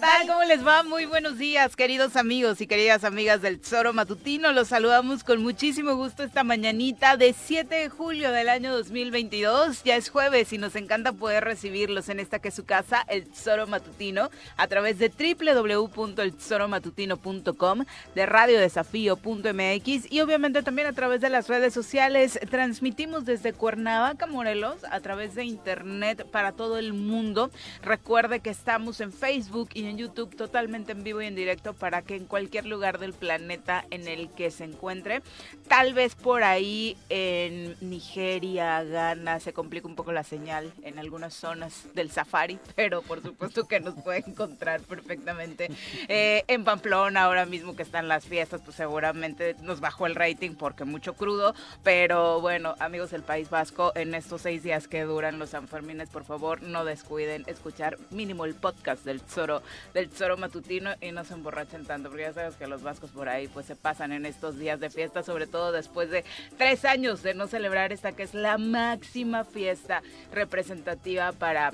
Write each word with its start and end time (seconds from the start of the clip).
¿qué 0.00 0.17
¿Cómo 0.26 0.42
les 0.42 0.66
va? 0.66 0.82
Muy 0.82 1.06
buenos 1.06 1.38
días, 1.38 1.76
queridos 1.76 2.16
amigos 2.16 2.60
y 2.60 2.66
queridas 2.66 3.04
amigas 3.04 3.40
del 3.40 3.60
Tesoro 3.60 3.92
Matutino. 3.92 4.50
Los 4.50 4.66
saludamos 4.68 5.22
con 5.22 5.40
muchísimo 5.40 5.94
gusto 5.94 6.24
esta 6.24 6.42
mañanita 6.42 7.16
de 7.16 7.32
7 7.32 7.72
de 7.72 7.88
julio 7.88 8.32
del 8.32 8.48
año 8.48 8.76
2022. 8.76 9.84
Ya 9.84 9.94
es 9.94 10.10
jueves 10.10 10.52
y 10.52 10.58
nos 10.58 10.74
encanta 10.74 11.12
poder 11.12 11.44
recibirlos 11.44 12.08
en 12.08 12.18
esta 12.18 12.40
que 12.40 12.48
es 12.48 12.54
su 12.54 12.64
casa, 12.64 13.04
el 13.08 13.28
Tesoro 13.28 13.68
Matutino, 13.68 14.28
a 14.56 14.66
través 14.66 14.98
de 14.98 15.08
www.eltesoromatutino.com, 15.08 17.84
de 18.16 18.26
radiodesafío.mx 18.26 20.12
y 20.12 20.20
obviamente 20.20 20.64
también 20.64 20.88
a 20.88 20.94
través 20.94 21.20
de 21.20 21.30
las 21.30 21.46
redes 21.48 21.72
sociales. 21.72 22.40
Transmitimos 22.50 23.24
desde 23.24 23.52
Cuernavaca, 23.52 24.26
Morelos, 24.26 24.78
a 24.90 24.98
través 24.98 25.36
de 25.36 25.44
internet 25.44 26.26
para 26.28 26.50
todo 26.52 26.76
el 26.76 26.92
mundo. 26.92 27.52
Recuerde 27.82 28.40
que 28.40 28.50
estamos 28.50 29.00
en 29.00 29.12
Facebook 29.12 29.68
y 29.74 29.84
en 29.84 29.98
YouTube 29.98 30.07
totalmente 30.08 30.92
en 30.92 31.04
vivo 31.04 31.22
y 31.22 31.26
en 31.26 31.34
directo 31.34 31.74
para 31.74 32.02
que 32.02 32.16
en 32.16 32.26
cualquier 32.26 32.66
lugar 32.66 32.98
del 32.98 33.12
planeta 33.12 33.84
en 33.90 34.08
el 34.08 34.30
que 34.30 34.50
se 34.50 34.64
encuentre, 34.64 35.22
tal 35.68 35.94
vez 35.94 36.14
por 36.14 36.42
ahí 36.42 36.96
en 37.08 37.76
Nigeria, 37.80 38.82
Ghana, 38.84 39.40
se 39.40 39.52
complica 39.52 39.88
un 39.88 39.94
poco 39.94 40.12
la 40.12 40.22
señal 40.22 40.72
en 40.82 40.98
algunas 40.98 41.34
zonas 41.34 41.86
del 41.94 42.10
safari, 42.10 42.58
pero 42.76 43.02
por 43.02 43.22
supuesto 43.22 43.66
que 43.66 43.80
nos 43.80 43.94
puede 43.94 44.24
encontrar 44.26 44.80
perfectamente. 44.82 45.70
Eh, 46.08 46.44
en 46.48 46.64
Pamplona, 46.64 47.24
ahora 47.24 47.46
mismo 47.46 47.76
que 47.76 47.82
están 47.82 48.08
las 48.08 48.24
fiestas, 48.24 48.60
pues 48.64 48.76
seguramente 48.76 49.56
nos 49.62 49.80
bajó 49.80 50.06
el 50.06 50.14
rating 50.14 50.54
porque 50.54 50.84
mucho 50.84 51.14
crudo, 51.14 51.54
pero 51.82 52.40
bueno, 52.40 52.74
amigos 52.78 53.10
del 53.10 53.22
País 53.22 53.50
Vasco, 53.50 53.92
en 53.94 54.14
estos 54.14 54.42
seis 54.42 54.62
días 54.62 54.88
que 54.88 55.02
duran 55.02 55.38
los 55.38 55.50
Sanfermines, 55.50 56.08
por 56.10 56.24
favor, 56.24 56.62
no 56.62 56.84
descuiden 56.84 57.44
escuchar 57.46 57.98
mínimo 58.10 58.44
el 58.44 58.54
podcast 58.54 59.04
del 59.04 59.20
Zoro, 59.20 59.62
del 59.98 60.10
Zoro 60.10 60.36
matutino 60.36 60.90
y 61.00 61.10
no 61.10 61.24
se 61.24 61.34
emborrachen 61.34 61.84
tanto, 61.84 62.08
porque 62.08 62.22
ya 62.22 62.32
sabes 62.32 62.54
que 62.54 62.68
los 62.68 62.82
vascos 62.82 63.10
por 63.10 63.28
ahí 63.28 63.48
pues 63.48 63.66
se 63.66 63.74
pasan 63.74 64.12
en 64.12 64.26
estos 64.26 64.56
días 64.56 64.78
de 64.78 64.90
fiesta, 64.90 65.24
sobre 65.24 65.48
todo 65.48 65.72
después 65.72 66.08
de 66.10 66.24
tres 66.56 66.84
años 66.84 67.22
de 67.24 67.34
no 67.34 67.48
celebrar 67.48 67.92
esta 67.92 68.12
que 68.12 68.22
es 68.22 68.32
la 68.32 68.58
máxima 68.58 69.44
fiesta 69.44 70.02
representativa 70.32 71.32
para 71.32 71.72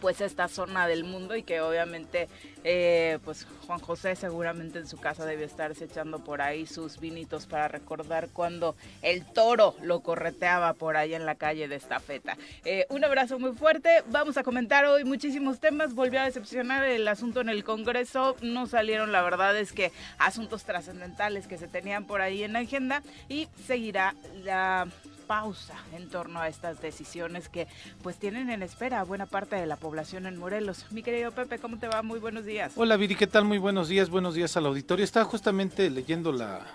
pues 0.00 0.20
esta 0.20 0.48
zona 0.48 0.86
del 0.86 1.04
mundo 1.04 1.36
y 1.36 1.42
que 1.42 1.60
obviamente 1.60 2.28
eh, 2.64 3.18
pues 3.24 3.46
Juan 3.66 3.80
José 3.80 4.16
seguramente 4.16 4.78
en 4.78 4.86
su 4.86 4.98
casa 4.98 5.24
debe 5.24 5.44
estarse 5.44 5.84
echando 5.84 6.18
por 6.18 6.42
ahí 6.42 6.66
sus 6.66 6.98
vinitos 6.98 7.46
para 7.46 7.68
recordar 7.68 8.28
cuando 8.32 8.76
el 9.02 9.24
toro 9.24 9.74
lo 9.82 10.00
correteaba 10.00 10.74
por 10.74 10.96
ahí 10.96 11.14
en 11.14 11.26
la 11.26 11.34
calle 11.34 11.68
de 11.68 11.76
esta 11.76 12.00
feta. 12.00 12.36
Eh, 12.64 12.86
un 12.90 13.04
abrazo 13.04 13.38
muy 13.38 13.52
fuerte, 13.52 14.02
vamos 14.08 14.36
a 14.36 14.42
comentar 14.42 14.84
hoy 14.84 15.04
muchísimos 15.04 15.60
temas, 15.60 15.94
volvió 15.94 16.20
a 16.20 16.24
decepcionar 16.24 16.84
el 16.84 17.06
asunto 17.08 17.40
en 17.40 17.48
el 17.48 17.64
Congreso, 17.64 18.36
no 18.42 18.66
salieron 18.66 19.12
la 19.12 19.22
verdad 19.22 19.56
es 19.56 19.72
que 19.72 19.92
asuntos 20.18 20.64
trascendentales 20.64 21.46
que 21.46 21.58
se 21.58 21.68
tenían 21.68 22.06
por 22.06 22.20
ahí 22.20 22.42
en 22.42 22.52
la 22.52 22.60
agenda 22.60 23.02
y 23.28 23.48
seguirá 23.66 24.14
la 24.44 24.88
pausa 25.30 25.76
en 25.96 26.08
torno 26.08 26.40
a 26.40 26.48
estas 26.48 26.82
decisiones 26.82 27.48
que 27.48 27.68
pues 28.02 28.16
tienen 28.16 28.50
en 28.50 28.64
espera 28.64 28.98
a 28.98 29.04
buena 29.04 29.26
parte 29.26 29.54
de 29.54 29.64
la 29.64 29.76
población 29.76 30.26
en 30.26 30.36
Morelos. 30.36 30.86
Mi 30.90 31.04
querido 31.04 31.30
Pepe, 31.30 31.60
¿cómo 31.60 31.78
te 31.78 31.86
va? 31.86 32.02
Muy 32.02 32.18
buenos 32.18 32.44
días. 32.44 32.72
Hola 32.74 32.96
Viri, 32.96 33.14
¿qué 33.14 33.28
tal? 33.28 33.44
Muy 33.44 33.58
buenos 33.58 33.86
días, 33.86 34.10
buenos 34.10 34.34
días 34.34 34.56
al 34.56 34.66
auditorio. 34.66 35.04
Estaba 35.04 35.24
justamente 35.24 35.88
leyendo 35.88 36.32
la 36.32 36.66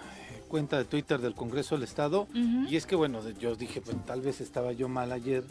cuenta 0.55 0.77
de 0.77 0.85
Twitter 0.85 1.19
del 1.19 1.35
Congreso 1.35 1.75
del 1.75 1.83
Estado 1.83 2.29
y 2.69 2.77
es 2.77 2.85
que 2.85 2.95
bueno, 2.95 3.19
yo 3.41 3.57
dije, 3.57 3.81
pues 3.81 3.97
tal 4.05 4.21
vez 4.21 4.39
estaba 4.39 4.71
yo 4.71 4.87
mal 4.87 5.11
ayer 5.11 5.43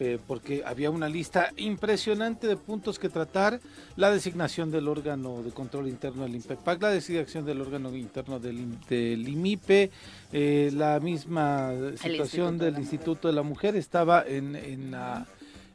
eh, 0.00 0.18
porque 0.26 0.62
había 0.64 0.90
una 0.90 1.10
lista 1.10 1.50
impresionante 1.58 2.46
de 2.46 2.56
puntos 2.56 2.98
que 2.98 3.10
tratar, 3.10 3.60
la 3.96 4.10
designación 4.10 4.70
del 4.70 4.88
órgano 4.88 5.42
de 5.42 5.50
control 5.50 5.88
interno 5.88 6.22
del 6.22 6.36
INPEPAC, 6.36 6.80
la 6.80 6.88
designación 6.88 7.44
del 7.44 7.60
órgano 7.60 7.94
interno 7.94 8.40
del, 8.40 8.80
del 8.88 9.28
IMIPE, 9.28 9.90
eh, 10.32 10.70
la 10.72 10.98
misma 11.00 11.72
situación 12.00 12.56
del 12.56 12.78
Instituto 12.78 13.28
de 13.28 13.34
la 13.34 13.42
Mujer 13.42 13.76
estaba 13.76 14.24
en, 14.26 14.56
en, 14.56 14.90
la, 14.90 15.26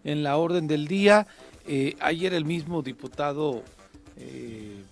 en 0.04 0.24
la 0.24 0.38
orden 0.38 0.66
del 0.68 0.88
día. 0.88 1.28
Eh, 1.68 1.96
ayer 2.00 2.34
el 2.34 2.46
mismo 2.46 2.82
diputado 2.82 3.62
eh, 4.18 4.84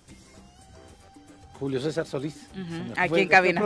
Julio 1.60 1.78
César 1.78 2.06
Solís. 2.06 2.48
Aquí 2.96 3.20
en 3.20 3.28
cabina. 3.28 3.62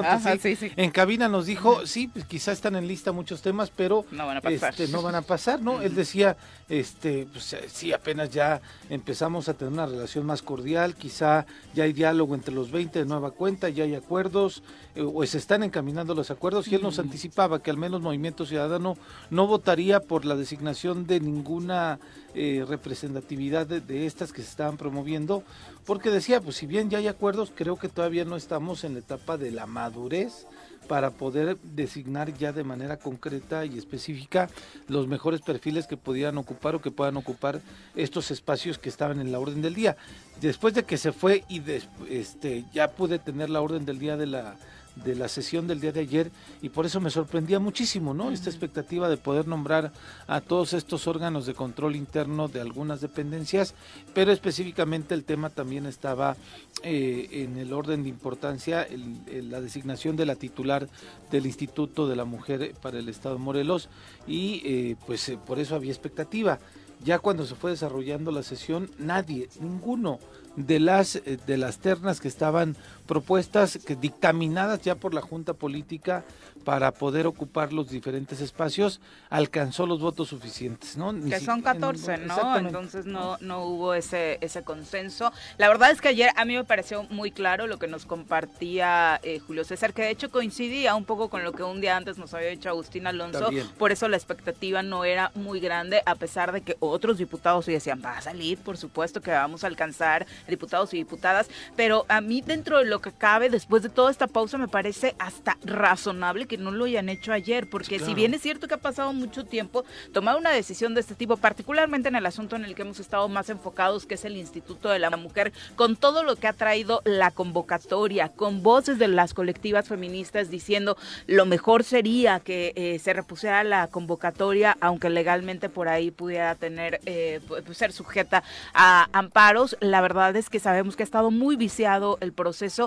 En 0.77 0.91
cabina 0.91 1.28
nos 1.28 1.47
dijo, 1.47 1.87
sí, 1.87 2.09
pues 2.09 2.25
quizá 2.25 2.50
están 2.50 2.75
en 2.75 2.88
lista 2.88 3.12
muchos 3.12 3.41
temas, 3.41 3.71
pero 3.71 4.05
no 4.10 4.27
van 4.27 4.38
a 4.38 4.41
pasar. 4.41 4.71
Este, 4.71 4.88
no 4.88 5.00
van 5.00 5.15
a 5.15 5.22
pasar, 5.22 5.62
¿no? 5.62 5.81
Él 5.81 5.94
decía, 5.94 6.37
este, 6.69 7.27
pues 7.31 7.53
eh, 7.53 7.69
sí, 7.69 7.93
apenas 7.93 8.31
ya 8.31 8.61
empezamos 8.89 9.49
a 9.49 9.55
tener 9.55 9.73
una 9.73 9.87
relación 9.87 10.25
más 10.25 10.43
cordial, 10.43 10.95
quizá 10.95 11.47
ya 11.75 11.85
hay 11.85 11.93
diálogo 11.93 12.35
entre 12.35 12.55
los 12.55 12.71
20 12.71 13.01
de 13.01 13.05
nueva 13.05 13.33
cuenta, 13.33 13.69
ya 13.69 13.85
hay 13.85 13.95
acuerdos, 13.95 14.63
eh, 14.95 15.03
o 15.03 15.25
se 15.27 15.39
están 15.39 15.63
encaminando 15.63 16.15
los 16.15 16.31
acuerdos, 16.31 16.69
y 16.69 16.75
él 16.75 16.83
nos 16.83 16.99
anticipaba 16.99 17.63
que 17.63 17.71
al 17.71 17.77
menos 17.77 18.01
Movimiento 18.01 18.47
Ciudadano 18.47 18.97
no 19.31 19.47
votaría 19.47 20.01
por 20.01 20.25
la 20.25 20.37
designación 20.37 21.07
de 21.07 21.21
ninguna 21.21 21.99
eh, 22.35 22.65
representatividad 22.67 23.67
de, 23.67 24.07
estas 24.07 24.33
que 24.33 24.43
se 24.43 24.49
estaban 24.49 24.79
promoviendo, 24.79 25.45
porque 25.85 26.11
decía, 26.11 26.41
pues 26.41 26.57
si 26.57 26.67
bien 26.67 26.89
ya 26.89 26.99
hay 26.99 27.09
acuerdos, 27.09 27.53
creo 27.55 27.77
que 27.77 27.89
todavía 27.89 28.25
no 28.25 28.37
estamos 28.37 28.85
en 28.85 28.95
la 28.95 29.01
etapa 29.01 29.37
de 29.37 29.51
la 29.51 29.67
madurez 29.67 30.47
para 30.87 31.11
poder 31.11 31.59
designar 31.62 32.33
ya 32.34 32.53
de 32.53 32.65
manera 32.65 32.97
concreta 32.97 33.65
y 33.65 33.78
específica 33.78 34.49
los 34.89 35.09
mejores 35.09 35.41
perfiles 35.41 35.87
que 35.87 35.97
pudieran 35.97 36.39
ocupar 36.39 36.75
o 36.75 36.81
que 36.81 36.91
puedan 36.91 37.17
ocupar 37.17 37.61
estos 37.95 38.31
espacios 38.31 38.78
que 38.78 38.89
estaban 38.89 39.21
en 39.21 39.33
la 39.33 39.39
orden 39.39 39.62
del 39.62 39.75
día. 39.75 39.97
Después 40.41 40.75
de 40.75 40.84
que 40.84 40.97
se 40.97 41.12
fue 41.12 41.45
y 41.49 41.62
este, 42.09 42.65
ya 42.72 42.93
pude 42.93 43.19
tener 43.19 43.50
la 43.50 43.61
orden 43.61 43.84
del 43.84 43.99
día 43.99 44.17
de 44.17 44.27
la 44.27 44.56
de 44.97 45.15
la 45.15 45.28
sesión 45.28 45.66
del 45.66 45.81
día 45.81 45.93
de 45.93 46.00
ayer 46.00 46.31
y 46.62 46.69
por 46.69 46.87
eso 46.87 47.00
me 47.00 47.10
sorprendía 47.10 47.59
muchísimo, 47.59 48.15
¿no? 48.15 48.31
Esta 48.31 48.50
expectativa 48.50 49.09
de 49.09 49.16
poder 49.16 49.49
nombrar 49.49 49.93
a 50.27 50.41
todos 50.41 50.72
estos 50.72 51.06
órganos 51.06 51.47
de 51.47 51.55
control 51.55 51.97
interno 51.97 52.49
de 52.49 52.60
algunas 52.60 53.00
dependencias, 53.00 53.75
pero 54.15 54.33
específicamente 54.33 55.15
el 55.15 55.25
tema 55.25 55.50
también 55.50 55.87
estaba 55.87 56.37
eh, 56.83 57.28
en 57.33 57.56
el 57.56 57.72
orden 57.72 58.03
de 58.03 58.09
importancia, 58.09 58.87
la 59.27 59.60
designación 59.60 60.16
de 60.16 60.27
la 60.27 60.37
titular 60.37 60.88
del 61.31 61.47
Instituto 61.47 62.09
de 62.09 62.16
la 62.16 62.25
Mujer 62.25 62.75
para 62.81 62.99
el 62.99 63.09
Estado 63.09 63.37
de 63.37 63.43
Morelos 63.43 63.88
y 64.27 64.62
eh, 64.65 64.97
pues 65.06 65.28
eh, 65.28 65.38
por 65.44 65.59
eso 65.59 65.75
había 65.75 65.93
expectativa. 65.93 66.59
Ya 67.04 67.19
cuando 67.19 67.44
se 67.44 67.54
fue 67.54 67.72
desarrollando 67.72 68.31
la 68.31 68.43
sesión, 68.43 68.91
nadie, 68.99 69.49
ninguno 69.60 70.21
de 70.56 70.78
las 70.78 71.21
de 71.47 71.56
las 71.56 71.78
ternas 71.78 72.21
que 72.21 72.28
estaban 72.28 72.77
propuestas 73.06 73.78
que 73.84 73.97
dictaminadas 73.97 74.81
ya 74.82 74.94
por 74.94 75.15
la 75.15 75.20
Junta 75.20 75.54
Política 75.54 76.25
para 76.65 76.92
poder 76.92 77.26
ocupar 77.26 77.72
los 77.72 77.91
diferentes 77.91 78.41
espacios, 78.41 79.00
alcanzó 79.28 79.87
los 79.87 80.00
votos 80.00 80.28
suficientes, 80.28 80.97
¿no? 80.97 81.12
que 81.12 81.38
son 81.41 81.60
14, 81.60 82.19
¿no? 82.19 82.56
Entonces 82.56 83.04
no, 83.04 83.37
no 83.41 83.65
hubo 83.65 83.94
ese, 83.94 84.38
ese 84.41 84.62
consenso. 84.62 85.31
La 85.59 85.69
verdad 85.69 85.91
es 85.91 86.00
que 86.00 86.09
ayer 86.09 86.31
a 86.37 86.44
mí 86.47 86.56
me 86.56 86.65
pareció 86.65 87.04
muy 87.04 87.31
claro 87.31 87.66
lo 87.66 87.78
que 87.78 87.87
nos 87.87 88.06
compartía 88.06 89.21
eh, 89.22 89.41
Julio 89.41 89.65
César, 89.65 89.92
que 89.92 90.03
de 90.03 90.10
hecho 90.10 90.31
coincidía 90.31 90.94
un 90.94 91.04
poco 91.04 91.28
con 91.28 91.44
lo 91.44 91.53
que 91.53 91.62
un 91.62 91.81
día 91.81 91.97
antes 91.97 92.16
nos 92.16 92.32
había 92.32 92.48
dicho 92.48 92.71
Agustín 92.71 93.06
Alonso, 93.06 93.50
por 93.78 93.92
eso 93.92 94.09
la 94.09 94.16
expectativa 94.16 94.82
no 94.82 95.04
era 95.04 95.31
muy 95.34 95.60
grande, 95.60 96.03
a 96.06 96.15
pesar 96.15 96.53
de 96.53 96.62
que 96.62 96.76
otros 96.81 97.19
diputados 97.19 97.66
decían, 97.66 98.00
va 98.04 98.19
a 98.19 98.22
salir, 98.22 98.59
por 98.59 98.76
supuesto 98.76 99.21
que 99.21 99.31
vamos 99.31 99.65
a 99.65 99.66
alcanzar 99.66 100.26
diputados 100.48 100.94
y 100.94 100.98
diputadas, 100.98 101.48
pero 101.76 102.06
a 102.09 102.21
mí 102.21 102.41
dentro 102.41 102.78
de 102.78 102.86
lo 102.86 102.94
que 103.00 103.12
cabe, 103.12 103.50
después 103.50 103.82
de 103.82 103.88
toda 103.88 104.10
esta 104.10 104.27
pausa, 104.27 104.59
me 104.59 104.69
parece 104.69 105.15
hasta 105.19 105.56
razonable 105.65 106.47
que 106.47 106.59
no 106.59 106.71
lo 106.71 106.84
hayan 106.84 107.09
hecho 107.09 107.32
ayer, 107.32 107.69
porque 107.69 107.99
si 107.99 108.15
bien 108.15 108.34
es 108.34 108.43
cierto 108.43 108.69
que 108.69 108.75
ha 108.75 108.78
pasado 108.78 109.12
mucho 109.12 109.44
tiempo, 109.44 109.84
tomar 110.12 110.37
una 110.37 110.50
decisión 110.50 110.94
de 110.94 111.00
este 111.00 111.15
tipo, 111.15 111.37
particularmente 111.37 112.09
en 112.09 112.16
el 112.16 112.27
asunto 112.27 112.56
en 112.56 112.65
el 112.65 112.75
que 112.75 112.83
hemos 112.83 113.00
estado 113.00 113.28
más 113.28 113.50
enfocados, 113.50 114.06
que 114.06 114.15
es 114.15 114.25
el 114.25 114.37
Instituto 114.37 114.88
de 114.88 114.99
la 114.99 115.10
Mujer, 115.16 115.53
con 115.77 115.97
todo 115.97 116.22
lo 116.22 116.36
que 116.36 116.47
ha 116.47 116.53
traído 116.53 117.03
la 117.04 117.30
convocatoria, 117.30 118.28
con 118.28 118.63
voces 118.63 118.98
de 118.98 119.09
las 119.09 119.34
colectivas 119.34 119.89
feministas 119.89 120.51
diciendo 120.51 120.97
lo 121.27 121.47
mejor 121.47 121.84
sería 121.84 122.41
que 122.41 122.72
eh, 122.77 122.98
se 122.98 123.13
repusiera 123.13 123.65
la 123.65 123.89
convocatoria, 123.89 124.77
aunque 124.80 125.10
legalmente 125.10 125.69
por 125.69 125.89
ahí 125.89 126.10
pudiera 126.10 126.54
tener, 126.54 127.01
eh, 127.07 127.41
pues, 127.47 127.65
ser 127.77 127.92
sujeta 127.92 128.42
a 128.72 129.09
amparos, 129.13 129.77
la 129.80 130.01
verdad 130.01 130.34
es 130.36 130.51
que 130.51 130.60
sabemos 130.60 130.97
que 130.97 131.03
ha 131.03 131.04
estado 131.04 131.30
muy 131.30 131.57
viciado 131.57 132.19
el 132.21 132.33
proceso 132.33 132.84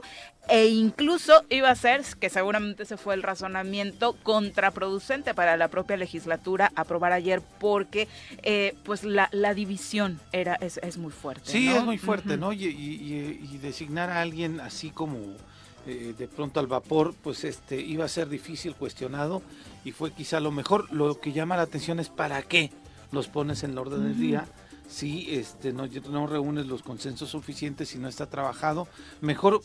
e 0.50 0.68
incluso 0.68 1.44
iba 1.50 1.70
a 1.70 1.76
ser, 1.76 2.04
que 2.20 2.30
seguramente 2.30 2.86
se 2.86 2.98
fue 2.98 3.16
el 3.16 3.24
razonamiento, 3.24 4.14
contraproducente 4.24 5.34
para 5.34 5.58
la 5.58 5.68
propia 5.68 5.98
legislatura 5.98 6.72
aprobar 6.76 7.12
ayer 7.12 7.42
porque 7.60 8.08
eh, 8.44 8.76
pues 8.84 9.04
la, 9.04 9.30
división 9.54 10.20
era 10.32 10.56
es, 10.56 10.98
muy 10.98 11.12
fuerte. 11.12 11.52
Sí, 11.52 11.68
es 11.68 11.84
muy 11.84 11.98
fuerte, 11.98 12.38
¿no? 12.38 12.54
Y, 12.54 13.58
designar 13.62 14.10
a 14.10 14.22
alguien 14.22 14.60
así 14.62 14.92
como 14.92 15.18
eh, 15.86 16.14
de 16.18 16.28
pronto 16.28 16.60
al 16.60 16.68
vapor, 16.68 17.14
pues 17.22 17.44
este 17.44 17.82
iba 17.82 18.06
a 18.06 18.08
ser 18.08 18.30
difícil, 18.30 18.76
cuestionado 18.76 19.42
y 19.84 19.92
fue 19.92 20.12
quizá 20.12 20.40
lo 20.40 20.52
mejor. 20.52 20.92
Lo 20.94 21.20
que 21.20 21.34
llama 21.34 21.58
la 21.58 21.64
atención 21.64 22.00
es 22.00 22.10
para 22.10 22.42
qué 22.44 22.72
los 23.12 23.28
pones 23.28 23.64
en 23.64 23.72
el 23.72 23.78
orden 23.78 24.04
del 24.04 24.20
día 24.20 24.46
si 24.88 25.36
este, 25.36 25.74
no, 25.74 25.86
no 26.10 26.28
reúnes 26.28 26.66
los 26.66 26.82
consensos 26.82 27.30
suficientes 27.30 27.94
y 27.94 27.98
no 27.98 28.08
está 28.08 28.28
trabajado, 28.28 28.88
mejor 29.22 29.62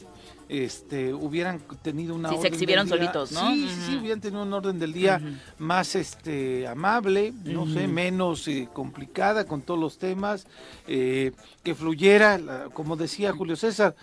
este, 0.49 1.15
hubieran 1.15 1.61
tenido 1.83 2.15
una 2.15 2.31
sí, 2.31 2.37
se 2.43 2.49
exhibieron 2.49 2.89
solitos, 2.89 3.33
¿no? 3.33 3.53
Sí, 3.53 3.69
sí, 3.87 3.97
hubieran 3.97 4.21
tenido 4.21 4.43
un 4.43 4.53
orden 4.53 4.79
del 4.79 4.93
día 4.93 5.21
más 5.59 5.95
este, 5.95 6.67
amable, 6.67 7.33
no 7.45 7.67
sé, 7.67 7.87
menos 7.87 8.49
eh, 8.49 8.69
complicada 8.73 9.47
con 9.47 9.63
todos 9.63 9.79
los 9.79 9.99
temas, 9.99 10.47
eh, 10.89 11.33
que 11.63 11.75
fluyera, 11.75 12.69
como 12.75 12.97
decía 12.97 13.33
Julio 13.33 13.57
César, 13.57 13.95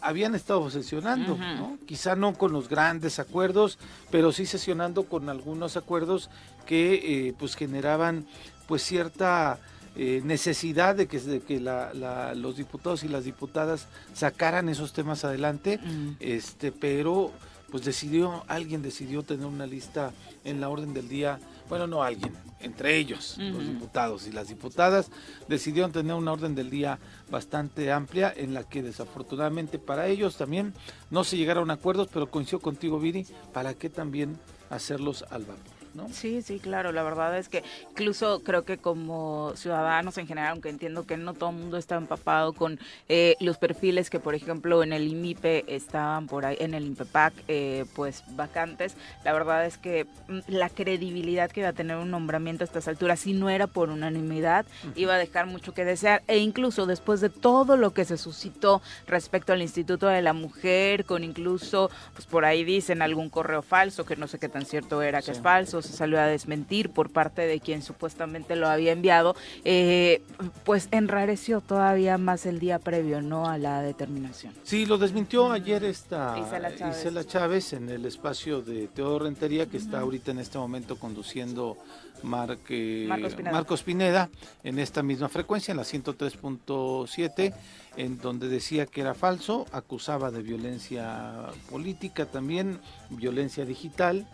habían 0.00 0.34
estado 0.34 0.68
sesionando, 0.70 1.36
¿no? 1.36 1.78
quizá 1.86 2.14
no 2.14 2.34
con 2.34 2.52
los 2.52 2.68
grandes 2.68 3.18
acuerdos, 3.18 3.78
pero 4.10 4.32
sí 4.32 4.46
sesionando 4.46 5.04
con 5.04 5.28
algunos 5.28 5.76
acuerdos 5.76 6.30
que 6.66 7.28
eh, 7.28 7.34
pues 7.38 7.54
generaban 7.54 8.26
pues 8.66 8.82
cierta 8.82 9.58
eh, 9.98 10.22
necesidad 10.24 10.94
de 10.94 11.08
que, 11.08 11.18
de 11.18 11.40
que 11.40 11.58
los 11.58 12.56
diputados 12.56 13.02
y 13.02 13.08
las 13.08 13.24
diputadas 13.24 13.88
sacaran 14.14 14.68
esos 14.68 14.92
temas 14.92 15.24
adelante, 15.24 15.80
este, 16.20 16.70
pero 16.70 17.32
pues 17.70 17.84
decidió, 17.84 18.44
alguien 18.46 18.80
decidió 18.80 19.24
tener 19.24 19.46
una 19.46 19.66
lista 19.66 20.12
en 20.44 20.60
la 20.60 20.68
orden 20.68 20.94
del 20.94 21.08
día, 21.08 21.40
bueno, 21.68 21.88
no 21.88 22.02
alguien, 22.02 22.32
entre 22.60 22.96
ellos, 22.96 23.38
los 23.38 23.66
diputados 23.66 24.28
y 24.28 24.32
las 24.32 24.48
diputadas, 24.48 25.10
decidieron 25.48 25.90
tener 25.90 26.14
una 26.14 26.32
orden 26.32 26.54
del 26.54 26.70
día 26.70 27.00
bastante 27.28 27.90
amplia 27.92 28.32
en 28.34 28.54
la 28.54 28.62
que 28.62 28.82
desafortunadamente 28.82 29.80
para 29.80 30.06
ellos 30.06 30.36
también 30.36 30.74
no 31.10 31.24
se 31.24 31.36
llegaron 31.36 31.70
a 31.70 31.74
acuerdos, 31.74 32.08
pero 32.12 32.30
coincido 32.30 32.60
contigo, 32.60 33.00
Viri, 33.00 33.26
para 33.52 33.74
qué 33.74 33.90
también 33.90 34.38
hacerlos 34.70 35.24
al 35.30 35.44
vapor. 35.44 35.77
Sí, 36.12 36.42
sí, 36.42 36.58
claro. 36.58 36.92
La 36.92 37.02
verdad 37.02 37.36
es 37.38 37.48
que 37.48 37.62
incluso 37.90 38.42
creo 38.42 38.64
que 38.64 38.78
como 38.78 39.52
ciudadanos 39.56 40.18
en 40.18 40.26
general, 40.26 40.52
aunque 40.52 40.68
entiendo 40.68 41.06
que 41.06 41.16
no 41.16 41.34
todo 41.34 41.50
el 41.50 41.56
mundo 41.56 41.76
está 41.76 41.96
empapado 41.96 42.52
con 42.52 42.78
eh, 43.08 43.36
los 43.40 43.58
perfiles 43.58 44.10
que, 44.10 44.20
por 44.20 44.34
ejemplo, 44.34 44.82
en 44.82 44.92
el 44.92 45.08
IMIPE 45.08 45.64
estaban 45.68 46.26
por 46.26 46.46
ahí, 46.46 46.56
en 46.60 46.74
el 46.74 46.86
INPEPAC, 46.86 47.32
eh, 47.48 47.84
pues 47.94 48.24
vacantes, 48.30 48.94
la 49.24 49.32
verdad 49.32 49.66
es 49.66 49.78
que 49.78 50.06
mm, 50.28 50.38
la 50.48 50.68
credibilidad 50.70 51.50
que 51.50 51.60
iba 51.60 51.70
a 51.70 51.72
tener 51.72 51.96
un 51.96 52.10
nombramiento 52.10 52.64
a 52.64 52.66
estas 52.66 52.88
alturas, 52.88 53.20
si 53.20 53.32
no 53.32 53.50
era 53.50 53.66
por 53.66 53.90
unanimidad, 53.90 54.66
iba 54.94 55.14
a 55.14 55.18
dejar 55.18 55.46
mucho 55.46 55.74
que 55.74 55.84
desear. 55.84 56.22
E 56.26 56.38
incluso 56.38 56.86
después 56.86 57.20
de 57.20 57.30
todo 57.30 57.76
lo 57.76 57.92
que 57.92 58.04
se 58.04 58.16
suscitó 58.16 58.82
respecto 59.06 59.52
al 59.52 59.62
Instituto 59.62 60.06
de 60.06 60.22
la 60.22 60.32
Mujer, 60.32 61.04
con 61.04 61.24
incluso, 61.24 61.90
pues 62.14 62.26
por 62.26 62.44
ahí 62.44 62.64
dicen 62.64 63.02
algún 63.02 63.30
correo 63.30 63.62
falso, 63.62 64.04
que 64.04 64.16
no 64.16 64.28
sé 64.28 64.38
qué 64.38 64.48
tan 64.48 64.64
cierto 64.64 65.02
era 65.02 65.22
que 65.22 65.30
es 65.32 65.40
falso, 65.40 65.77
se 65.82 65.92
salió 65.92 66.20
a 66.20 66.26
desmentir 66.26 66.90
por 66.90 67.10
parte 67.10 67.42
de 67.42 67.60
quien 67.60 67.82
supuestamente 67.82 68.56
lo 68.56 68.68
había 68.68 68.92
enviado, 68.92 69.36
eh, 69.64 70.22
pues 70.64 70.88
enrareció 70.90 71.60
todavía 71.60 72.18
más 72.18 72.46
el 72.46 72.58
día 72.58 72.78
previo, 72.78 73.22
¿no? 73.22 73.48
A 73.48 73.58
la 73.58 73.82
determinación. 73.82 74.54
Sí, 74.62 74.86
lo 74.86 74.98
desmintió 74.98 75.52
ayer 75.52 75.84
esta 75.84 76.36
Isela 76.38 77.24
Chávez. 77.24 77.72
en 77.72 77.88
el 77.88 78.04
espacio 78.04 78.60
de 78.60 78.88
Teodoro 78.88 79.24
Rentería, 79.24 79.66
que 79.66 79.76
está 79.76 80.00
ahorita 80.00 80.30
en 80.30 80.38
este 80.38 80.58
momento 80.58 80.98
conduciendo 80.98 81.76
Marque, 82.22 83.06
Marcos, 83.08 83.82
Pineda. 83.82 84.28
en 84.64 84.78
esta 84.78 85.02
misma 85.02 85.28
frecuencia, 85.28 85.72
en 85.72 85.78
la 85.78 85.84
103.7, 85.84 87.54
en 87.96 88.18
donde 88.18 88.48
decía 88.48 88.86
que 88.86 89.00
era 89.00 89.14
falso, 89.14 89.66
acusaba 89.72 90.30
de 90.30 90.42
violencia 90.42 91.46
política 91.70 92.26
también, 92.26 92.80
violencia 93.10 93.64
digital 93.64 94.26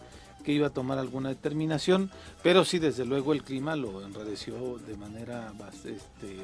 que 0.45 0.53
iba 0.53 0.69
a 0.69 0.71
tomar 0.71 0.99
alguna 0.99 1.31
determinación, 1.31 2.11
pero 2.43 2.65
sí, 2.65 2.79
desde 2.79 3.05
luego, 3.05 3.33
el 3.33 3.43
clima 3.43 3.75
lo 3.75 4.03
enrareció 4.03 4.79
de 4.87 4.97
manera 4.97 5.53
este, 5.85 6.37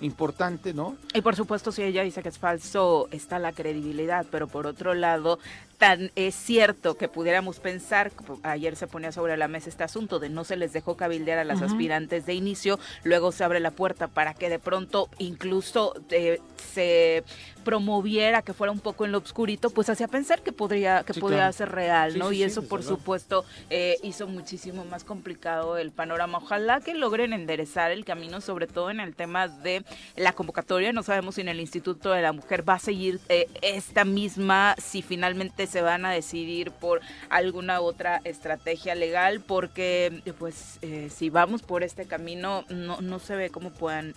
importante, 0.00 0.72
¿no? 0.74 0.96
Y 1.14 1.22
por 1.22 1.34
supuesto, 1.34 1.72
si 1.72 1.82
ella 1.82 2.02
dice 2.02 2.22
que 2.22 2.28
es 2.28 2.38
falso, 2.38 3.08
está 3.10 3.38
la 3.38 3.52
credibilidad, 3.52 4.26
pero 4.30 4.46
por 4.46 4.66
otro 4.66 4.94
lado, 4.94 5.38
tan 5.78 6.10
es 6.16 6.34
cierto 6.34 6.96
que 6.96 7.08
pudiéramos 7.08 7.60
pensar, 7.60 8.12
ayer 8.42 8.76
se 8.76 8.86
ponía 8.86 9.12
sobre 9.12 9.36
la 9.36 9.48
mesa 9.48 9.70
este 9.70 9.84
asunto 9.84 10.18
de 10.18 10.28
no 10.28 10.44
se 10.44 10.56
les 10.56 10.72
dejó 10.72 10.96
cabildear 10.96 11.38
a 11.38 11.44
las 11.44 11.62
aspirantes 11.62 12.26
de 12.26 12.34
inicio, 12.34 12.78
luego 13.04 13.32
se 13.32 13.44
abre 13.44 13.60
la 13.60 13.70
puerta 13.70 14.08
para 14.08 14.34
que 14.34 14.50
de 14.50 14.58
pronto 14.58 15.08
incluso 15.18 15.94
eh, 16.10 16.40
se 16.74 17.24
promoviera 17.64 18.42
que 18.42 18.54
fuera 18.54 18.72
un 18.72 18.80
poco 18.80 19.04
en 19.04 19.12
lo 19.12 19.18
obscurito, 19.18 19.70
pues 19.70 19.88
hacía 19.88 20.08
pensar 20.08 20.42
que 20.42 20.52
podría 20.52 21.04
que 21.04 21.14
podría 21.14 21.50
ser 21.52 21.70
real, 21.70 22.18
¿no? 22.18 22.32
y 22.32 22.42
eso 22.42 22.66
por 22.66 22.82
supuesto 22.82 23.44
eh, 23.70 23.98
hizo 24.02 24.26
muchísimo 24.26 24.84
más 24.84 25.04
complicado 25.04 25.78
el 25.78 25.92
panorama. 25.92 26.38
Ojalá 26.38 26.80
que 26.80 26.94
logren 26.94 27.32
enderezar 27.32 27.92
el 27.92 28.04
camino, 28.04 28.40
sobre 28.40 28.66
todo 28.66 28.90
en 28.90 29.00
el 29.00 29.14
tema 29.14 29.48
de 29.48 29.84
la 30.16 30.32
convocatoria. 30.32 30.92
No 30.92 31.02
sabemos 31.02 31.36
si 31.36 31.42
en 31.42 31.48
el 31.48 31.60
Instituto 31.60 32.10
de 32.10 32.22
la 32.22 32.32
Mujer 32.32 32.68
va 32.68 32.74
a 32.74 32.78
seguir 32.78 33.20
eh, 33.28 33.46
esta 33.62 34.04
misma, 34.04 34.74
si 34.78 35.02
finalmente 35.02 35.67
se 35.68 35.82
van 35.82 36.04
a 36.04 36.10
decidir 36.10 36.70
por 36.70 37.00
alguna 37.30 37.80
otra 37.80 38.20
estrategia 38.24 38.94
legal, 38.94 39.40
porque 39.40 40.22
pues 40.38 40.78
eh, 40.82 41.08
si 41.14 41.30
vamos 41.30 41.62
por 41.62 41.82
este 41.82 42.06
camino 42.06 42.64
no, 42.68 43.00
no 43.00 43.18
se 43.18 43.36
ve 43.36 43.50
cómo 43.50 43.70
puedan 43.70 44.14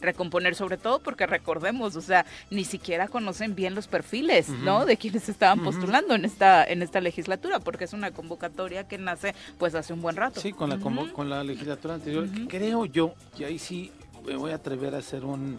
recomponer, 0.00 0.54
sobre 0.54 0.76
todo 0.76 0.98
porque 0.98 1.26
recordemos, 1.26 1.96
o 1.96 2.00
sea, 2.00 2.26
ni 2.50 2.64
siquiera 2.64 3.08
conocen 3.08 3.54
bien 3.54 3.74
los 3.74 3.88
perfiles, 3.88 4.48
¿no? 4.48 4.86
De 4.86 4.96
quienes 4.96 5.28
estaban 5.28 5.62
postulando 5.62 6.14
en 6.14 6.24
esta 6.24 6.64
en 6.64 6.82
esta 6.82 7.00
legislatura, 7.00 7.60
porque 7.60 7.84
es 7.84 7.92
una 7.92 8.10
convocatoria 8.10 8.86
que 8.86 8.98
nace 8.98 9.34
pues 9.58 9.74
hace 9.74 9.92
un 9.92 10.02
buen 10.02 10.16
rato. 10.16 10.40
Sí, 10.40 10.52
con 10.52 10.70
la 10.70 10.78
con 11.12 11.28
la 11.28 11.44
legislatura 11.44 11.94
anterior. 11.94 12.28
Creo 12.48 12.86
yo, 12.86 13.14
y 13.38 13.44
ahí 13.44 13.58
sí 13.58 13.90
me 14.26 14.36
voy 14.36 14.52
a 14.52 14.56
atrever 14.56 14.94
a 14.94 14.98
hacer 14.98 15.24
un 15.24 15.58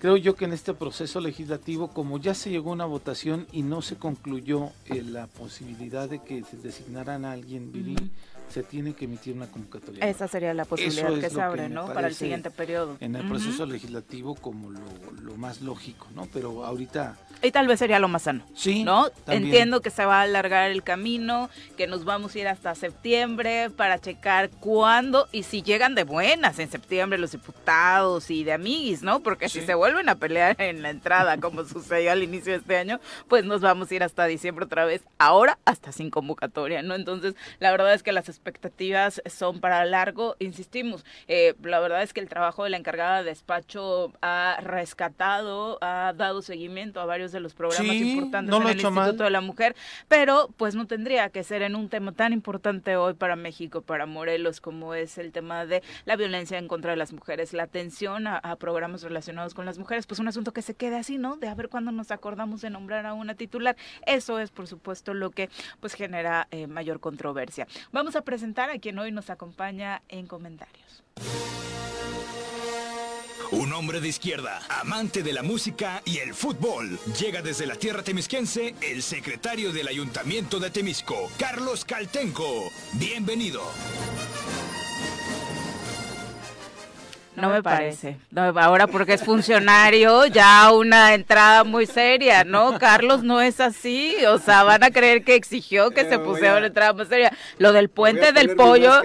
Creo 0.00 0.16
yo 0.16 0.36
que 0.36 0.44
en 0.44 0.52
este 0.52 0.74
proceso 0.74 1.20
legislativo, 1.20 1.88
como 1.88 2.18
ya 2.18 2.32
se 2.32 2.50
llegó 2.50 2.70
a 2.70 2.74
una 2.74 2.84
votación 2.84 3.48
y 3.50 3.62
no 3.62 3.82
se 3.82 3.96
concluyó 3.96 4.70
eh, 4.86 5.02
la 5.02 5.26
posibilidad 5.26 6.08
de 6.08 6.20
que 6.20 6.44
se 6.44 6.56
designaran 6.56 7.24
a 7.24 7.32
alguien, 7.32 7.72
vivir, 7.72 8.08
se 8.48 8.62
tiene 8.62 8.94
que 8.94 9.04
emitir 9.04 9.34
una 9.34 9.46
convocatoria. 9.46 10.06
Esa 10.08 10.28
sería 10.28 10.54
la 10.54 10.64
posibilidad 10.64 11.18
que 11.18 11.30
se 11.30 11.40
abre, 11.40 11.68
¿no? 11.68 11.92
Para 11.92 12.08
el 12.08 12.14
siguiente 12.14 12.50
periodo. 12.50 12.96
En 13.00 13.16
el 13.16 13.26
proceso 13.26 13.66
legislativo 13.66 14.34
como 14.34 14.70
lo, 14.70 14.80
lo, 15.22 15.36
más 15.36 15.60
lógico, 15.60 16.08
¿no? 16.14 16.26
Pero 16.32 16.64
ahorita... 16.64 17.16
Y 17.42 17.52
tal 17.52 17.68
vez 17.68 17.78
sería 17.78 18.00
lo 18.00 18.08
más 18.08 18.22
sano, 18.22 18.44
sí, 18.54 18.82
¿no? 18.82 19.08
Entiendo 19.28 19.80
que 19.80 19.90
se 19.90 20.04
va 20.04 20.20
a 20.20 20.22
alargar 20.22 20.70
el 20.70 20.82
camino, 20.82 21.50
que 21.76 21.86
nos 21.86 22.04
vamos 22.04 22.34
a 22.34 22.38
ir 22.38 22.48
hasta 22.48 22.74
septiembre 22.74 23.70
para 23.70 24.00
checar 24.00 24.50
cuándo 24.50 25.28
y 25.30 25.44
si 25.44 25.62
llegan 25.62 25.94
de 25.94 26.04
buenas 26.04 26.58
en 26.58 26.68
septiembre 26.68 27.18
los 27.18 27.32
diputados 27.32 28.30
y 28.30 28.44
de 28.44 28.52
amiguis, 28.52 29.02
¿no? 29.02 29.20
Porque 29.20 29.48
si 29.48 29.60
se 29.60 29.74
vuelven 29.74 30.08
a 30.08 30.16
pelear 30.16 30.56
en 30.60 30.82
la 30.82 30.90
entrada, 30.90 31.38
como 31.38 31.64
sucedió 31.64 32.10
al 32.12 32.22
inicio 32.22 32.52
de 32.52 32.58
este 32.58 32.76
año, 32.76 33.00
pues 33.28 33.44
nos 33.44 33.60
vamos 33.60 33.90
a 33.90 33.94
ir 33.94 34.02
hasta 34.02 34.26
diciembre 34.26 34.64
otra 34.64 34.84
vez, 34.84 35.02
ahora 35.18 35.58
hasta 35.64 35.92
sin 35.92 36.10
convocatoria, 36.10 36.82
¿no? 36.82 36.94
Entonces, 36.94 37.34
la 37.60 37.70
verdad 37.70 37.94
es 37.94 38.02
que 38.02 38.12
las 38.12 38.28
expectativas 38.38 39.20
son 39.26 39.60
para 39.60 39.84
largo, 39.84 40.36
insistimos. 40.38 41.04
Eh, 41.26 41.54
la 41.62 41.80
verdad 41.80 42.02
es 42.02 42.12
que 42.12 42.20
el 42.20 42.28
trabajo 42.28 42.64
de 42.64 42.70
la 42.70 42.76
encargada 42.76 43.18
de 43.18 43.24
despacho 43.24 44.12
ha 44.22 44.58
rescatado, 44.62 45.78
ha 45.80 46.12
dado 46.16 46.42
seguimiento 46.42 47.00
a 47.00 47.04
varios 47.04 47.32
de 47.32 47.40
los 47.40 47.54
programas 47.54 47.94
importantes 47.96 48.54
en 48.54 48.62
el 48.62 48.80
Instituto 48.80 49.24
de 49.24 49.30
la 49.30 49.40
Mujer, 49.40 49.76
pero 50.08 50.48
pues 50.56 50.74
no 50.74 50.86
tendría 50.86 51.28
que 51.30 51.42
ser 51.42 51.62
en 51.62 51.76
un 51.76 51.88
tema 51.88 52.12
tan 52.12 52.32
importante 52.32 52.96
hoy 52.96 53.14
para 53.14 53.36
México, 53.36 53.82
para 53.82 54.06
Morelos, 54.06 54.60
como 54.60 54.94
es 54.94 55.18
el 55.18 55.32
tema 55.32 55.66
de 55.66 55.82
la 56.04 56.16
violencia 56.16 56.58
en 56.58 56.68
contra 56.68 56.92
de 56.92 56.96
las 56.96 57.12
mujeres, 57.12 57.52
la 57.52 57.64
atención 57.64 58.26
a, 58.26 58.56
programas 58.58 59.02
relacionados 59.02 59.54
con 59.54 59.66
las 59.66 59.78
mujeres, 59.78 60.06
pues 60.06 60.20
un 60.20 60.28
asunto 60.28 60.52
que 60.52 60.62
se 60.62 60.74
quede 60.74 60.96
así, 60.96 61.18
¿no? 61.18 61.36
De 61.36 61.48
a 61.48 61.54
ver 61.54 61.68
cuándo 61.68 61.92
nos 61.92 62.10
acordamos 62.10 62.60
de 62.60 62.70
nombrar 62.70 63.06
a 63.06 63.14
una 63.14 63.34
titular. 63.34 63.76
Eso 64.06 64.38
es, 64.38 64.50
por 64.50 64.66
supuesto, 64.66 65.14
lo 65.14 65.30
que 65.30 65.48
pues 65.80 65.94
genera 65.94 66.48
eh, 66.50 66.66
mayor 66.66 67.00
controversia. 67.00 67.66
Vamos 67.92 68.16
a 68.16 68.22
presentar 68.28 68.68
a 68.68 68.78
quien 68.78 68.98
hoy 68.98 69.10
nos 69.10 69.30
acompaña 69.30 70.02
en 70.10 70.26
comentarios. 70.26 71.02
Un 73.50 73.72
hombre 73.72 74.02
de 74.02 74.08
izquierda, 74.08 74.60
amante 74.68 75.22
de 75.22 75.32
la 75.32 75.42
música 75.42 76.02
y 76.04 76.18
el 76.18 76.34
fútbol. 76.34 76.98
Llega 77.18 77.40
desde 77.40 77.64
la 77.64 77.76
tierra 77.76 78.02
temisquense 78.02 78.74
el 78.82 79.02
secretario 79.02 79.72
del 79.72 79.88
Ayuntamiento 79.88 80.60
de 80.60 80.68
Temisco, 80.68 81.30
Carlos 81.38 81.86
Caltenco. 81.86 82.70
Bienvenido. 82.98 83.62
No 87.40 87.50
me 87.50 87.62
parece. 87.62 88.16
ahora 88.56 88.86
porque 88.88 89.14
es 89.14 89.22
funcionario, 89.22 90.26
ya 90.26 90.72
una 90.72 91.14
entrada 91.14 91.64
muy 91.64 91.86
seria, 91.86 92.44
¿no? 92.44 92.78
Carlos 92.78 93.22
no 93.22 93.40
es 93.40 93.60
así. 93.60 94.16
O 94.26 94.38
sea, 94.38 94.64
van 94.64 94.82
a 94.82 94.90
creer 94.90 95.22
que 95.22 95.34
exigió 95.34 95.90
que 95.90 96.08
se 96.08 96.18
pusiera 96.18 96.56
una 96.56 96.66
entrada 96.66 96.92
más 96.92 97.08
seria. 97.08 97.32
Lo 97.58 97.72
del 97.72 97.88
puente 97.88 98.32
del 98.32 98.56
pollo. 98.56 98.92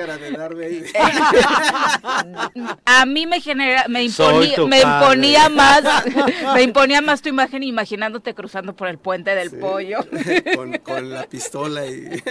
a 2.85 3.05
mí 3.05 3.27
me 3.27 3.39
genera, 3.39 3.85
me 3.87 4.03
imponía, 4.03 4.57
me 4.65 4.81
imponía 4.81 5.49
más, 5.49 5.83
me 6.55 6.63
imponía 6.63 7.01
más 7.01 7.21
tu 7.21 7.29
imagen 7.29 7.61
imaginándote 7.63 8.33
cruzando 8.33 8.75
por 8.75 8.87
el 8.87 8.97
puente 8.97 9.35
del 9.35 9.51
pollo. 9.51 9.99
Con, 10.83 11.11
la 11.11 11.23
pistola 11.23 11.85
y. 11.85 12.21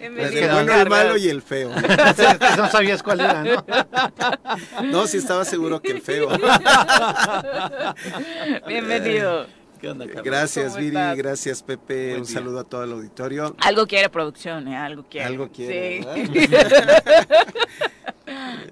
el 0.00 0.12
bueno, 0.12 0.74
el 0.74 0.88
malo 0.88 1.16
y 1.16 1.28
el 1.28 1.42
feo. 1.42 1.70
no 2.56 2.70
sabías 2.70 3.02
cuál 3.02 3.20
era, 3.20 3.42
¿no? 3.42 3.64
No, 4.92 5.06
sí 5.06 5.16
estaba 5.16 5.44
seguro 5.44 5.80
que 5.80 5.92
el 5.92 6.02
feo. 6.02 6.28
Bienvenido. 8.68 9.46
Gracias, 10.22 10.76
Viri, 10.76 10.96
gracias, 11.16 11.62
Pepe. 11.62 12.16
Un 12.18 12.26
saludo 12.26 12.60
a 12.60 12.64
todo 12.64 12.84
el 12.84 12.92
auditorio. 12.92 13.56
Algo 13.58 13.86
quiere 13.86 14.10
producción, 14.10 14.68
¿eh? 14.68 14.76
Algo 14.76 15.04
quiere. 15.08 15.26
Algo 15.26 15.50
quiere. 15.50 16.06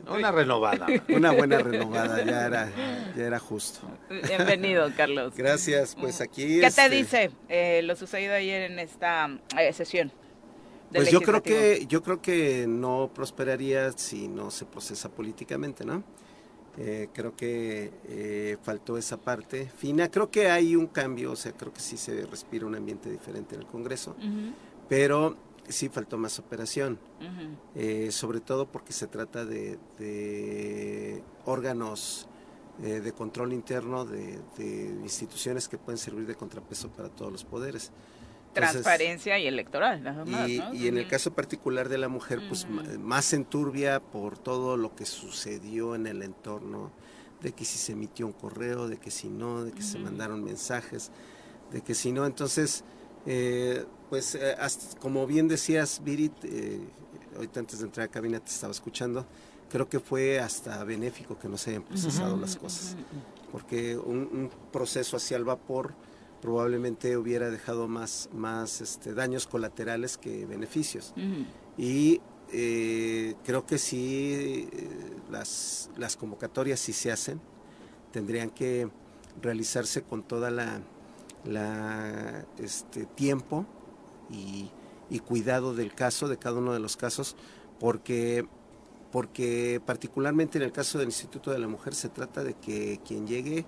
Una 0.08 0.30
renovada. 0.30 0.86
Una 1.08 1.32
buena 1.32 1.58
renovada, 1.58 2.22
ya 2.24 2.46
era, 2.46 2.70
ya 3.16 3.24
era 3.24 3.38
justo. 3.38 3.80
Bienvenido, 4.08 4.92
Carlos. 4.96 5.34
Gracias, 5.36 5.96
pues 5.98 6.20
aquí. 6.20 6.60
¿Qué 6.60 6.60
te 6.60 6.66
este, 6.66 6.90
dice 6.90 7.30
eh, 7.48 7.80
lo 7.82 7.96
sucedido 7.96 8.34
ayer 8.34 8.70
en 8.70 8.78
esta 8.78 9.30
eh, 9.58 9.72
sesión? 9.72 10.12
Pues 10.92 11.10
yo 11.10 11.20
creo 11.20 11.42
que 11.42 11.86
yo 11.88 12.02
creo 12.02 12.20
que 12.20 12.66
no 12.68 13.10
prosperaría 13.14 13.92
si 13.92 14.28
no 14.28 14.50
se 14.50 14.64
procesa 14.64 15.08
políticamente, 15.08 15.84
¿no? 15.84 16.02
Eh, 16.78 17.08
creo 17.12 17.34
que 17.36 17.92
eh, 18.08 18.56
faltó 18.62 18.96
esa 18.96 19.16
parte 19.16 19.68
fina. 19.68 20.10
Creo 20.10 20.30
que 20.30 20.50
hay 20.50 20.76
un 20.76 20.86
cambio, 20.86 21.32
o 21.32 21.36
sea, 21.36 21.52
creo 21.52 21.72
que 21.72 21.80
sí 21.80 21.96
se 21.96 22.24
respira 22.26 22.66
un 22.66 22.74
ambiente 22.74 23.10
diferente 23.10 23.54
en 23.54 23.62
el 23.62 23.66
Congreso, 23.66 24.16
pero 24.88 25.36
sí 25.68 25.88
faltó 25.88 26.16
más 26.16 26.38
operación, 26.38 26.98
eh, 27.74 28.10
sobre 28.10 28.40
todo 28.40 28.66
porque 28.66 28.92
se 28.92 29.08
trata 29.08 29.44
de, 29.44 31.22
órganos 31.44 32.28
de 32.78 33.12
control 33.12 33.52
interno, 33.52 34.06
de, 34.06 34.40
instituciones 35.02 35.68
que 35.68 35.76
pueden 35.76 35.98
servir 35.98 36.26
de 36.26 36.34
contrapeso 36.34 36.88
para 36.88 37.08
todos 37.08 37.30
los 37.30 37.44
poderes. 37.44 37.90
Transparencia 38.52 39.38
y 39.38 39.46
electoral, 39.46 40.02
y, 40.72 40.88
en 40.88 40.98
el 40.98 41.06
caso 41.06 41.32
particular 41.32 41.88
de 41.88 41.98
la 41.98 42.08
mujer, 42.08 42.40
pues 42.48 42.66
más 42.98 43.32
enturbia 43.32 44.00
por 44.00 44.38
todo 44.38 44.76
lo 44.76 44.94
que 44.96 45.06
sucedió 45.06 45.94
en 45.94 46.08
el 46.08 46.22
entorno, 46.22 46.90
de 47.40 47.52
que 47.52 47.64
si 47.64 47.78
se 47.78 47.92
emitió 47.92 48.26
un 48.26 48.32
correo, 48.32 48.88
de 48.88 48.98
que 48.98 49.10
si 49.10 49.28
no, 49.28 49.64
de 49.64 49.72
que 49.72 49.82
se 49.82 49.98
mandaron 49.98 50.42
mensajes, 50.42 51.10
de 51.72 51.80
que 51.80 51.94
si 51.94 52.10
no, 52.10 52.26
entonces, 52.26 52.82
eh, 53.24 53.84
pues 54.08 54.34
eh, 54.34 54.56
como 54.98 55.26
bien 55.26 55.46
decías, 55.46 56.02
Virit, 56.02 56.32
eh, 56.42 56.80
ahorita 57.36 57.60
antes 57.60 57.78
de 57.78 57.86
entrar 57.86 58.08
a 58.08 58.10
cabina 58.10 58.40
te 58.40 58.50
estaba 58.50 58.72
escuchando, 58.72 59.26
creo 59.70 59.88
que 59.88 60.00
fue 60.00 60.40
hasta 60.40 60.82
benéfico 60.82 61.38
que 61.38 61.48
no 61.48 61.56
se 61.56 61.70
hayan 61.70 61.84
procesado 61.84 62.36
las 62.36 62.56
cosas, 62.56 62.96
porque 63.52 63.96
un 63.96 64.50
proceso 64.72 65.16
hacia 65.16 65.36
el 65.36 65.44
vapor, 65.44 65.94
probablemente 66.40 67.16
hubiera 67.16 67.50
dejado 67.50 67.88
más, 67.88 68.28
más 68.32 68.80
este, 68.80 69.14
daños 69.14 69.46
colaterales 69.46 70.16
que 70.16 70.46
beneficios. 70.46 71.14
Y 71.76 72.20
eh, 72.52 73.34
creo 73.44 73.66
que 73.66 73.78
sí, 73.78 74.68
eh, 74.72 74.90
las, 75.30 75.90
las 75.96 76.16
convocatorias 76.16 76.80
si 76.80 76.92
se 76.92 77.12
hacen, 77.12 77.40
tendrían 78.12 78.50
que 78.50 78.88
realizarse 79.40 80.02
con 80.02 80.22
toda 80.22 80.50
la, 80.50 80.80
la 81.44 82.44
este, 82.58 83.06
tiempo 83.06 83.66
y, 84.30 84.70
y, 85.10 85.20
cuidado 85.20 85.74
del 85.74 85.94
caso, 85.94 86.28
de 86.28 86.38
cada 86.38 86.58
uno 86.58 86.72
de 86.72 86.80
los 86.80 86.96
casos, 86.96 87.36
porque, 87.78 88.46
porque 89.12 89.80
particularmente 89.84 90.58
en 90.58 90.64
el 90.64 90.72
caso 90.72 90.98
del 90.98 91.08
Instituto 91.08 91.52
de 91.52 91.58
la 91.58 91.68
Mujer 91.68 91.94
se 91.94 92.08
trata 92.08 92.42
de 92.42 92.54
que 92.54 93.00
quien 93.06 93.26
llegue 93.26 93.64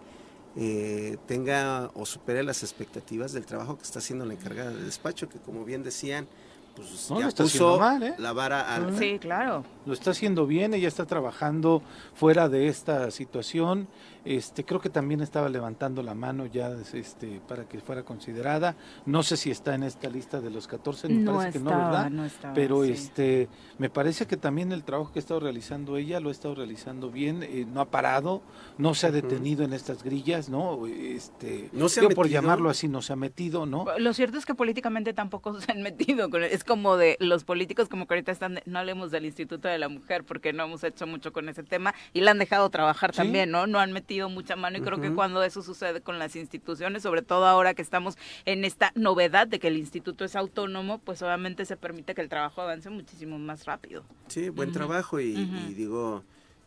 eh, 0.56 1.16
tenga 1.26 1.90
o 1.94 2.04
supere 2.04 2.42
las 2.42 2.62
expectativas 2.62 3.32
del 3.32 3.46
trabajo 3.46 3.76
que 3.76 3.84
está 3.84 4.00
haciendo 4.00 4.24
la 4.24 4.34
encargada 4.34 4.70
de 4.70 4.82
despacho, 4.84 5.28
que 5.28 5.38
como 5.38 5.64
bien 5.64 5.82
decían, 5.82 6.26
pues 6.74 7.08
ya 7.08 7.30
puso 7.30 7.78
mal, 7.78 8.02
¿eh? 8.02 8.14
la 8.18 8.32
vara 8.32 8.74
alta. 8.74 8.98
Sí, 8.98 9.18
claro. 9.18 9.64
Lo 9.86 9.92
está 9.92 10.10
haciendo 10.12 10.46
bien, 10.46 10.74
ella 10.74 10.88
está 10.88 11.06
trabajando 11.06 11.82
fuera 12.14 12.48
de 12.48 12.68
esta 12.68 13.10
situación 13.10 13.88
este, 14.24 14.64
creo 14.64 14.80
que 14.80 14.90
también 14.90 15.20
estaba 15.20 15.48
levantando 15.48 16.02
la 16.02 16.14
mano 16.14 16.46
ya 16.46 16.70
este, 16.92 17.40
para 17.48 17.68
que 17.68 17.80
fuera 17.80 18.04
considerada. 18.04 18.76
No 19.04 19.22
sé 19.22 19.36
si 19.36 19.50
está 19.50 19.74
en 19.74 19.82
esta 19.82 20.08
lista 20.08 20.40
de 20.40 20.50
los 20.50 20.68
14, 20.68 21.08
me 21.08 21.30
parece 21.30 21.58
que 21.58 21.64
no, 21.64 21.70
¿verdad? 21.70 22.12
Pero 22.54 22.84
este, 22.84 23.48
me 23.78 23.90
parece 23.90 24.26
que 24.26 24.36
también 24.36 24.70
el 24.72 24.84
trabajo 24.84 25.12
que 25.12 25.18
ha 25.18 25.22
estado 25.22 25.40
realizando 25.40 25.96
ella 25.96 26.20
lo 26.20 26.28
ha 26.28 26.32
estado 26.32 26.54
realizando 26.54 27.10
bien, 27.10 27.42
eh, 27.42 27.66
no 27.66 27.80
ha 27.80 27.90
parado, 27.90 28.42
no 28.78 28.94
se 28.94 29.08
ha 29.08 29.10
detenido 29.10 29.64
en 29.64 29.72
estas 29.72 30.04
grillas, 30.04 30.48
¿no? 30.48 30.86
Este, 30.86 31.68
no 31.72 31.88
se 31.88 32.04
ha 32.04 32.08
por 32.10 32.28
llamarlo 32.28 32.70
así, 32.70 32.88
no 32.88 33.02
se 33.02 33.12
ha 33.12 33.16
metido, 33.16 33.66
¿no? 33.66 33.86
Lo 33.98 34.14
cierto 34.14 34.38
es 34.38 34.46
que 34.46 34.54
políticamente 34.54 35.12
tampoco 35.12 35.60
se 35.60 35.72
han 35.72 35.82
metido. 35.82 36.28
Es 36.38 36.62
como 36.62 36.96
de 36.96 37.16
los 37.18 37.44
políticos, 37.44 37.88
como 37.88 38.06
que 38.06 38.14
ahorita 38.14 38.30
están, 38.30 38.60
no 38.66 38.78
hablemos 38.78 39.10
del 39.10 39.24
Instituto 39.24 39.68
de 39.68 39.78
la 39.78 39.88
Mujer 39.88 40.24
porque 40.24 40.52
no 40.52 40.64
hemos 40.64 40.84
hecho 40.84 41.06
mucho 41.06 41.32
con 41.32 41.48
ese 41.48 41.62
tema 41.64 41.94
y 42.12 42.20
la 42.20 42.30
han 42.30 42.38
dejado 42.38 42.70
trabajar 42.70 43.12
también, 43.12 43.50
¿no? 43.50 43.66
No 43.66 43.80
han 43.80 43.92
metido 43.92 44.11
mucha 44.20 44.56
mano 44.56 44.78
y 44.78 44.80
creo 44.80 45.00
que 45.00 45.12
cuando 45.14 45.42
eso 45.42 45.62
sucede 45.62 46.00
con 46.00 46.18
las 46.18 46.36
instituciones, 46.36 47.02
sobre 47.02 47.22
todo 47.22 47.46
ahora 47.46 47.74
que 47.74 47.82
estamos 47.82 48.16
en 48.44 48.64
esta 48.64 48.92
novedad 48.94 49.46
de 49.46 49.58
que 49.58 49.68
el 49.68 49.76
instituto 49.76 50.24
es 50.24 50.36
autónomo, 50.36 50.98
pues 50.98 51.22
obviamente 51.22 51.64
se 51.64 51.76
permite 51.76 52.14
que 52.14 52.20
el 52.20 52.28
trabajo 52.28 52.62
avance 52.62 52.90
muchísimo 52.90 53.38
más 53.38 53.64
rápido. 53.64 54.04
Sí, 54.28 54.48
buen 54.48 54.72
trabajo 54.72 55.20
y, 55.20 55.34
digo, 55.74 56.24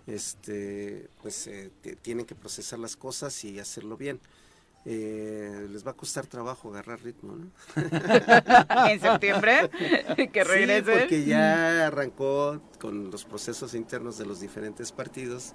este, 0.07 1.09
pues 1.21 1.47
eh, 1.47 1.71
tienen 2.01 2.25
que 2.25 2.35
procesar 2.35 2.79
las 2.79 2.95
cosas 2.95 3.43
y 3.43 3.59
hacerlo 3.59 3.97
bien. 3.97 4.19
Eh, 4.87 5.67
les 5.71 5.85
va 5.85 5.91
a 5.91 5.93
costar 5.95 6.27
trabajo 6.27 6.69
agarrar 6.69 7.01
ritmo, 7.01 7.35
¿no? 7.35 7.47
en 8.87 8.99
septiembre, 9.01 9.71
que 10.31 10.43
regresen. 10.43 10.93
Sí, 10.93 10.99
porque 10.99 11.25
ya 11.25 11.87
arrancó 11.87 12.61
con 12.79 13.09
los 13.09 13.25
procesos 13.25 13.73
internos 13.73 14.19
de 14.19 14.27
los 14.27 14.39
diferentes 14.39 14.91
partidos 14.91 15.53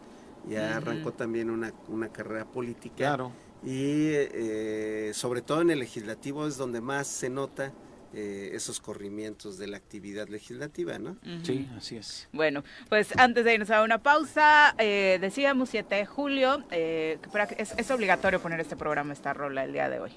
ya 0.49 0.77
arrancó 0.77 1.13
también 1.13 1.51
una, 1.51 1.73
una, 1.89 2.09
carrera 2.09 2.45
política. 2.45 2.97
Claro. 2.97 3.33
Y 3.63 4.09
eh, 4.13 5.13
sobre 5.15 5.43
todo 5.43 5.61
en 5.61 5.71
el 5.71 5.81
legislativo 5.81 6.47
es 6.47 6.57
donde 6.57 6.81
más 6.81 7.07
se 7.07 7.29
nota 7.29 7.73
eh, 8.13 8.51
esos 8.55 8.81
corrimientos 8.81 9.57
de 9.59 9.69
la 9.69 9.77
actividad 9.77 10.29
legislativa, 10.29 10.99
¿no? 10.99 11.17
Sí, 11.45 11.69
así 11.77 11.97
es. 11.97 12.29
Bueno, 12.33 12.65
pues 12.89 13.17
antes 13.17 13.45
de 13.45 13.55
irnos 13.55 13.71
a 13.71 13.83
una 13.83 13.99
pausa, 13.99 14.75
eh, 14.79 15.19
decíamos 15.21 15.69
7 15.69 15.95
de 15.95 16.07
julio, 16.07 16.65
es, 16.71 17.21
es, 17.77 17.91
obligatorio 17.93 18.41
poner 18.41 18.59
este 18.59 18.75
programa, 18.75 19.13
esta 19.13 19.33
rola 19.33 19.63
el 19.63 19.73
día 19.73 19.89
de 19.89 20.01
hoy. 20.01 20.13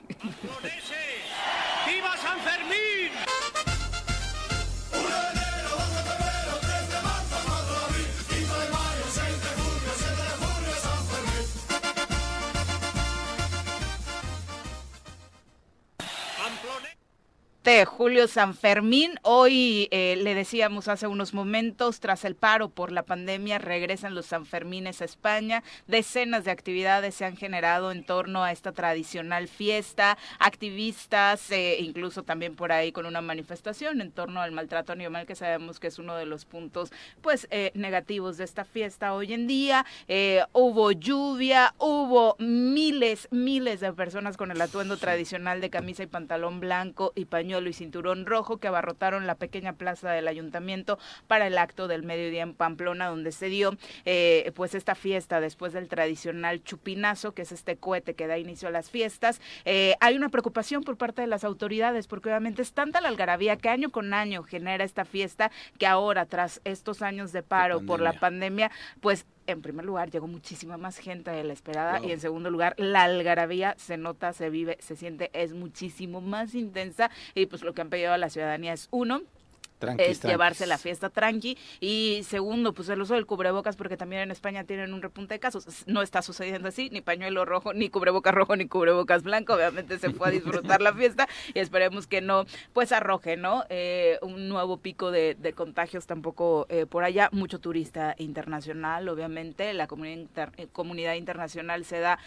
Julio 17.85 18.27
San 18.27 18.55
Fermín. 18.55 19.17
Hoy 19.21 19.87
eh, 19.91 20.17
le 20.17 20.35
decíamos 20.35 20.89
hace 20.89 21.07
unos 21.07 21.33
momentos, 21.33 22.01
tras 22.01 22.25
el 22.25 22.35
paro 22.35 22.67
por 22.67 22.91
la 22.91 23.03
pandemia, 23.03 23.57
regresan 23.57 24.15
los 24.15 24.25
Sanfermines 24.25 25.01
a 25.01 25.05
España. 25.05 25.63
Decenas 25.87 26.43
de 26.43 26.51
actividades 26.51 27.15
se 27.15 27.23
han 27.23 27.37
generado 27.37 27.93
en 27.93 28.03
torno 28.03 28.43
a 28.43 28.51
esta 28.51 28.73
tradicional 28.73 29.47
fiesta. 29.47 30.17
Activistas, 30.39 31.49
eh, 31.51 31.77
incluso 31.79 32.23
también 32.23 32.53
por 32.53 32.73
ahí 32.73 32.91
con 32.91 33.05
una 33.05 33.21
manifestación 33.21 34.01
en 34.01 34.11
torno 34.11 34.41
al 34.41 34.51
maltrato 34.51 34.91
animal, 34.91 35.25
que 35.25 35.35
sabemos 35.35 35.79
que 35.79 35.87
es 35.87 35.99
uno 35.99 36.15
de 36.15 36.25
los 36.25 36.43
puntos 36.43 36.91
pues 37.21 37.47
eh, 37.49 37.71
negativos 37.75 38.35
de 38.35 38.43
esta 38.43 38.65
fiesta 38.65 39.13
hoy 39.13 39.33
en 39.33 39.47
día. 39.47 39.85
hubo 40.51 40.91
lluvia, 40.91 41.73
hubo 41.77 42.35
miles, 42.39 43.29
miles 43.31 43.79
de 43.79 43.93
personas 43.93 44.35
con 44.35 44.51
el 44.51 44.61
atuendo 44.61 44.97
tradicional 44.97 45.61
de 45.61 45.69
camisa 45.69 46.03
y 46.03 46.07
pantalón 46.07 46.59
blanco 46.59 47.13
y 47.15 47.23
pañuelo 47.23 47.52
y 47.61 47.73
cinturón 47.73 48.25
rojo 48.25 48.57
que 48.57 48.67
abarrotaron 48.67 49.27
la 49.27 49.35
pequeña 49.35 49.73
plaza 49.73 50.11
del 50.11 50.27
ayuntamiento 50.27 50.97
para 51.27 51.47
el 51.47 51.57
acto 51.57 51.87
del 51.87 52.03
mediodía 52.03 52.43
en 52.43 52.53
Pamplona, 52.53 53.07
donde 53.07 53.31
se 53.31 53.47
dio 53.47 53.77
eh, 54.05 54.51
pues 54.55 54.75
esta 54.75 54.95
fiesta 54.95 55.39
después 55.39 55.73
del 55.73 55.87
tradicional 55.87 56.63
chupinazo, 56.63 57.33
que 57.33 57.43
es 57.43 57.51
este 57.51 57.77
cohete 57.77 58.15
que 58.15 58.27
da 58.27 58.37
inicio 58.37 58.67
a 58.67 58.71
las 58.71 58.89
fiestas. 58.89 59.41
Eh, 59.65 59.95
hay 59.99 60.15
una 60.15 60.29
preocupación 60.29 60.83
por 60.83 60.97
parte 60.97 61.21
de 61.21 61.27
las 61.27 61.43
autoridades, 61.43 62.07
porque 62.07 62.29
obviamente 62.29 62.61
es 62.61 62.73
tanta 62.73 63.01
la 63.01 63.09
algarabía 63.09 63.57
que 63.57 63.69
año 63.69 63.91
con 63.91 64.13
año 64.13 64.43
genera 64.43 64.83
esta 64.83 65.05
fiesta 65.05 65.51
que 65.77 65.87
ahora, 65.87 66.25
tras 66.25 66.61
estos 66.63 67.01
años 67.01 67.31
de 67.31 67.43
paro 67.43 67.81
por 67.85 68.01
la 68.01 68.13
pandemia, 68.13 68.71
pues 69.01 69.25
en 69.47 69.61
primer 69.61 69.85
lugar, 69.85 70.09
llegó 70.11 70.27
muchísima 70.27 70.77
más 70.77 70.97
gente 70.97 71.31
de 71.31 71.43
la 71.43 71.53
esperada 71.53 71.99
y 72.03 72.11
en 72.11 72.19
segundo 72.19 72.49
lugar, 72.49 72.75
la 72.77 73.03
algarabía 73.03 73.75
se 73.77 73.97
nota, 73.97 74.33
se 74.33 74.49
vive, 74.49 74.77
se 74.79 74.95
siente, 74.95 75.29
es 75.33 75.53
muchísimo 75.53 76.21
más 76.21 76.55
intensa 76.55 77.09
y 77.35 77.45
pues 77.45 77.63
lo 77.63 77.73
que 77.73 77.81
han 77.81 77.89
pedido 77.89 78.13
a 78.13 78.17
la 78.17 78.29
ciudadanía 78.29 78.73
es 78.73 78.87
uno, 78.91 79.21
es 79.97 80.21
llevarse 80.21 80.65
la 80.67 80.77
fiesta 80.77 81.09
tranqui. 81.09 81.57
Y 81.79 82.21
segundo, 82.27 82.73
pues 82.73 82.89
el 82.89 83.01
uso 83.01 83.15
del 83.15 83.25
cubrebocas, 83.25 83.75
porque 83.75 83.97
también 83.97 84.23
en 84.23 84.31
España 84.31 84.63
tienen 84.63 84.93
un 84.93 85.01
repunte 85.01 85.35
de 85.35 85.39
casos. 85.39 85.65
No 85.87 86.01
está 86.01 86.21
sucediendo 86.21 86.67
así, 86.67 86.89
ni 86.91 87.01
pañuelo 87.01 87.45
rojo, 87.45 87.73
ni 87.73 87.89
cubrebocas 87.89 88.33
rojo, 88.33 88.55
ni 88.55 88.67
cubrebocas 88.67 89.23
blanco. 89.23 89.53
Obviamente 89.53 89.99
se 89.99 90.11
fue 90.11 90.27
a 90.27 90.31
disfrutar 90.31 90.81
la 90.81 90.93
fiesta 90.93 91.27
y 91.53 91.59
esperemos 91.59 92.07
que 92.07 92.21
no, 92.21 92.45
pues 92.73 92.91
arroje, 92.91 93.37
¿no? 93.37 93.63
Eh, 93.69 94.17
un 94.21 94.49
nuevo 94.49 94.77
pico 94.77 95.11
de, 95.11 95.35
contagios 95.55 96.05
tampoco 96.05 96.65
eh, 96.69 96.85
por 96.85 97.03
allá. 97.03 97.29
Mucho 97.31 97.59
turista 97.59 98.15
internacional, 98.17 99.07
obviamente. 99.09 99.73
La 99.73 99.87
comunidad, 99.87 100.53
eh, 100.57 100.67
comunidad 100.71 101.15
internacional 101.15 101.85
se 101.85 101.99
da, 101.99 102.19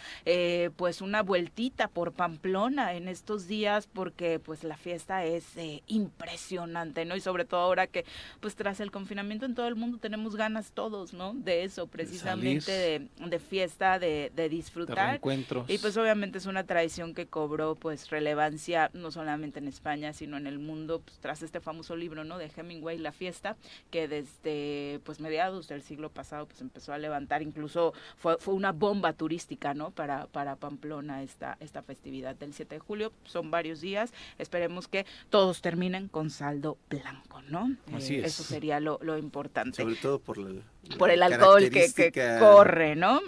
pues, 0.75 1.01
una 1.01 1.23
vueltita 1.23 1.87
por 1.87 2.13
Pamplona 2.13 2.93
en 2.93 3.07
estos 3.07 3.47
días 3.47 3.87
porque, 3.87 4.39
pues, 4.39 4.63
la 4.63 4.77
fiesta 4.77 5.25
es 5.25 5.45
impresionante, 5.87 7.05
¿no? 7.05 7.15
Y 7.15 7.21
sobre 7.21 7.45
todo 7.47 7.61
ahora 7.61 7.87
que 7.87 8.05
pues 8.39 8.55
tras 8.55 8.79
el 8.79 8.91
confinamiento 8.91 9.45
en 9.45 9.55
todo 9.55 9.67
el 9.67 9.75
mundo 9.75 9.97
tenemos 9.97 10.35
ganas 10.35 10.71
todos, 10.71 11.13
¿no? 11.13 11.33
De 11.33 11.63
eso, 11.63 11.87
precisamente 11.87 13.09
de, 13.17 13.39
fiesta, 13.39 13.99
de, 13.99 14.31
disfrutar. 14.49 15.19
y 15.67 15.77
pues 15.77 15.97
obviamente 15.97 16.37
es 16.37 16.45
una 16.45 16.63
tradición 16.65 17.13
que 17.13 17.25
cobró 17.25 17.75
pues 17.75 18.09
relevancia 18.09 18.89
no 18.93 19.11
solamente 19.11 19.59
en 19.59 19.67
España, 19.67 20.13
sino 20.13 20.37
en 20.37 20.47
el 20.47 20.59
mundo, 20.59 21.01
pues, 21.03 21.17
tras 21.19 21.41
este 21.41 21.59
famoso 21.59 21.95
libro, 21.95 22.23
¿no? 22.23 22.37
De 22.37 22.51
Hemingway, 22.55 22.97
La 22.97 23.11
Fiesta, 23.11 23.55
que 23.91 24.07
desde 24.07 24.99
pues 25.03 25.19
mediados 25.19 25.67
del 25.67 25.81
siglo 25.81 26.09
pasado 26.09 26.45
pues 26.45 26.61
empezó 26.61 26.93
a 26.93 26.97
levantar, 26.97 27.41
incluso 27.41 27.93
fue, 28.17 28.37
fue 28.37 28.53
una 28.53 28.71
bomba 28.71 29.13
turística, 29.13 29.73
¿no? 29.73 29.91
Para, 29.91 30.27
para 30.27 30.55
Pamplona 30.55 31.23
esta, 31.23 31.57
esta 31.59 31.81
festividad 31.81 32.35
del 32.35 32.53
7 32.53 32.75
de 32.75 32.79
julio. 32.79 33.11
Son 33.25 33.51
varios 33.51 33.81
días, 33.81 34.13
esperemos 34.37 34.87
que 34.87 35.05
todos 35.29 35.61
terminen 35.61 36.07
con 36.07 36.29
saldo 36.29 36.77
blanco. 36.89 37.36
¿No? 37.43 37.75
Así 37.93 38.15
eh, 38.15 38.25
Eso 38.25 38.43
sería 38.43 38.79
lo, 38.79 38.99
lo 39.01 39.17
importante. 39.17 39.81
Sobre 39.81 39.95
todo 39.95 40.19
por 40.19 40.37
la, 40.37 40.61
por 40.97 41.09
el 41.09 41.23
alcohol 41.23 41.69
que, 41.69 42.37
corre, 42.39 42.95
¿no? 42.95 43.21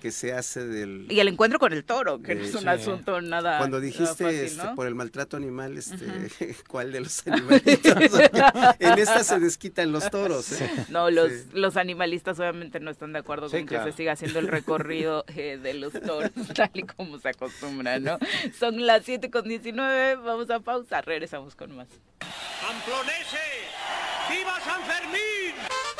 Que, 0.00 0.10
se, 0.10 0.32
hace 0.32 0.66
del... 0.66 1.06
Y 1.10 1.20
el 1.20 1.28
encuentro 1.28 1.58
con 1.58 1.72
el 1.72 1.84
toro, 1.84 2.20
que 2.20 2.34
no 2.34 2.44
es 2.44 2.54
un 2.54 2.68
asunto 2.68 3.20
nada 3.20 3.58
Cuando 3.58 3.80
dijiste 3.80 4.44
este, 4.44 4.68
por 4.74 4.86
el 4.86 4.94
maltrato 4.94 5.36
animal, 5.36 5.76
este, 5.76 6.56
¿cuál 6.68 6.92
de 6.92 7.00
los 7.00 7.26
animalistas? 7.26 7.96
en 8.78 8.98
esta 8.98 9.24
se 9.24 9.40
desquitan 9.40 9.92
los 9.92 10.10
toros. 10.10 10.52
¿eh? 10.52 10.70
No, 10.88 11.10
los, 11.10 11.30
los 11.52 11.76
animalistas 11.76 12.38
obviamente 12.38 12.80
no 12.80 12.90
están 12.90 13.12
de 13.12 13.18
acuerdo 13.18 13.50
con 13.50 13.66
que 13.66 13.78
se 13.78 13.92
siga 13.92 14.12
haciendo 14.12 14.38
el 14.38 14.48
recorrido 14.48 15.24
eh, 15.36 15.58
de 15.62 15.74
los 15.74 15.92
toros, 15.92 16.30
tal 16.54 16.70
y 16.74 16.82
como 16.82 17.18
se 17.18 17.30
acostumbra, 17.30 17.98
¿no? 17.98 18.18
Son 18.58 18.84
las 18.86 19.04
7 19.04 19.30
con 19.30 19.48
19, 19.48 20.16
vamos 20.16 20.50
a 20.50 20.60
pausa, 20.60 21.00
regresamos 21.00 21.54
con 21.54 21.76
más. 21.76 21.88
¡Amploneses! 22.68 23.40
¡Viva 24.30 24.58
San 24.60 24.82
Fermín! 24.82 25.35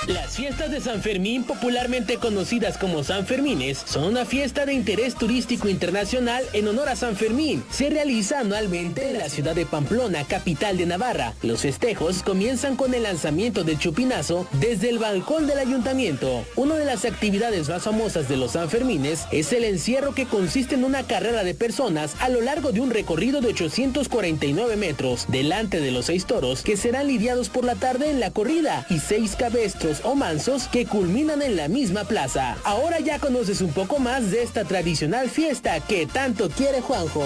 Las 0.06 0.36
fiestas 0.36 0.70
de 0.70 0.80
San 0.80 1.02
Fermín, 1.02 1.42
popularmente 1.42 2.18
conocidas 2.18 2.78
como 2.78 3.02
San 3.02 3.26
Fermines, 3.26 3.82
son 3.86 4.04
una 4.04 4.24
fiesta 4.24 4.64
de 4.64 4.72
interés 4.72 5.16
turístico 5.16 5.68
internacional 5.68 6.44
en 6.52 6.68
honor 6.68 6.88
a 6.90 6.94
San 6.94 7.16
Fermín. 7.16 7.64
Se 7.70 7.90
realiza 7.90 8.38
anualmente 8.38 9.10
en 9.10 9.18
la 9.18 9.28
ciudad 9.28 9.56
de 9.56 9.66
Pamplona, 9.66 10.22
capital 10.22 10.76
de 10.76 10.86
Navarra. 10.86 11.34
Los 11.42 11.62
festejos 11.62 12.22
comienzan 12.22 12.76
con 12.76 12.94
el 12.94 13.02
lanzamiento 13.02 13.64
del 13.64 13.80
chupinazo 13.80 14.46
desde 14.60 14.90
el 14.90 15.00
balcón 15.00 15.48
del 15.48 15.58
ayuntamiento. 15.58 16.44
Una 16.54 16.76
de 16.76 16.84
las 16.84 17.04
actividades 17.04 17.68
más 17.68 17.82
famosas 17.82 18.28
de 18.28 18.36
los 18.36 18.52
San 18.52 18.70
Fermines 18.70 19.26
es 19.32 19.52
el 19.52 19.64
encierro 19.64 20.14
que 20.14 20.26
consiste 20.26 20.76
en 20.76 20.84
una 20.84 21.02
carrera 21.02 21.42
de 21.42 21.54
personas 21.54 22.14
a 22.20 22.28
lo 22.28 22.42
largo 22.42 22.70
de 22.70 22.80
un 22.80 22.90
recorrido 22.90 23.40
de 23.40 23.48
849 23.48 24.76
metros, 24.76 25.26
delante 25.26 25.80
de 25.80 25.90
los 25.90 26.06
seis 26.06 26.26
toros 26.26 26.62
que 26.62 26.76
serán 26.76 27.08
lidiados 27.08 27.48
por 27.48 27.64
la 27.64 27.74
tarde 27.74 28.08
en 28.08 28.20
la 28.20 28.30
corrida 28.30 28.86
y 28.88 29.00
seis 29.00 29.34
cabestros 29.34 29.95
o 30.04 30.14
mansos 30.14 30.68
que 30.68 30.86
culminan 30.86 31.42
en 31.42 31.56
la 31.56 31.68
misma 31.68 32.04
plaza. 32.04 32.56
Ahora 32.64 33.00
ya 33.00 33.18
conoces 33.18 33.60
un 33.60 33.72
poco 33.72 33.98
más 33.98 34.30
de 34.30 34.42
esta 34.42 34.64
tradicional 34.64 35.30
fiesta 35.30 35.80
que 35.80 36.06
tanto 36.06 36.48
quiere 36.50 36.80
Juanjo. 36.80 37.24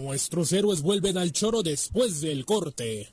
Nuestros 0.00 0.52
héroes 0.52 0.82
vuelven 0.82 1.18
al 1.18 1.32
choro 1.32 1.62
después 1.62 2.20
del 2.20 2.44
corte. 2.44 3.12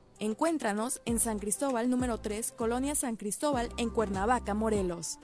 Encuéntranos 0.21 1.01
en 1.05 1.19
San 1.19 1.39
Cristóbal 1.39 1.89
número 1.89 2.19
3, 2.19 2.53
Colonia 2.55 2.93
San 2.93 3.15
Cristóbal, 3.15 3.69
en 3.77 3.89
Cuernavaca, 3.89 4.53
Morelos. 4.53 5.17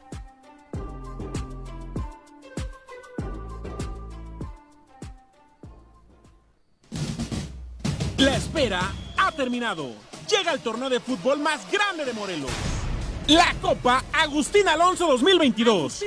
La 8.17 8.35
espera 8.35 8.91
ha 9.19 9.31
terminado. 9.33 9.91
Llega 10.31 10.51
el 10.51 10.61
torneo 10.61 10.89
de 10.89 10.99
fútbol 10.99 11.37
más 11.41 11.71
grande 11.71 12.03
de 12.03 12.13
Morelos. 12.13 12.49
La 13.27 13.53
Copa 13.61 14.05
Agustín 14.13 14.69
Alonso 14.69 15.05
2022. 15.07 16.01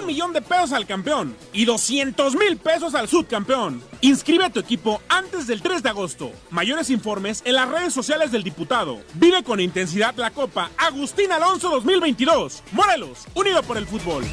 Un 0.00 0.06
millón 0.06 0.32
de 0.32 0.42
pesos 0.42 0.72
al 0.72 0.84
campeón 0.84 1.36
y 1.52 1.64
200 1.64 2.34
mil 2.34 2.56
pesos 2.56 2.96
al 2.96 3.08
subcampeón. 3.08 3.80
Inscribe 4.00 4.46
a 4.46 4.50
tu 4.50 4.58
equipo 4.58 5.00
antes 5.08 5.46
del 5.46 5.62
3 5.62 5.84
de 5.84 5.90
agosto. 5.90 6.32
Mayores 6.50 6.90
informes 6.90 7.40
en 7.44 7.54
las 7.54 7.68
redes 7.68 7.94
sociales 7.94 8.32
del 8.32 8.42
diputado. 8.42 9.00
Vive 9.14 9.44
con 9.44 9.60
intensidad 9.60 10.16
la 10.16 10.32
Copa 10.32 10.72
Agustín 10.76 11.30
Alonso 11.30 11.70
2022. 11.70 12.64
Morelos, 12.72 13.28
unido 13.34 13.62
por 13.62 13.76
el 13.76 13.86
fútbol. 13.86 14.24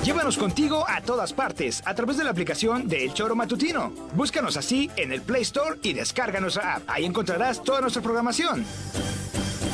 Llévanos 0.04 0.36
contigo 0.36 0.84
a 0.86 1.00
todas 1.00 1.32
partes 1.32 1.82
a 1.86 1.94
través 1.94 2.18
de 2.18 2.24
la 2.24 2.30
aplicación 2.30 2.86
de 2.88 3.06
El 3.06 3.14
Choro 3.14 3.34
Matutino. 3.34 3.90
Búscanos 4.14 4.58
así 4.58 4.90
en 4.96 5.12
el 5.12 5.22
Play 5.22 5.40
Store 5.40 5.78
y 5.82 5.94
descarga 5.94 6.40
nuestra 6.40 6.74
app. 6.74 6.82
Ahí 6.88 7.06
encontrarás 7.06 7.64
toda 7.64 7.80
nuestra 7.80 8.02
programación. 8.02 8.66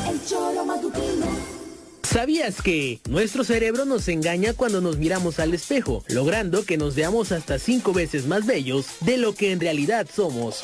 El 0.09 0.25
Choro 0.25 0.65
Matutino. 0.65 1.25
¿Sabías 2.03 2.61
que 2.61 3.01
nuestro 3.09 3.43
cerebro 3.43 3.83
nos 3.83 4.07
engaña 4.07 4.53
cuando 4.53 4.79
nos 4.79 4.97
miramos 4.97 5.39
al 5.39 5.53
espejo, 5.53 6.05
logrando 6.07 6.63
que 6.63 6.77
nos 6.77 6.95
veamos 6.95 7.33
hasta 7.33 7.59
cinco 7.59 7.91
veces 7.91 8.25
más 8.25 8.45
bellos 8.45 8.85
de 9.01 9.17
lo 9.17 9.35
que 9.35 9.51
en 9.51 9.59
realidad 9.59 10.07
somos? 10.13 10.61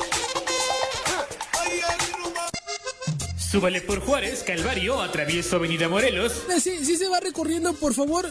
Súbale 3.36 3.82
por 3.82 4.00
Juárez, 4.00 4.44
Calvario, 4.46 5.02
atravieso 5.02 5.56
Avenida 5.56 5.90
Morelos. 5.90 6.32
Sí, 6.58 6.84
sí 6.84 6.96
se 6.96 7.08
va 7.08 7.20
recorriendo, 7.20 7.74
por 7.74 7.92
favor. 7.92 8.30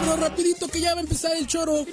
Pero 0.00 0.16
rapidito 0.16 0.68
que 0.68 0.80
ya 0.80 0.94
va 0.94 1.00
a 1.00 1.02
empezar 1.02 1.32
el 1.36 1.46
choro. 1.46 1.84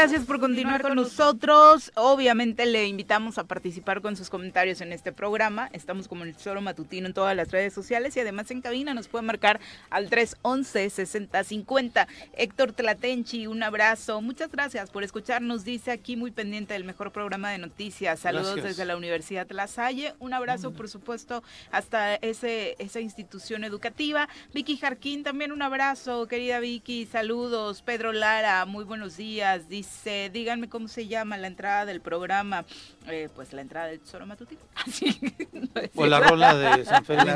Gracias 0.00 0.26
por 0.26 0.38
continuar 0.38 0.80
con 0.80 0.94
nosotros. 0.94 1.90
Obviamente 1.96 2.66
le 2.66 2.86
invitamos 2.86 3.36
a 3.36 3.42
participar 3.48 4.00
con 4.00 4.14
sus 4.14 4.30
comentarios 4.30 4.80
en 4.80 4.92
este 4.92 5.10
programa. 5.10 5.68
Estamos 5.72 6.06
como 6.06 6.22
el 6.22 6.36
Choro 6.36 6.60
Matutino 6.60 7.08
en 7.08 7.14
todas 7.14 7.34
las 7.34 7.50
redes 7.50 7.74
sociales 7.74 8.16
y 8.16 8.20
además 8.20 8.48
en 8.52 8.60
cabina 8.60 8.94
nos 8.94 9.08
puede 9.08 9.24
marcar 9.24 9.58
al 9.90 10.08
311-6050. 10.08 12.06
Héctor 12.34 12.74
Tlatenchi, 12.74 13.48
un 13.48 13.64
abrazo. 13.64 14.20
Muchas 14.20 14.52
gracias 14.52 14.88
por 14.88 15.02
escucharnos. 15.02 15.64
Dice 15.64 15.90
aquí 15.90 16.14
muy 16.14 16.30
pendiente 16.30 16.74
del 16.74 16.84
mejor 16.84 17.10
programa 17.10 17.50
de 17.50 17.58
noticias. 17.58 18.20
Saludos 18.20 18.62
desde 18.62 18.84
la 18.84 18.96
Universidad 18.96 19.50
La 19.50 19.66
Salle. 19.66 20.14
Un 20.20 20.32
abrazo, 20.32 20.70
por 20.70 20.88
supuesto, 20.88 21.42
hasta 21.72 22.14
ese, 22.14 22.76
esa 22.78 23.00
institución 23.00 23.64
educativa. 23.64 24.28
Vicky 24.54 24.76
Jarquín, 24.76 25.24
también 25.24 25.50
un 25.50 25.62
abrazo, 25.62 26.28
querida 26.28 26.60
Vicky. 26.60 27.04
Saludos. 27.06 27.82
Pedro 27.82 28.12
Lara, 28.12 28.64
muy 28.64 28.84
buenos 28.84 29.16
días 29.16 29.68
dice, 29.68 29.87
díganme 30.32 30.68
cómo 30.68 30.88
se 30.88 31.06
llama 31.06 31.36
la 31.36 31.46
entrada 31.46 31.84
del 31.86 32.00
programa. 32.00 32.64
Eh, 33.10 33.28
pues 33.34 33.52
la 33.52 33.62
entrada 33.62 33.86
del 33.86 34.00
Tesoro 34.00 34.26
Matutino. 34.26 34.60
o 35.94 36.06
la 36.06 36.20
rola 36.20 36.54
de 36.54 36.84
San 36.84 37.04
Fermín. 37.04 37.34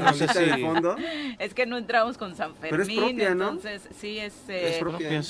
Es 1.39 1.55
que 1.55 1.67
no 1.67 1.79
entramos 1.79 2.19
con 2.19 2.35
San 2.35 2.55
Fermín, 2.57 3.21
entonces 3.21 3.89
sí 3.99 4.19
es, 4.19 4.35
eh, 4.49 4.81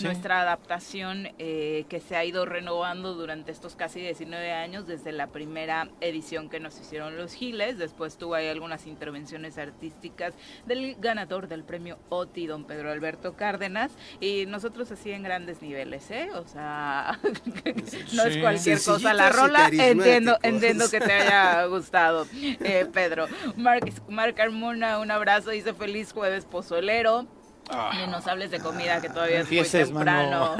nuestra 0.02 0.40
adaptación 0.40 1.28
eh, 1.38 1.84
que 1.88 2.00
se 2.00 2.16
ha 2.16 2.24
ido 2.24 2.44
renovando 2.44 3.14
durante 3.14 3.52
estos 3.52 3.76
casi 3.76 4.00
19 4.00 4.52
años, 4.52 4.86
desde 4.86 5.12
la 5.12 5.28
primera 5.28 5.88
edición 6.00 6.48
que 6.48 6.60
nos 6.60 6.78
hicieron 6.80 7.16
los 7.16 7.34
Giles. 7.34 7.78
Después 7.78 8.16
tuvo 8.16 8.34
ahí 8.34 8.48
algunas 8.48 8.86
intervenciones 8.86 9.58
artísticas 9.58 10.34
del 10.66 10.96
ganador 10.98 11.48
del 11.48 11.64
premio 11.64 11.98
OTI, 12.08 12.46
don 12.46 12.64
Pedro 12.64 12.90
Alberto 12.90 13.34
Cárdenas. 13.34 13.92
Y 14.20 14.46
nosotros 14.46 14.90
así 14.90 15.10
en 15.12 15.22
grandes 15.22 15.62
niveles, 15.62 16.10
¿eh? 16.10 16.30
O 16.34 16.46
sea, 16.46 17.18
no 18.14 18.22
es 18.24 18.36
cualquier 18.38 18.82
cosa 18.82 19.14
la 19.14 19.30
rola. 19.30 19.68
Entiendo, 19.72 20.31
entiendo 20.42 20.88
que 20.90 21.00
te 21.00 21.12
haya 21.12 21.64
gustado, 21.66 22.26
eh, 22.32 22.86
Pedro. 22.92 23.26
Mark, 23.56 23.90
Mark 24.08 24.40
Armona, 24.40 24.98
un 24.98 25.10
abrazo, 25.10 25.50
dice 25.50 25.74
feliz 25.74 26.12
jueves 26.12 26.44
pozolero. 26.44 27.26
Ah. 27.70 28.06
nos 28.08 28.26
hables 28.26 28.50
de 28.50 28.58
comida 28.58 29.00
que 29.00 29.08
todavía 29.08 29.40
es 29.40 29.50
muy 29.50 29.62
temprano. 29.64 30.56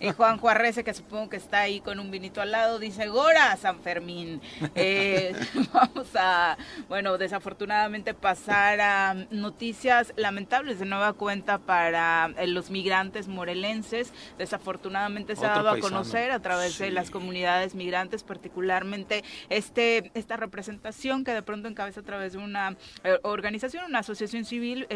Y 0.00 0.10
Juan 0.12 0.38
Juarrece, 0.38 0.82
que 0.82 0.94
supongo 0.94 1.28
que 1.28 1.36
está 1.36 1.60
ahí 1.60 1.80
con 1.80 2.00
un 2.00 2.10
vinito 2.10 2.40
al 2.40 2.50
lado, 2.50 2.78
dice 2.78 3.08
Gora 3.08 3.56
San 3.56 3.80
Fermín. 3.80 4.40
Eh, 4.74 5.34
vamos 5.72 6.08
a, 6.14 6.56
bueno, 6.88 7.18
desafortunadamente 7.18 8.14
pasar 8.14 8.80
a 8.80 9.14
noticias 9.30 10.12
lamentables 10.16 10.78
de 10.78 10.86
nueva 10.86 11.12
cuenta 11.12 11.58
para 11.58 12.30
eh, 12.38 12.46
los 12.46 12.70
migrantes 12.70 13.28
morelenses. 13.28 14.12
Desafortunadamente 14.38 15.36
se 15.36 15.46
ha 15.46 15.50
dado 15.50 15.70
a 15.70 15.78
conocer 15.78 16.30
a 16.30 16.40
través 16.40 16.78
de 16.78 16.90
las 16.90 17.10
comunidades 17.10 17.74
migrantes, 17.74 18.22
particularmente 18.22 19.22
este 19.50 20.10
esta 20.14 20.36
representación 20.36 21.24
que 21.24 21.32
de 21.32 21.42
pronto 21.42 21.68
encabeza 21.68 22.00
a 22.00 22.04
través 22.04 22.32
de 22.32 22.38
una 22.38 22.76
eh, 23.04 23.18
organización, 23.22 23.84
una 23.84 24.00
asociación 24.00 24.44
civil, 24.44 24.86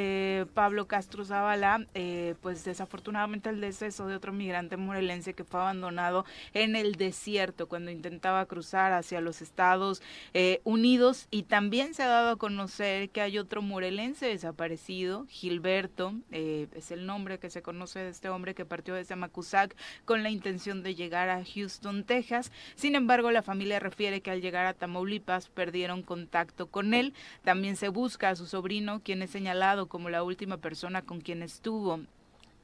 Pablo 0.54 0.86
Castro 0.86 1.25
Zavala, 1.26 1.86
eh, 1.94 2.34
pues 2.40 2.64
desafortunadamente 2.64 3.50
el 3.50 3.60
deceso 3.60 4.06
de 4.06 4.16
otro 4.16 4.32
migrante 4.32 4.76
morelense 4.76 5.34
que 5.34 5.44
fue 5.44 5.60
abandonado 5.60 6.24
en 6.54 6.76
el 6.76 6.94
desierto 6.94 7.68
cuando 7.68 7.90
intentaba 7.90 8.46
cruzar 8.46 8.92
hacia 8.92 9.20
los 9.20 9.42
Estados 9.42 10.02
eh, 10.34 10.60
Unidos 10.64 11.28
y 11.30 11.42
también 11.42 11.94
se 11.94 12.02
ha 12.02 12.08
dado 12.08 12.30
a 12.30 12.36
conocer 12.36 13.10
que 13.10 13.20
hay 13.20 13.38
otro 13.38 13.62
morelense 13.62 14.26
desaparecido, 14.26 15.26
Gilberto, 15.28 16.14
eh, 16.30 16.68
es 16.74 16.90
el 16.90 17.06
nombre 17.06 17.38
que 17.38 17.50
se 17.50 17.62
conoce 17.62 17.98
de 17.98 18.10
este 18.10 18.28
hombre 18.28 18.54
que 18.54 18.64
partió 18.64 18.94
desde 18.94 19.16
Macusac 19.16 19.76
con 20.04 20.22
la 20.22 20.30
intención 20.30 20.82
de 20.82 20.94
llegar 20.94 21.28
a 21.28 21.44
Houston, 21.44 22.04
Texas. 22.04 22.52
Sin 22.74 22.94
embargo, 22.94 23.30
la 23.30 23.42
familia 23.42 23.80
refiere 23.80 24.20
que 24.20 24.30
al 24.30 24.40
llegar 24.40 24.66
a 24.66 24.74
Tamaulipas 24.74 25.48
perdieron 25.48 26.02
contacto 26.02 26.66
con 26.68 26.94
él. 26.94 27.14
También 27.44 27.76
se 27.76 27.88
busca 27.88 28.30
a 28.30 28.36
su 28.36 28.46
sobrino, 28.46 29.00
quien 29.00 29.22
es 29.22 29.30
señalado 29.30 29.88
como 29.88 30.10
la 30.10 30.22
última 30.22 30.58
persona 30.58 31.02
con 31.02 31.15
quien 31.20 31.42
estuvo 31.42 32.00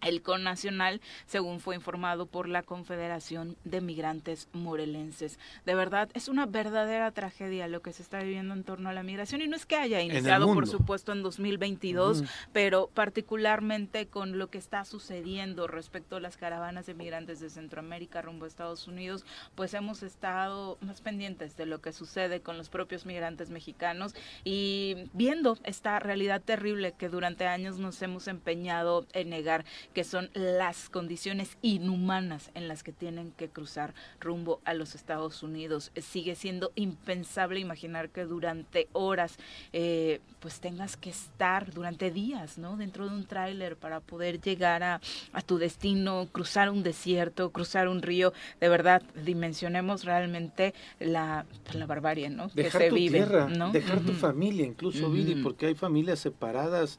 el 0.02 0.22
nacional, 0.42 1.00
según 1.26 1.60
fue 1.60 1.74
informado 1.74 2.26
por 2.26 2.48
la 2.48 2.62
Confederación 2.62 3.56
de 3.64 3.80
Migrantes 3.80 4.48
Morelenses. 4.52 5.38
De 5.64 5.74
verdad, 5.74 6.08
es 6.14 6.28
una 6.28 6.46
verdadera 6.46 7.10
tragedia 7.12 7.68
lo 7.68 7.82
que 7.82 7.92
se 7.92 8.02
está 8.02 8.22
viviendo 8.22 8.54
en 8.54 8.64
torno 8.64 8.88
a 8.88 8.92
la 8.92 9.02
migración 9.02 9.42
y 9.42 9.48
no 9.48 9.56
es 9.56 9.66
que 9.66 9.76
haya 9.76 10.00
iniciado, 10.00 10.52
por 10.52 10.66
supuesto, 10.66 11.12
en 11.12 11.22
2022, 11.22 12.24
pero 12.52 12.88
particularmente 12.92 14.06
con 14.06 14.38
lo 14.38 14.48
que 14.48 14.58
está 14.58 14.84
sucediendo 14.84 15.66
respecto 15.66 16.16
a 16.16 16.20
las 16.20 16.36
caravanas 16.36 16.86
de 16.86 16.94
migrantes 16.94 17.40
de 17.40 17.50
Centroamérica 17.50 18.22
rumbo 18.22 18.44
a 18.44 18.48
Estados 18.48 18.86
Unidos, 18.88 19.24
pues 19.54 19.74
hemos 19.74 20.02
estado 20.02 20.78
más 20.80 21.00
pendientes 21.00 21.56
de 21.56 21.66
lo 21.66 21.80
que 21.80 21.92
sucede 21.92 22.40
con 22.40 22.58
los 22.58 22.68
propios 22.68 23.06
migrantes 23.06 23.50
mexicanos 23.50 24.14
y 24.44 25.08
viendo 25.12 25.58
esta 25.64 25.98
realidad 25.98 26.42
terrible 26.42 26.92
que 26.96 27.08
durante 27.08 27.46
años 27.46 27.78
nos 27.78 28.00
hemos 28.02 28.28
empeñado 28.28 29.06
en 29.12 29.30
negar 29.30 29.64
que 29.92 30.04
son 30.04 30.30
las 30.34 30.88
condiciones 30.88 31.56
inhumanas 31.62 32.50
en 32.54 32.68
las 32.68 32.82
que 32.82 32.92
tienen 32.92 33.32
que 33.32 33.48
cruzar 33.48 33.94
rumbo 34.20 34.60
a 34.64 34.74
los 34.74 34.94
Estados 34.94 35.42
Unidos. 35.42 35.92
Sigue 36.00 36.34
siendo 36.34 36.72
impensable 36.74 37.60
imaginar 37.60 38.10
que 38.10 38.24
durante 38.24 38.88
horas 38.92 39.36
eh, 39.72 40.20
pues 40.40 40.60
tengas 40.60 40.96
que 40.96 41.10
estar 41.10 41.72
durante 41.72 42.10
días, 42.10 42.58
¿no? 42.58 42.76
Dentro 42.76 43.08
de 43.08 43.14
un 43.14 43.24
tráiler 43.24 43.76
para 43.76 44.00
poder 44.00 44.40
llegar 44.40 44.82
a, 44.82 45.00
tu 45.46 45.58
destino, 45.58 46.28
cruzar 46.32 46.70
un 46.70 46.82
desierto, 46.82 47.50
cruzar 47.50 47.88
un 47.88 48.02
río. 48.02 48.32
De 48.60 48.68
verdad, 48.68 49.02
dimensionemos 49.24 50.04
realmente 50.04 50.74
la, 50.98 51.46
la 51.72 51.86
barbarie, 51.86 52.30
¿no? 52.30 52.48
Dejar 52.48 52.80
que 52.80 52.86
se 52.86 52.88
tu 52.88 52.94
vive, 52.94 53.18
tierra, 53.18 53.48
dejar 53.72 54.00
tu 54.00 54.12
familia, 54.12 54.66
incluso, 54.66 55.10
Viri, 55.10 55.36
porque 55.36 55.66
hay 55.66 55.74
familias 55.74 56.18
separadas 56.18 56.98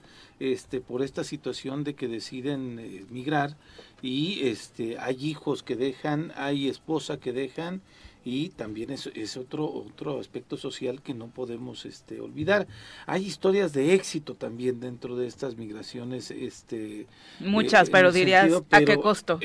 este, 0.51 0.81
por 0.81 1.01
esta 1.01 1.23
situación 1.23 1.83
de 1.83 1.93
que 1.93 2.09
deciden 2.09 2.77
eh, 2.79 3.05
migrar 3.09 3.55
y 4.01 4.41
este, 4.47 4.99
hay 4.99 5.25
hijos 5.25 5.63
que 5.63 5.77
dejan, 5.77 6.33
hay 6.35 6.67
esposa 6.67 7.17
que 7.17 7.31
dejan 7.31 7.81
y 8.25 8.49
también 8.49 8.89
es, 8.89 9.09
es, 9.15 9.37
otro 9.37 9.65
otro 9.65 10.19
aspecto 10.19 10.57
social 10.57 11.01
que 11.01 11.13
no 11.13 11.27
podemos 11.27 11.85
este 11.85 12.21
olvidar. 12.21 12.67
Hay 13.05 13.25
historias 13.25 13.73
de 13.73 13.93
éxito 13.93 14.35
también 14.35 14.79
dentro 14.79 15.15
de 15.15 15.27
estas 15.27 15.57
migraciones 15.57 16.31
este 16.31 17.07
muchas 17.39 17.87
eh, 17.87 17.91
pero 17.91 18.11
dirías 18.11 18.51
a 18.71 18.81
qué 18.81 18.97
costo 18.97 19.39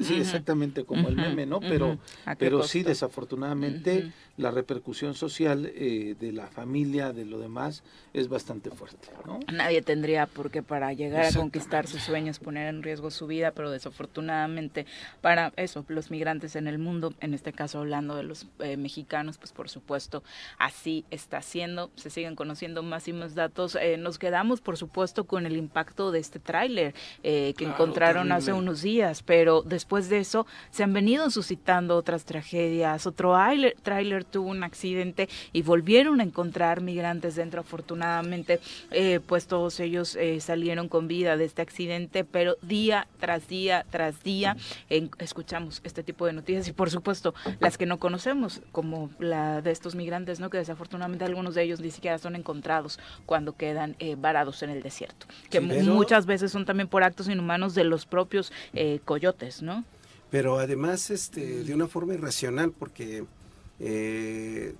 sí 0.00 0.14
exactamente 0.14 0.84
como 0.84 1.08
el 1.08 1.16
meme 1.16 1.46
no 1.46 1.60
pero 1.60 1.98
pero 2.38 2.62
sí 2.62 2.82
desafortunadamente 2.82 4.12
la 4.36 4.50
repercusión 4.50 5.14
social 5.14 5.70
eh, 5.74 6.16
de 6.18 6.32
la 6.32 6.46
familia 6.46 7.12
de 7.12 7.24
lo 7.24 7.38
demás 7.38 7.82
es 8.12 8.28
bastante 8.28 8.70
fuerte 8.70 9.08
¿no? 9.24 9.40
nadie 9.52 9.82
tendría 9.82 10.26
por 10.26 10.50
qué 10.50 10.62
para 10.62 10.92
llegar 10.92 11.24
a 11.26 11.32
conquistar 11.32 11.86
sus 11.86 12.02
sueños 12.02 12.38
poner 12.38 12.68
en 12.68 12.82
riesgo 12.82 13.10
su 13.10 13.26
vida 13.26 13.52
pero 13.52 13.70
desafortunadamente 13.70 14.86
para 15.20 15.52
eso 15.56 15.84
los 15.88 16.10
migrantes 16.10 16.56
en 16.56 16.66
el 16.66 16.78
mundo 16.78 17.14
en 17.20 17.34
este 17.34 17.52
caso 17.52 17.78
hablando 17.78 18.16
de 18.16 18.22
los 18.22 18.46
eh, 18.58 18.76
mexicanos, 18.76 19.38
pues 19.38 19.52
por 19.52 19.68
supuesto 19.68 20.22
así 20.58 21.04
está 21.10 21.42
siendo. 21.42 21.90
Se 21.96 22.10
siguen 22.10 22.36
conociendo 22.36 22.82
más 22.82 23.08
y 23.08 23.12
más 23.12 23.34
datos. 23.34 23.76
Eh, 23.80 23.96
nos 23.96 24.18
quedamos, 24.18 24.60
por 24.60 24.76
supuesto, 24.76 25.24
con 25.24 25.46
el 25.46 25.56
impacto 25.56 26.10
de 26.10 26.18
este 26.18 26.38
tráiler 26.38 26.94
eh, 27.22 27.54
que 27.56 27.64
encontraron 27.64 28.32
hace 28.32 28.52
unos 28.52 28.82
días, 28.82 29.22
pero 29.22 29.62
después 29.62 30.08
de 30.08 30.18
eso 30.18 30.46
se 30.70 30.82
han 30.82 30.92
venido 30.92 31.30
suscitando 31.30 31.96
otras 31.96 32.24
tragedias. 32.24 33.06
Otro 33.06 33.36
tráiler 33.82 34.24
tuvo 34.30 34.50
un 34.50 34.62
accidente 34.62 35.28
y 35.52 35.62
volvieron 35.62 36.20
a 36.20 36.24
encontrar 36.24 36.80
migrantes 36.80 37.36
dentro. 37.36 37.60
Afortunadamente, 37.60 38.60
pues 39.26 39.46
todos 39.46 39.80
ellos 39.80 40.16
salieron 40.40 40.88
con 40.88 41.08
vida 41.08 41.36
de 41.36 41.44
este 41.44 41.62
accidente, 41.62 42.24
pero 42.24 42.56
día 42.62 43.08
tras 43.20 43.48
día 43.48 43.86
tras 43.90 44.22
día 44.22 44.56
escuchamos 45.18 45.80
este 45.84 46.02
tipo 46.02 46.26
de 46.26 46.32
noticias 46.32 46.68
y 46.68 46.72
por 46.72 46.90
supuesto 46.90 47.34
las 47.60 47.78
que 47.78 47.86
no 47.86 47.98
conocemos, 47.98 48.60
como 48.72 49.10
la 49.18 49.62
de 49.62 49.70
estos 49.70 49.94
migrantes, 49.94 50.40
¿no? 50.40 50.50
que 50.50 50.58
desafortunadamente 50.58 51.24
algunos 51.24 51.54
de 51.54 51.62
ellos 51.62 51.80
ni 51.80 51.90
siquiera 51.90 52.18
son 52.18 52.36
encontrados 52.36 52.98
cuando 53.24 53.56
quedan 53.56 53.96
eh, 53.98 54.16
varados 54.16 54.62
en 54.62 54.70
el 54.70 54.82
desierto, 54.82 55.26
que 55.50 55.60
muchas 55.60 56.26
veces 56.26 56.52
son 56.52 56.64
también 56.64 56.88
por 56.88 57.02
actos 57.02 57.28
inhumanos 57.28 57.74
de 57.74 57.84
los 57.84 58.06
propios 58.06 58.52
eh, 58.74 59.00
coyotes, 59.04 59.62
¿no? 59.62 59.84
Pero 60.30 60.58
además 60.58 61.10
este, 61.10 61.62
de 61.62 61.74
una 61.74 61.86
forma 61.86 62.14
irracional, 62.14 62.72
porque 62.72 63.24
eh, 63.80 64.74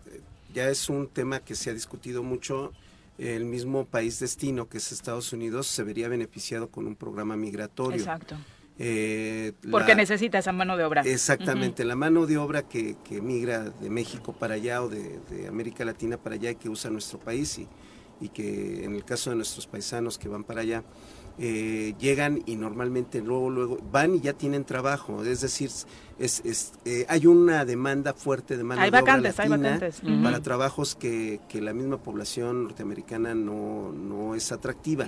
ya 0.54 0.68
es 0.68 0.88
un 0.88 1.08
tema 1.08 1.40
que 1.40 1.54
se 1.54 1.70
ha 1.70 1.74
discutido 1.74 2.22
mucho 2.22 2.72
el 3.18 3.44
mismo 3.44 3.86
país 3.86 4.20
destino, 4.20 4.68
que 4.68 4.78
es 4.78 4.92
Estados 4.92 5.32
Unidos, 5.32 5.66
se 5.66 5.82
vería 5.82 6.08
beneficiado 6.08 6.68
con 6.68 6.86
un 6.86 6.96
programa 6.96 7.36
migratorio. 7.36 7.98
Exacto. 7.98 8.36
Eh, 8.78 9.54
Porque 9.70 9.94
necesita 9.94 10.38
esa 10.38 10.52
mano 10.52 10.76
de 10.76 10.84
obra. 10.84 11.00
Exactamente, 11.02 11.84
la 11.84 11.96
mano 11.96 12.26
de 12.26 12.36
obra 12.36 12.62
que, 12.62 12.96
que, 13.04 13.22
migra 13.22 13.70
de 13.70 13.88
México 13.88 14.34
para 14.34 14.54
allá 14.54 14.82
o 14.82 14.88
de, 14.88 15.46
América 15.48 15.84
Latina 15.84 16.18
para 16.18 16.34
allá 16.34 16.50
y 16.50 16.56
que 16.56 16.68
usa 16.68 16.90
nuestro 16.90 17.18
país 17.18 17.58
y, 17.58 17.68
y, 18.20 18.28
que 18.28 18.84
en 18.84 18.94
el 18.94 19.04
caso 19.04 19.30
de 19.30 19.36
nuestros 19.36 19.66
paisanos 19.66 20.18
que 20.18 20.28
van 20.28 20.44
para 20.44 20.60
allá, 20.60 20.84
eh, 21.38 21.94
llegan 21.98 22.42
y 22.46 22.56
normalmente 22.56 23.20
luego, 23.20 23.50
luego 23.50 23.78
van 23.92 24.14
y 24.14 24.20
ya 24.20 24.32
tienen 24.32 24.64
trabajo, 24.64 25.22
es 25.24 25.40
decir, 25.42 25.70
es, 26.18 26.40
es 26.44 26.72
eh, 26.84 27.04
hay 27.08 27.26
una 27.26 27.64
demanda 27.64 28.14
fuerte 28.14 28.56
de 28.56 28.64
mano 28.64 28.80
de 28.82 28.88
obra 28.88 29.18
latina 29.18 29.80
para 30.22 30.40
trabajos 30.40 30.94
que, 30.94 31.40
que, 31.48 31.60
la 31.60 31.74
misma 31.74 31.98
población 31.98 32.64
norteamericana 32.64 33.34
no, 33.34 33.92
no 33.92 34.34
es 34.34 34.50
atractiva. 34.52 35.06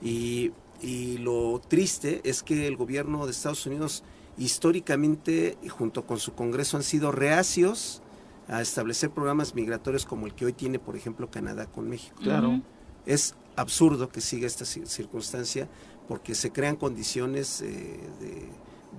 Y 0.00 0.52
y 0.80 1.18
lo 1.18 1.60
triste 1.66 2.20
es 2.24 2.42
que 2.42 2.66
el 2.66 2.76
gobierno 2.76 3.24
de 3.26 3.32
Estados 3.32 3.66
Unidos 3.66 4.04
históricamente, 4.36 5.58
junto 5.68 6.06
con 6.06 6.18
su 6.18 6.34
Congreso, 6.34 6.76
han 6.76 6.84
sido 6.84 7.10
reacios 7.10 8.02
a 8.46 8.62
establecer 8.62 9.10
programas 9.10 9.54
migratorios 9.54 10.06
como 10.06 10.26
el 10.26 10.34
que 10.34 10.46
hoy 10.46 10.52
tiene, 10.52 10.78
por 10.78 10.96
ejemplo, 10.96 11.30
Canadá 11.30 11.66
con 11.66 11.88
México. 11.88 12.16
Claro. 12.22 12.60
Es 13.04 13.34
absurdo 13.58 14.08
que 14.08 14.20
siga 14.20 14.46
esta 14.46 14.64
circunstancia 14.64 15.68
porque 16.06 16.34
se 16.34 16.52
crean 16.52 16.76
condiciones 16.76 17.60
eh, 17.60 17.98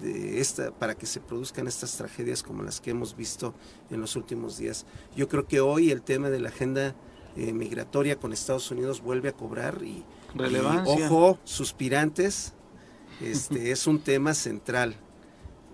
de, 0.01 0.39
esta, 0.39 0.71
para 0.71 0.95
que 0.95 1.05
se 1.05 1.19
produzcan 1.19 1.67
estas 1.67 1.97
tragedias 1.97 2.43
como 2.43 2.61
las 2.63 2.79
que 2.79 2.91
hemos 2.91 3.15
visto 3.15 3.53
en 3.89 3.99
los 3.99 4.15
últimos 4.15 4.57
días. 4.57 4.85
Yo 5.15 5.27
creo 5.27 5.47
que 5.47 5.59
hoy 5.59 5.91
el 5.91 6.01
tema 6.01 6.29
de 6.29 6.39
la 6.39 6.49
agenda 6.49 6.95
eh, 7.35 7.53
migratoria 7.53 8.17
con 8.17 8.31
Estados 8.31 8.69
Unidos 8.71 9.01
vuelve 9.01 9.29
a 9.29 9.33
cobrar 9.33 9.81
y 9.83 10.05
ojo, 10.85 11.39
suspirantes, 11.43 12.53
este 13.21 13.71
es 13.71 13.87
un 13.87 13.99
tema 13.99 14.33
central. 14.33 14.95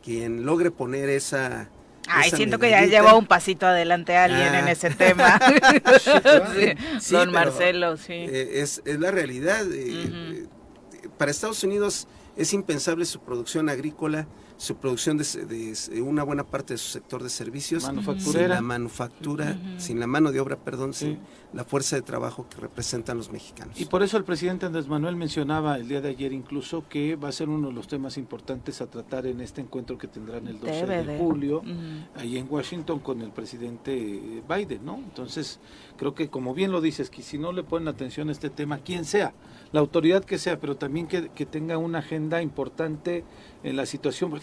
Quien 0.04 0.46
logre 0.46 0.72
poner 0.72 1.10
esa 1.10 1.70
Ay, 2.08 2.32
siento 2.32 2.60
que 2.60 2.70
ya 2.70 2.86
lleva 2.86 3.16
un 3.16 3.26
pasito 3.26 3.66
adelante 3.66 4.16
alguien 4.16 4.54
en 4.54 4.66
ah. 4.66 4.72
ese 4.72 4.90
tema. 4.92 5.40
Don 7.12 7.32
Marcelo, 7.32 7.98
sí. 7.98 8.14
Eh, 8.14 8.62
es, 8.62 8.82
es, 8.86 9.00
la 9.00 9.12
realidad. 9.12 9.66
Eh, 9.72 10.48
para 11.18 11.32
Estados 11.32 11.64
Unidos 11.64 12.08
es 12.36 12.54
impensable 12.54 13.06
su 13.06 13.20
producción 13.22 13.70
agrícola 13.70 14.28
su 14.58 14.76
producción 14.76 15.18
de, 15.18 16.02
una 16.02 16.24
buena 16.24 16.46
parte 16.46 16.74
de 16.74 16.78
su 16.78 16.90
sector 16.90 17.22
de 17.22 17.30
servicios, 17.30 17.84
sin 17.84 17.96
la 18.48 18.62
manufactura, 18.62 19.58
sin 19.78 20.00
la 20.00 20.08
mano 20.08 20.32
de 20.32 20.40
obra, 20.40 20.56
perdón, 20.56 20.94
sin 20.94 21.20
la 21.54 21.64
fuerza 21.64 21.96
de 21.96 22.02
trabajo 22.02 22.48
que 22.50 22.58
representan 22.58 23.18
los 23.18 23.32
mexicanos. 23.32 23.80
Y 23.80 23.86
por 23.86 24.04
eso 24.04 24.18
el 24.18 24.24
presidente 24.24 24.66
Andrés 24.66 24.88
Manuel 24.88 25.16
mencionaba 25.16 25.78
el 25.78 25.88
día 25.88 26.02
de 26.02 26.10
ayer 26.10 26.34
incluso 26.34 26.88
que 26.90 27.16
va 27.16 27.30
a 27.30 27.32
ser 27.32 27.50
uno 27.50 27.70
de 27.70 27.74
los 27.74 27.88
temas 27.88 28.18
importantes 28.18 28.82
a 28.82 28.88
tratar 28.88 29.26
en 29.26 29.42
este 29.42 29.62
encuentro 29.62 29.98
que 29.98 30.08
tendrán 30.08 30.48
el 30.48 30.60
12 30.60 30.86
de, 30.86 31.18
julio, 31.18 31.62
ahí 32.16 32.38
en 32.38 32.48
Washington 32.50 33.00
con 33.00 33.22
el 33.22 33.32
presidente 33.32 34.44
Biden, 34.48 34.86
¿no? 34.86 34.96
Entonces, 34.96 35.60
creo 35.98 36.16
que 36.16 36.30
como 36.30 36.54
bien 36.54 36.72
lo 36.72 36.82
dices, 36.82 37.10
que 37.10 37.22
si 37.22 37.38
no 37.38 37.52
le 37.52 37.64
ponen 37.64 37.88
atención 37.88 38.30
a 38.30 38.32
este 38.32 38.50
tema, 38.50 38.80
quien 38.80 39.06
sea, 39.06 39.34
la 39.72 39.80
autoridad 39.80 40.24
que 40.24 40.38
sea, 40.38 40.60
pero 40.60 40.76
también 40.76 41.08
que, 41.08 41.30
que 41.30 41.46
tenga 41.46 41.78
una 41.78 42.00
agenda 42.00 42.42
importante 42.42 43.24
en 43.64 43.76
la 43.76 43.86
situación, 43.86 44.34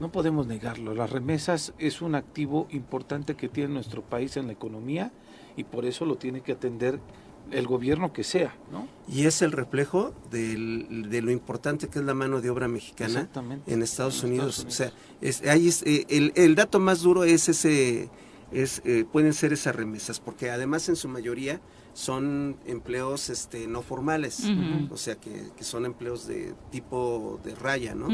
no 0.00 0.12
podemos 0.12 0.46
negarlo, 0.46 0.94
las 0.94 1.10
remesas 1.10 1.72
es 1.78 2.02
un 2.02 2.14
activo 2.14 2.68
importante 2.70 3.34
que 3.34 3.48
tiene 3.48 3.74
nuestro 3.74 4.02
país 4.02 4.36
en 4.36 4.46
la 4.46 4.52
economía 4.52 5.12
y 5.56 5.64
por 5.64 5.84
eso 5.84 6.04
lo 6.04 6.16
tiene 6.16 6.40
que 6.40 6.52
atender 6.52 7.00
el 7.50 7.66
gobierno 7.66 8.12
que 8.12 8.24
sea, 8.24 8.54
¿no? 8.70 8.88
Y 9.08 9.26
es 9.26 9.42
el 9.42 9.52
reflejo 9.52 10.12
de 10.30 11.20
lo 11.22 11.30
importante 11.30 11.88
que 11.88 11.98
es 11.98 12.04
la 12.04 12.14
mano 12.14 12.40
de 12.40 12.50
obra 12.50 12.68
mexicana 12.68 13.28
en 13.66 13.82
Estados, 13.82 14.22
Unidos. 14.22 14.64
O 14.66 14.70
sea, 14.70 14.92
es, 15.20 15.42
ahí 15.46 15.70
eh, 15.84 16.04
el, 16.08 16.32
el, 16.36 16.54
dato 16.54 16.78
más 16.78 17.00
duro 17.02 17.24
es 17.24 17.48
ese, 17.48 18.10
es, 18.52 18.82
eh, 18.84 19.04
pueden 19.10 19.34
ser 19.34 19.52
esas 19.52 19.74
remesas, 19.76 20.20
porque 20.20 20.50
además 20.50 20.88
en 20.88 20.96
su 20.96 21.08
mayoría 21.08 21.60
son 21.98 22.56
empleos 22.64 23.28
este, 23.28 23.66
no 23.66 23.82
formales, 23.82 24.44
o 24.88 24.96
sea 24.96 25.16
que, 25.16 25.50
son 25.62 25.84
empleos 25.84 26.28
de 26.28 26.54
tipo 26.70 27.40
de 27.42 27.56
raya, 27.56 27.96
¿no? 27.96 28.06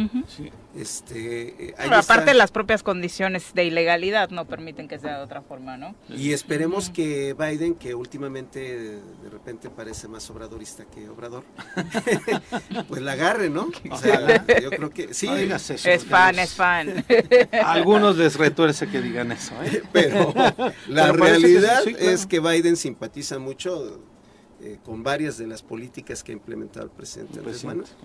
este, 0.74 1.68
eh, 1.68 1.74
aparte 1.90 2.32
las 2.32 2.50
propias 2.50 2.82
condiciones 2.82 3.52
de 3.52 3.66
ilegalidad 3.66 4.30
no 4.30 4.46
permiten 4.46 4.88
que 4.88 4.98
sea 4.98 5.18
de 5.18 5.24
otra 5.24 5.42
forma, 5.42 5.76
¿no? 5.76 5.94
Y 6.08 6.32
esperemos 6.32 6.88
que 6.88 7.34
Biden, 7.34 7.74
que 7.74 7.94
últimamente 7.94 8.60
de 8.60 9.30
repente 9.30 9.68
parece 9.68 10.08
más 10.08 10.30
obradorista 10.30 10.86
que 10.86 11.06
obrador, 11.10 11.44
pues 12.88 13.02
la 13.02 13.12
agarre, 13.12 13.50
¿no? 13.50 13.68
O 13.90 13.98
sea, 13.98 14.46
yo 14.60 14.70
creo 14.70 14.90
que 14.90 15.12
sí. 15.12 15.28
es 15.28 16.04
fan, 16.06 16.38
es 16.38 16.54
fan. 16.54 17.04
algunos 17.62 18.16
les 18.16 18.36
retuerce 18.36 18.88
que 18.88 19.02
digan 19.02 19.30
eso, 19.30 19.54
¿eh? 19.62 19.82
Pero 19.92 20.32
la 20.88 21.12
realidad 21.12 21.86
es 21.86 22.26
que 22.26 22.40
Biden 22.40 22.76
simpatiza 22.76 23.38
mucho 23.38 23.73
eh, 24.64 24.78
con 24.84 25.02
varias 25.02 25.36
de 25.36 25.48
las 25.48 25.62
políticas 25.62 26.22
que 26.22 26.30
ha 26.30 26.34
implementado 26.34 26.86
el 26.86 26.92
presidente 26.92 27.40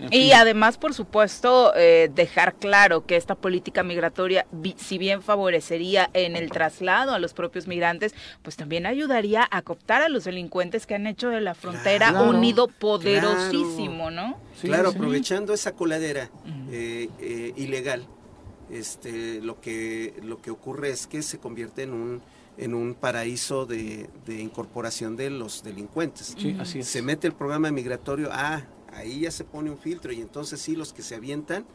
Y 0.10 0.32
además, 0.32 0.80
por 0.80 0.96
supuesto, 0.96 1.74
eh, 1.76 2.10
dejar 2.14 2.56
claro 2.56 3.06
que 3.06 3.16
esta 3.16 3.36
política 3.36 3.84
migratoria, 3.84 4.48
si 4.76 4.98
bien 4.98 5.22
favorecería 5.22 6.10
en 6.14 6.36
el 6.36 6.50
traslado 6.50 7.14
a 7.14 7.20
los 7.20 7.34
propios 7.34 7.68
migrantes, 7.68 8.16
pues 8.42 8.58
también 8.58 8.88
ayudaría 8.88 9.48
a 9.50 9.62
cooptar 9.62 10.02
a 10.02 10.10
los 10.10 10.24
delincuentes 10.24 10.88
que 10.88 10.96
han 10.96 11.06
hecho 11.06 11.30
de 11.30 11.40
la 11.40 11.54
frontera 11.54 12.24
un 12.24 12.42
nido 12.42 12.68
poderosísimo, 12.68 14.10
¿no? 14.10 14.38
claro, 14.60 14.90
aprovechando 14.90 15.54
esa 15.54 15.74
coladera 15.74 16.32
eh, 16.72 17.54
ilegal, 17.56 18.08
este, 18.72 19.40
lo 19.42 19.62
que 19.62 20.16
lo 20.24 20.42
que 20.42 20.52
ocurre 20.52 20.90
es 20.90 21.08
que 21.08 21.22
se 21.22 21.38
convierte 21.38 21.84
en 21.84 21.94
un 21.94 22.22
en 22.60 22.74
un 22.74 22.93
paraíso 22.93 23.65
de, 23.65 24.10
incorporación 24.28 25.15
de 25.15 25.30
los 25.30 25.63
delincuentes. 25.63 26.36
así 26.60 26.84
Se 26.84 27.02
mete 27.02 27.26
el 27.26 27.34
programa 27.34 27.72
migratorio, 27.72 28.30
ah, 28.32 28.63
ahí 28.93 29.22
ya 29.22 29.32
se 29.32 29.45
pone 29.45 29.72
un 29.72 29.78
filtro 29.78 30.12
y 30.12 30.19
entonces 30.22 30.60
sí 30.60 30.76
los 30.76 30.91
que 30.91 31.02
se 31.02 31.15
avientan 31.15 31.65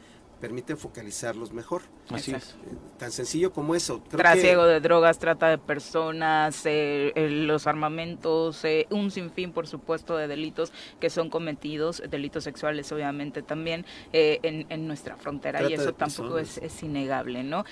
permiten 0.40 0.76
focalizarlos 0.76 1.52
mejor. 1.52 1.82
Así 2.10 2.32
es. 2.32 2.50
Eh, 2.50 2.76
tan 2.98 3.10
sencillo 3.10 3.52
como 3.52 3.74
eso. 3.74 4.02
Trasiego 4.10 4.66
de 4.66 4.80
drogas, 4.80 5.18
trata 5.18 5.48
de 5.48 5.58
personas, 5.58 6.62
eh, 6.64 7.12
los 7.46 7.66
armamentos, 7.66 8.64
eh, 8.64 8.86
un 8.90 9.10
sinfín, 9.10 9.52
por 9.52 9.66
supuesto, 9.66 10.16
de 10.16 10.28
delitos 10.28 10.72
que 11.00 11.10
son 11.10 11.30
cometidos, 11.30 12.02
delitos 12.10 12.44
sexuales 12.44 12.90
obviamente 12.92 13.42
también 13.42 13.86
en, 14.12 14.86
nuestra 14.86 15.16
frontera 15.16 15.68
y 15.68 15.72
eso 15.72 15.94
tampoco 15.94 16.38
es, 16.38 16.60
innegable, 16.82 17.42
¿no? 17.42 17.64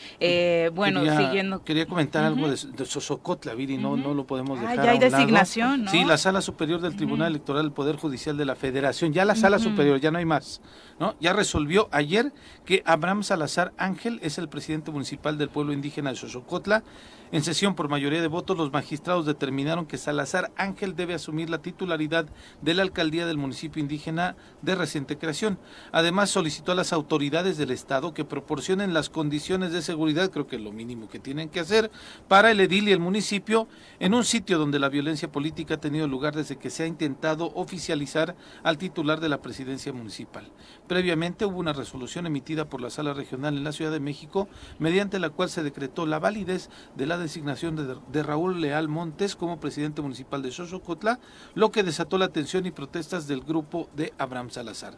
bueno, 0.73 1.01
siguiendo. 1.17 1.63
Quería 1.65 1.87
comentar 1.87 2.25
algo 2.25 2.49
de, 2.49 2.57
Sosocotla, 2.57 3.55
Viri, 3.55 3.77
no, 3.77 3.97
no 3.97 4.15
lo 4.15 4.27
podemos 4.27 4.59
ah, 4.59 4.63
dejar. 4.63 4.81
Ah, 4.81 4.85
ya 4.85 4.91
hay 4.93 4.99
designación, 4.99 5.85
¿no? 5.85 5.91
Sí, 5.91 6.05
la 6.05 6.17
Sala 6.17 6.41
Superior 6.41 6.81
del 6.81 6.97
Tribunal 6.97 7.29
Electoral 7.29 7.63
del 7.63 7.73
Poder 7.73 7.97
Judicial 7.97 8.37
de 8.37 8.45
la 8.45 8.55
Federación, 8.55 9.13
ya 9.13 9.25
la 9.25 9.35
Sala 9.35 9.59
Superior, 9.59 10.01
ya 10.01 10.11
no 10.11 10.19
hay 10.19 10.25
más, 10.25 10.61
¿no? 10.99 11.15
Ya 11.21 11.33
resolvió 11.33 11.89
ayer 11.93 12.33
que 12.65 12.83
Abraham 12.87 13.23
Salazar 13.23 13.73
Ángel 13.77 14.21
es 14.23 14.39
el 14.39 14.49
presidente 14.49 14.91
municipal 14.91 15.39
del 15.39 15.49
pueblo 15.49 15.73
indígena 15.73 16.11
de 16.11 16.17
Xochocotla. 16.17 16.85
En 17.33 17.43
sesión 17.43 17.75
por 17.75 17.89
mayoría 17.89 18.21
de 18.21 18.29
votos, 18.29 18.59
los 18.59 18.73
magistrados 18.73 19.25
determinaron 19.25 19.87
que 19.87 19.97
Salazar 19.97 20.53
Ángel 20.57 20.95
debe 20.95 21.15
asumir 21.15 21.49
la 21.49 21.63
titularidad 21.63 22.27
de 22.61 22.75
la 22.75 22.83
alcaldía 22.83 23.25
del 23.25 23.39
municipio 23.39 23.81
indígena 23.81 24.37
de 24.61 24.75
reciente 24.75 25.17
creación. 25.17 25.59
Además, 25.93 26.29
solicitó 26.29 26.73
a 26.73 26.75
las 26.75 26.93
autoridades 26.93 27.57
del 27.57 27.71
Estado 27.71 28.13
que 28.13 28.27
proporcionen 28.27 28.93
las 28.93 29.09
condiciones 29.09 29.73
de 29.73 29.81
seguridad, 29.81 30.31
creo 30.31 30.47
que 30.47 30.57
es 30.57 30.63
lo 30.63 30.73
mínimo 30.73 31.09
que 31.09 31.19
tienen 31.19 31.49
que 31.49 31.61
hacer, 31.61 31.91
para 32.29 32.51
el 32.51 32.61
edil 32.61 32.89
y 32.89 32.93
el 32.93 33.01
municipio 33.01 33.67
en 33.99 34.13
un 34.13 34.25
sitio 34.25 34.59
donde 34.59 34.79
la 34.79 34.91
violencia 34.91 35.33
política 35.33 35.75
ha 35.75 35.81
tenido 35.81 36.07
lugar 36.07 36.37
desde 36.37 36.59
que 36.59 36.69
se 36.69 36.83
ha 36.83 36.87
intentado 36.87 37.51
oficializar 37.55 38.37
al 38.63 38.77
titular 38.77 39.21
de 39.21 39.31
la 39.31 39.41
presidencia 39.41 39.95
municipal. 39.95 40.53
Previamente 40.87 41.47
hubo 41.47 41.59
una 41.59 41.73
resolución 41.73 42.27
emitida 42.27 42.52
por 42.69 42.81
la 42.81 42.91
Sala 42.91 43.15
Regional 43.15 43.57
en 43.57 43.65
la 43.65 43.73
Ciudad 43.73 43.91
de 43.91 44.01
México, 44.01 44.49
mediante 44.79 45.19
la 45.19 45.31
cual 45.31 45.49
se 45.49 45.63
decretó 45.63 46.07
la 46.07 46.19
validez 46.19 46.71
de 46.97 47.07
la 47.07 47.19
designación 47.19 48.03
de, 48.13 48.23
Raúl 48.23 48.61
Leal 48.61 48.89
Montes 48.89 49.35
como 49.35 49.59
presidente 49.59 50.03
municipal 50.03 50.43
de 50.43 50.53
Xochocotla, 50.53 51.19
lo 51.55 51.73
que 51.73 51.83
desató 51.83 52.19
la 52.19 52.27
atención 52.27 52.67
y 52.67 52.71
protestas 52.71 53.27
del 53.27 53.41
grupo 53.41 53.89
de 53.97 54.13
Abraham 54.19 54.51
Salazar. 54.51 54.95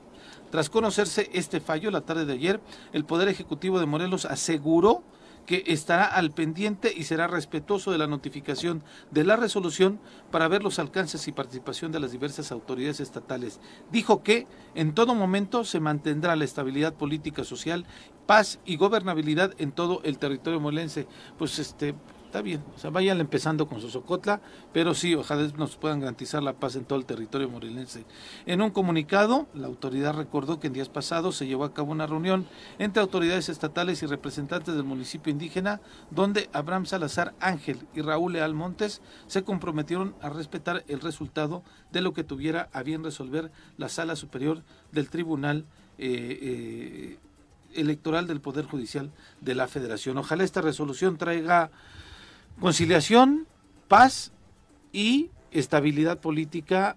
Tras 0.51 0.71
conocerse 0.71 1.31
este 1.33 1.61
fallo 1.61 1.90
la 1.90 2.03
tarde 2.03 2.27
de 2.27 2.33
ayer, 2.33 2.61
el 2.93 3.05
Poder 3.05 3.29
Ejecutivo 3.29 3.81
de 3.81 3.87
Morelos 3.87 4.25
aseguró 4.25 5.05
que 5.46 5.64
estará 5.66 6.04
al 6.04 6.30
pendiente 6.30 6.92
y 6.94 7.04
será 7.04 7.26
respetuoso 7.26 7.92
de 7.92 7.98
la 7.98 8.07
notificación 8.07 8.83
de 9.11 9.24
la 9.24 9.37
resolución 9.37 10.00
para 10.30 10.48
ver 10.48 10.62
los 10.62 10.78
alcances 10.78 11.28
y 11.28 11.33
participación 11.33 11.92
de 11.92 12.00
las 12.00 12.12
diversas 12.12 12.52
autoridades 12.52 13.00
estatales. 13.00 13.61
Dijo 13.92 14.22
que 14.22 14.46
en 14.74 14.94
todo 14.94 15.14
momento 15.14 15.64
se 15.64 15.80
mantendrá 15.80 16.37
la 16.37 16.44
estabilidad 16.44 16.94
política, 16.94 17.44
social, 17.44 17.87
paz 18.26 18.59
y 18.64 18.76
gobernabilidad 18.76 19.52
en 19.59 19.72
todo 19.72 20.00
el 20.04 20.18
territorio 20.18 20.61
molense. 20.61 21.07
Pues 21.38 21.59
este 21.59 21.94
está 22.35 22.42
bien, 22.42 22.64
o 22.75 22.79
sea, 22.81 22.90
vayan 22.90 23.20
empezando 23.20 23.68
con 23.68 23.81
Sosocotla, 23.81 24.40
pero 24.73 24.92
sí, 24.92 25.14
ojalá 25.14 25.47
nos 25.57 25.77
puedan 25.77 26.01
garantizar 26.01 26.42
la 26.42 26.55
paz 26.55 26.75
en 26.75 26.85
todo 26.85 26.99
el 26.99 27.05
territorio 27.05 27.49
morelense. 27.49 28.05
En 28.44 28.61
un 28.61 28.70
comunicado, 28.70 29.47
la 29.55 29.68
autoridad 29.68 30.14
recordó 30.14 30.59
que 30.59 30.66
en 30.66 30.73
días 30.73 30.88
pasados 30.88 31.37
se 31.37 31.47
llevó 31.47 31.62
a 31.62 31.73
cabo 31.73 31.92
una 31.92 32.09
reunión 32.09 32.49
entre 32.81 33.01
autoridades 33.01 33.49
estatales 33.49 34.03
y 34.03 34.07
representantes 34.07 34.75
del 34.75 34.83
municipio 34.83 35.31
indígena, 35.31 35.81
donde 36.11 36.51
Abraham 36.53 36.87
Salazar 36.87 37.35
Ángel 37.38 37.87
y 37.94 38.01
Raúl 38.01 38.33
Leal 38.33 38.53
Montes 38.53 39.01
se 39.29 39.44
comprometieron 39.44 40.16
a 40.20 40.29
respetar 40.29 40.83
el 40.88 41.03
resultado 41.03 41.62
de 41.92 42.01
lo 42.01 42.14
que 42.14 42.25
tuviera 42.25 42.68
a 42.73 42.83
bien 42.83 43.05
resolver 43.05 43.53
la 43.77 43.88
Sala 43.88 44.16
Superior 44.16 44.64
del 44.90 45.09
Tribunal 45.09 45.66
eh, 45.99 46.38
eh, 46.42 47.18
Electoral 47.75 48.27
del 48.27 48.40
Poder 48.40 48.64
Judicial 48.64 49.12
de 49.40 49.55
la 49.55 49.68
Federación. 49.68 50.18
Ojalá 50.18 50.42
esta 50.42 50.62
resolución 50.62 51.16
traiga 51.16 51.70
conciliación, 52.61 53.47
paz 53.88 54.33
y 54.93 55.31
estabilidad 55.51 56.21
política 56.21 56.97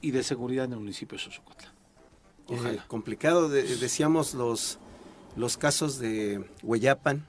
y 0.00 0.10
de 0.10 0.22
seguridad 0.22 0.66
en 0.66 0.72
el 0.72 0.78
municipio 0.78 1.18
de 1.18 1.24
Sosocotla. 1.24 1.72
Eh, 2.48 2.78
complicado, 2.86 3.48
decíamos 3.48 4.34
los, 4.34 4.78
los 5.36 5.56
casos 5.56 5.98
de 5.98 6.44
Hueyapan, 6.62 7.24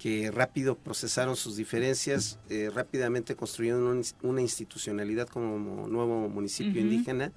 que 0.00 0.32
rápido 0.32 0.76
procesaron 0.76 1.36
sus 1.36 1.54
diferencias, 1.54 2.40
eh, 2.48 2.70
rápidamente 2.74 3.36
construyeron 3.36 4.02
una 4.22 4.40
institucionalidad 4.40 5.28
como 5.28 5.86
nuevo 5.86 6.28
municipio 6.28 6.80
indígena. 6.80 7.32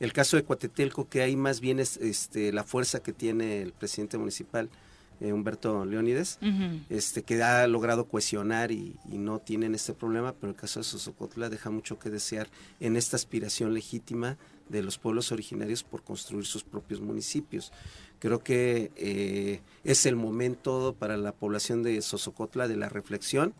El 0.00 0.14
caso 0.14 0.36
de 0.36 0.44
Coatetelco, 0.44 1.08
que 1.08 1.20
ahí 1.20 1.36
más 1.36 1.60
bien 1.60 1.78
es 1.78 1.98
este, 1.98 2.52
la 2.52 2.64
fuerza 2.64 3.00
que 3.00 3.12
tiene 3.12 3.60
el 3.60 3.72
presidente 3.72 4.16
municipal, 4.16 4.70
eh, 5.20 5.32
Humberto 5.32 5.84
Leónides, 5.84 6.38
este, 6.88 7.22
que 7.22 7.42
ha 7.42 7.66
logrado 7.66 8.06
cohesionar 8.06 8.70
y, 8.72 8.96
no 9.08 9.38
tienen 9.38 9.74
este 9.74 9.92
problema, 9.92 10.32
pero 10.32 10.50
el 10.50 10.56
caso 10.56 10.80
de 10.80 10.84
Sosocotla 10.84 11.48
deja 11.48 11.70
mucho 11.70 11.98
que 11.98 12.10
desear 12.10 12.48
en 12.80 12.96
esta 12.96 13.16
aspiración 13.16 13.72
legítima 13.72 14.36
de 14.68 14.82
los 14.82 14.98
pueblos 14.98 15.30
originarios 15.32 15.82
por 15.82 16.02
construir 16.02 16.46
sus 16.46 16.64
propios 16.64 17.00
municipios. 17.00 17.72
Creo 18.18 18.42
que 18.42 18.90
eh, 18.96 19.60
es 19.84 20.06
el 20.06 20.16
momento 20.16 20.96
para 20.98 21.16
la 21.16 21.32
población 21.32 21.82
de 21.82 22.00
Sosocotla 22.02 22.68
de 22.68 22.76
la 22.76 22.88
reflexión 22.88 23.54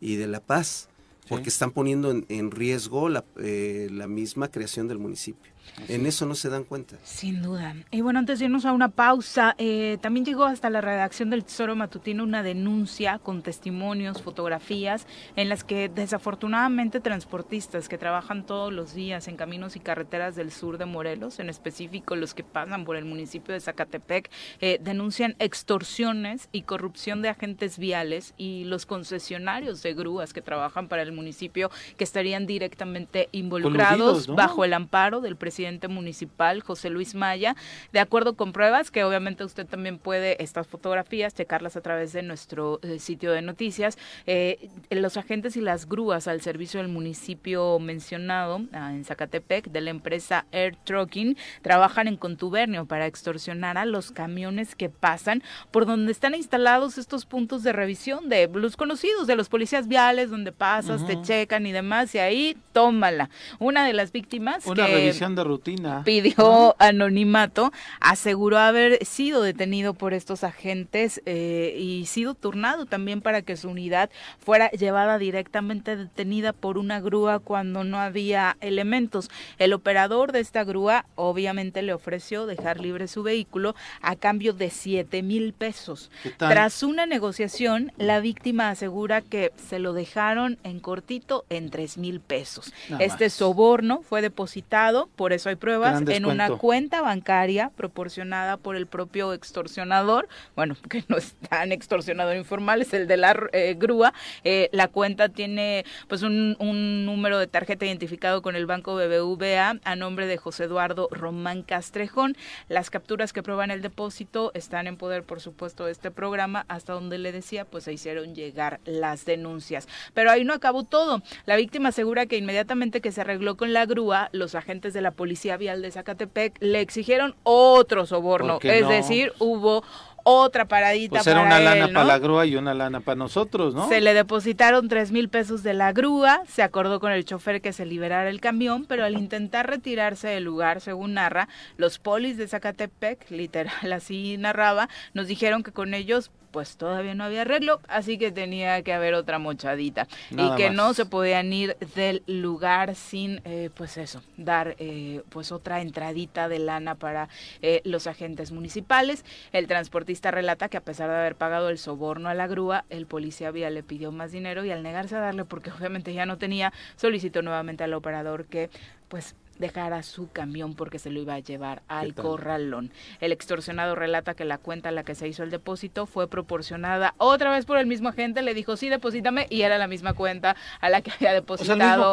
y 0.00 0.16
de 0.16 0.26
la 0.26 0.40
paz, 0.40 0.88
porque 1.28 1.48
están 1.48 1.70
poniendo 1.70 2.10
en, 2.28 2.50
riesgo 2.50 3.08
la, 3.08 3.24
eh, 3.38 3.88
la 3.90 4.08
misma 4.08 4.48
creación 4.48 4.88
del 4.88 4.98
municipio 4.98 5.52
en 5.88 6.06
eso 6.06 6.26
no 6.26 6.34
se 6.34 6.48
dan 6.48 6.64
cuenta. 6.64 6.96
Sin 7.02 7.42
duda. 7.42 7.74
Y 7.90 8.00
bueno, 8.00 8.18
antes 8.18 8.38
de 8.38 8.46
irnos 8.46 8.64
a 8.64 8.72
una 8.72 8.88
pausa, 8.88 9.54
eh, 9.58 9.98
también 10.00 10.24
llegó 10.24 10.44
hasta 10.44 10.70
la 10.70 10.80
redacción 10.80 11.30
del 11.30 11.44
Tesoro 11.44 11.74
Matutino 11.76 12.24
una 12.24 12.42
denuncia 12.42 13.18
con 13.18 13.42
testimonios, 13.42 14.22
fotografías, 14.22 15.06
en 15.36 15.48
las 15.48 15.64
que 15.64 15.88
desafortunadamente 15.88 17.00
transportistas 17.00 17.88
que 17.88 17.98
trabajan 17.98 18.44
todos 18.44 18.72
los 18.72 18.94
días 18.94 19.28
en 19.28 19.36
caminos 19.36 19.76
y 19.76 19.80
carreteras 19.80 20.36
del 20.36 20.52
sur 20.52 20.78
de 20.78 20.86
Morelos, 20.86 21.38
en 21.38 21.48
específico 21.48 22.16
los 22.16 22.34
que 22.34 22.44
pasan 22.44 22.84
por 22.84 22.96
el 22.96 23.04
municipio 23.04 23.54
de 23.54 23.60
Zacatepec, 23.60 24.30
eh, 24.60 24.78
denuncian 24.80 25.36
extorsiones 25.38 26.48
y 26.52 26.62
corrupción 26.62 27.22
de 27.22 27.30
agentes 27.30 27.78
viales 27.78 28.34
y 28.36 28.64
los 28.64 28.86
concesionarios 28.86 29.82
de 29.82 29.94
grúas 29.94 30.32
que 30.32 30.42
trabajan 30.42 30.88
para 30.88 31.02
el 31.02 31.12
municipio 31.12 31.70
que 31.96 32.04
estarían 32.04 32.46
directamente 32.46 33.28
involucrados 33.32 34.26
bajo 34.26 34.64
el 34.64 34.74
amparo 34.74 35.20
del 35.20 35.36
presidente 35.36 35.51
presidente 35.52 35.88
municipal, 35.88 36.62
José 36.62 36.88
Luis 36.88 37.14
Maya, 37.14 37.54
de 37.92 38.00
acuerdo 38.00 38.36
con 38.36 38.52
pruebas 38.54 38.90
que 38.90 39.04
obviamente 39.04 39.44
usted 39.44 39.66
también 39.66 39.98
puede, 39.98 40.42
estas 40.42 40.66
fotografías, 40.66 41.34
checarlas 41.34 41.76
a 41.76 41.82
través 41.82 42.14
de 42.14 42.22
nuestro 42.22 42.80
eh, 42.82 42.98
sitio 42.98 43.32
de 43.32 43.42
noticias, 43.42 43.98
eh, 44.26 44.70
los 44.88 45.18
agentes 45.18 45.58
y 45.58 45.60
las 45.60 45.86
grúas 45.86 46.26
al 46.26 46.40
servicio 46.40 46.80
del 46.80 46.88
municipio 46.88 47.78
mencionado 47.80 48.62
ah, 48.72 48.92
en 48.94 49.04
Zacatepec 49.04 49.66
de 49.66 49.82
la 49.82 49.90
empresa 49.90 50.46
Air 50.52 50.74
Trucking 50.84 51.36
trabajan 51.60 52.08
en 52.08 52.16
contubernio 52.16 52.86
para 52.86 53.06
extorsionar 53.06 53.76
a 53.76 53.84
los 53.84 54.10
camiones 54.10 54.74
que 54.74 54.88
pasan 54.88 55.42
por 55.70 55.84
donde 55.84 56.12
están 56.12 56.34
instalados 56.34 56.96
estos 56.96 57.26
puntos 57.26 57.62
de 57.62 57.74
revisión 57.74 58.30
de 58.30 58.48
los 58.54 58.78
conocidos, 58.78 59.26
de 59.26 59.36
los 59.36 59.50
policías 59.50 59.86
viales, 59.86 60.30
donde 60.30 60.50
pasas, 60.50 61.06
te 61.06 61.20
checan 61.20 61.66
y 61.66 61.72
demás, 61.72 62.14
y 62.14 62.20
ahí 62.20 62.56
tómala. 62.72 63.28
Una 63.58 63.84
de 63.84 63.92
las 63.92 64.12
víctimas 64.12 64.62
Una 64.66 64.86
revisión 64.86 65.34
de 65.34 65.41
rutina. 65.44 66.02
Pidió 66.04 66.76
anonimato, 66.78 67.72
aseguró 68.00 68.58
haber 68.58 69.04
sido 69.04 69.42
detenido 69.42 69.94
por 69.94 70.14
estos 70.14 70.44
agentes 70.44 71.22
eh, 71.26 71.76
y 71.78 72.06
sido 72.06 72.34
turnado 72.34 72.86
también 72.86 73.20
para 73.20 73.42
que 73.42 73.56
su 73.56 73.68
unidad 73.70 74.10
fuera 74.38 74.70
llevada 74.70 75.18
directamente 75.18 75.96
detenida 75.96 76.52
por 76.52 76.78
una 76.78 77.00
grúa 77.00 77.38
cuando 77.38 77.84
no 77.84 77.98
había 77.98 78.56
elementos. 78.60 79.30
El 79.58 79.72
operador 79.72 80.32
de 80.32 80.40
esta 80.40 80.64
grúa 80.64 81.06
obviamente 81.14 81.82
le 81.82 81.92
ofreció 81.92 82.46
dejar 82.46 82.80
libre 82.80 83.08
su 83.08 83.22
vehículo 83.22 83.74
a 84.00 84.16
cambio 84.16 84.52
de 84.52 84.70
7 84.70 85.22
mil 85.22 85.52
pesos. 85.52 86.10
Tras 86.36 86.82
una 86.82 87.06
negociación, 87.06 87.92
la 87.96 88.20
víctima 88.20 88.70
asegura 88.70 89.20
que 89.22 89.52
se 89.56 89.78
lo 89.78 89.92
dejaron 89.92 90.58
en 90.64 90.80
cortito 90.80 91.44
en 91.50 91.70
3 91.70 91.98
mil 91.98 92.20
pesos. 92.20 92.72
este 92.98 93.30
soborno 93.30 94.02
fue 94.02 94.22
depositado 94.22 95.08
por 95.16 95.31
eso 95.32 95.48
hay 95.48 95.56
pruebas, 95.56 96.02
en 96.08 96.26
una 96.26 96.50
cuenta 96.50 97.02
bancaria 97.02 97.70
proporcionada 97.76 98.56
por 98.56 98.76
el 98.76 98.86
propio 98.86 99.32
extorsionador, 99.32 100.28
bueno, 100.56 100.76
que 100.88 101.04
no 101.08 101.16
es 101.16 101.34
tan 101.48 101.72
extorsionador 101.72 102.36
informal, 102.36 102.82
es 102.82 102.92
el 102.94 103.06
de 103.06 103.16
la 103.16 103.36
eh, 103.52 103.74
grúa, 103.78 104.12
eh, 104.44 104.68
la 104.72 104.88
cuenta 104.88 105.28
tiene 105.28 105.84
pues 106.08 106.22
un, 106.22 106.56
un, 106.58 107.06
número 107.06 107.38
de 107.38 107.46
tarjeta 107.46 107.86
identificado 107.86 108.42
con 108.42 108.56
el 108.56 108.66
banco 108.66 108.94
BBVA 108.94 109.78
a 109.84 109.96
nombre 109.96 110.26
de 110.26 110.36
José 110.36 110.64
Eduardo 110.64 111.08
Román 111.10 111.62
Castrejón. 111.62 112.36
Las 112.68 112.90
capturas 112.90 113.32
que 113.32 113.42
prueban 113.42 113.70
el 113.70 113.82
depósito 113.82 114.50
están 114.54 114.86
en 114.86 114.96
poder, 114.96 115.24
por 115.24 115.40
supuesto, 115.40 115.86
de 115.86 115.92
este 115.92 116.10
programa, 116.10 116.64
hasta 116.68 116.92
donde 116.92 117.18
le 117.18 117.32
decía, 117.32 117.64
pues 117.64 117.84
se 117.84 117.92
hicieron 117.92 118.34
llegar 118.34 118.80
las 118.84 119.24
denuncias. 119.24 119.88
Pero 120.14 120.30
ahí 120.30 120.44
no 120.44 120.54
acabó 120.54 120.84
todo. 120.84 121.22
La 121.46 121.56
víctima 121.56 121.90
asegura 121.90 122.26
que 122.26 122.36
inmediatamente 122.36 123.00
que 123.00 123.12
se 123.12 123.20
arregló 123.20 123.56
con 123.56 123.72
la 123.72 123.86
grúa, 123.86 124.28
los 124.32 124.54
agentes 124.54 124.92
de 124.92 125.00
la 125.00 125.10
policía 125.10 125.21
Policía 125.22 125.56
Vial 125.56 125.82
de 125.82 125.92
Zacatepec 125.92 126.56
le 126.58 126.80
exigieron 126.80 127.36
otro 127.44 128.06
soborno, 128.06 128.58
es 128.60 128.88
decir, 128.88 129.32
hubo 129.38 129.84
otra 130.24 130.66
paradita 130.66 131.18
pues 131.18 131.28
era 131.28 131.42
una 131.42 131.60
lana 131.60 131.86
para 131.86 132.04
la 132.04 132.18
grúa 132.18 132.44
y 132.44 132.56
una 132.56 132.74
lana 132.74 132.98
para 132.98 133.14
nosotros, 133.14 133.72
¿no? 133.72 133.88
Se 133.88 134.00
le 134.00 134.14
depositaron 134.14 134.88
tres 134.88 135.12
mil 135.12 135.28
pesos 135.28 135.62
de 135.62 135.74
la 135.74 135.92
grúa, 135.92 136.42
se 136.48 136.64
acordó 136.64 136.98
con 136.98 137.12
el 137.12 137.24
chofer 137.24 137.60
que 137.60 137.72
se 137.72 137.86
liberara 137.86 138.30
el 138.30 138.40
camión, 138.40 138.84
pero 138.84 139.04
al 139.04 139.16
intentar 139.16 139.70
retirarse 139.70 140.26
del 140.26 140.42
lugar, 140.42 140.80
según 140.80 141.14
narra, 141.14 141.48
los 141.76 142.00
polis 142.00 142.36
de 142.36 142.48
Zacatepec, 142.48 143.30
literal 143.30 143.92
así 143.92 144.36
narraba, 144.38 144.88
nos 145.14 145.28
dijeron 145.28 145.62
que 145.62 145.70
con 145.70 145.94
ellos 145.94 146.32
pues 146.52 146.76
todavía 146.76 147.14
no 147.14 147.24
había 147.24 147.42
arreglo, 147.42 147.80
así 147.88 148.18
que 148.18 148.30
tenía 148.30 148.82
que 148.82 148.92
haber 148.92 149.14
otra 149.14 149.38
mochadita 149.38 150.06
y 150.30 150.54
que 150.56 150.70
no 150.70 150.94
se 150.94 151.06
podían 151.06 151.52
ir 151.52 151.76
del 151.96 152.22
lugar 152.26 152.94
sin, 152.94 153.40
eh, 153.44 153.70
pues 153.74 153.96
eso, 153.96 154.22
dar 154.36 154.76
eh, 154.78 155.22
pues 155.30 155.50
otra 155.50 155.80
entradita 155.80 156.48
de 156.48 156.58
lana 156.58 156.94
para 156.94 157.28
eh, 157.62 157.80
los 157.84 158.06
agentes 158.06 158.52
municipales. 158.52 159.24
El 159.52 159.66
transportista 159.66 160.30
relata 160.30 160.68
que 160.68 160.76
a 160.76 160.82
pesar 160.82 161.08
de 161.10 161.16
haber 161.16 161.36
pagado 161.36 161.70
el 161.70 161.78
soborno 161.78 162.28
a 162.28 162.34
la 162.34 162.46
grúa, 162.46 162.84
el 162.90 163.06
policía 163.06 163.48
había 163.48 163.70
le 163.70 163.82
pidió 163.82 164.12
más 164.12 164.30
dinero 164.30 164.64
y 164.64 164.70
al 164.70 164.82
negarse 164.82 165.16
a 165.16 165.20
darle, 165.20 165.44
porque 165.44 165.70
obviamente 165.70 166.12
ya 166.12 166.26
no 166.26 166.36
tenía, 166.38 166.72
solicitó 166.96 167.42
nuevamente 167.42 167.84
al 167.84 167.94
operador 167.94 168.44
que 168.44 168.70
pues 169.08 169.34
dejara 169.62 170.02
su 170.02 170.30
camión 170.30 170.74
porque 170.74 170.98
se 170.98 171.08
lo 171.08 171.20
iba 171.20 171.34
a 171.34 171.38
llevar 171.38 171.82
al 171.88 172.14
corralón. 172.14 172.90
El 173.20 173.32
extorsionado 173.32 173.94
relata 173.94 174.34
que 174.34 174.44
la 174.44 174.58
cuenta 174.58 174.90
a 174.90 174.92
la 174.92 175.04
que 175.04 175.14
se 175.14 175.28
hizo 175.28 175.44
el 175.44 175.50
depósito 175.50 176.04
fue 176.06 176.28
proporcionada 176.28 177.14
otra 177.16 177.52
vez 177.52 177.64
por 177.64 177.78
el 177.78 177.86
mismo 177.86 178.08
agente, 178.08 178.42
le 178.42 178.54
dijo 178.54 178.76
sí, 178.76 178.88
deposítame 178.88 179.46
y 179.48 179.62
era 179.62 179.78
la 179.78 179.86
misma 179.86 180.14
cuenta 180.14 180.56
a 180.80 180.90
la 180.90 181.00
que 181.00 181.12
había 181.12 181.32
depositado 181.32 182.12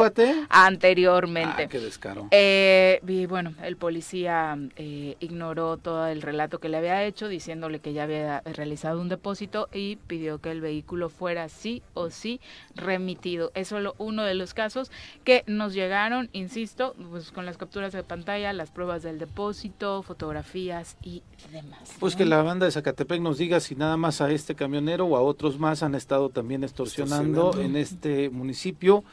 anteriormente. 0.49 1.63
Ah, 1.63 1.67
qué 1.67 1.79
descaro. 1.79 2.27
Eh, 2.29 3.01
y 3.07 3.25
bueno, 3.25 3.55
el 3.63 3.75
policía 3.77 4.57
eh, 4.75 5.17
ignoró 5.19 5.77
todo 5.77 6.05
el 6.05 6.21
relato 6.21 6.59
que 6.59 6.69
le 6.69 6.77
había 6.77 7.03
hecho 7.03 7.27
diciéndole 7.27 7.79
que 7.79 7.93
ya 7.93 8.03
había 8.03 8.41
realizado 8.41 9.01
un 9.01 9.09
depósito 9.09 9.69
y 9.73 9.95
pidió 9.95 10.37
que 10.37 10.51
el 10.51 10.61
vehículo 10.61 11.09
fuera 11.09 11.49
sí 11.49 11.81
o 11.95 12.11
sí 12.11 12.39
remitido. 12.75 13.51
Es 13.55 13.69
solo 13.69 13.95
uno 13.97 14.23
de 14.23 14.35
los 14.35 14.53
casos 14.53 14.91
que 15.23 15.43
nos 15.47 15.73
llegaron, 15.73 16.29
insisto, 16.31 16.95
pues 17.09 17.31
con 17.39 17.45
las 17.45 17.57
capturas 17.57 17.93
de 17.93 18.03
pantalla, 18.03 18.51
las 18.51 18.69
pruebas 18.69 19.01
del 19.01 19.17
depósito, 19.17 20.03
fotografías 20.03 20.97
y 21.01 21.23
demás. 21.53 21.93
Pues 21.97 22.17
que 22.17 22.25
la 22.25 22.43
banda 22.43 22.65
de 22.65 22.73
Zacatepec 22.73 23.21
nos 23.21 23.37
diga 23.37 23.61
si 23.61 23.75
nada 23.75 23.95
más 23.95 24.19
a 24.19 24.29
este 24.29 24.55
camionero 24.55 25.05
o 25.05 25.15
a 25.15 25.21
otros 25.21 25.57
más 25.57 25.81
han 25.81 25.95
estado 25.95 26.27
también 26.27 26.65
extorsionando, 26.65 27.57
en 27.57 27.77
este 27.77 28.29
municipio. 28.29 29.05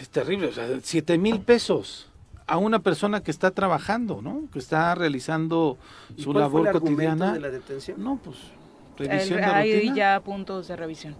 Es 0.00 0.08
terrible, 0.08 0.48
o 0.48 0.52
sea, 0.52 0.66
siete 0.82 1.16
mil 1.16 1.38
pesos 1.42 2.08
a 2.48 2.56
una 2.56 2.80
persona 2.80 3.22
que 3.22 3.30
está 3.30 3.52
trabajando, 3.52 4.20
¿no? 4.20 4.48
Que 4.52 4.58
está 4.58 4.92
realizando 4.96 5.78
su 6.18 6.32
labor 6.32 6.72
cotidiana. 6.72 7.34
De 7.34 7.38
la 7.40 7.50
detención? 7.50 8.02
No, 8.02 8.18
pues 8.20 8.36
revisión 8.98 9.38
de 9.38 9.44
Hay 9.44 9.94
ya 9.94 10.20
puntos 10.24 10.66
de 10.66 10.74
revisión. 10.74 11.14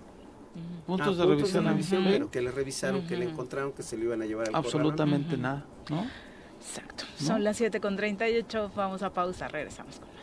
Puntos, 0.87 1.17
de, 1.17 1.25
ah, 1.25 1.61
revisión, 1.63 2.05
pero 2.05 2.31
que 2.31 2.41
le 2.41 2.51
revisaron, 2.53 3.07
que 3.07 3.17
le 3.17 3.25
encontraron 3.25 3.73
que 3.73 3.83
se 3.83 3.97
lo 3.97 4.05
iban 4.05 4.23
a 4.23 4.27
llevar 4.27 4.49
al 4.49 4.55
Absolutamente 4.55 5.37
nada, 5.37 5.65
¿no? 5.91 6.07
Exacto. 6.61 7.05
Son 7.19 7.43
las 7.43 7.57
7 7.57 7.81
con 7.81 7.97
38, 7.97 8.71
vamos 8.75 9.03
a 9.03 9.13
pausa, 9.13 9.49
regresamos 9.49 9.99
con. 9.99 10.16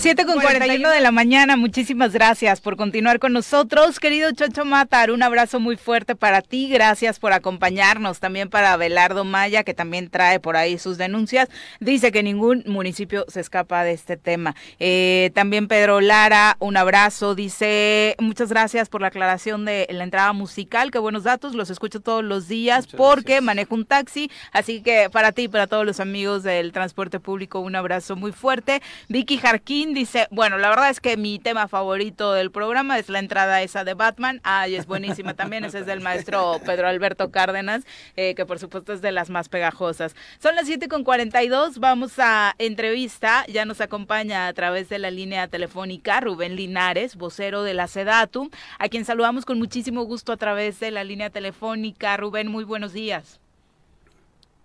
7 0.00 0.24
con 0.24 0.40
41 0.40 0.88
de 0.88 1.00
la 1.02 1.10
mañana, 1.10 1.58
muchísimas 1.58 2.14
gracias 2.14 2.62
por 2.62 2.78
continuar 2.78 3.18
con 3.18 3.34
nosotros. 3.34 4.00
Querido 4.00 4.32
Chocho 4.32 4.64
Matar, 4.64 5.10
un 5.10 5.22
abrazo 5.22 5.60
muy 5.60 5.76
fuerte 5.76 6.16
para 6.16 6.40
ti, 6.40 6.70
gracias 6.70 7.18
por 7.18 7.34
acompañarnos. 7.34 8.18
También 8.18 8.48
para 8.48 8.74
Belardo 8.78 9.24
Maya, 9.24 9.62
que 9.62 9.74
también 9.74 10.08
trae 10.08 10.40
por 10.40 10.56
ahí 10.56 10.78
sus 10.78 10.96
denuncias. 10.96 11.50
Dice 11.80 12.12
que 12.12 12.22
ningún 12.22 12.64
municipio 12.66 13.26
se 13.28 13.40
escapa 13.40 13.84
de 13.84 13.92
este 13.92 14.16
tema. 14.16 14.56
Eh, 14.78 15.32
también 15.34 15.68
Pedro 15.68 16.00
Lara, 16.00 16.56
un 16.60 16.78
abrazo. 16.78 17.34
Dice, 17.34 18.16
muchas 18.20 18.48
gracias 18.48 18.88
por 18.88 19.02
la 19.02 19.08
aclaración 19.08 19.66
de 19.66 19.86
la 19.90 20.04
entrada 20.04 20.32
musical, 20.32 20.90
qué 20.90 20.98
buenos 20.98 21.24
datos, 21.24 21.54
los 21.54 21.68
escucho 21.68 22.00
todos 22.00 22.24
los 22.24 22.48
días 22.48 22.86
porque 22.86 23.42
manejo 23.42 23.74
un 23.74 23.84
taxi. 23.84 24.30
Así 24.52 24.80
que 24.80 25.10
para 25.10 25.32
ti 25.32 25.42
y 25.42 25.48
para 25.48 25.66
todos 25.66 25.84
los 25.84 26.00
amigos 26.00 26.42
del 26.42 26.72
transporte 26.72 27.20
público, 27.20 27.60
un 27.60 27.76
abrazo 27.76 28.16
muy 28.16 28.32
fuerte. 28.32 28.80
Vicky 29.08 29.36
Jarquín 29.36 29.89
dice, 29.94 30.26
bueno, 30.30 30.58
la 30.58 30.68
verdad 30.68 30.90
es 30.90 31.00
que 31.00 31.16
mi 31.16 31.38
tema 31.38 31.68
favorito 31.68 32.32
del 32.32 32.50
programa 32.50 32.98
es 32.98 33.08
la 33.08 33.18
entrada 33.18 33.62
esa 33.62 33.84
de 33.84 33.94
Batman. 33.94 34.40
Ay, 34.42 34.76
es 34.76 34.86
buenísima 34.86 35.34
también. 35.34 35.64
Ese 35.64 35.80
es 35.80 35.86
del 35.86 36.00
maestro 36.00 36.60
Pedro 36.64 36.88
Alberto 36.88 37.30
Cárdenas, 37.30 37.84
eh, 38.16 38.34
que 38.34 38.46
por 38.46 38.58
supuesto 38.58 38.92
es 38.92 39.02
de 39.02 39.12
las 39.12 39.30
más 39.30 39.48
pegajosas. 39.48 40.14
Son 40.40 40.54
las 40.54 40.66
7 40.66 40.88
con 40.88 41.04
42. 41.04 41.78
Vamos 41.78 42.18
a 42.18 42.54
entrevista. 42.58 43.44
Ya 43.48 43.64
nos 43.64 43.80
acompaña 43.80 44.46
a 44.46 44.52
través 44.52 44.88
de 44.88 44.98
la 44.98 45.10
línea 45.10 45.48
telefónica 45.48 46.20
Rubén 46.20 46.56
Linares, 46.56 47.16
vocero 47.16 47.62
de 47.62 47.74
la 47.74 47.86
SEDATUM, 47.86 48.50
a 48.78 48.88
quien 48.88 49.04
saludamos 49.04 49.44
con 49.44 49.58
muchísimo 49.58 50.04
gusto 50.04 50.32
a 50.32 50.36
través 50.36 50.80
de 50.80 50.90
la 50.90 51.04
línea 51.04 51.30
telefónica. 51.30 52.16
Rubén, 52.16 52.48
muy 52.48 52.64
buenos 52.64 52.92
días. 52.92 53.40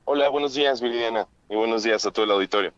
Hola, 0.06 0.30
buenos 0.30 0.54
días, 0.54 0.82
Viridiana, 0.82 1.28
y 1.50 1.56
buenos 1.56 1.84
días 1.84 2.06
a 2.06 2.12
todo 2.12 2.26
el 2.26 2.32
auditorio. 2.32 2.74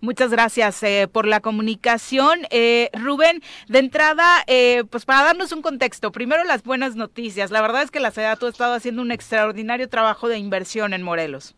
Muchas 0.00 0.30
gracias 0.30 0.82
eh, 0.82 1.08
por 1.10 1.26
la 1.26 1.40
comunicación. 1.40 2.40
Eh, 2.50 2.90
Rubén, 2.92 3.42
de 3.68 3.78
entrada, 3.78 4.44
eh, 4.46 4.84
pues 4.90 5.04
para 5.04 5.24
darnos 5.24 5.52
un 5.52 5.62
contexto, 5.62 6.12
primero 6.12 6.44
las 6.44 6.62
buenas 6.62 6.96
noticias. 6.96 7.50
La 7.50 7.62
verdad 7.62 7.82
es 7.82 7.90
que 7.90 8.00
la 8.00 8.10
SEDATU 8.10 8.46
ha 8.46 8.50
estado 8.50 8.74
haciendo 8.74 9.02
un 9.02 9.12
extraordinario 9.12 9.88
trabajo 9.88 10.28
de 10.28 10.38
inversión 10.38 10.92
en 10.92 11.02
Morelos. 11.02 11.54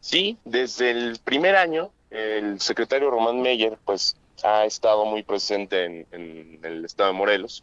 Sí, 0.00 0.36
desde 0.44 0.90
el 0.90 1.18
primer 1.22 1.56
año, 1.56 1.90
el 2.10 2.60
secretario 2.60 3.10
Román 3.10 3.40
Meyer, 3.40 3.78
pues 3.84 4.16
ha 4.42 4.64
estado 4.64 5.04
muy 5.04 5.22
presente 5.22 5.84
en, 5.84 6.58
el 6.62 6.84
estado 6.84 7.12
de 7.12 7.18
Morelos. 7.18 7.62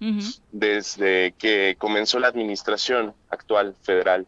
Desde 0.51 1.33
que 1.37 1.75
comenzó 1.77 2.19
la 2.19 2.27
administración 2.27 3.13
actual 3.29 3.75
federal, 3.81 4.25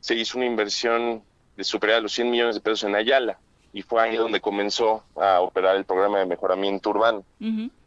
se 0.00 0.16
hizo 0.16 0.38
una 0.38 0.46
inversión 0.46 1.22
de 1.56 1.64
superar 1.64 2.02
los 2.02 2.12
100 2.12 2.30
millones 2.30 2.54
de 2.56 2.60
pesos 2.60 2.84
en 2.84 2.96
Ayala, 2.96 3.38
y 3.72 3.82
fue 3.82 4.02
ahí 4.02 4.16
donde 4.16 4.40
comenzó 4.40 5.02
a 5.16 5.40
operar 5.40 5.76
el 5.76 5.84
programa 5.84 6.18
de 6.18 6.26
mejoramiento 6.26 6.90
urbano. 6.90 7.24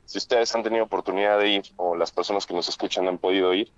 Si 0.05 0.17
ustedes 0.17 0.53
han 0.55 0.63
tenido 0.63 0.83
oportunidad 0.83 1.39
de 1.39 1.49
ir, 1.49 1.63
o 1.77 1.95
las 1.95 2.11
personas 2.11 2.45
que 2.45 2.53
nos 2.53 2.67
escuchan 2.69 3.07
han 3.07 3.17
podido 3.17 3.53
ir, 3.53 3.71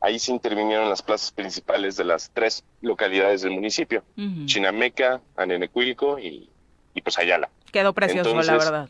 ahí 0.00 0.18
se 0.18 0.32
intervinieron 0.32 0.88
las 0.88 1.02
plazas 1.02 1.32
principales 1.32 1.96
de 1.96 2.04
las 2.04 2.30
tres 2.30 2.64
localidades 2.80 3.42
del 3.42 3.52
municipio, 3.52 4.02
Chinameca, 4.46 5.20
Anenecuilco 5.36 6.18
y, 6.18 6.48
y 6.94 7.00
pues 7.02 7.18
Ayala. 7.18 7.50
Quedó 7.70 7.92
precioso, 7.92 8.34
la 8.42 8.52
verdad. 8.56 8.88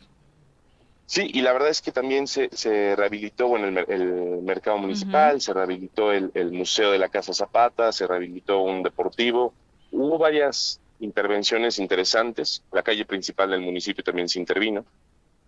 Sí, 1.05 1.29
y 1.33 1.41
la 1.41 1.51
verdad 1.51 1.67
es 1.67 1.81
que 1.81 1.91
también 1.91 2.25
se, 2.25 2.49
se 2.53 2.95
rehabilitó 2.95 3.49
bueno, 3.49 3.67
el, 3.67 4.41
mercado 4.43 4.77
municipal, 4.77 5.41
se 5.41 5.53
rehabilitó 5.53 6.13
el, 6.13 6.31
el, 6.35 6.53
Museo 6.53 6.89
de 6.91 6.99
la 6.99 7.09
Casa 7.09 7.33
Zapata, 7.33 7.91
se 7.91 8.07
rehabilitó 8.07 8.61
un 8.61 8.81
deportivo. 8.81 9.53
Hubo 9.91 10.17
varias 10.17 10.79
intervenciones 11.01 11.79
interesantes. 11.79 12.63
La 12.71 12.83
calle 12.83 13.05
principal 13.05 13.51
del 13.51 13.61
municipio 13.61 14.03
también 14.03 14.29
se 14.29 14.39
intervino. 14.39 14.85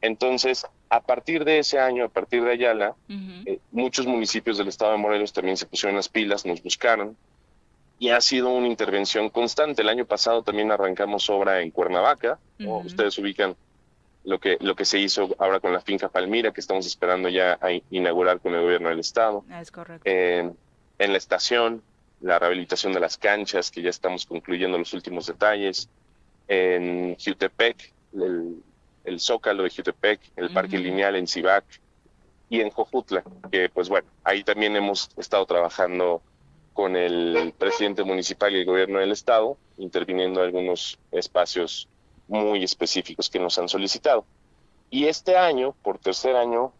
Entonces, 0.01 0.65
a 0.89 0.99
partir 0.99 1.45
de 1.45 1.59
ese 1.59 1.79
año, 1.79 2.03
a 2.03 2.09
partir 2.09 2.43
de 2.43 2.51
Ayala, 2.51 2.93
eh, 3.07 3.59
muchos 3.71 4.05
municipios 4.05 4.57
del 4.57 4.67
estado 4.67 4.91
de 4.91 4.97
Morelos 4.97 5.31
también 5.31 5.55
se 5.55 5.65
pusieron 5.65 5.95
las 5.95 6.09
pilas, 6.09 6.45
nos 6.45 6.61
buscaron 6.61 7.15
y 7.99 8.09
ha 8.09 8.19
sido 8.19 8.49
una 8.49 8.67
intervención 8.67 9.29
constante. 9.29 9.81
El 9.81 9.87
año 9.87 10.05
pasado 10.05 10.43
también 10.43 10.71
arrancamos 10.71 11.29
obra 11.29 11.61
en 11.61 11.71
Cuernavaca, 11.71 12.37
ustedes 12.59 13.17
ubican 13.17 13.55
lo 14.25 14.39
que, 14.39 14.57
lo 14.59 14.75
que 14.75 14.83
se 14.83 14.99
hizo 14.99 15.33
ahora 15.39 15.61
con 15.61 15.71
la 15.71 15.79
finca 15.79 16.09
Palmira, 16.09 16.51
que 16.51 16.59
estamos 16.59 16.85
esperando 16.85 17.29
ya 17.29 17.57
a 17.61 17.69
inaugurar 17.89 18.41
con 18.41 18.53
el 18.55 18.61
gobierno 18.61 18.89
del 18.89 18.99
estado. 18.99 19.45
Es 19.57 19.71
correcto. 19.71 20.03
en 20.05 20.55
la 20.97 21.17
estación, 21.17 21.81
la 22.23 22.39
rehabilitación 22.39 22.93
de 22.93 23.01
las 23.01 23.17
canchas, 23.17 23.69
que 23.69 23.81
ya 23.81 23.89
estamos 23.89 24.25
concluyendo 24.25 24.77
los 24.77 24.93
últimos 24.93 25.27
detalles, 25.27 25.89
en 26.47 27.17
Jutepec, 27.17 27.93
el, 28.13 29.19
Zócalo 29.19 29.63
de 29.63 29.69
Jutepec, 29.69 30.21
el 30.37 30.49
Parque 30.51 30.77
Lineal 30.77 31.17
en 31.17 31.27
Cibac 31.27 31.65
y 32.49 32.61
en 32.61 32.69
Jojutla, 32.69 33.23
que 33.51 33.69
pues 33.69 33.89
bueno, 33.89 34.07
ahí 34.23 34.43
también 34.43 34.75
hemos 34.75 35.09
estado 35.17 35.45
trabajando 35.45 36.21
con 36.71 36.95
el 36.95 37.53
presidente 37.57 38.03
municipal 38.03 38.55
y 38.55 38.59
el 38.59 38.65
gobierno 38.65 38.99
del 38.99 39.11
estado, 39.11 39.57
interviniendo 39.77 40.39
en 40.39 40.47
algunos 40.47 40.97
espacios 41.11 41.89
muy 42.29 42.63
específicos 42.63 43.29
que 43.29 43.39
nos 43.39 43.59
han 43.59 43.67
solicitado. 43.67 44.25
Y 44.89 45.05
este 45.07 45.35
año, 45.35 45.75
por 45.83 45.99
tercer 45.99 46.37
año, 46.37 46.71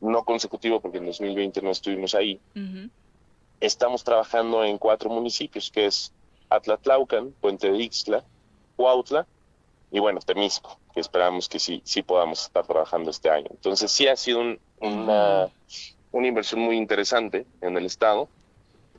no 0.00 0.22
consecutivo, 0.24 0.80
porque 0.80 0.98
en 0.98 1.06
2020 1.06 1.60
no 1.62 1.70
estuvimos 1.70 2.14
ahí, 2.14 2.40
estamos 3.60 4.04
trabajando 4.04 4.64
en 4.64 4.78
cuatro 4.78 5.10
municipios, 5.10 5.70
que 5.70 5.86
es 5.86 6.12
Atlatlaucan, 6.50 7.32
Puente 7.40 7.70
de 7.70 7.82
Ixtla, 7.82 8.24
Cuautla 8.76 9.26
y 9.90 9.98
bueno, 9.98 10.20
Temisco, 10.20 10.78
que 10.92 11.00
esperamos 11.00 11.48
que 11.48 11.58
sí, 11.58 11.80
sí 11.84 12.02
podamos 12.02 12.42
estar 12.42 12.66
trabajando 12.66 13.10
este 13.10 13.30
año. 13.30 13.48
Entonces 13.50 13.90
sí 13.90 14.06
ha 14.08 14.16
sido 14.16 14.40
una, 14.80 15.48
una 16.12 16.26
inversión 16.26 16.60
muy 16.60 16.76
interesante 16.76 17.46
en 17.60 17.76
el 17.76 17.86
Estado, 17.86 18.28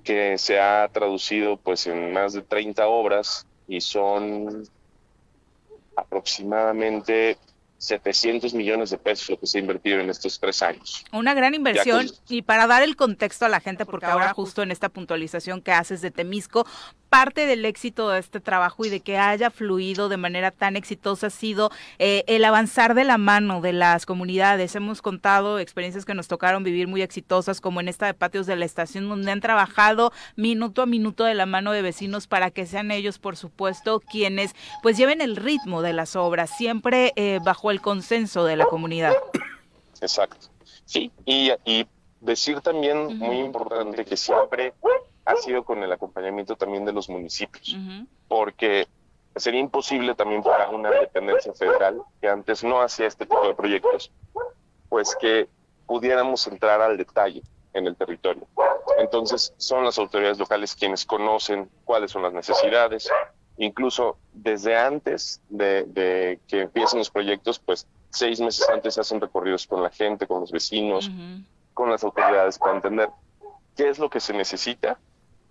que 0.03 0.37
se 0.37 0.59
ha 0.59 0.87
traducido 0.91 1.57
pues 1.57 1.85
en 1.87 2.13
más 2.13 2.33
de 2.33 2.41
30 2.41 2.87
obras 2.87 3.45
y 3.67 3.81
son 3.81 4.67
aproximadamente 5.95 7.37
700 7.77 8.53
millones 8.53 8.89
de 8.89 8.97
pesos 8.97 9.29
lo 9.29 9.39
que 9.39 9.47
se 9.47 9.57
ha 9.57 9.61
invertido 9.61 9.99
en 9.99 10.09
estos 10.09 10.39
tres 10.39 10.61
años. 10.61 11.05
Una 11.11 11.33
gran 11.33 11.53
inversión 11.53 12.07
y 12.27 12.41
para 12.41 12.67
dar 12.67 12.83
el 12.83 12.95
contexto 12.95 13.45
a 13.45 13.49
la 13.49 13.59
gente, 13.59 13.85
porque 13.85 14.07
ahora 14.07 14.33
justo 14.33 14.63
en 14.63 14.71
esta 14.71 14.89
puntualización 14.89 15.61
que 15.61 15.71
haces 15.71 16.01
de 16.01 16.11
Temisco, 16.11 16.65
parte 17.09 17.45
del 17.45 17.65
éxito 17.65 18.09
de 18.09 18.19
este 18.19 18.39
trabajo 18.39 18.85
y 18.85 18.89
de 18.89 18.99
que 18.99 19.17
haya 19.17 19.49
fluido 19.49 20.09
de 20.09 20.17
manera 20.17 20.51
tan 20.51 20.75
exitosa 20.75 21.27
ha 21.27 21.29
sido 21.29 21.71
eh, 21.99 22.23
el 22.27 22.43
avanzar 22.45 22.93
de 22.93 23.03
la 23.03 23.17
mano 23.17 23.61
de 23.61 23.73
las 23.73 24.05
comunidades. 24.05 24.75
Hemos 24.75 25.01
contado 25.01 25.59
experiencias 25.59 26.05
que 26.05 26.13
nos 26.13 26.27
tocaron 26.27 26.63
vivir 26.63 26.87
muy 26.87 27.01
exitosas, 27.01 27.61
como 27.61 27.79
en 27.79 27.87
esta 27.87 28.05
de 28.05 28.13
patios 28.13 28.45
de 28.45 28.55
la 28.55 28.65
estación, 28.65 29.07
donde 29.09 29.31
han 29.31 29.41
trabajado 29.41 30.11
minuto 30.35 30.81
a 30.81 30.85
minuto 30.85 31.23
de 31.23 31.33
la 31.33 31.45
mano 31.45 31.71
de 31.71 31.81
vecinos 31.81 32.27
para 32.27 32.51
que 32.51 32.65
sean 32.65 32.91
ellos, 32.91 33.19
por 33.19 33.37
supuesto, 33.37 33.99
quienes 33.99 34.55
pues 34.83 34.97
lleven 34.97 35.21
el 35.21 35.35
ritmo 35.35 35.81
de 35.81 35.93
las 35.93 36.15
obras, 36.15 36.49
siempre 36.57 37.13
eh, 37.15 37.39
bajo 37.43 37.71
el 37.71 37.81
consenso 37.81 38.43
de 38.43 38.55
la 38.57 38.65
comunidad. 38.65 39.13
Exacto. 40.01 40.47
Sí, 40.85 41.11
y, 41.25 41.51
decir 42.21 42.61
también, 42.61 43.17
muy 43.17 43.37
importante, 43.37 44.03
que 44.05 44.17
siempre 44.17 44.73
ha 45.27 45.35
sido 45.35 45.65
con 45.65 45.83
el 45.83 45.91
acompañamiento 45.91 46.55
también 46.55 46.85
de 46.85 46.93
los 46.93 47.09
municipios, 47.09 47.75
porque 48.29 48.87
sería 49.35 49.59
imposible 49.59 50.15
también 50.15 50.41
para 50.41 50.69
una 50.69 50.89
dependencia 50.89 51.53
federal 51.53 52.01
que 52.21 52.29
antes 52.29 52.63
no 52.63 52.81
hacía 52.81 53.07
este 53.07 53.25
tipo 53.25 53.45
de 53.45 53.53
proyectos, 53.53 54.09
pues 54.87 55.17
que 55.19 55.49
pudiéramos 55.85 56.47
entrar 56.47 56.81
al 56.81 56.95
detalle 56.95 57.43
en 57.73 57.87
el 57.87 57.95
territorio. 57.97 58.47
Entonces 58.99 59.53
son 59.57 59.83
las 59.83 59.99
autoridades 59.99 60.39
locales 60.39 60.73
quienes 60.73 61.05
conocen 61.05 61.69
cuáles 61.83 62.11
son 62.11 62.23
las 62.23 62.31
necesidades, 62.31 63.09
incluso 63.57 64.17
desde 64.31 64.77
antes 64.77 65.41
de, 65.49 66.39
que 66.47 66.61
empiecen 66.61 66.99
los 66.99 67.09
proyectos, 67.09 67.59
pues 67.59 67.85
seis 68.11 68.39
meses 68.39 68.67
antes 68.69 68.93
se 68.93 69.01
hacen 69.01 69.19
recorridos 69.19 69.67
con 69.67 69.83
la 69.83 69.89
gente, 69.89 70.25
con 70.25 70.39
los 70.39 70.53
vecinos, 70.53 71.11
con 71.73 71.91
las 71.91 72.01
autoridades 72.05 72.57
para 72.57 72.75
entender 72.75 73.09
qué 73.75 73.89
es 73.89 73.99
lo 73.99 74.09
que 74.09 74.21
se 74.21 74.31
necesita 74.31 74.97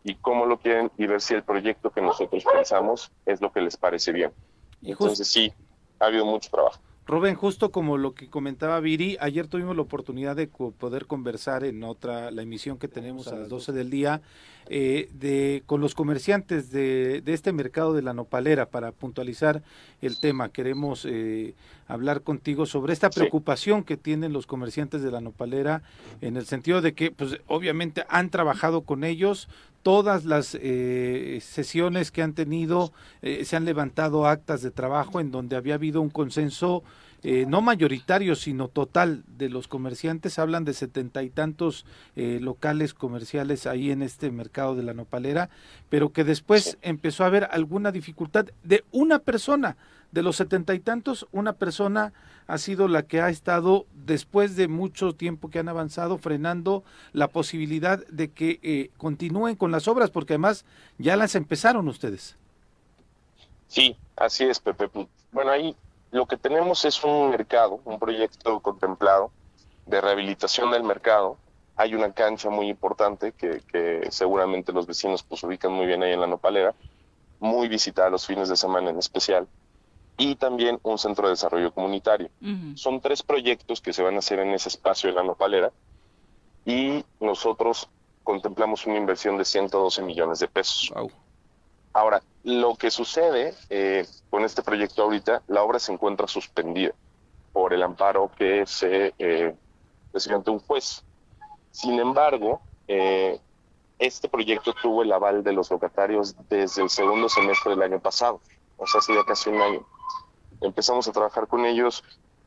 y 0.06 0.14
cómo 0.14 0.46
lo 0.46 0.58
quieren 0.58 0.92
y 0.96 1.06
ver 1.06 1.20
si 1.20 1.34
el 1.34 1.42
proyecto 1.42 1.90
que 1.90 2.00
nosotros 2.00 2.44
pensamos 2.44 3.10
es 3.26 3.40
lo 3.40 3.50
que 3.50 3.60
les 3.60 3.76
parece 3.76 4.12
bien. 4.12 4.30
Entonces 4.80 5.26
sí, 5.26 5.52
ha 5.98 6.06
habido 6.06 6.24
mucho 6.24 6.48
trabajo. 6.48 6.78
Rubén, 7.06 7.34
justo 7.34 7.72
como 7.72 7.98
lo 7.98 8.14
que 8.14 8.30
comentaba 8.30 8.78
Viri, 8.78 9.16
ayer 9.20 9.48
tuvimos 9.48 9.74
la 9.74 9.82
oportunidad 9.82 10.36
de 10.36 10.46
poder 10.46 11.06
conversar 11.06 11.64
en 11.64 11.82
otra, 11.82 12.30
la 12.30 12.42
emisión 12.42 12.78
que 12.78 12.86
tenemos 12.86 13.26
a 13.26 13.34
las 13.34 13.48
12 13.48 13.72
del 13.72 13.90
día, 13.90 14.22
eh, 14.68 15.08
de, 15.12 15.62
con 15.66 15.80
los 15.80 15.94
comerciantes 15.94 16.70
de, 16.70 17.20
de, 17.20 17.32
este 17.32 17.52
mercado 17.52 17.94
de 17.94 18.02
la 18.02 18.14
nopalera 18.14 18.66
para 18.66 18.92
puntualizar 18.92 19.62
el 20.02 20.18
tema. 20.18 20.48
Queremos 20.48 21.06
eh, 21.08 21.54
hablar 21.88 22.22
contigo 22.22 22.66
sobre 22.66 22.92
esta 22.92 23.10
preocupación 23.10 23.84
que 23.84 23.96
tienen 23.96 24.32
los 24.32 24.46
comerciantes 24.46 25.02
de 25.02 25.10
la 25.10 25.20
nopalera 25.20 25.82
en 26.20 26.36
el 26.36 26.46
sentido 26.46 26.82
de 26.82 26.94
que, 26.94 27.10
pues, 27.10 27.38
obviamente 27.46 28.04
han 28.08 28.30
trabajado 28.30 28.82
con 28.82 29.04
ellos, 29.04 29.48
todas 29.86 30.24
las 30.24 30.58
eh, 30.60 31.38
sesiones 31.40 32.10
que 32.10 32.20
han 32.20 32.32
tenido 32.32 32.92
eh, 33.22 33.44
se 33.44 33.54
han 33.54 33.64
levantado 33.64 34.26
actas 34.26 34.60
de 34.62 34.72
trabajo 34.72 35.20
en 35.20 35.30
donde 35.30 35.54
había 35.54 35.74
habido 35.74 36.00
un 36.00 36.10
consenso 36.10 36.82
eh, 37.22 37.44
no 37.46 37.60
mayoritario 37.60 38.34
sino 38.34 38.68
total 38.68 39.24
de 39.26 39.48
los 39.48 39.68
comerciantes 39.68 40.38
hablan 40.38 40.64
de 40.64 40.74
setenta 40.74 41.22
y 41.22 41.30
tantos 41.30 41.86
locales 42.14 42.94
comerciales 42.94 43.66
ahí 43.66 43.90
en 43.90 44.02
este 44.02 44.30
mercado 44.30 44.74
de 44.74 44.82
la 44.82 44.94
nopalera 44.94 45.50
pero 45.88 46.12
que 46.12 46.24
después 46.24 46.78
empezó 46.82 47.24
a 47.24 47.28
haber 47.28 47.48
alguna 47.50 47.92
dificultad 47.92 48.46
de 48.62 48.84
una 48.92 49.18
persona 49.18 49.76
de 50.12 50.22
los 50.22 50.36
setenta 50.36 50.74
y 50.74 50.80
tantos, 50.80 51.26
una 51.32 51.54
persona 51.54 52.12
ha 52.46 52.58
sido 52.58 52.88
la 52.88 53.02
que 53.02 53.20
ha 53.20 53.28
estado, 53.28 53.86
después 53.92 54.56
de 54.56 54.68
mucho 54.68 55.14
tiempo 55.14 55.50
que 55.50 55.58
han 55.58 55.68
avanzado, 55.68 56.16
frenando 56.18 56.84
la 57.12 57.28
posibilidad 57.28 58.06
de 58.06 58.30
que 58.30 58.60
eh, 58.62 58.90
continúen 58.96 59.56
con 59.56 59.72
las 59.72 59.88
obras, 59.88 60.10
porque 60.10 60.34
además 60.34 60.64
ya 60.98 61.16
las 61.16 61.34
empezaron 61.34 61.88
ustedes. 61.88 62.36
Sí, 63.68 63.96
así 64.16 64.44
es, 64.44 64.60
Pepe. 64.60 64.88
Bueno, 65.32 65.50
ahí 65.50 65.76
lo 66.10 66.26
que 66.26 66.36
tenemos 66.36 66.84
es 66.84 67.02
un 67.04 67.30
mercado, 67.30 67.80
un 67.84 67.98
proyecto 67.98 68.60
contemplado 68.60 69.30
de 69.86 70.00
rehabilitación 70.00 70.70
del 70.70 70.82
mercado. 70.82 71.36
Hay 71.76 71.94
una 71.94 72.12
cancha 72.12 72.48
muy 72.48 72.68
importante 72.68 73.32
que, 73.32 73.60
que 73.70 74.08
seguramente 74.10 74.72
los 74.72 74.86
vecinos 74.86 75.22
pues 75.22 75.42
ubican 75.42 75.72
muy 75.72 75.86
bien 75.86 76.02
ahí 76.02 76.12
en 76.12 76.20
la 76.20 76.26
Nopalera, 76.26 76.74
muy 77.38 77.68
visitada 77.68 78.08
los 78.08 78.26
fines 78.26 78.48
de 78.48 78.56
semana 78.56 78.90
en 78.90 78.98
especial 78.98 79.46
y 80.18 80.36
también 80.36 80.78
un 80.82 80.98
centro 80.98 81.26
de 81.26 81.32
desarrollo 81.32 81.72
comunitario. 81.72 82.30
Son 82.74 83.00
tres 83.00 83.22
proyectos 83.22 83.80
que 83.80 83.92
se 83.92 84.02
van 84.02 84.14
a 84.16 84.18
hacer 84.18 84.38
en 84.38 84.50
ese 84.50 84.68
espacio 84.68 85.10
de 85.10 85.16
la 85.16 85.22
nopalera 85.22 85.72
y 86.64 87.04
nosotros 87.20 87.88
contemplamos 88.24 88.86
una 88.86 88.96
inversión 88.96 89.36
de 89.36 89.44
112 89.44 90.02
millones 90.02 90.38
de 90.38 90.48
pesos. 90.48 90.92
Ahora, 91.96 92.22
lo 92.44 92.74
que 92.74 92.90
sucede 92.90 93.54
eh, 93.70 94.06
con 94.28 94.44
este 94.44 94.62
proyecto 94.62 95.02
ahorita, 95.02 95.42
la 95.46 95.62
obra 95.62 95.78
se 95.78 95.92
encuentra 95.92 96.28
suspendida 96.28 96.92
por 97.54 97.72
el 97.72 97.82
amparo 97.82 98.30
que 98.36 98.66
se 98.66 99.14
eh, 99.18 99.54
recibió 100.12 100.36
ante 100.36 100.50
un 100.50 100.58
juez. 100.58 101.02
Sin 101.70 101.98
embargo, 101.98 102.60
eh, 102.86 103.40
este 103.98 104.28
proyecto 104.28 104.74
tuvo 104.74 105.04
el 105.04 105.10
aval 105.10 105.42
de 105.42 105.54
los 105.54 105.70
locatarios 105.70 106.36
desde 106.50 106.82
el 106.82 106.90
segundo 106.90 107.30
semestre 107.30 107.70
del 107.70 107.80
año 107.80 107.98
pasado, 107.98 108.42
o 108.76 108.86
sea, 108.86 108.98
hace 108.98 109.14
ya 109.14 109.24
casi 109.24 109.48
un 109.48 109.62
año. 109.62 109.86
Empezamos 110.60 111.08
a 111.08 111.12
trabajar 111.12 111.46
con 111.46 111.64
ellos 111.64 112.04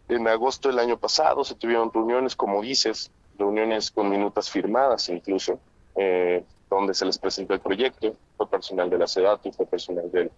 en 0.10 0.28
agosto 0.28 0.70
del 0.70 0.78
año 0.78 1.00
pasado, 1.00 1.44
se 1.44 1.56
tuvieron 1.56 1.92
reuniones, 1.92 2.36
como 2.36 2.62
dices, 2.62 3.10
reuniones 3.40 3.90
con 3.90 4.12
minutas 4.12 4.48
firmadas 4.48 5.10
incluso, 5.10 5.60
eh, 6.00 6.46
donde 6.70 6.94
se 6.94 7.06
les 7.06 7.18
presentó 7.18 7.54
el 7.54 7.60
proyecto, 7.60 8.16
fue 8.38 8.48
personal 8.50 8.90
de 8.90 8.98
la 8.98 9.06
y 9.44 9.52
fue 9.52 9.66
personal 9.66 10.10
del, 10.10 10.32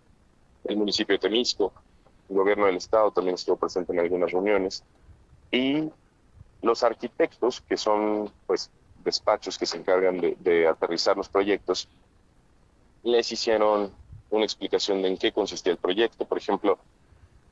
municipio 0.76 1.14
de 1.14 1.20
Temisco, 1.20 1.72
el 2.30 2.36
gobierno 2.36 2.66
del 2.66 2.78
estado 2.78 3.12
también 3.12 3.36
estuvo 3.36 3.58
presente 3.58 3.94
en 3.94 4.00
algunas 4.00 4.32
reuniones, 4.32 4.84
y 5.52 5.88
los 6.64 6.82
arquitectos, 6.82 7.62
que 7.62 7.78
son 7.78 8.32
pues 8.48 8.72
despachos 9.04 9.58
que 9.60 9.68
se 9.68 9.78
encargan 9.78 10.20
de, 10.20 10.36
de 10.40 10.68
aterrizar 10.68 11.16
los 11.16 11.30
proyectos, 11.30 11.88
les 13.04 13.32
hicieron 13.32 13.92
una 14.32 14.44
explicación 14.44 15.04
de 15.04 15.10
en 15.10 15.18
qué 15.18 15.32
consistía 15.32 15.74
el 15.74 15.78
proyecto. 15.78 16.26
Por 16.26 16.40
ejemplo, 16.40 16.80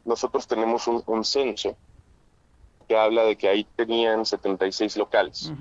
nosotros 0.05 0.47
tenemos 0.47 0.87
un, 0.87 1.23
censo 1.23 1.75
que 2.87 2.97
habla 2.97 3.23
de 3.23 3.35
que 3.35 3.47
ahí 3.47 3.67
tenían 3.75 4.25
76 4.25 4.97
locales, 4.97 5.51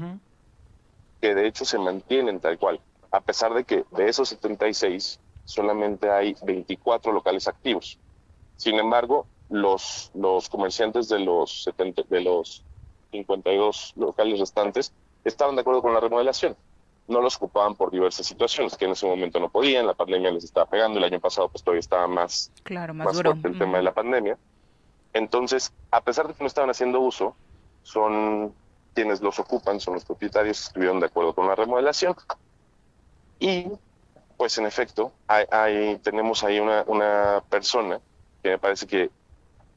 que 1.21 1.35
de 1.35 1.47
hecho 1.47 1.65
se 1.65 1.79
mantienen 1.79 2.41
tal 2.41 2.59
cual, 2.59 2.81
a 3.11 3.21
pesar 3.21 3.55
de 3.55 3.65
que 3.65 3.85
de 3.93 4.09
esos 4.09 4.29
76 4.31 5.21
solamente 5.45 6.11
hay 6.11 6.37
24 6.43 7.13
locales 7.13 7.49
activos. 7.49 7.99
Sin 8.57 8.79
embargo, 8.79 9.27
los, 9.49 10.11
los 10.15 10.49
comerciantes 10.49 11.09
de 11.09 11.21
los, 11.21 11.65
70, 11.65 12.03
de 12.09 12.21
los 12.21 12.65
52 13.13 13.95
locales 13.97 14.41
restantes 14.41 14.93
estaban 15.25 15.55
de 15.55 15.63
acuerdo 15.63 15.83
con 15.83 15.95
la 15.95 16.01
remodelación 16.01 16.57
no 17.09 17.23
los 17.23 17.37
ocupaban 17.37 17.75
por 17.75 17.91
diversas 17.91 18.27
situaciones, 18.27 18.77
que 18.77 18.85
en 18.85 18.93
ese 18.93 19.07
momento 19.07 19.41
no 19.41 19.49
podían, 19.49 19.87
la 19.87 19.95
pandemia 19.95 20.31
les 20.31 20.45
estaba 20.45 20.67
pegando, 20.67 20.99
el 20.99 21.05
año 21.05 21.19
pasado 21.19 21.49
pues 21.49 21.65
todavía 21.65 21.81
estaba 21.81 22.07
más, 22.07 22.53
claro, 22.63 22.95
más, 22.95 23.11
fuerte 23.13 23.49
el 23.49 23.59
tema 23.59 23.79
de 23.79 23.83
la 23.83 23.95
pandemia. 23.95 24.39
Entonces, 25.15 25.73
a 25.91 26.03
pesar 26.03 26.29
de 26.29 26.35
que 26.35 26.45
no 26.45 26.47
estaban 26.47 26.71
haciendo 26.71 27.01
uso, 27.01 27.35
son 27.83 28.53
quienes 28.99 29.21
los 29.21 29.39
ocupan, 29.39 29.79
son 29.79 29.95
los 29.95 30.05
propietarios, 30.05 30.61
estuvieron 30.61 30.99
de 30.99 31.07
acuerdo 31.07 31.33
con 31.33 31.47
la 31.47 31.55
remodelación. 31.55 32.17
Y, 33.39 33.67
pues 34.37 34.59
en 34.59 34.67
efecto, 34.67 35.13
hay, 35.29 35.97
tenemos 35.99 36.43
ahí 36.43 36.59
una, 36.59 36.83
una 36.89 37.45
persona 37.49 38.01
que 38.43 38.51
me 38.51 38.59
parece 38.59 38.89
que 38.89 39.09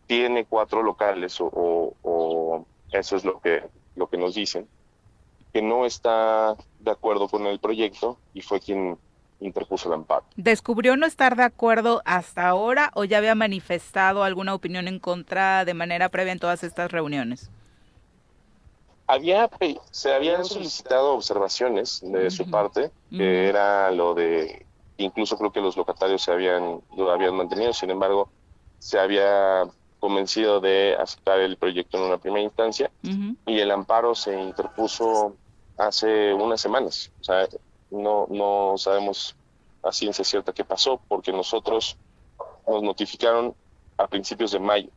tiene 0.07 0.45
cuatro 0.45 0.81
locales 0.81 1.39
o, 1.39 1.93
o 2.01 2.65
eso 2.91 3.15
es 3.15 3.23
lo 3.23 3.39
que, 3.39 3.61
lo 3.95 4.09
que 4.09 4.17
nos 4.17 4.33
dicen, 4.33 4.67
que 5.53 5.61
no 5.61 5.85
está 5.85 6.55
de 6.79 6.89
acuerdo 6.89 7.27
con 7.27 7.45
el 7.45 7.59
proyecto 7.59 8.17
y 8.33 8.41
fue 8.41 8.59
quien 8.59 8.97
interpuso 9.39 9.87
el 9.87 9.99
amparo. 9.99 10.25
¿Descubrió 10.35 10.97
no 10.97 11.05
estar 11.05 11.35
de 11.35 11.43
acuerdo 11.43 12.01
hasta 12.05 12.47
ahora 12.47 12.89
o 12.95 13.03
ya 13.03 13.19
había 13.19 13.35
manifestado 13.35 14.23
alguna 14.23 14.55
opinión 14.55 14.87
en 14.87 14.97
contra 14.97 15.63
de 15.63 15.75
manera 15.75 16.09
previa 16.09 16.33
en 16.33 16.39
todas 16.39 16.63
estas 16.63 16.91
reuniones? 16.91 17.51
Había, 19.11 19.49
se 19.91 20.13
habían 20.13 20.45
solicitado 20.45 21.15
observaciones 21.15 21.99
de 22.01 22.31
su 22.31 22.49
parte, 22.49 22.91
que 23.09 23.49
era 23.49 23.91
lo 23.91 24.13
de, 24.13 24.65
incluso 24.95 25.37
creo 25.37 25.51
que 25.51 25.59
los 25.59 25.75
locatarios 25.75 26.21
se 26.21 26.31
habían, 26.31 26.79
lo 26.95 27.11
habían 27.11 27.35
mantenido, 27.35 27.73
sin 27.73 27.89
embargo, 27.89 28.29
se 28.79 28.97
había 28.97 29.63
convencido 29.99 30.61
de 30.61 30.95
aceptar 30.97 31.41
el 31.41 31.57
proyecto 31.57 31.97
en 31.97 32.03
una 32.03 32.19
primera 32.19 32.41
instancia 32.41 32.89
y 33.45 33.59
el 33.59 33.71
amparo 33.71 34.15
se 34.15 34.39
interpuso 34.39 35.35
hace 35.77 36.33
unas 36.33 36.61
semanas. 36.61 37.11
O 37.19 37.23
sea, 37.25 37.49
no, 37.89 38.27
no 38.29 38.77
sabemos 38.77 39.35
a 39.83 39.91
ciencia 39.91 40.23
cierta 40.23 40.53
qué 40.53 40.63
pasó, 40.63 41.01
porque 41.09 41.33
nosotros 41.33 41.97
nos 42.65 42.81
notificaron 42.81 43.53
a 43.97 44.07
principios 44.07 44.53
de 44.53 44.59
mayo. 44.59 44.89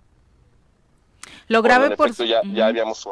Lo 1.48 1.62
grave, 1.62 1.96
por 1.96 2.12
ya, 2.12 2.40
ya 2.52 2.66
habíamos 2.66 3.06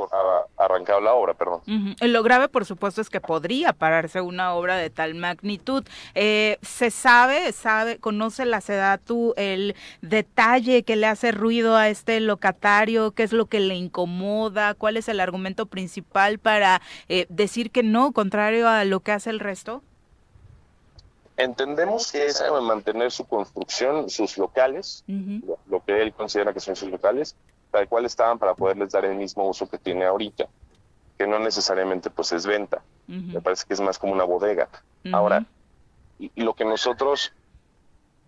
arrancado 0.57 1.01
la 1.01 1.15
obra, 1.15 1.35
perdón. 1.35 1.61
Lo 2.01 2.23
grave, 2.23 2.49
por 2.49 2.65
supuesto, 2.65 3.01
es 3.01 3.11
que 3.11 3.21
podría 3.21 3.73
pararse 3.73 4.21
una 4.21 4.55
obra 4.55 4.77
de 4.77 4.91
tal 4.91 5.15
magnitud. 5.15 5.85
Eh, 6.15 6.59
¿Se 6.63 6.91
sabe, 6.91 7.53
sabe, 7.53 7.99
conoce 7.99 8.45
la 8.45 8.61
SEDATU 8.61 9.35
el 9.37 9.75
detalle 10.01 10.83
que 10.83 10.97
le 10.97 11.07
hace 11.07 11.33
ruido 11.33 11.77
a 11.77 11.89
este 11.89 12.21
locatario? 12.21 13.13
¿Qué 13.13 13.23
es 13.23 13.33
lo 13.33 13.47
que 13.47 13.61
le 13.61 13.75
incomoda? 13.75 14.75
¿Cuál 14.75 14.97
es 14.97 15.09
el 15.09 15.21
argumento 15.21 15.67
principal 15.67 16.39
para 16.39 16.81
eh, 17.09 17.27
decir 17.29 17.71
que 17.71 17.83
no, 17.83 18.13
contrario 18.13 18.69
a 18.69 18.85
lo 18.85 19.01
que 19.01 19.13
hace 19.13 19.31
el 19.31 19.41
resto? 19.41 19.83
Entendemos 21.37 22.13
que 22.13 22.27
es 22.27 22.43
mantener 22.63 23.11
su 23.11 23.25
construcción, 23.25 24.11
sus 24.11 24.37
locales, 24.37 25.03
lo 25.07 25.83
que 25.85 26.03
él 26.03 26.13
considera 26.13 26.53
que 26.53 26.61
son 26.61 26.77
sus 26.77 26.91
locales, 26.91 27.35
tal 27.73 27.89
cual 27.89 28.05
estaban 28.05 28.39
para 28.39 28.55
poderles 28.55 28.93
dar 28.93 29.05
el 29.07 29.17
mismo 29.17 29.49
uso 29.49 29.69
que 29.69 29.79
tiene 29.79 30.05
ahorita, 30.05 30.47
que 31.19 31.27
no 31.27 31.39
necesariamente 31.39 32.11
pues 32.11 32.31
es 32.33 32.47
venta, 32.47 32.83
me 33.09 33.41
parece 33.41 33.65
que 33.67 33.75
es 33.75 33.81
más 33.81 33.99
como 33.99 34.13
una 34.13 34.25
bodega. 34.25 34.69
Ahora, 35.13 35.45
y, 36.19 36.31
lo 36.37 36.55
que 36.55 36.65
nosotros, 36.65 37.33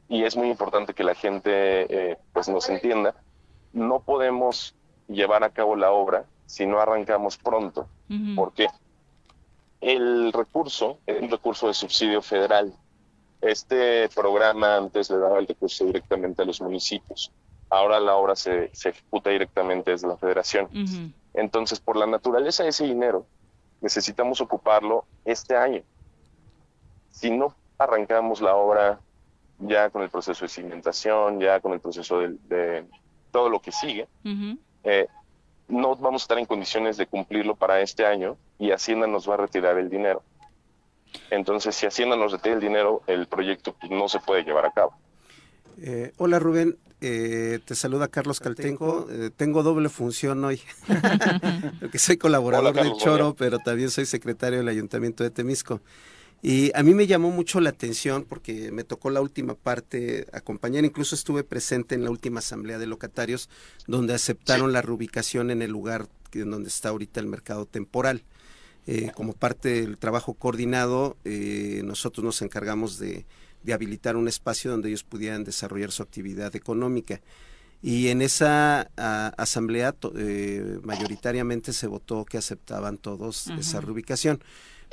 y 0.09 0.25
es 0.25 0.35
muy 0.37 0.49
importante 0.49 0.95
que 0.95 1.05
la 1.05 1.15
gente 1.15 2.11
eh, 2.13 2.19
pues 2.33 2.49
nos 2.49 2.69
entienda, 2.71 3.15
no 3.73 4.01
podemos 4.01 4.75
llevar 5.09 5.45
a 5.45 5.51
cabo 5.51 5.77
la 5.77 5.93
obra 5.93 6.25
si 6.47 6.67
no 6.67 6.81
arrancamos 6.81 7.37
pronto. 7.37 7.87
¿Por 8.35 8.53
qué? 8.55 8.69
El 9.81 10.33
recurso 10.33 10.99
es 11.07 11.21
un 11.21 11.31
recurso 11.31 11.69
de 11.69 11.75
subsidio 11.75 12.23
federal. 12.23 12.73
Este 13.43 14.09
programa 14.09 14.77
antes 14.77 15.11
le 15.11 15.19
daba 15.19 15.39
el 15.39 15.47
recurso 15.47 15.85
directamente 15.85 16.43
a 16.43 16.47
los 16.47 16.61
municipios 16.63 17.31
ahora 17.75 18.01
la 18.01 18.15
obra 18.17 18.37
se, 18.37 18.71
ejecuta 18.73 19.31
directamente 19.31 19.91
desde 19.91 20.09
la 20.09 20.17
federación. 20.17 20.69
Entonces, 21.35 21.81
por 21.81 21.97
la 21.97 22.07
naturaleza 22.07 22.63
de 22.63 22.71
ese 22.71 22.85
dinero, 22.85 23.27
necesitamos 23.81 24.41
ocuparlo 24.41 25.05
este 25.25 25.57
año. 25.57 25.83
Si 27.11 27.31
no 27.31 27.55
arrancamos 27.79 28.41
la 28.41 28.55
obra 28.57 29.01
ya 29.59 29.91
con 29.91 30.03
el 30.03 30.11
proceso 30.11 30.45
de 30.45 30.49
cimentación, 30.49 31.41
ya 31.41 31.61
con 31.61 31.73
el 31.73 31.81
proceso 31.81 32.21
de, 32.21 32.85
todo 33.31 33.49
lo 33.49 33.61
que 33.61 33.73
sigue, 33.73 34.07
eh, 34.85 35.09
no 35.69 35.97
vamos 35.97 36.23
a 36.23 36.25
estar 36.25 36.39
en 36.39 36.47
condiciones 36.47 36.97
de 36.97 37.07
cumplirlo 37.07 37.57
para 37.57 37.81
este 37.81 38.07
año 38.07 38.37
y 38.59 38.71
Hacienda 38.71 39.07
nos 39.07 39.29
va 39.29 39.35
a 39.35 39.39
retirar 39.39 39.77
el 39.79 39.91
dinero. 39.91 40.23
Entonces, 41.31 41.75
si 41.75 41.87
Hacienda 41.87 42.17
nos 42.17 42.33
retira 42.33 42.55
el 42.55 42.61
dinero, 42.61 43.03
el 43.07 43.27
proyecto 43.27 43.75
no 43.91 44.09
se 44.09 44.21
puede 44.21 44.45
llevar 44.45 44.67
a 44.67 44.71
cabo. 44.71 44.95
Eh, 45.81 46.13
hola 46.19 46.39
Rubén, 46.39 46.79
eh, 47.07 47.59
te 47.63 47.75
saluda 47.75 48.09
Carlos 48.09 48.41
Caltenco. 48.41 49.07
Eh, 49.11 49.29
tengo 49.37 49.63
doble 49.63 49.91
función 49.91 50.43
hoy, 50.43 50.63
porque 51.81 51.99
soy 51.99 52.17
colaborador 52.17 52.75
del 52.75 52.95
Choro, 52.97 53.35
pero 53.37 53.59
también 53.59 53.91
soy 53.91 54.07
secretario 54.07 54.61
del 54.61 54.69
Ayuntamiento 54.69 55.23
de 55.23 55.31
Temisco. 55.31 55.83
Y 56.41 56.73
a 56.75 56.83
mí 56.83 56.95
me 56.95 57.07
llamó 57.07 57.31
mucho 57.31 57.61
la 57.61 57.71
atención 57.71 58.25
porque 58.27 58.73
me 58.73 58.85
tocó 58.85 59.11
la 59.11 59.21
última 59.21 59.55
parte 59.55 60.27
acompañar, 60.33 60.87
incluso 60.87 61.15
estuve 61.15 61.45
presente 61.45 61.95
en 61.95 62.05
la 62.05 62.11
última 62.11 62.39
asamblea 62.39 62.79
de 62.79 62.87
locatarios 62.87 63.51
donde 63.87 64.15
aceptaron 64.15 64.73
la 64.73 64.81
reubicación 64.81 65.51
en 65.51 65.61
el 65.61 65.71
lugar 65.71 66.09
en 66.33 66.51
donde 66.51 66.69
está 66.69 66.89
ahorita 66.89 67.21
el 67.21 67.27
mercado 67.27 67.67
temporal. 67.67 68.25
como 69.15 69.33
parte 69.35 69.81
del 69.83 69.99
trabajo 69.99 70.35
coordinado, 70.35 71.17
nosotros 71.83 72.25
nos 72.25 72.43
encargamos 72.43 72.99
de 72.99 73.25
de 73.65 73.73
habilitar 73.73 74.17
un 74.17 74.29
espacio 74.29 74.71
donde 74.71 74.91
ellos 74.91 75.03
pudieran 75.03 75.43
desarrollar 75.43 75.91
su 75.91 76.03
actividad 76.03 76.55
económica. 76.55 77.21
Y 77.83 78.09
en 78.09 78.23
esa 78.23 78.83
asamblea 79.37 79.95
eh, 80.17 80.79
mayoritariamente 80.83 81.73
se 81.73 81.87
votó 81.87 82.25
que 82.25 82.39
aceptaban 82.39 82.97
todos 82.97 83.49
esa 83.59 83.81
reubicación. 83.81 84.43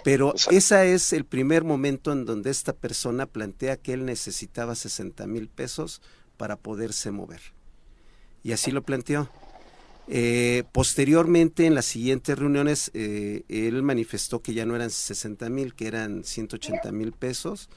Pero 0.04 0.34
ese 0.50 0.94
es 0.94 1.14
el 1.14 1.26
primer 1.26 1.64
momento 1.64 2.12
en 2.12 2.26
donde 2.26 2.50
esta 2.50 2.74
persona 2.74 3.28
plantea 3.28 3.78
que 3.78 3.94
él 3.94 4.06
necesitaba 4.06 4.76
60 4.76 5.28
mil 5.28 5.48
pesos 5.48 6.02
para 6.38 6.56
poderse 6.56 7.12
mover. 7.12 7.42
Y 8.44 8.52
así 8.54 8.72
lo 8.72 8.82
planteó. 8.82 9.30
Eh, 10.14 10.66
posteriormente, 10.74 11.66
en 11.66 11.74
las 11.74 11.86
siguientes 11.86 12.38
reuniones, 12.38 12.92
eh, 12.94 13.44
él 13.48 13.82
manifestó 13.82 14.42
que 14.42 14.54
ya 14.54 14.66
no 14.66 14.76
eran 14.76 14.90
60 14.90 15.50
mil, 15.50 15.74
que 15.74 15.88
eran 15.88 16.26
180 16.26 16.92
mil 16.92 17.14
pesos 17.14 17.70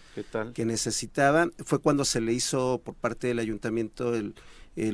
que 0.52 0.64
necesitaba. 0.64 1.48
Fue 1.64 1.78
cuando 1.78 2.04
se 2.04 2.20
le 2.20 2.32
hizo 2.32 2.80
por 2.84 2.96
parte 2.96 3.28
del 3.28 3.38
ayuntamiento 3.38 4.16
el, 4.16 4.34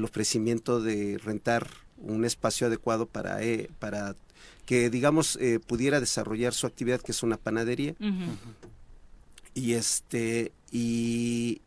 ofrecimiento 0.04 0.82
de 0.82 1.16
rentar 1.16 1.66
un 1.96 2.26
espacio 2.26 2.66
adecuado 2.66 3.06
para, 3.06 3.42
eh, 3.42 3.70
para 3.78 4.14
que, 4.66 4.90
digamos, 4.90 5.38
pudiera 5.66 5.98
desarrollar 5.98 6.52
su 6.52 6.66
actividad, 6.66 7.00
que 7.00 7.12
es 7.12 7.22
una 7.22 7.38
panadería. 7.38 7.94
Y 9.54 9.72
este, 9.72 10.52
y, 10.70 11.62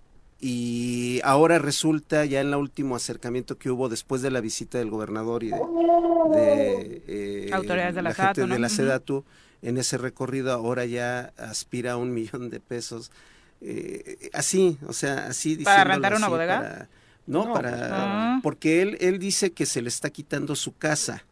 y 0.46 1.22
ahora 1.24 1.58
resulta 1.58 2.26
ya 2.26 2.42
en 2.42 2.50
el 2.50 2.56
último 2.56 2.98
acercamiento 2.98 3.58
que 3.58 3.72
hubo 3.72 3.88
después 3.88 4.22
de 4.22 4.30
la 4.30 4.42
visita 4.42 4.78
del 4.78 4.90
gobernador 4.90 5.42
y 5.42 5.52
de, 5.52 7.02
eh, 7.08 7.50
autoridades 7.54 7.96
de 7.96 8.02
la, 8.02 8.14
gente 8.14 8.46
de 8.46 8.60
la 8.60 8.68
SEDATU 8.68 9.24
en 9.62 9.78
ese 9.78 9.98
recorrido 9.98 10.52
ahora 10.52 10.84
ya 10.84 11.32
aspira 11.38 11.94
a 11.94 11.96
un 11.96 12.14
millón 12.14 12.50
de 12.50 12.60
pesos 12.60 13.10
eh, 13.62 14.30
así 14.34 14.78
o 14.86 14.92
sea 14.92 15.28
así 15.28 15.56
para 15.64 15.86
rentar 15.86 16.14
una 16.14 16.28
bodega 16.28 16.90
no, 17.26 17.54
para 17.54 17.70
pues, 17.72 17.82
ah. 17.90 18.40
porque 18.44 18.82
él 18.82 18.98
él 19.00 19.20
dice 19.20 19.54
que 19.54 19.66
se 19.66 19.82
le 19.82 19.88
está 19.88 20.10
quitando 20.10 20.58
su 20.58 20.76
casa 20.76 21.24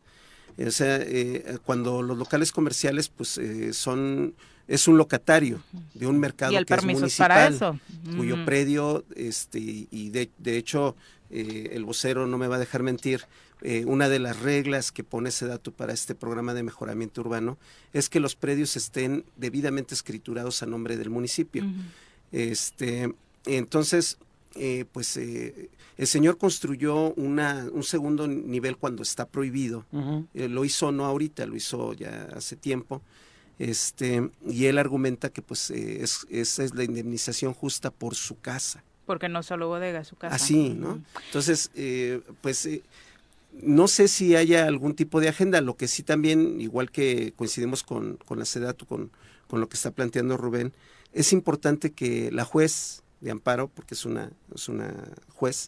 o 0.58 0.72
sea 0.72 1.00
eh, 1.02 1.58
cuando 1.66 2.02
los 2.02 2.18
locales 2.18 2.54
comerciales 2.54 3.10
pues 3.10 3.38
son 3.74 4.36
es 4.72 4.88
un 4.88 4.98
locatario 4.98 5.62
de 5.94 6.08
un 6.08 6.18
mercado 6.18 6.54
que 6.66 6.74
es 6.74 6.86
municipal, 6.86 7.78
cuyo 8.16 8.38
mm. 8.38 8.46
predio, 8.46 9.04
este, 9.18 9.60
y 9.60 10.10
de, 10.12 10.30
de 10.38 10.58
hecho 10.58 10.96
eh, 11.30 11.72
el 11.74 11.84
vocero 11.84 12.26
no 12.26 12.38
me 12.38 12.48
va 12.48 12.56
a 12.56 12.60
dejar 12.60 12.82
mentir, 12.82 13.26
eh, 13.64 13.84
una 13.86 14.08
de 14.08 14.20
las 14.20 14.40
reglas 14.40 14.94
que 14.94 15.04
pone 15.04 15.28
ese 15.28 15.46
dato 15.46 15.74
para 15.74 15.92
este 15.92 16.16
programa 16.16 16.54
de 16.54 16.64
mejoramiento 16.64 17.20
urbano 17.20 17.58
es 17.92 18.08
que 18.08 18.22
los 18.22 18.36
predios 18.36 18.78
estén 18.78 19.26
debidamente 19.36 19.94
escriturados 19.94 20.64
a 20.64 20.66
nombre 20.68 20.96
del 20.96 21.10
municipio. 21.10 21.66
Este, 22.32 23.14
entonces, 23.46 24.20
eh, 24.56 24.86
pues 24.90 25.18
el 25.18 26.08
señor 26.08 26.38
construyó 26.38 27.14
una, 27.16 27.68
un 27.74 27.84
segundo 27.84 28.26
nivel 28.26 28.78
cuando 28.78 29.04
está 29.04 29.26
prohibido. 29.28 29.86
lo 30.34 30.64
hizo 30.64 30.94
no 30.94 31.06
ahorita, 31.06 31.46
lo 31.46 31.58
hizo 31.58 31.92
ya 31.94 32.30
hace 32.34 32.56
tiempo 32.56 33.02
este, 33.62 34.32
y 34.48 34.66
él 34.66 34.80
argumenta 34.80 35.30
que 35.30 35.44
pues 35.44 35.70
eh, 35.70 36.02
es, 36.02 36.26
esa 36.32 36.64
es 36.64 36.74
la 36.74 36.84
indemnización 36.84 37.54
justa 37.54 37.92
por 37.92 38.16
su 38.16 38.40
casa. 38.40 38.84
Porque 39.06 39.30
no 39.30 39.44
solo 39.44 39.68
bodega, 39.68 40.04
su 40.04 40.16
casa. 40.16 40.36
Así, 40.36 40.70
¿no? 40.70 41.00
Entonces, 41.28 41.70
eh, 41.76 42.22
pues 42.42 42.66
eh, 42.66 42.82
no 43.62 43.88
sé 43.88 44.08
si 44.08 44.36
haya 44.36 44.66
algún 44.66 44.96
tipo 44.96 45.22
de 45.22 45.30
agenda, 45.30 45.62
lo 45.62 45.78
que 45.78 45.88
sí 45.88 46.02
también, 46.02 46.60
igual 46.60 46.90
que 46.90 47.34
coincidimos 47.36 47.84
con, 47.84 48.18
con 48.26 48.40
la 48.40 48.46
SEDATU, 48.46 48.88
con, 48.88 49.12
con 49.48 49.60
lo 49.60 49.70
que 49.70 49.76
está 49.76 49.92
planteando 49.92 50.38
Rubén, 50.38 50.74
es 51.14 51.32
importante 51.32 51.92
que 51.92 52.32
la 52.32 52.46
juez 52.46 53.04
de 53.20 53.30
amparo, 53.30 53.68
porque 53.68 53.94
es 53.94 54.06
una, 54.06 54.32
es 54.56 54.70
una 54.70 54.92
juez, 55.36 55.68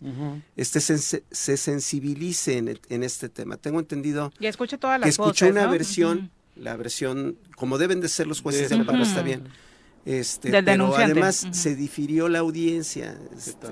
este 0.56 0.80
se, 0.80 1.58
sensibilice 1.58 2.58
en, 2.58 2.80
en, 2.90 3.04
este 3.04 3.30
tema. 3.30 3.58
Tengo 3.58 3.80
entendido 3.80 4.34
y 4.40 4.48
escuche 4.48 4.80
todas 4.80 5.00
las 5.00 5.06
que 5.06 5.10
escuchó 5.12 5.48
una 5.48 5.68
versión 5.68 6.32
la 6.56 6.76
versión, 6.78 7.38
como 7.56 7.78
deben 7.78 8.02
de 8.02 8.10
ser 8.10 8.28
los 8.28 8.42
jueces 8.42 8.70
de 8.70 8.76
amparo, 8.76 9.04
está 9.04 9.22
bien. 9.22 9.44
Este, 10.06 10.50
pero 10.64 10.96
además 10.96 11.48
se 11.52 11.76
difirió 11.76 12.28
la 12.28 12.40
audiencia 12.40 13.18
este, 13.38 13.68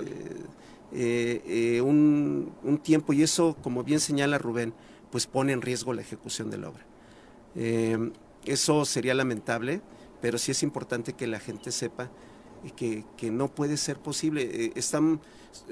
eh, 0.94 1.42
eh, 1.46 1.82
un, 1.82 2.54
un, 2.64 2.78
tiempo 2.78 3.12
y 3.12 3.22
eso, 3.22 3.58
como 3.62 3.84
bien 3.84 4.00
señala 4.00 4.38
Rubén, 4.38 4.74
pues 5.12 5.28
pone 5.28 5.52
en 5.52 5.62
riesgo 5.62 5.94
la 5.94 6.02
ejecución 6.02 6.50
de 6.50 6.58
la 6.58 6.70
obra. 6.70 6.86
Eh, 7.56 8.12
eso 8.46 8.86
sería 8.86 9.14
lamentable, 9.14 9.82
pero 10.22 10.38
sí 10.38 10.52
es 10.52 10.64
importante 10.64 11.14
que 11.14 11.28
la 11.28 11.40
gente 11.40 11.72
sepa 11.72 12.10
que, 12.78 13.04
que 13.18 13.30
no 13.30 13.54
puede 13.54 13.76
ser 13.76 13.98
posible. 13.98 14.72
están 14.76 15.20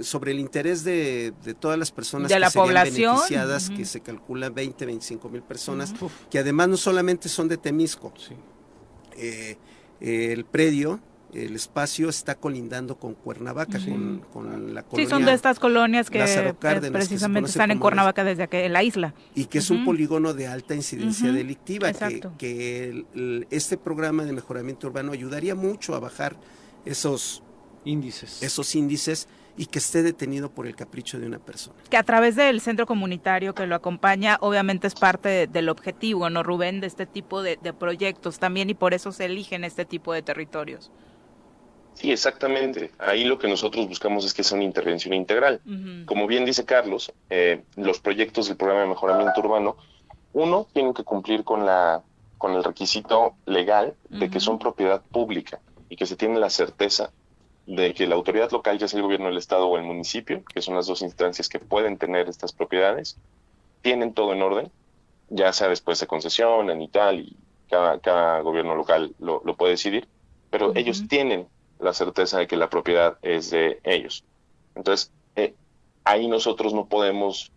sobre 0.02 0.32
el 0.32 0.40
interés 0.40 0.84
de, 0.84 1.34
todas 1.60 1.78
las 1.78 1.92
personas 1.92 2.30
de 2.30 2.40
la 2.40 2.50
que 2.50 2.60
población 2.60 3.16
beneficiadas, 3.16 3.70
que 3.70 3.86
se 3.86 4.02
calcula 4.02 4.50
20, 4.50 4.86
25 4.86 5.30
mil 5.30 5.42
personas, 5.42 5.94
que 6.30 6.40
además 6.40 6.70
no 6.70 6.78
solamente 6.78 7.30
son 7.30 7.48
de 7.48 7.58
Temisco. 7.58 8.14
Eh, 9.18 9.58
el 10.00 10.46
predio, 10.46 11.00
el 11.34 11.56
espacio 11.56 12.10
está 12.10 12.36
colindando 12.36 12.98
con 12.98 13.14
Cuernavaca, 13.14 13.80
con, 14.34 14.74
la 14.74 14.84
colonia. 14.84 15.06
Sí, 15.06 15.08
son 15.08 15.26
de 15.26 15.34
estas 15.34 15.60
colonias 15.60 16.10
que 16.10 16.20
precisamente 16.92 17.50
están 17.50 17.72
en 17.72 17.80
Cuernavaca 17.80 18.24
desde 18.24 18.44
aquí, 18.44 18.58
en 18.58 18.74
la 18.74 18.84
isla. 18.84 19.14
Y 19.36 19.46
que 19.46 19.60
es 19.60 19.70
un 19.70 19.86
polígono 19.86 20.34
de 20.34 20.48
alta 20.48 20.76
incidencia 20.76 21.32
delictiva, 21.32 21.92
que, 21.94 22.22
que 22.38 23.06
este 23.50 23.78
programa 23.78 24.24
de 24.26 24.34
mejoramiento 24.34 24.88
urbano 24.88 25.12
ayudaría 25.12 25.56
mucho 25.56 25.96
a 25.96 26.00
bajar 26.00 26.38
esos 26.86 27.44
índices. 27.86 28.42
Esos 28.42 28.76
índices 28.76 29.28
y 29.60 29.66
que 29.66 29.80
esté 29.80 30.03
detenido 30.03 30.49
por 30.49 30.68
el 30.68 30.76
capricho 30.78 31.20
de 31.20 31.28
una 31.28 31.38
persona. 31.38 31.76
Que 31.89 31.97
a 31.97 32.03
través 32.03 32.38
del 32.38 32.62
centro 32.62 32.86
comunitario 32.86 33.53
que 33.53 33.68
lo 33.68 33.76
acompaña, 33.76 34.38
obviamente 34.39 34.88
es 34.88 34.95
parte 34.95 35.47
del 35.47 35.68
objetivo, 35.68 36.30
¿no, 36.30 36.43
Rubén? 36.43 36.80
De 36.80 36.88
este 36.88 37.05
tipo 37.05 37.43
de, 37.43 37.57
proyectos 37.78 38.39
también 38.39 38.70
y 38.70 38.74
por 38.74 38.93
eso 38.93 39.12
se 39.12 39.26
eligen 39.26 39.66
este 39.66 39.84
tipo 39.84 40.14
de 40.14 40.22
territorios. 40.22 40.93
Sí, 41.95 42.10
exactamente. 42.10 42.91
Ahí 42.99 43.26
lo 43.26 43.38
que 43.38 43.49
nosotros 43.49 43.86
buscamos 43.86 44.24
es 44.24 44.34
que 44.34 44.45
sea 44.45 44.55
una 44.55 44.64
intervención 44.64 45.14
integral. 45.14 45.60
Como 46.05 46.26
bien 46.26 46.45
dice 46.45 46.64
Carlos, 46.64 47.12
eh, 47.30 47.62
los 47.76 47.99
proyectos 47.99 48.47
del 48.47 48.55
programa 48.55 48.84
de 48.84 48.88
mejoramiento 48.88 49.41
urbano, 49.41 49.76
uno, 50.32 50.68
tienen 50.72 50.93
que 50.93 51.03
cumplir 51.03 51.43
con, 51.43 51.66
la, 51.66 52.01
con 52.38 52.53
el 52.53 52.64
requisito 52.64 53.34
legal 53.45 53.93
de 54.07 54.30
que 54.30 54.39
son 54.39 54.57
propiedad 54.57 55.01
pública 55.12 55.60
y 55.89 55.97
que 55.97 56.05
se 56.05 56.16
tiene 56.16 56.39
la 56.39 56.49
certeza 56.49 57.12
de 57.70 57.93
que 57.93 58.07
la 58.07 58.15
autoridad 58.15 58.49
local, 58.51 58.80
ya 58.80 58.88
sea 58.88 58.97
el 58.97 59.03
gobierno 59.03 59.28
del 59.28 59.38
estado 59.38 59.67
o 59.67 59.78
el 59.78 59.84
municipio, 59.84 60.43
que 60.43 60.59
son 60.59 60.74
las 60.74 60.88
dos 60.88 61.03
instancias 61.03 61.47
que 61.47 61.59
pueden 61.59 61.97
tener 61.97 62.28
estas 62.28 62.51
propiedades, 62.51 63.15
tienen 63.84 64.13
todo 64.15 64.34
en 64.34 64.41
orden, 64.41 64.72
ya 65.30 65.53
sea 65.53 65.67
después 65.67 65.99
se 65.99 66.07
concesionan 66.07 66.82
y 66.82 66.88
tal, 66.88 67.20
y 67.20 67.38
cada, 67.70 67.99
cada 67.99 68.41
gobierno 68.41 68.74
local 68.74 69.13
lo, 69.20 69.41
puede 69.55 69.74
decidir, 69.74 70.07
pero 70.49 70.76
ellos 70.76 71.07
tienen 71.07 71.47
la 71.80 71.93
certeza 71.93 72.39
de 72.39 72.47
que 72.47 72.57
la 72.57 72.72
propiedad 72.72 73.20
es 73.22 73.51
de 73.51 73.80
ellos. 73.84 74.24
Entonces, 74.74 75.11
eh, 75.36 75.53
ahí 76.05 76.28
nosotros 76.28 76.74
no 76.74 76.88
podemos 76.88 77.51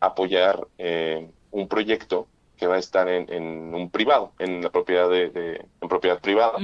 apoyar 0.00 0.68
eh, 0.76 1.30
un 1.50 1.66
proyecto 1.66 2.26
que 2.58 2.66
va 2.66 2.74
a 2.74 2.78
estar 2.78 3.08
en, 3.08 3.74
un 3.74 3.88
privado, 3.88 4.32
en 4.38 4.62
la 4.62 4.68
propiedad 4.68 5.08
de, 5.08 5.64
en 5.80 5.88
propiedad 5.88 6.20
privada 6.20 6.58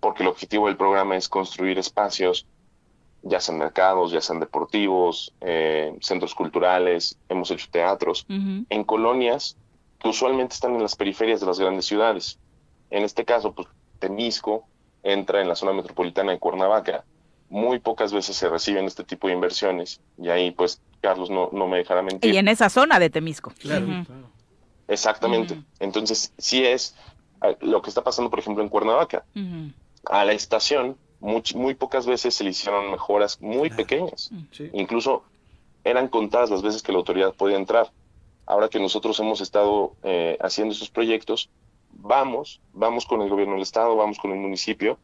porque 0.00 0.22
el 0.22 0.28
objetivo 0.28 0.66
del 0.66 0.76
programa 0.76 1.16
es 1.16 1.28
construir 1.28 1.78
espacios, 1.78 2.46
ya 3.22 3.40
sean 3.40 3.58
mercados, 3.58 4.12
ya 4.12 4.20
sean 4.20 4.40
deportivos, 4.40 5.34
eh, 5.40 5.94
centros 6.00 6.34
culturales, 6.34 7.18
hemos 7.28 7.50
hecho 7.50 7.66
teatros, 7.70 8.26
en 8.28 8.84
colonias 8.84 9.56
que 9.98 10.08
usualmente 10.08 10.54
están 10.54 10.74
en 10.74 10.82
las 10.82 10.96
periferias 10.96 11.40
de 11.40 11.46
las 11.46 11.60
grandes 11.60 11.84
ciudades. 11.84 12.38
En 12.88 13.04
este 13.04 13.24
caso, 13.24 13.52
pues 13.52 13.68
Temisco 13.98 14.64
entra 15.02 15.42
en 15.42 15.48
la 15.48 15.54
zona 15.54 15.72
metropolitana 15.72 16.32
de 16.32 16.38
Cuernavaca. 16.38 17.04
Muy 17.50 17.78
pocas 17.80 18.12
veces 18.12 18.36
se 18.36 18.48
reciben 18.48 18.86
este 18.86 19.04
tipo 19.04 19.26
de 19.26 19.34
inversiones 19.34 20.00
y 20.16 20.28
ahí 20.28 20.50
pues 20.52 20.80
Carlos 21.00 21.30
no, 21.30 21.50
no 21.52 21.66
me 21.66 21.78
dejará 21.78 22.00
mentir. 22.00 22.32
Y 22.32 22.38
en 22.38 22.48
esa 22.48 22.70
zona 22.70 22.98
de 22.98 23.10
Temisco. 23.10 23.52
Claro. 23.58 23.86
Exactamente. 24.88 25.60
Entonces, 25.78 26.32
sí 26.38 26.64
es 26.64 26.96
eh, 27.42 27.56
lo 27.60 27.82
que 27.82 27.90
está 27.90 28.02
pasando, 28.02 28.30
por 28.30 28.38
ejemplo, 28.38 28.62
en 28.62 28.68
Cuernavaca 28.68 29.24
a 30.06 30.24
la 30.24 30.32
estación 30.32 30.96
muy, 31.20 31.42
muy 31.54 31.74
pocas 31.74 32.06
veces 32.06 32.34
se 32.34 32.44
le 32.44 32.50
hicieron 32.50 32.90
mejoras 32.90 33.40
muy 33.40 33.70
pequeñas. 33.70 34.30
Incluso 34.72 35.24
eran 35.84 36.08
contadas 36.08 36.50
las 36.50 36.62
veces 36.62 36.82
que 36.82 36.92
la 36.92 36.98
autoridad 36.98 37.34
podía 37.34 37.56
entrar. 37.56 37.90
Ahora 38.46 38.68
que 38.68 38.80
nosotros 38.80 39.18
hemos 39.20 39.40
estado 39.40 39.94
eh, 40.02 40.36
haciendo 40.40 40.74
esos 40.74 40.90
proyectos, 40.90 41.50
vamos, 41.92 42.60
vamos 42.72 43.06
con 43.06 43.22
el 43.22 43.28
gobierno 43.28 43.54
del 43.54 43.62
estado, 43.62 43.96
vamos 43.96 44.18
con 44.18 44.32
el 44.32 44.38
municipio 44.38 44.98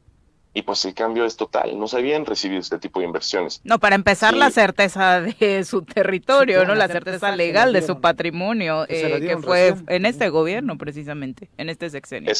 y 0.56 0.62
pues 0.62 0.82
el 0.86 0.94
cambio 0.94 1.26
es 1.26 1.36
total. 1.36 1.78
No 1.78 1.86
sabían 1.86 2.24
recibir 2.24 2.58
este 2.58 2.78
tipo 2.78 3.00
de 3.00 3.06
inversiones. 3.06 3.60
No, 3.62 3.78
para 3.78 3.94
empezar 3.94 4.34
la 4.34 4.50
certeza 4.50 5.20
de 5.20 5.64
su 5.64 5.82
territorio, 5.82 6.64
¿no? 6.64 6.74
La, 6.74 6.88
certeza, 6.88 7.36
legal 7.36 7.74
de 7.74 7.82
su 7.82 8.00
patrimonio, 8.00 8.86
eh, 8.88 9.20
que 9.20 9.36
fue 9.36 9.74
en 9.88 10.06
este 10.06 10.30
gobierno 10.30 10.78
precisamente, 10.78 11.50
en 11.58 11.68
este 11.68 11.90
sexenio. 11.90 12.32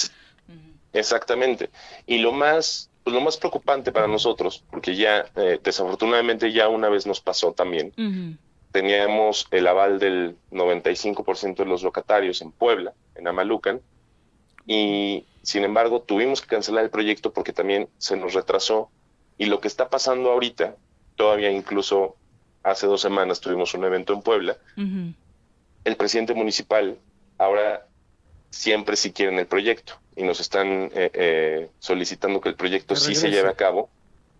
Exactamente. 0.97 1.71
Y 2.07 2.19
lo 2.19 2.33
más, 2.33 2.91
pues 3.05 3.15
lo 3.15 3.21
más 3.21 3.37
preocupante 3.37 3.93
para 3.93 4.09
nosotros, 4.09 4.65
porque 4.71 4.97
ya 4.97 5.27
eh, 5.37 5.61
desafortunadamente 5.63 6.53
ya 6.53 6.69
una 6.69 6.89
vez 6.89 7.07
nos 7.07 7.21
pasó 7.21 7.53
también, 7.53 7.93
teníamos 8.73 9.47
el 9.51 9.67
aval 9.67 9.99
del 9.99 10.37
95% 10.51 11.57
de 11.57 11.67
los 11.67 11.83
locatarios 11.83 12.41
en 12.41 12.51
Puebla, 12.51 12.95
en 13.15 13.29
Amalucan, 13.29 13.81
y 14.67 15.25
sin 15.43 15.65
embargo 15.65 16.01
tuvimos 16.01 16.41
que 16.41 16.49
cancelar 16.49 16.85
el 16.85 16.91
proyecto 16.91 17.33
porque 17.33 17.53
también 17.53 17.89
se 17.99 18.17
nos 18.17 18.33
retrasó. 18.33 18.91
Y 19.39 19.47
lo 19.47 19.61
que 19.61 19.69
está 19.69 19.91
pasando 19.91 20.33
ahorita, 20.33 20.77
todavía 21.15 21.51
incluso 21.51 22.17
hace 22.63 22.87
dos 22.87 23.03
semanas 23.03 23.41
tuvimos 23.41 23.75
un 23.75 23.85
evento 23.85 24.15
en 24.15 24.23
Puebla, 24.23 24.57
el 25.85 25.97
presidente 25.97 26.33
municipal 26.33 26.99
ahora 27.39 27.87
siempre 28.51 28.97
sí 28.97 29.13
quieren 29.13 29.39
el 29.39 29.47
proyecto 29.47 30.01
y 30.17 30.23
nos 30.23 30.41
están 30.41 30.91
eh, 30.95 31.11
eh, 31.13 31.69
solicitando 31.79 32.41
que 32.41 32.49
el 32.49 32.55
proyecto 32.55 32.97
sí 32.97 33.15
se 33.15 33.31
lleve 33.31 33.51
a 33.51 33.55
cabo, 33.55 33.91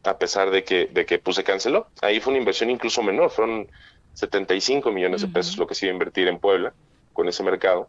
a 0.03 0.17
pesar 0.17 0.51
de 0.51 0.65
que, 0.65 0.87
de 0.87 1.05
que 1.05 1.19
pues, 1.19 1.37
se 1.37 1.45
canceló. 1.45 1.89
Ahí 2.01 2.19
fue 2.19 2.33
una 2.33 2.39
inversión 2.39 2.71
incluso 2.71 3.03
menor, 3.03 3.31
fueron 3.31 3.69
75 4.15 4.91
millones 4.91 5.21
de 5.21 5.29
pesos 5.29 5.59
lo 5.59 5.67
que 5.67 5.75
se 5.75 5.87
iba 5.87 5.93
a 5.93 5.95
invertir 5.95 6.29
en 6.29 6.39
Puebla 6.39 6.73
con 7.13 7.29
ese 7.29 7.43
mercado. 7.43 7.89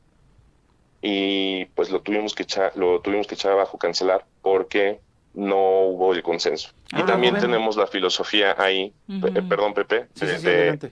Y 1.02 1.66
pues 1.76 1.90
lo 1.90 2.02
tuvimos 2.02 2.36
que 2.36 2.44
echar, 2.44 2.76
lo 2.76 3.00
tuvimos 3.00 3.26
que 3.26 3.36
echar 3.36 3.54
abajo, 3.54 3.78
cancelar, 3.78 4.26
porque 4.42 5.00
no 5.34 5.82
hubo 5.84 6.14
el 6.14 6.24
consenso. 6.24 6.72
y 6.92 7.04
también 7.04 7.40
tenemos 7.40 7.78
la 7.78 7.88
filosofía 7.88 8.56
ahí, 8.58 8.92
eh, 9.08 9.42
perdón 9.48 9.74
Pepe, 9.74 10.08
de, 10.16 10.92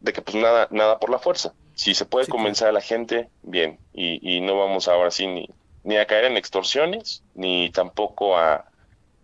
de, 0.00 0.12
que 0.12 0.22
pues 0.22 0.36
nada, 0.36 0.68
nada 0.70 0.98
por 0.98 1.10
la 1.10 1.18
fuerza. 1.18 1.52
Si 1.74 1.94
se 1.94 2.06
puede 2.06 2.28
convencer 2.28 2.68
a 2.68 2.72
la 2.72 2.80
gente, 2.80 3.28
bien, 3.42 3.78
y, 3.92 4.36
y 4.36 4.40
no 4.40 4.56
vamos 4.56 4.86
ahora 4.86 5.10
sí 5.10 5.26
ni, 5.26 5.48
ni 5.84 5.96
a 5.96 6.06
caer 6.06 6.26
en 6.26 6.36
extorsiones, 6.36 7.22
ni 7.34 7.70
tampoco 7.70 8.36
a, 8.36 8.64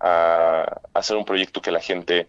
a 0.00 0.80
hacer 0.94 1.16
un 1.16 1.24
proyecto 1.24 1.60
que 1.60 1.70
la 1.70 1.80
gente 1.80 2.28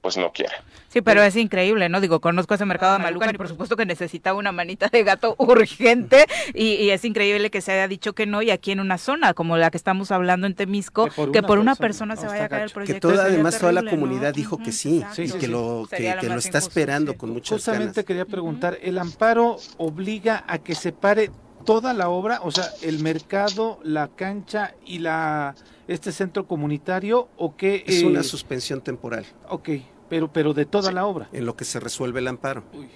pues 0.00 0.16
no 0.16 0.32
quiera. 0.32 0.52
Sí, 0.88 1.02
pero 1.02 1.22
es 1.22 1.36
increíble, 1.36 1.88
¿no? 1.88 2.00
Digo, 2.00 2.20
conozco 2.20 2.54
ese 2.54 2.64
mercado 2.64 2.94
de 2.94 2.98
Malucan 3.00 3.34
y 3.34 3.38
por 3.38 3.48
supuesto 3.48 3.76
que 3.76 3.86
necesitaba 3.86 4.38
una 4.38 4.50
manita 4.50 4.88
de 4.88 5.04
gato 5.04 5.34
urgente 5.38 6.26
y, 6.54 6.90
es 6.90 7.04
increíble 7.04 7.50
que 7.50 7.60
se 7.60 7.72
haya 7.72 7.86
dicho 7.86 8.14
que 8.14 8.26
no 8.26 8.42
y 8.42 8.50
aquí 8.50 8.72
en 8.72 8.80
una 8.80 8.98
zona 8.98 9.34
como 9.34 9.56
la 9.56 9.70
que 9.70 9.76
estamos 9.76 10.10
hablando 10.10 10.46
en 10.46 10.54
Temisco, 10.54 11.08
que 11.32 11.42
por 11.42 11.58
una, 11.58 11.76
persona, 11.76 12.16
se 12.16 12.26
vaya 12.26 12.46
a 12.46 12.48
caer 12.48 12.64
el 12.64 12.70
proyecto. 12.70 13.08
Que 13.08 13.14
toda, 13.14 13.26
además 13.26 13.58
toda 13.58 13.72
la 13.72 13.88
comunidad 13.88 14.34
dijo 14.34 14.58
que 14.58 14.72
sí, 14.72 15.04
que, 15.14 15.48
lo, 15.48 15.86
que, 15.88 16.28
lo 16.28 16.38
está 16.38 16.58
esperando 16.58 17.16
con 17.16 17.30
muchas 17.30 17.58
Justamente 17.58 18.04
quería 18.04 18.24
preguntar, 18.24 18.78
¿el 18.82 18.98
amparo 18.98 19.58
obliga 19.76 20.44
a 20.48 20.58
que 20.58 20.74
se 20.74 20.92
pare 20.92 21.30
toda 21.70 21.94
la 21.94 22.08
obra, 22.08 22.40
o 22.42 22.50
sea, 22.50 22.68
el 22.82 22.98
mercado, 22.98 23.78
la 23.84 24.08
cancha 24.08 24.74
y 24.84 24.98
la 24.98 25.54
este 25.86 26.10
centro 26.10 26.44
comunitario 26.48 27.28
o 27.36 27.56
qué 27.56 27.84
es 27.86 28.02
una 28.02 28.24
suspensión 28.24 28.80
temporal. 28.80 29.24
Ok, 29.48 29.68
pero 30.08 30.32
pero 30.32 30.52
de 30.52 30.66
toda 30.66 30.90
la 30.90 31.06
obra. 31.06 31.28
En 31.32 31.46
lo 31.46 31.54
que 31.54 31.64
se 31.64 31.78
resuelve 31.78 32.18
el 32.18 32.26
amparo. 32.26 32.64
Uy, 32.72 32.90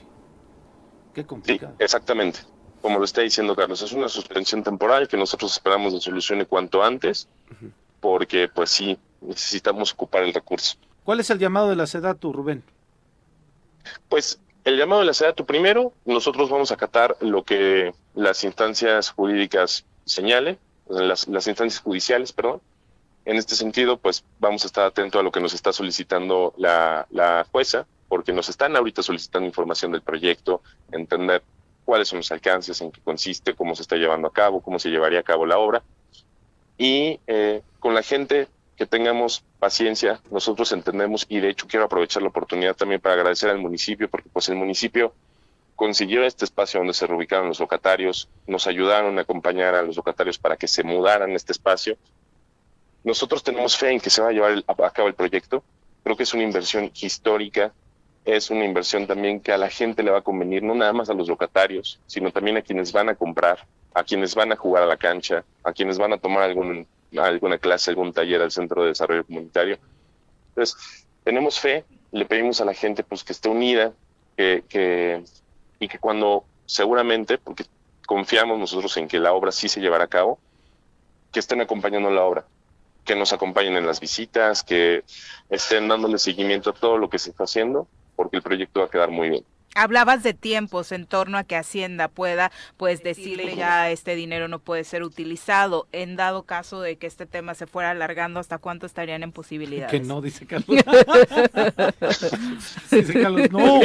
qué 1.15 1.25
complicado. 1.25 1.75
Sí, 1.79 1.85
exactamente. 1.85 2.41
Como 2.83 2.99
lo 2.99 3.05
está 3.05 3.21
diciendo 3.21 3.55
Carlos, 3.55 3.81
es 3.81 3.93
una 3.93 4.09
suspensión 4.09 4.65
temporal 4.65 5.07
que 5.07 5.17
nosotros 5.17 5.53
esperamos 5.53 5.93
de 5.93 6.01
solucione 6.01 6.45
cuanto 6.45 6.83
antes, 6.83 7.29
porque 8.01 8.49
pues 8.53 8.71
sí, 8.71 8.99
necesitamos 9.21 9.93
ocupar 9.93 10.25
el 10.25 10.35
recurso. 10.35 10.75
¿Cuál 11.05 11.21
es 11.21 11.31
el 11.31 11.39
llamado 11.39 11.71
de 11.71 11.77
la 11.77 11.87
SEDATU, 11.87 12.33
Rubén? 12.33 12.65
Pues 14.09 14.41
el 14.65 14.79
llamado 14.79 15.01
de 15.01 15.07
la 15.07 15.15
SEDATU 15.15 15.45
primero, 15.45 15.93
nosotros 16.05 16.49
vamos 16.49 16.71
a 16.71 16.75
acatar 16.75 17.17
lo 17.21 17.45
que 17.45 17.93
las 18.15 18.45
instancias 18.45 19.11
jurídicas 19.11 19.85
señalen, 20.07 20.59
las, 20.89 21.27
instancias 21.27 21.81
judiciales, 21.81 22.33
perdón. 22.33 22.61
En 23.27 23.37
este 23.37 23.57
sentido, 23.57 23.99
pues 23.99 24.25
vamos 24.39 24.65
a 24.65 24.67
estar 24.67 24.85
atentos 24.85 25.19
a 25.19 25.23
lo 25.23 25.33
que 25.33 25.41
nos 25.41 25.55
está 25.55 25.73
solicitando 25.73 26.55
la, 26.57 27.07
la 27.11 27.47
jueza, 27.51 27.87
porque 28.09 28.33
nos 28.33 28.49
están 28.49 28.77
ahorita 28.77 29.03
solicitando 29.03 29.47
información 29.47 29.93
del 29.93 30.03
proyecto, 30.03 30.63
entender 30.93 31.43
cuáles 31.85 32.09
son 32.09 32.19
los 32.19 32.33
alcances, 32.33 32.81
en 32.81 32.91
qué 32.91 33.01
consiste, 33.03 33.55
cómo 33.55 33.75
se 33.75 33.83
está 33.83 33.97
llevando 33.97 34.29
a 34.29 34.33
cabo, 34.33 34.63
cómo 34.63 34.79
se 34.79 34.91
llevaría 34.91 35.21
a 35.21 35.25
cabo 35.25 35.47
la 35.47 35.59
obra. 35.59 35.83
Y 36.77 37.21
eh, 37.27 37.63
con 37.81 37.95
la 37.95 38.03
gente 38.03 38.49
que 38.77 38.87
tengamos 38.87 39.45
paciencia, 39.59 40.21
nosotros 40.31 40.73
entendemos 40.73 41.27
y 41.29 41.41
de 41.41 41.51
hecho 41.51 41.67
quiero 41.67 41.87
aprovechar 41.87 42.23
la 42.23 42.29
oportunidad 42.29 42.75
también 42.75 43.01
para 43.01 43.15
agradecer 43.15 43.51
al 43.51 43.59
municipio 43.59 44.09
porque 44.09 44.29
pues 44.33 44.49
el 44.49 44.57
municipio 44.57 45.13
consiguió 45.77 46.25
este 46.25 46.45
espacio 46.45 46.81
donde 46.81 46.95
se 46.95 47.07
reubicaron 47.07 47.49
los 47.49 47.61
locatarios, 47.61 48.29
nos 48.47 48.67
ayudaron 48.67 49.19
a 49.19 49.23
acompañar 49.23 49.75
a 49.75 49.83
los 49.83 49.97
locatarios 49.97 50.39
para 50.39 50.57
que 50.57 50.69
se 50.69 50.85
mudaran 50.85 51.33
este 51.33 51.53
espacio. 51.53 51.97
Nosotros 53.03 53.43
tenemos 53.43 53.77
fe 53.77 53.91
en 53.91 54.01
que 54.01 54.11
se 54.11 54.23
va 54.23 54.29
a 54.29 54.33
llevar 54.33 54.65
a 54.67 54.91
cabo 54.91 55.09
el 55.09 55.15
proyecto. 55.15 55.63
Creo 56.03 56.17
que 56.17 56.23
es 56.23 56.35
una 56.35 56.43
inversión 56.43 56.91
histórica, 56.95 57.73
es 58.25 58.51
una 58.51 58.65
inversión 58.65 59.07
también 59.07 59.41
que 59.41 59.53
a 59.53 59.59
la 59.59 59.69
gente 59.69 60.03
le 60.03 60.11
va 60.11 60.19
a 60.19 60.23
convenir, 60.23 60.63
no 60.63 60.75
nada 60.75 60.93
más 60.93 61.11
a 61.11 61.15
los 61.15 61.29
locatarios, 61.29 62.01
sino 62.07 62.31
también 62.31 62.57
a 62.57 62.63
quienes 62.63 62.93
van 62.93 63.09
a 63.09 63.15
comprar, 63.15 63.67
a 63.93 64.05
quienes 64.05 64.35
van 64.35 64.53
a 64.53 64.57
jugar 64.57 64.85
a 64.85 64.87
la 64.87 64.97
cancha, 64.97 65.45
a 65.63 65.73
quienes 65.73 65.99
van 65.99 66.13
a 66.13 66.19
tomar 66.19 66.45
algún 66.45 66.87
alguna 67.19 67.59
clase, 67.59 67.91
algún 67.91 68.13
taller 68.13 68.43
al 68.43 68.51
Centro 68.51 68.83
de 68.83 68.89
Desarrollo 68.89 69.25
Comunitario. 69.25 69.79
Entonces, 70.49 71.07
tenemos 71.25 71.59
fe, 71.59 71.85
le 72.13 72.25
pedimos 72.27 72.61
a 72.61 72.65
la 72.65 72.75
gente 72.75 73.03
pues 73.03 73.25
que 73.25 73.33
esté 73.33 73.49
unida, 73.49 73.93
que, 74.37 75.25
y 75.79 75.89
que 75.89 75.99
cuando 75.99 76.45
seguramente, 76.67 77.39
porque 77.39 77.65
confiamos 78.07 78.59
nosotros 78.59 78.97
en 78.97 79.09
que 79.09 79.19
la 79.19 79.33
obra 79.33 79.53
sí 79.53 79.69
se 79.69 79.81
llevará 79.81 80.05
a 80.05 80.09
cabo, 80.09 80.39
que 81.33 81.41
estén 81.41 81.61
acompañando 81.61 82.11
la 82.11 82.23
obra. 82.23 82.45
que 83.05 83.15
nos 83.15 83.33
acompañen 83.33 83.77
en 83.77 83.87
las 83.87 84.01
visitas, 84.01 84.63
que 84.63 85.05
estén 85.51 85.89
dándole 85.89 86.19
seguimiento 86.19 86.71
a 86.71 86.73
todo 86.73 86.99
lo 86.99 87.11
que 87.11 87.19
se 87.19 87.31
está 87.31 87.45
haciendo, 87.45 87.87
porque 88.17 88.37
el 88.37 88.43
proyecto 88.43 88.81
va 88.81 88.87
a 88.87 88.91
quedar 88.91 89.11
muy 89.11 89.29
bien. 89.29 89.45
Hablabas 89.75 90.23
de 90.23 90.35
tiempos 90.35 90.93
en 90.93 91.07
torno 91.07 91.39
a 91.39 91.45
que 91.45 91.57
Hacienda 91.57 92.09
pueda, 92.09 92.53
pues, 92.77 93.03
decirle 93.03 93.57
ya 93.57 93.91
este 93.91 94.15
dinero 94.15 94.49
no 94.49 94.59
puede 94.59 94.85
ser 94.85 95.03
utilizado. 95.03 95.87
En 95.93 96.17
dado 96.17 96.45
caso 96.45 96.81
de 96.81 96.97
que 96.97 97.07
este 97.07 97.27
tema 97.27 97.55
se 97.55 97.67
fuera 97.67 97.91
alargando, 97.91 98.41
¿hasta 98.41 98.59
cuánto 98.59 98.87
estarían 98.87 99.23
en 99.23 99.33
posibilidades? 99.33 99.91
Que 99.91 100.01
no, 100.01 100.21
dice 100.21 100.47
Carlos. 100.47 100.69
dice 102.91 103.13
Carlos, 103.21 103.51
no. 103.51 103.81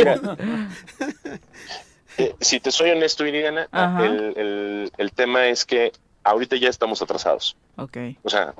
Eh, 2.17 2.35
si 2.41 2.59
te 2.59 2.71
soy 2.71 2.89
honesto, 2.89 3.25
Iriana, 3.25 3.69
el, 4.01 4.91
el, 4.97 5.11
tema 5.13 5.47
es 5.47 5.63
que 5.63 5.93
ahorita 6.23 6.57
ya 6.57 6.67
estamos 6.67 7.01
atrasados. 7.01 7.55
Okay. 7.77 8.17
O 8.23 8.29
sea, 8.29 8.53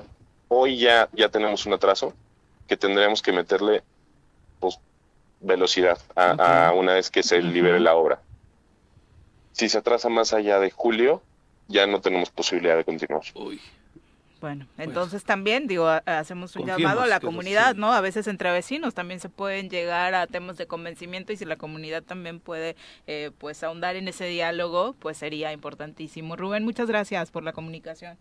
hoy 0.48 0.78
ya, 0.78 1.08
ya 1.12 1.28
tenemos 1.28 1.66
un 1.66 1.74
atraso 1.74 2.14
que 2.66 2.76
tendremos 2.76 3.20
que 3.20 3.32
meterle 3.32 3.82
pues, 4.60 4.78
velocidad 5.40 5.98
a, 6.16 6.72
una 6.74 6.94
vez 6.94 7.10
que 7.10 7.22
se 7.22 7.40
libere 7.42 7.80
la 7.80 7.94
obra. 7.94 8.20
Si 9.52 9.68
se 9.68 9.78
atrasa 9.78 10.08
más 10.08 10.32
allá 10.32 10.58
de 10.60 10.70
julio, 10.70 11.22
ya 11.68 11.86
no 11.86 12.00
tenemos 12.00 12.30
posibilidad 12.30 12.76
de 12.76 12.84
continuar. 12.84 13.22
Uy. 13.34 13.60
Bueno, 14.40 14.66
pues, 14.74 14.88
entonces 14.88 15.24
también, 15.24 15.66
digo, 15.66 15.86
hacemos 16.06 16.56
un 16.56 16.66
llamado 16.66 17.02
a 17.02 17.06
la 17.06 17.20
comunidad, 17.20 17.74
¿no? 17.74 17.92
A 17.92 18.00
veces 18.00 18.26
entre 18.26 18.50
vecinos 18.50 18.94
también 18.94 19.20
se 19.20 19.28
pueden 19.28 19.68
llegar 19.68 20.14
a 20.14 20.26
temas 20.26 20.56
de 20.56 20.66
convencimiento 20.66 21.32
y 21.32 21.36
si 21.36 21.44
la 21.44 21.56
comunidad 21.56 22.02
también 22.02 22.40
puede, 22.40 22.74
eh, 23.06 23.32
pues, 23.36 23.62
ahondar 23.62 23.96
en 23.96 24.08
ese 24.08 24.24
diálogo, 24.24 24.94
pues 24.98 25.18
sería 25.18 25.52
importantísimo. 25.52 26.36
Rubén, 26.36 26.64
muchas 26.64 26.88
gracias 26.88 27.30
por 27.30 27.42
la 27.42 27.52
comunicación. 27.52 28.16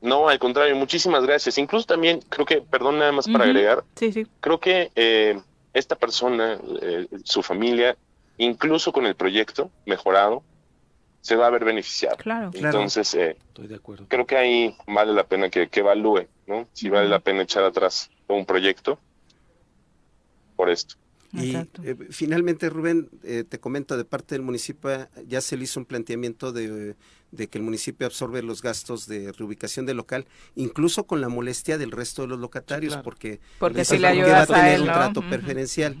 No, 0.00 0.28
al 0.28 0.38
contrario, 0.38 0.74
muchísimas 0.74 1.24
gracias. 1.24 1.58
Incluso 1.58 1.86
también 1.86 2.20
creo 2.28 2.46
que, 2.46 2.62
perdón 2.62 2.98
nada 2.98 3.12
más 3.12 3.28
para 3.28 3.44
agregar, 3.44 3.84
sí, 3.94 4.12
sí. 4.12 4.26
creo 4.40 4.58
que 4.58 4.90
eh, 4.94 5.38
esta 5.76 5.94
persona, 5.94 6.58
eh, 6.80 7.06
su 7.24 7.42
familia, 7.42 7.96
incluso 8.38 8.92
con 8.92 9.04
el 9.04 9.14
proyecto 9.14 9.70
mejorado, 9.84 10.42
se 11.20 11.36
va 11.36 11.48
a 11.48 11.50
ver 11.50 11.64
beneficiado. 11.64 12.16
Claro, 12.16 12.50
Entonces, 12.54 13.12
eh, 13.14 13.36
Estoy 13.48 13.66
de 13.66 13.74
acuerdo. 13.74 14.06
creo 14.08 14.26
que 14.26 14.36
ahí 14.36 14.76
vale 14.86 15.12
la 15.12 15.24
pena 15.24 15.50
que, 15.50 15.68
evalúe, 15.72 16.28
¿no? 16.46 16.66
Si 16.72 16.88
vale 16.88 17.08
la 17.08 17.18
pena 17.18 17.42
echar 17.42 17.64
atrás 17.64 18.10
un 18.28 18.46
proyecto 18.46 18.98
por 20.56 20.70
esto. 20.70 20.94
Y 21.36 21.54
eh, 21.54 21.96
finalmente, 22.10 22.68
Rubén, 22.70 23.08
eh, 23.22 23.44
te 23.48 23.58
comento, 23.58 23.96
de 23.96 24.04
parte 24.04 24.34
del 24.34 24.42
municipio 24.42 25.08
ya 25.26 25.40
se 25.40 25.56
le 25.56 25.64
hizo 25.64 25.80
un 25.80 25.86
planteamiento 25.86 26.52
de, 26.52 26.94
que 27.36 27.58
el 27.58 27.64
municipio 27.64 28.06
absorbe 28.06 28.42
los 28.42 28.62
gastos 28.62 29.06
de 29.06 29.32
reubicación 29.32 29.86
del 29.86 29.98
local, 29.98 30.26
incluso 30.54 31.06
con 31.06 31.20
la 31.20 31.28
molestia 31.28 31.78
del 31.78 31.90
resto 31.90 32.22
de 32.22 32.28
los 32.28 32.38
locatarios, 32.38 32.96
porque, 32.98 33.40
porque 33.58 33.84
si 33.84 33.98
le 33.98 34.08
ayuda 34.08 34.42
a 34.42 34.46
tener 34.46 34.80
un 34.80 34.86
trato 34.86 35.22
preferencial. 35.22 35.96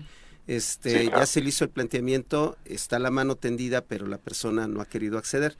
Este, 0.46 1.06
ya 1.06 1.26
se 1.26 1.40
le 1.40 1.48
hizo 1.48 1.64
el 1.64 1.70
planteamiento, 1.70 2.56
está 2.64 3.00
la 3.00 3.10
mano 3.10 3.34
tendida, 3.34 3.80
pero 3.84 4.06
la 4.06 4.18
persona 4.18 4.68
no 4.68 4.80
ha 4.80 4.86
querido 4.86 5.18
acceder. 5.18 5.56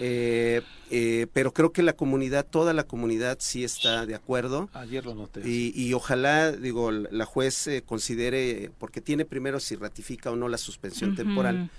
Eh, 0.00 0.62
eh, 0.90 1.26
pero 1.32 1.52
creo 1.52 1.72
que 1.72 1.82
la 1.82 1.92
comunidad, 1.92 2.46
toda 2.46 2.72
la 2.72 2.84
comunidad 2.84 3.36
sí 3.40 3.62
está 3.64 4.06
de 4.06 4.14
acuerdo. 4.14 4.68
Ayer 4.72 5.04
lo 5.04 5.14
noté. 5.14 5.42
Y, 5.44 5.92
ojalá, 5.92 6.52
digo, 6.52 6.90
la 6.90 7.24
juez 7.26 7.66
eh, 7.66 7.82
considere, 7.84 8.70
porque 8.78 9.00
tiene 9.00 9.24
primero 9.24 9.60
si 9.60 9.76
ratifica 9.76 10.30
o 10.30 10.36
no 10.36 10.48
la 10.48 10.58
suspensión 10.58 11.14
temporal, 11.14 11.70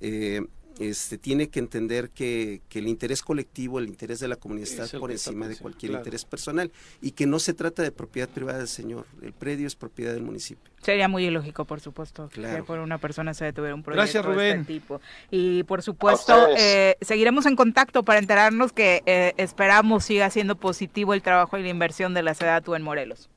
eh, 0.00 0.42
este, 0.78 1.18
tiene 1.18 1.48
que 1.48 1.58
entender 1.58 2.10
que, 2.10 2.60
el 2.72 2.86
interés 2.86 3.22
colectivo, 3.22 3.78
el 3.78 3.88
interés 3.88 4.20
de 4.20 4.28
la 4.28 4.36
comunidad 4.36 4.68
está 4.68 4.98
por 4.98 5.10
encima 5.10 5.48
de 5.48 5.56
cualquier 5.56 5.92
interés 5.92 6.24
personal 6.24 6.70
y 7.02 7.12
que 7.12 7.26
no 7.26 7.38
se 7.38 7.54
trata 7.54 7.82
de 7.82 7.90
propiedad 7.90 8.28
privada 8.28 8.58
del 8.58 8.68
señor, 8.68 9.06
el 9.22 9.32
predio 9.32 9.66
es 9.66 9.74
propiedad 9.74 10.12
del 10.12 10.22
municipio. 10.22 10.70
Sería 10.82 11.08
muy 11.08 11.26
ilógico, 11.26 11.64
por 11.64 11.80
supuesto, 11.80 12.28
que 12.28 12.62
por 12.62 12.78
una 12.78 12.98
persona 12.98 13.34
se 13.34 13.46
detuviera 13.46 13.74
un 13.74 13.82
proyecto 13.82 14.32
de 14.32 14.50
este 14.50 14.64
tipo. 14.64 15.00
Y 15.30 15.64
por 15.64 15.82
supuesto, 15.82 16.48
eh, 16.56 16.96
seguiremos 17.00 17.46
en 17.46 17.56
contacto 17.56 18.04
para 18.04 18.20
enterarnos 18.20 18.72
que 18.72 19.02
eh, 19.06 19.34
esperamos 19.36 20.04
siga 20.04 20.30
siendo 20.30 20.54
positivo 20.56 21.14
el 21.14 21.22
trabajo 21.22 21.58
y 21.58 21.62
la 21.62 21.68
inversión 21.68 22.14
de 22.14 22.22
la 22.22 22.34
SEDATU 22.34 22.76
en 22.76 22.82
Morelos. 22.82 23.28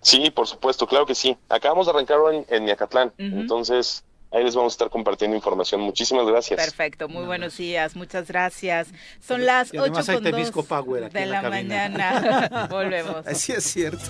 Sí, 0.00 0.30
por 0.30 0.46
supuesto, 0.46 0.86
claro 0.86 1.06
que 1.06 1.14
sí. 1.14 1.36
Acabamos 1.48 1.86
de 1.86 1.92
arrancar 1.92 2.18
en, 2.32 2.44
en 2.48 2.64
Miacatlán, 2.64 3.12
entonces 3.16 4.04
Ahí 4.34 4.42
les 4.42 4.56
vamos 4.56 4.72
a 4.72 4.74
estar 4.74 4.90
compartiendo 4.90 5.36
información. 5.36 5.80
Muchísimas 5.80 6.26
gracias. 6.26 6.60
Perfecto, 6.60 7.08
muy 7.08 7.24
buenos 7.24 7.56
días, 7.56 7.94
muchas 7.94 8.26
gracias. 8.26 8.88
Son 9.20 9.46
las 9.46 9.72
ocho 9.72 10.04
con 10.04 10.24
de 10.24 11.26
la, 11.26 11.40
la 11.40 11.48
mañana. 11.48 12.66
Volvemos. 12.70 13.24
Así 13.26 13.52
es 13.52 13.62
cierto. 13.64 14.02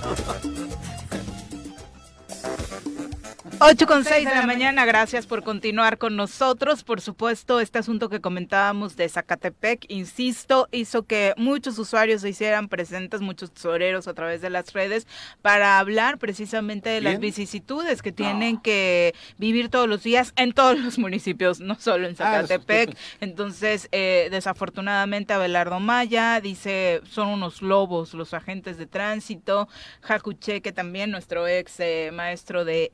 8 3.67 3.87
con 3.87 4.05
6 4.05 4.29
de 4.29 4.35
la 4.35 4.45
mañana, 4.45 4.85
gracias 4.85 5.25
por 5.27 5.43
continuar 5.43 5.97
con 5.97 6.17
nosotros. 6.17 6.85
Por 6.85 7.01
supuesto, 7.01 7.61
este 7.61 7.79
asunto 7.79 8.11
que 8.11 8.21
comentábamos 8.21 8.95
de 8.95 9.09
Zacatepec, 9.09 9.87
insisto, 9.89 10.69
hizo 10.71 11.05
que 11.05 11.33
muchos 11.39 11.79
usuarios 11.79 12.21
se 12.21 12.29
hicieran 12.29 12.69
presentes, 12.69 13.23
muchos 13.23 13.53
tesoreros 13.53 14.07
a 14.07 14.13
través 14.13 14.43
de 14.43 14.51
las 14.51 14.75
redes, 14.75 15.07
para 15.41 15.79
hablar 15.79 16.19
precisamente 16.19 16.91
de 16.91 17.01
las 17.01 17.19
vicisitudes 17.19 18.03
que 18.03 18.13
tienen 18.13 18.59
que 18.59 19.15
vivir 19.39 19.71
todos 19.71 19.89
los 19.89 20.03
días 20.03 20.35
en 20.37 20.53
todos 20.53 20.79
los 20.79 20.99
municipios, 20.99 21.61
no 21.61 21.77
solo 21.77 22.07
en 22.07 22.17
ah, 22.19 22.43
Zacatepec. 22.43 22.95
Entonces, 23.21 23.89
eh, 23.93 24.29
desafortunadamente, 24.31 25.33
Abelardo 25.33 25.81
Maya 25.81 26.39
dice, 26.43 27.01
son 27.09 27.29
unos 27.29 27.63
lobos 27.63 28.13
los 28.13 28.35
agentes 28.35 28.77
de 28.77 28.85
tránsito. 28.85 29.69
Jacuche, 30.03 30.61
que 30.61 30.73
también 30.73 31.11
nuestro 31.11 31.49
ex 31.49 31.81
eh, 31.81 32.11
maestro 32.13 32.67
de 32.67 32.91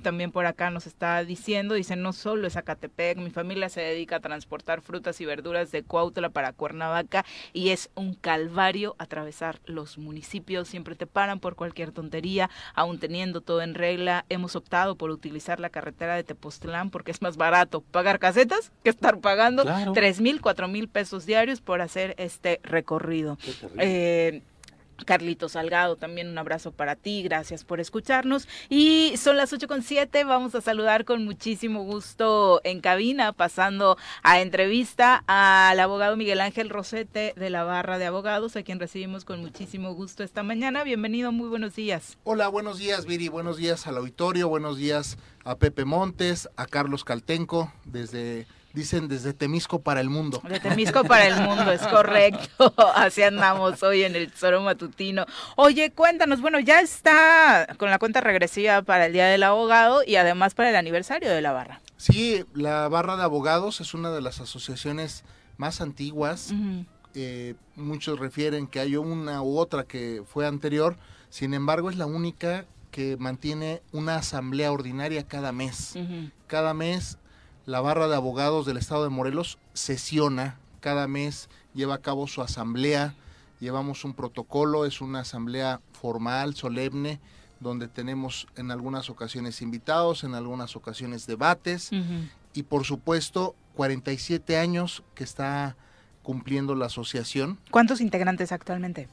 También 0.00 0.32
por 0.32 0.46
acá 0.46 0.70
nos 0.70 0.86
está 0.86 1.22
diciendo, 1.24 1.74
dice, 1.74 1.96
no 1.96 2.12
solo 2.12 2.46
es 2.46 2.56
Acatepec, 2.56 3.18
mi 3.18 3.30
familia 3.30 3.68
se 3.68 3.80
dedica 3.80 4.16
a 4.16 4.20
transportar 4.20 4.80
frutas 4.80 5.20
y 5.20 5.24
verduras 5.24 5.70
de 5.72 5.82
Cuautla 5.82 6.30
para 6.30 6.52
Cuernavaca 6.52 7.24
y 7.52 7.70
es 7.70 7.90
un 7.94 8.14
calvario 8.14 8.96
atravesar 8.98 9.60
los 9.66 9.98
municipios, 9.98 10.68
siempre 10.68 10.94
te 10.94 11.06
paran 11.06 11.40
por 11.40 11.56
cualquier 11.56 11.92
tontería, 11.92 12.50
aún 12.74 12.98
teniendo 12.98 13.40
todo 13.40 13.62
en 13.62 13.74
regla, 13.74 14.24
hemos 14.28 14.56
optado 14.56 14.96
por 14.96 15.10
utilizar 15.10 15.60
la 15.60 15.70
carretera 15.70 16.14
de 16.14 16.24
Tepoztlán 16.24 16.90
porque 16.90 17.10
es 17.10 17.22
más 17.22 17.36
barato 17.36 17.80
pagar 17.80 18.18
casetas 18.18 18.72
que 18.82 18.90
estar 18.90 19.18
pagando 19.18 19.64
tres 19.94 20.20
mil, 20.20 20.40
cuatro 20.40 20.68
mil 20.68 20.88
pesos 20.88 21.26
diarios 21.26 21.60
por 21.60 21.80
hacer 21.80 22.14
este 22.18 22.60
recorrido. 22.62 23.38
Carlito 25.04 25.48
Salgado, 25.48 25.96
también 25.96 26.28
un 26.28 26.38
abrazo 26.38 26.72
para 26.72 26.96
ti, 26.96 27.22
gracias 27.22 27.64
por 27.64 27.80
escucharnos. 27.80 28.48
Y 28.68 29.14
son 29.16 29.36
las 29.36 29.52
ocho 29.52 29.68
con 29.68 29.82
siete, 29.82 30.24
vamos 30.24 30.54
a 30.54 30.60
saludar 30.60 31.04
con 31.04 31.24
muchísimo 31.24 31.84
gusto 31.84 32.60
en 32.64 32.80
cabina, 32.80 33.32
pasando 33.32 33.96
a 34.22 34.40
entrevista 34.40 35.24
al 35.26 35.78
abogado 35.80 36.16
Miguel 36.16 36.40
Ángel 36.40 36.70
Rosete 36.70 37.34
de 37.36 37.50
la 37.50 37.64
Barra 37.64 37.98
de 37.98 38.06
Abogados, 38.06 38.56
a 38.56 38.62
quien 38.62 38.80
recibimos 38.80 39.24
con 39.24 39.40
muchísimo 39.40 39.94
gusto 39.94 40.22
esta 40.22 40.42
mañana. 40.42 40.84
Bienvenido, 40.84 41.32
muy 41.32 41.48
buenos 41.48 41.76
días. 41.76 42.18
Hola, 42.24 42.48
buenos 42.48 42.78
días 42.78 43.06
Viri, 43.06 43.28
buenos 43.28 43.56
días 43.56 43.86
al 43.86 43.96
auditorio, 43.96 44.48
buenos 44.48 44.76
días 44.76 45.18
a 45.44 45.56
Pepe 45.56 45.84
Montes, 45.84 46.48
a 46.56 46.66
Carlos 46.66 47.04
Caltenco, 47.04 47.72
desde 47.84 48.46
Dicen 48.76 49.08
desde 49.08 49.32
Temisco 49.32 49.80
para 49.80 50.02
el 50.02 50.10
mundo. 50.10 50.42
De 50.46 50.60
Temisco 50.60 51.02
para 51.02 51.26
el 51.26 51.40
mundo, 51.40 51.72
es 51.72 51.80
correcto. 51.80 52.74
Así 52.94 53.22
andamos 53.22 53.82
hoy 53.82 54.02
en 54.02 54.14
el 54.14 54.30
Tesoro 54.30 54.60
Matutino. 54.60 55.24
Oye, 55.56 55.92
cuéntanos, 55.92 56.42
bueno, 56.42 56.60
ya 56.60 56.80
está 56.80 57.66
con 57.78 57.88
la 57.88 57.98
cuenta 57.98 58.20
regresiva 58.20 58.82
para 58.82 59.06
el 59.06 59.14
Día 59.14 59.28
del 59.28 59.44
Abogado 59.44 60.02
y 60.06 60.16
además 60.16 60.52
para 60.52 60.68
el 60.68 60.76
aniversario 60.76 61.30
de 61.30 61.40
la 61.40 61.52
barra. 61.52 61.80
Sí, 61.96 62.44
la 62.52 62.86
barra 62.88 63.16
de 63.16 63.22
abogados 63.22 63.80
es 63.80 63.94
una 63.94 64.10
de 64.10 64.20
las 64.20 64.42
asociaciones 64.42 65.24
más 65.56 65.80
antiguas. 65.80 66.52
Eh, 67.14 67.54
muchos 67.76 68.18
refieren 68.18 68.66
que 68.66 68.80
hay 68.80 68.96
una 68.96 69.40
u 69.40 69.56
otra 69.56 69.84
que 69.84 70.22
fue 70.26 70.46
anterior. 70.46 70.98
Sin 71.30 71.54
embargo, 71.54 71.88
es 71.88 71.96
la 71.96 72.04
única 72.04 72.66
que 72.90 73.16
mantiene 73.16 73.80
una 73.92 74.16
asamblea 74.16 74.70
ordinaria 74.70 75.26
cada 75.26 75.50
mes. 75.52 75.94
Cada 76.46 76.74
mes 76.74 77.16
la 77.66 77.80
barra 77.80 78.06
de 78.06 78.14
abogados 78.14 78.64
del 78.64 78.76
estado 78.76 79.02
de 79.02 79.10
Morelos 79.10 79.58
sesiona 79.74 80.58
cada 80.80 81.08
mes, 81.08 81.50
lleva 81.74 81.96
a 81.96 81.98
cabo 81.98 82.28
su 82.28 82.40
asamblea, 82.40 83.14
llevamos 83.60 84.04
un 84.04 84.14
protocolo, 84.14 84.86
es 84.86 85.00
una 85.00 85.20
asamblea 85.20 85.80
formal, 85.92 86.54
solemne, 86.54 87.20
donde 87.58 87.88
tenemos 87.88 88.46
en 88.56 88.70
algunas 88.70 89.10
ocasiones 89.10 89.62
invitados, 89.62 90.22
en 90.22 90.34
algunas 90.34 90.76
ocasiones 90.76 91.26
debates. 91.26 91.90
Y 92.52 92.62
por 92.62 92.84
supuesto 92.84 93.56
47 93.74 94.56
años 94.56 95.02
que 95.14 95.24
está 95.24 95.76
cumpliendo 96.22 96.74
la 96.74 96.86
asociación. 96.86 97.58
¿Cuántos 97.70 98.00
integrantes 98.00 98.52
actualmente? 98.52 99.08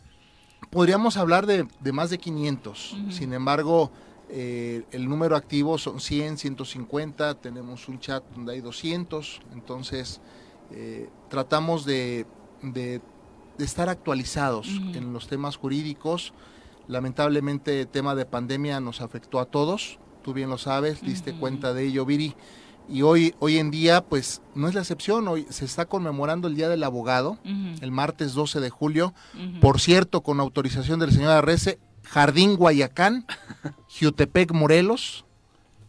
Podríamos 0.69 1.17
hablar 1.17 1.45
de, 1.47 1.67
más 1.91 2.09
de 2.09 2.19
500, 2.19 2.97
sin 3.09 3.33
embargo 3.33 3.91
eh, 4.29 4.83
el 4.91 5.07
número 5.07 5.35
activo 5.35 5.77
son 5.77 5.99
100, 5.99 6.37
150, 6.37 7.35
tenemos 7.35 7.87
un 7.87 7.99
chat 7.99 8.23
donde 8.33 8.53
hay 8.53 8.61
200, 8.61 9.41
entonces 9.53 10.21
eh, 10.71 11.09
tratamos 11.29 11.85
de, 11.85 12.25
estar 13.59 13.89
actualizados 13.89 14.67
en 14.67 15.13
los 15.13 15.27
temas 15.27 15.57
jurídicos. 15.57 16.33
Lamentablemente 16.87 17.81
el 17.81 17.87
tema 17.87 18.15
de 18.15 18.25
pandemia 18.25 18.79
nos 18.79 19.01
afectó 19.01 19.39
a 19.39 19.45
todos, 19.45 19.99
tú 20.23 20.33
bien 20.33 20.49
lo 20.49 20.57
sabes, 20.57 21.01
diste 21.01 21.33
cuenta 21.33 21.73
de 21.73 21.85
ello, 21.85 22.05
Viri. 22.05 22.35
Y 22.89 23.01
hoy, 23.01 23.33
hoy 23.39 23.59
en 23.59 23.71
día, 23.71 24.03
pues 24.03 24.41
no 24.55 24.67
es 24.67 24.73
la 24.73 24.81
excepción, 24.81 25.27
hoy 25.27 25.45
se 25.49 25.63
está 25.63 25.85
conmemorando 25.85 26.47
el 26.47 26.55
Día 26.55 26.67
del 26.67 26.83
Abogado, 26.83 27.37
el 27.45 27.91
martes 27.91 28.33
12 28.33 28.59
de 28.59 28.69
julio, 28.69 29.13
por 29.61 29.79
cierto, 29.79 30.21
con 30.21 30.39
autorización 30.39 30.99
del 30.99 31.13
señor 31.13 31.31
Arrece, 31.31 31.79
Jardín 32.03 32.55
Guayacán, 32.55 33.25
Jutepec 33.87 34.51
Morelos, 34.51 35.25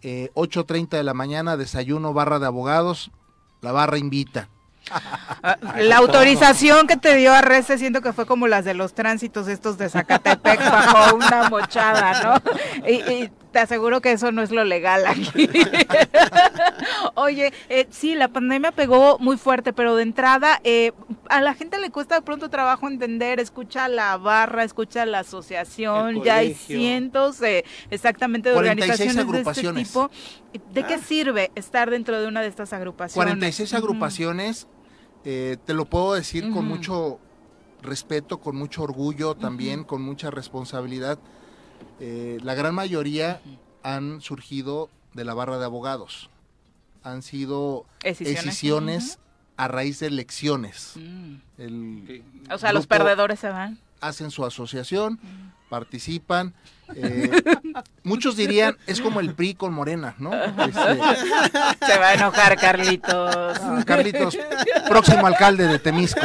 8.30 0.02 0.94
eh, 0.94 0.96
de 0.98 1.02
la 1.02 1.14
mañana, 1.14 1.56
desayuno, 1.56 2.12
barra 2.12 2.38
de 2.38 2.46
abogados, 2.46 3.10
la 3.60 3.72
barra 3.72 3.98
invita. 3.98 4.48
La 5.78 5.96
autorización 5.96 6.86
que 6.86 6.96
te 6.96 7.16
dio 7.16 7.32
Arrece 7.32 7.78
siento 7.78 8.02
que 8.02 8.12
fue 8.12 8.26
como 8.26 8.46
las 8.48 8.64
de 8.64 8.74
los 8.74 8.94
tránsitos 8.94 9.48
estos 9.48 9.78
de 9.78 9.88
Zacatepec 9.88 10.60
bajo 10.60 11.16
una 11.16 11.48
mochada, 11.48 12.22
¿no? 12.22 12.88
Y, 12.90 13.30
te 13.55 13.61
aseguro 13.61 14.00
que 14.00 14.11
eso 14.11 14.32
no 14.32 14.42
es 14.42 14.50
lo 14.50 14.64
legal 14.64 15.07
aquí. 15.07 15.48
Oye, 17.14 17.52
eh, 17.68 17.86
sí, 17.88 18.16
la 18.16 18.26
pandemia 18.26 18.72
pegó 18.72 19.16
muy 19.20 19.36
fuerte, 19.36 19.72
pero 19.72 19.94
de 19.94 20.02
entrada 20.02 20.61
eh, 20.64 20.90
a 21.28 21.40
la 21.40 21.55
gente 21.55 21.78
le 21.78 21.90
cuesta 21.90 22.16
de 22.16 22.22
pronto 22.22 22.50
trabajo 22.50 22.88
entender, 22.88 23.38
escucha 23.38 23.86
la 23.86 24.16
barra, 24.16 24.64
escucha 24.64 25.07
la 25.07 25.20
asociación, 25.20 26.24
ya 26.24 26.38
hay 26.38 26.55
cientos 26.55 27.38
exactamente 27.90 28.50
de 28.50 28.57
organizaciones 28.57 29.14
de 29.30 29.40
este 29.40 29.72
tipo. 29.72 30.11
¿De 30.72 30.84
qué 30.84 30.94
ah. 30.94 30.98
sirve 30.98 31.52
estar 31.55 31.90
dentro 31.90 32.20
de 32.20 32.26
una 32.26 32.42
de 32.42 32.48
estas 32.48 32.72
agrupaciones? 32.72 33.14
46 33.14 33.72
agrupaciones 33.74 34.66
eh, 35.24 35.59
te 35.64 35.74
lo 35.74 35.84
puedo 35.84 36.14
decir 36.14 36.50
con 36.50 36.66
mucho 36.66 37.20
respeto, 37.82 38.40
con 38.40 38.57
mucho 38.57 38.82
orgullo 38.82 39.36
también, 39.36 39.84
con 39.84 40.02
mucha 40.02 40.32
responsabilidad. 40.32 41.20
Eh, 42.01 42.38
la 42.42 42.55
gran 42.55 42.74
mayoría 42.74 43.40
han 43.82 44.20
surgido 44.20 44.90
de 45.12 45.24
la 45.24 45.34
barra 45.34 45.59
de 45.59 45.64
abogados. 45.64 46.30
Han 47.03 47.22
sido 47.22 47.86
decisiones, 48.03 49.18
a 49.57 49.68
raíz 49.68 50.01
de 50.01 50.09
elecciones. 50.09 50.95
Mm. 50.97 51.36
o 52.51 52.59
sea, 52.59 52.72
los 52.72 52.86
perdedores 52.86 53.40
se 53.40 53.49
van. 53.49 53.78
Hacen 54.01 54.30
su 54.30 54.45
asociación, 54.45 55.20
participan, 55.68 56.55
eh, 56.95 57.30
muchos 58.03 58.37
dirían, 58.37 58.76
es 58.87 59.01
como 59.01 59.20
el 59.20 59.35
PRI 59.35 59.55
con 59.55 59.72
Morena, 59.72 60.14
¿no? 60.18 60.32
Este, 60.35 60.72
Se 61.87 61.99
va 61.99 62.09
a 62.09 62.14
enojar 62.14 62.57
Carlitos. 62.57 63.59
Ah, 63.61 63.82
Carlitos, 63.87 64.39
próximo 64.89 65.26
alcalde 65.26 65.66
de 65.66 65.78
Temisco. 65.78 66.20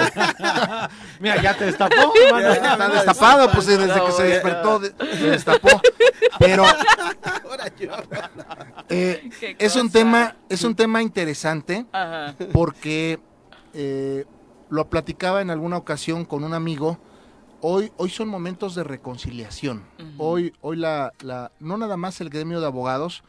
Mira, 1.19 1.41
ya 1.41 1.55
te 1.55 1.65
destapó. 1.65 2.13
está 2.15 2.89
destapado, 2.89 3.51
pues 3.51 3.65
desde 3.65 4.05
que 4.05 4.11
se 4.11 4.23
despertó, 4.23 4.81
se 4.81 5.29
destapó. 5.29 5.81
Pero 6.39 6.65
eh, 8.89 9.29
es 9.57 9.75
un 9.75 9.91
tema, 9.91 10.35
es 10.49 10.63
un 10.63 10.75
tema 10.75 11.01
interesante 11.01 11.85
porque 12.51 13.19
eh, 13.73 14.25
lo 14.69 14.89
platicaba 14.89 15.41
en 15.41 15.49
alguna 15.49 15.77
ocasión 15.77 16.25
con 16.25 16.43
un 16.43 16.53
amigo 16.53 16.99
hoy, 17.61 17.91
hoy 17.97 18.09
son 18.09 18.27
momentos 18.27 18.75
de 18.75 18.83
reconciliación. 18.83 19.83
Hoy, 20.17 20.53
hoy 20.61 20.77
la, 20.77 21.13
la, 21.21 21.51
no 21.59 21.77
nada 21.77 21.97
más 21.97 22.21
el 22.21 22.29
gremio 22.29 22.59
de 22.59 22.67
abogados, 22.67 23.23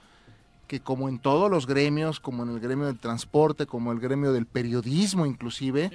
que 0.67 0.81
como 0.81 1.09
en 1.09 1.19
todos 1.19 1.51
los 1.51 1.67
gremios, 1.67 2.21
como 2.21 2.45
en 2.45 2.51
el 2.51 2.61
gremio 2.61 2.87
del 2.87 2.99
transporte, 2.99 3.67
como 3.67 3.91
el 3.93 3.99
gremio 3.99 4.33
del 4.33 4.47
periodismo 4.47 5.27
inclusive, 5.27 5.91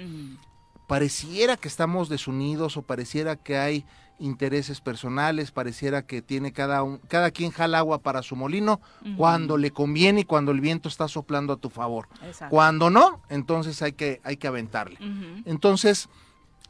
pareciera 0.86 1.56
que 1.56 1.68
estamos 1.68 2.08
desunidos 2.08 2.76
o 2.76 2.82
pareciera 2.82 3.36
que 3.36 3.56
hay 3.56 3.84
intereses 4.18 4.80
personales, 4.80 5.50
pareciera 5.50 6.02
que 6.02 6.22
tiene 6.22 6.52
cada 6.52 6.82
un, 6.82 6.98
cada 7.08 7.30
quien 7.30 7.50
jala 7.50 7.78
agua 7.78 7.98
para 7.98 8.22
su 8.22 8.36
molino 8.36 8.80
cuando 9.16 9.56
le 9.56 9.70
conviene 9.70 10.20
y 10.20 10.24
cuando 10.24 10.52
el 10.52 10.60
viento 10.60 10.88
está 10.88 11.08
soplando 11.08 11.54
a 11.54 11.56
tu 11.56 11.70
favor. 11.70 12.08
Cuando 12.50 12.90
no, 12.90 13.22
entonces 13.28 13.80
hay 13.82 13.92
que, 13.92 14.20
hay 14.24 14.36
que 14.36 14.46
aventarle. 14.46 14.98
Entonces, 15.44 16.08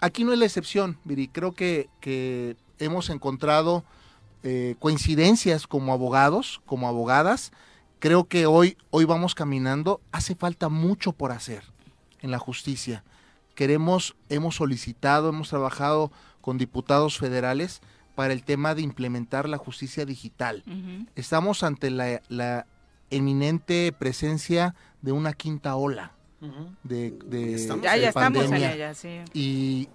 aquí 0.00 0.24
no 0.24 0.32
es 0.32 0.38
la 0.38 0.44
excepción, 0.44 0.98
Viri. 1.04 1.28
Creo 1.28 1.52
que, 1.52 1.88
que 2.00 2.56
hemos 2.78 3.10
encontrado 3.10 3.84
eh, 4.42 4.76
coincidencias 4.78 5.66
como 5.66 5.92
abogados, 5.92 6.60
como 6.66 6.88
abogadas. 6.88 7.52
Creo 7.98 8.24
que 8.28 8.46
hoy, 8.46 8.76
hoy 8.90 9.04
vamos 9.04 9.34
caminando. 9.34 10.00
Hace 10.12 10.34
falta 10.34 10.68
mucho 10.68 11.12
por 11.12 11.32
hacer 11.32 11.64
en 12.20 12.30
la 12.30 12.38
justicia. 12.38 13.04
Queremos, 13.54 14.16
hemos 14.28 14.56
solicitado, 14.56 15.30
hemos 15.30 15.48
trabajado 15.48 16.12
con 16.40 16.58
diputados 16.58 17.18
federales 17.18 17.80
para 18.14 18.32
el 18.32 18.44
tema 18.44 18.74
de 18.74 18.82
implementar 18.82 19.48
la 19.48 19.58
justicia 19.58 20.04
digital. 20.04 20.62
Estamos 21.16 21.62
ante 21.62 21.90
la, 21.90 22.22
la 22.28 22.66
eminente 23.10 23.92
presencia 23.92 24.74
de 25.02 25.12
una 25.12 25.32
quinta 25.32 25.76
ola 25.76 26.15
de, 26.82 27.10
de, 27.24 27.58
ya, 27.82 27.96
ya 27.96 28.08
estamos 28.08 28.44
en 28.44 28.54
ella, 28.54 28.94
sí. 28.94 29.20
Y, 29.32 29.88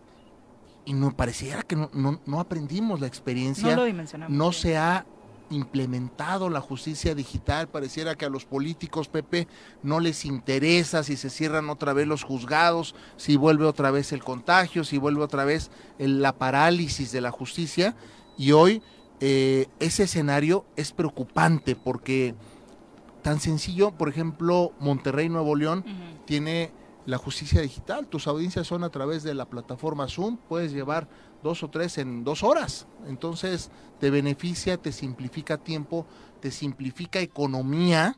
y 0.86 0.94
no 0.94 1.16
pareciera 1.16 1.62
que 1.64 1.76
no, 1.76 1.90
no, 1.94 2.40
aprendimos 2.40 3.00
la 3.00 3.08
experiencia. 3.08 3.70
No 3.70 3.82
lo 3.82 3.84
dimensionamos. 3.86 4.36
No 4.36 4.52
se 4.52 4.78
ha 4.78 5.06
implementado 5.52 6.50
la 6.50 6.62
justicia 6.62 7.14
digital, 7.14 7.68
pareciera 7.68 8.16
que 8.16 8.26
a 8.26 8.30
los 8.30 8.46
políticos, 8.46 9.10
Pepe, 9.10 9.48
no 9.84 10.00
les 10.00 10.26
interesa 10.26 11.04
si 11.04 11.18
se 11.18 11.30
cierran 11.30 11.70
otra 11.70 11.94
vez 11.94 12.08
los 12.08 12.24
juzgados, 12.24 12.96
si 13.18 13.36
vuelve 13.36 13.66
otra 13.66 13.92
vez 13.92 14.14
el 14.14 14.24
contagio, 14.24 14.84
si 14.84 14.98
vuelve 14.98 15.22
otra 15.22 15.44
vez 15.44 15.70
la 15.98 16.34
parálisis 16.34 17.12
de 17.12 17.22
la 17.22 17.32
justicia. 17.32 17.96
Y 18.38 18.54
hoy 18.54 18.82
eh, 19.20 19.68
ese 19.80 20.04
escenario 20.04 20.66
es 20.78 20.94
preocupante 20.94 21.76
porque 21.76 22.34
tan 23.22 23.40
sencillo, 23.40 23.92
por 23.92 24.10
ejemplo, 24.10 24.72
Monterrey, 24.80 25.30
Nuevo 25.30 25.56
León, 25.56 25.86
tiene 26.32 26.72
la 27.06 27.18
justicia 27.18 27.60
digital. 27.60 28.08
Tus 28.08 28.26
audiencias 28.26 28.66
son 28.66 28.86
a 28.86 28.90
través 28.90 29.22
de 29.22 29.34
la 29.34 29.50
plataforma 29.50 30.08
Zoom, 30.08 30.38
puedes 30.38 30.72
llevar 30.72 31.10
dos 31.44 31.62
o 31.62 31.70
tres 31.70 31.98
en 31.98 32.24
dos 32.24 32.42
horas. 32.42 32.88
Entonces 33.06 33.70
te 34.00 34.10
beneficia, 34.10 34.78
te 34.78 34.94
simplifica 34.94 35.58
tiempo, 35.58 36.06
te 36.40 36.50
simplifica 36.50 37.20
economía, 37.20 38.16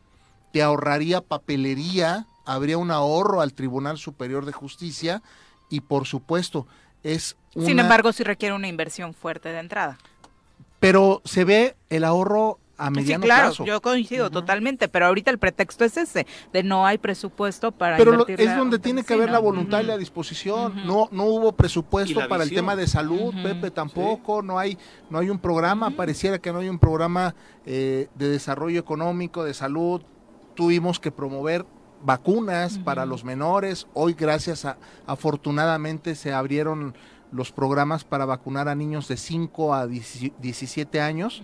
te 0.51 0.61
ahorraría 0.61 1.21
papelería, 1.21 2.27
habría 2.45 2.77
un 2.77 2.91
ahorro 2.91 3.41
al 3.41 3.55
Tribunal 3.55 3.97
Superior 3.97 4.45
de 4.45 4.51
Justicia 4.51 5.23
y 5.71 5.81
por 5.81 6.05
supuesto 6.05 6.67
es... 7.01 7.35
Sin 7.55 7.79
embargo, 7.79 8.13
sí 8.13 8.23
requiere 8.23 8.53
una 8.53 8.67
inversión 8.67 9.15
fuerte 9.15 9.49
de 9.49 9.57
entrada. 9.57 9.97
Pero 10.79 11.23
se 11.25 11.45
ve 11.45 11.75
el 11.89 12.03
ahorro 12.03 12.59
a 12.77 12.89
mediano 12.89 13.23
sí, 13.23 13.27
claro, 13.27 13.65
yo 13.65 13.81
coincido 13.81 14.31
totalmente, 14.31 14.87
pero 14.87 15.05
ahorita 15.05 15.29
el 15.29 15.37
pretexto 15.37 15.85
es 15.85 15.95
ese, 15.97 16.25
de 16.51 16.63
no 16.63 16.85
hay 16.85 16.97
presupuesto 16.97 17.71
para 17.71 17.97
Pero 17.97 18.25
es 18.27 18.57
donde 18.57 18.79
tiene 18.79 19.03
que 19.03 19.13
haber 19.13 19.29
la 19.29 19.39
voluntad 19.39 19.81
y 19.81 19.83
la 19.83 19.97
disposición. 19.97 20.85
No 20.85 21.07
no 21.11 21.25
hubo 21.25 21.53
presupuesto 21.53 22.27
para 22.27 22.43
el 22.43 22.49
tema 22.49 22.75
de 22.75 22.87
salud, 22.87 23.33
Pepe 23.43 23.71
tampoco, 23.71 24.41
no 24.41 24.57
hay 24.57 24.77
no 25.09 25.19
hay 25.19 25.29
un 25.29 25.39
programa, 25.39 25.91
pareciera 25.91 26.39
que 26.39 26.51
no 26.51 26.59
hay 26.59 26.69
un 26.69 26.79
programa 26.79 27.35
eh, 27.65 28.07
de 28.15 28.29
desarrollo 28.29 28.79
económico, 28.79 29.43
de 29.43 29.53
salud. 29.53 30.01
Tuvimos 30.55 30.99
que 30.99 31.11
promover 31.11 31.65
vacunas 32.03 32.77
para 32.79 33.05
los 33.05 33.23
menores. 33.23 33.87
Hoy 33.93 34.13
gracias 34.13 34.65
a 34.65 34.77
afortunadamente 35.07 36.15
se 36.15 36.33
abrieron 36.33 36.95
los 37.33 37.51
programas 37.51 38.03
para 38.03 38.25
vacunar 38.25 38.67
a 38.67 38.75
niños 38.75 39.07
de 39.07 39.17
5 39.17 39.73
a 39.73 39.87
17 39.87 41.01
años, 41.01 41.41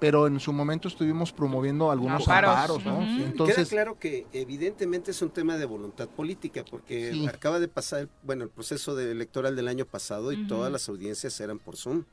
pero 0.00 0.26
en 0.26 0.40
su 0.40 0.52
momento 0.52 0.88
estuvimos 0.88 1.32
promoviendo 1.32 1.90
algunos 1.90 2.26
amparos, 2.28 2.84
¿no? 2.84 3.02
Entonces, 3.02 3.56
Queda 3.56 3.66
claro 3.66 3.98
que 3.98 4.26
evidentemente 4.32 5.12
es 5.12 5.22
un 5.22 5.30
tema 5.30 5.56
de 5.56 5.64
voluntad 5.64 6.08
política, 6.08 6.64
porque 6.68 7.28
acaba 7.28 7.60
de 7.60 7.68
pasar, 7.68 8.08
bueno, 8.22 8.44
el 8.44 8.50
proceso 8.50 8.98
electoral 8.98 9.54
del 9.56 9.68
año 9.68 9.84
pasado 9.84 10.32
y 10.32 10.46
todas 10.46 10.70
las 10.72 10.88
audiencias 10.88 11.38
eran 11.40 11.58
por 11.58 11.76
Zoom. 11.76 12.04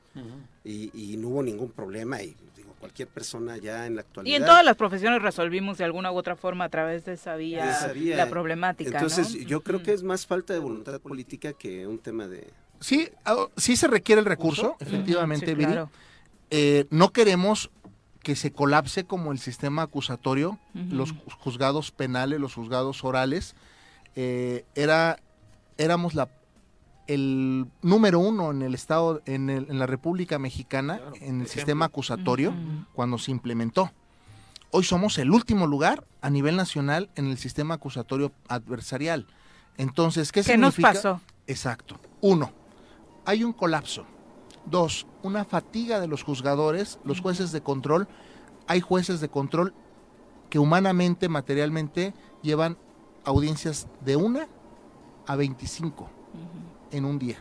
Y, 0.63 1.15
no 1.17 1.29
hubo 1.29 1.43
ningún 1.43 1.71
problema 1.71 2.21
y 2.21 2.35
digo, 2.55 2.73
cualquier 2.79 3.07
persona 3.07 3.57
ya 3.57 3.87
en 3.87 3.95
la 3.95 4.01
actualidad. 4.01 4.33
Y 4.33 4.35
en 4.35 4.45
todas 4.45 4.63
las 4.65 4.75
profesiones 4.75 5.21
resolvimos 5.21 5.77
de 5.77 5.85
alguna 5.85 6.11
u 6.11 6.17
otra 6.17 6.35
forma 6.35 6.65
a 6.65 6.69
través 6.69 7.05
de 7.05 7.13
esa 7.13 7.35
vía, 7.35 7.93
la 8.15 8.29
problemática. 8.29 8.97
Entonces 8.97 9.33
yo 9.45 9.61
creo 9.61 9.81
que 9.81 9.93
es 9.93 10.03
más 10.03 10.25
falta 10.25 10.53
de 10.53 10.59
voluntad 10.59 10.99
política 10.99 11.53
que 11.53 11.87
un 11.87 11.99
tema 11.99 12.27
de 12.27 12.47
Sí, 12.79 13.09
ah, 13.25 13.47
sí 13.57 13.75
se 13.75 13.87
requiere 13.87 14.19
el 14.19 14.25
recurso, 14.25 14.75
efectivamente, 14.79 15.55
eh, 16.51 16.85
no 16.89 17.11
queremos 17.11 17.71
que 18.21 18.35
se 18.35 18.51
colapse 18.51 19.05
como 19.05 19.31
el 19.31 19.39
sistema 19.39 19.83
acusatorio, 19.83 20.57
los 20.73 21.13
juzgados 21.39 21.91
penales, 21.91 22.39
los 22.39 22.55
juzgados 22.55 23.03
orales. 23.03 23.55
Eh, 24.15 24.65
era, 24.73 25.17
éramos 25.77 26.15
la, 26.15 26.29
el 27.07 27.67
número 27.83 28.19
uno 28.19 28.49
en 28.49 28.63
el 28.63 28.73
estado, 28.73 29.21
en, 29.25 29.49
en 29.49 29.77
la 29.77 29.85
República 29.85 30.39
Mexicana, 30.39 30.99
en 31.21 31.41
el 31.41 31.47
sistema 31.47 31.85
acusatorio, 31.85 32.53
cuando 32.93 33.19
se 33.19 33.29
implementó. 33.29 33.91
Hoy 34.71 34.83
somos 34.83 35.17
el 35.19 35.31
último 35.31 35.67
lugar 35.67 36.05
a 36.21 36.29
nivel 36.29 36.55
nacional 36.55 37.09
en 37.15 37.27
el 37.27 37.37
sistema 37.37 37.75
acusatorio 37.75 38.31
adversarial. 38.47 39.27
Entonces, 39.77 40.31
¿qué, 40.31 40.41
¿Qué 40.41 40.57
nos 40.57 40.75
pasó? 40.75 41.21
Exacto. 41.47 41.99
Uno, 42.21 42.51
hay 43.25 43.43
un 43.43 43.53
colapso. 43.53 44.05
Dos, 44.65 45.05
una 45.21 45.45
fatiga 45.45 45.99
de 45.99 46.07
los 46.07 46.23
juzgadores, 46.23 46.99
los 47.03 47.21
jueces 47.21 47.51
de 47.51 47.61
control. 47.61 48.07
Hay 48.67 48.81
jueces 48.81 49.19
de 49.19 49.29
control 49.29 49.73
que 50.49 50.59
humanamente, 50.59 51.29
materialmente, 51.29 52.13
llevan 52.41 52.77
audiencias 53.23 53.87
de 54.01 54.15
una 54.15 54.47
a 55.27 55.35
25 55.35 56.09
en 56.91 57.05
un 57.05 57.19
día. 57.19 57.37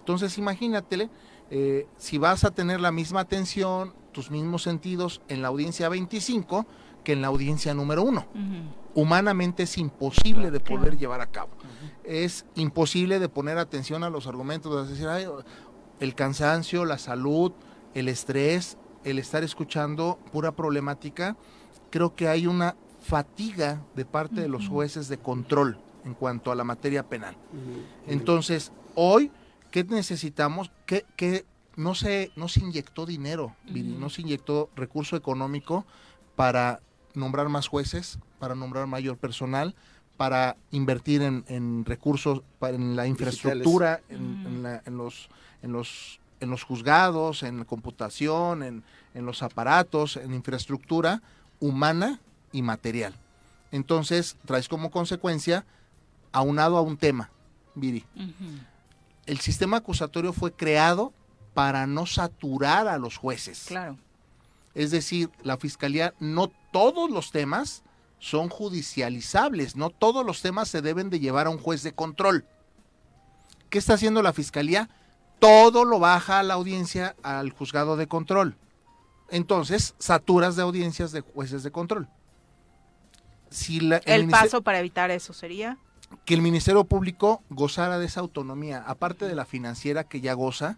Entonces 0.00 0.38
imagínatele, 0.38 1.10
eh, 1.50 1.86
si 1.96 2.18
vas 2.18 2.44
a 2.44 2.50
tener 2.50 2.80
la 2.80 2.92
misma 2.92 3.20
atención, 3.20 3.92
tus 4.12 4.30
mismos 4.30 4.62
sentidos 4.62 5.20
en 5.28 5.42
la 5.42 5.48
audiencia 5.48 5.88
25 5.88 6.66
que 7.04 7.12
en 7.12 7.22
la 7.22 7.28
audiencia 7.28 7.74
número 7.74 8.02
uno. 8.02 8.26
Humanamente 8.94 9.64
es 9.64 9.78
imposible 9.78 10.50
de 10.50 10.60
poder 10.60 10.98
llevar 10.98 11.20
a 11.20 11.26
cabo. 11.26 11.50
Es 12.04 12.44
imposible 12.54 13.18
de 13.18 13.28
poner 13.28 13.58
atención 13.58 14.04
a 14.04 14.10
los 14.10 14.26
argumentos, 14.26 14.88
de 14.88 14.92
decir, 14.92 15.08
el 16.00 16.14
cansancio, 16.14 16.84
la 16.84 16.98
salud, 16.98 17.52
el 17.94 18.08
estrés, 18.08 18.76
el 19.04 19.18
estar 19.18 19.44
escuchando 19.44 20.18
pura 20.32 20.52
problemática. 20.52 21.36
Creo 21.90 22.14
que 22.14 22.28
hay 22.28 22.46
una 22.46 22.76
fatiga 23.00 23.82
de 23.94 24.04
parte 24.04 24.40
de 24.40 24.48
los 24.48 24.68
jueces 24.68 25.08
de 25.08 25.18
control 25.18 25.78
en 26.04 26.14
cuanto 26.14 26.50
a 26.50 26.54
la 26.54 26.64
materia 26.64 27.08
penal. 27.08 27.36
Entonces, 28.06 28.72
hoy, 28.94 29.30
¿qué 29.70 29.84
necesitamos? 29.84 30.70
Que, 30.86 31.44
no, 31.76 31.94
se, 31.94 32.30
no 32.36 32.48
se 32.48 32.60
inyectó 32.60 33.06
dinero, 33.06 33.54
no 33.66 34.10
se 34.10 34.22
inyectó 34.22 34.70
recurso 34.74 35.16
económico 35.16 35.86
para 36.36 36.80
nombrar 37.14 37.48
más 37.48 37.68
jueces, 37.68 38.18
para 38.38 38.54
nombrar 38.54 38.86
mayor 38.86 39.16
personal, 39.16 39.74
para 40.16 40.56
invertir 40.70 41.22
en, 41.22 41.84
recursos, 41.86 42.42
para, 42.58 42.76
en 42.76 42.94
la 42.94 43.06
infraestructura, 43.06 44.00
en, 44.10 44.62
los, 44.96 45.30
en, 45.62 45.72
los, 45.72 46.20
en 46.40 46.50
los 46.50 46.62
juzgados, 46.62 47.42
en 47.42 47.58
la 47.58 47.64
computación, 47.64 48.62
en, 48.62 48.82
los 49.14 49.42
aparatos, 49.42 50.16
en 50.16 50.34
infraestructura 50.34 51.22
humana 51.58 52.20
y 52.52 52.62
material. 52.62 53.14
Entonces, 53.72 54.36
traes 54.44 54.68
como 54.68 54.90
consecuencia, 54.90 55.64
aunado 56.32 56.76
a 56.76 56.82
un 56.82 56.96
tema, 56.96 57.30
Viri. 57.74 58.04
El 59.24 59.38
sistema 59.38 59.78
acusatorio 59.78 60.32
fue 60.32 60.52
creado 60.52 61.12
para 61.54 61.86
no 61.86 62.04
saturar 62.04 62.88
a 62.88 62.98
los 62.98 63.16
jueces. 63.16 63.64
Claro. 63.68 63.96
Es 64.74 64.90
decir, 64.90 65.30
la 65.42 65.56
fiscalía, 65.56 66.14
no 66.20 66.50
todos 66.72 67.10
los 67.10 67.32
temas 67.32 67.82
son 68.18 68.48
judicializables, 68.48 69.76
no 69.76 69.90
todos 69.90 70.24
los 70.24 70.42
temas 70.42 70.68
se 70.68 70.82
deben 70.82 71.10
de 71.10 71.20
llevar 71.20 71.46
a 71.46 71.50
un 71.50 71.58
juez 71.58 71.82
de 71.82 71.92
control. 71.92 72.44
¿Qué 73.68 73.78
está 73.78 73.94
haciendo 73.94 74.22
la 74.22 74.32
fiscalía? 74.32 74.90
Todo 75.38 75.84
lo 75.84 75.98
baja 75.98 76.38
a 76.38 76.42
la 76.42 76.54
audiencia 76.54 77.16
al 77.22 77.50
juzgado 77.50 77.96
de 77.96 78.06
control. 78.06 78.56
Entonces, 79.30 79.94
saturas 79.98 80.56
de 80.56 80.62
audiencias 80.62 81.12
de 81.12 81.20
jueces 81.20 81.62
de 81.62 81.70
control. 81.70 82.08
Si 83.48 83.78
el 84.06 84.28
paso 84.28 84.62
para 84.62 84.78
evitar 84.78 85.10
eso 85.10 85.32
sería 85.32 85.78
que 86.24 86.34
el 86.34 86.42
Ministerio 86.42 86.84
Público 86.84 87.42
gozara 87.48 87.98
de 87.98 88.06
esa 88.06 88.20
autonomía, 88.20 88.84
aparte 88.86 89.26
de 89.26 89.34
la 89.34 89.44
financiera 89.44 90.04
que 90.04 90.20
ya 90.20 90.34
goza, 90.34 90.76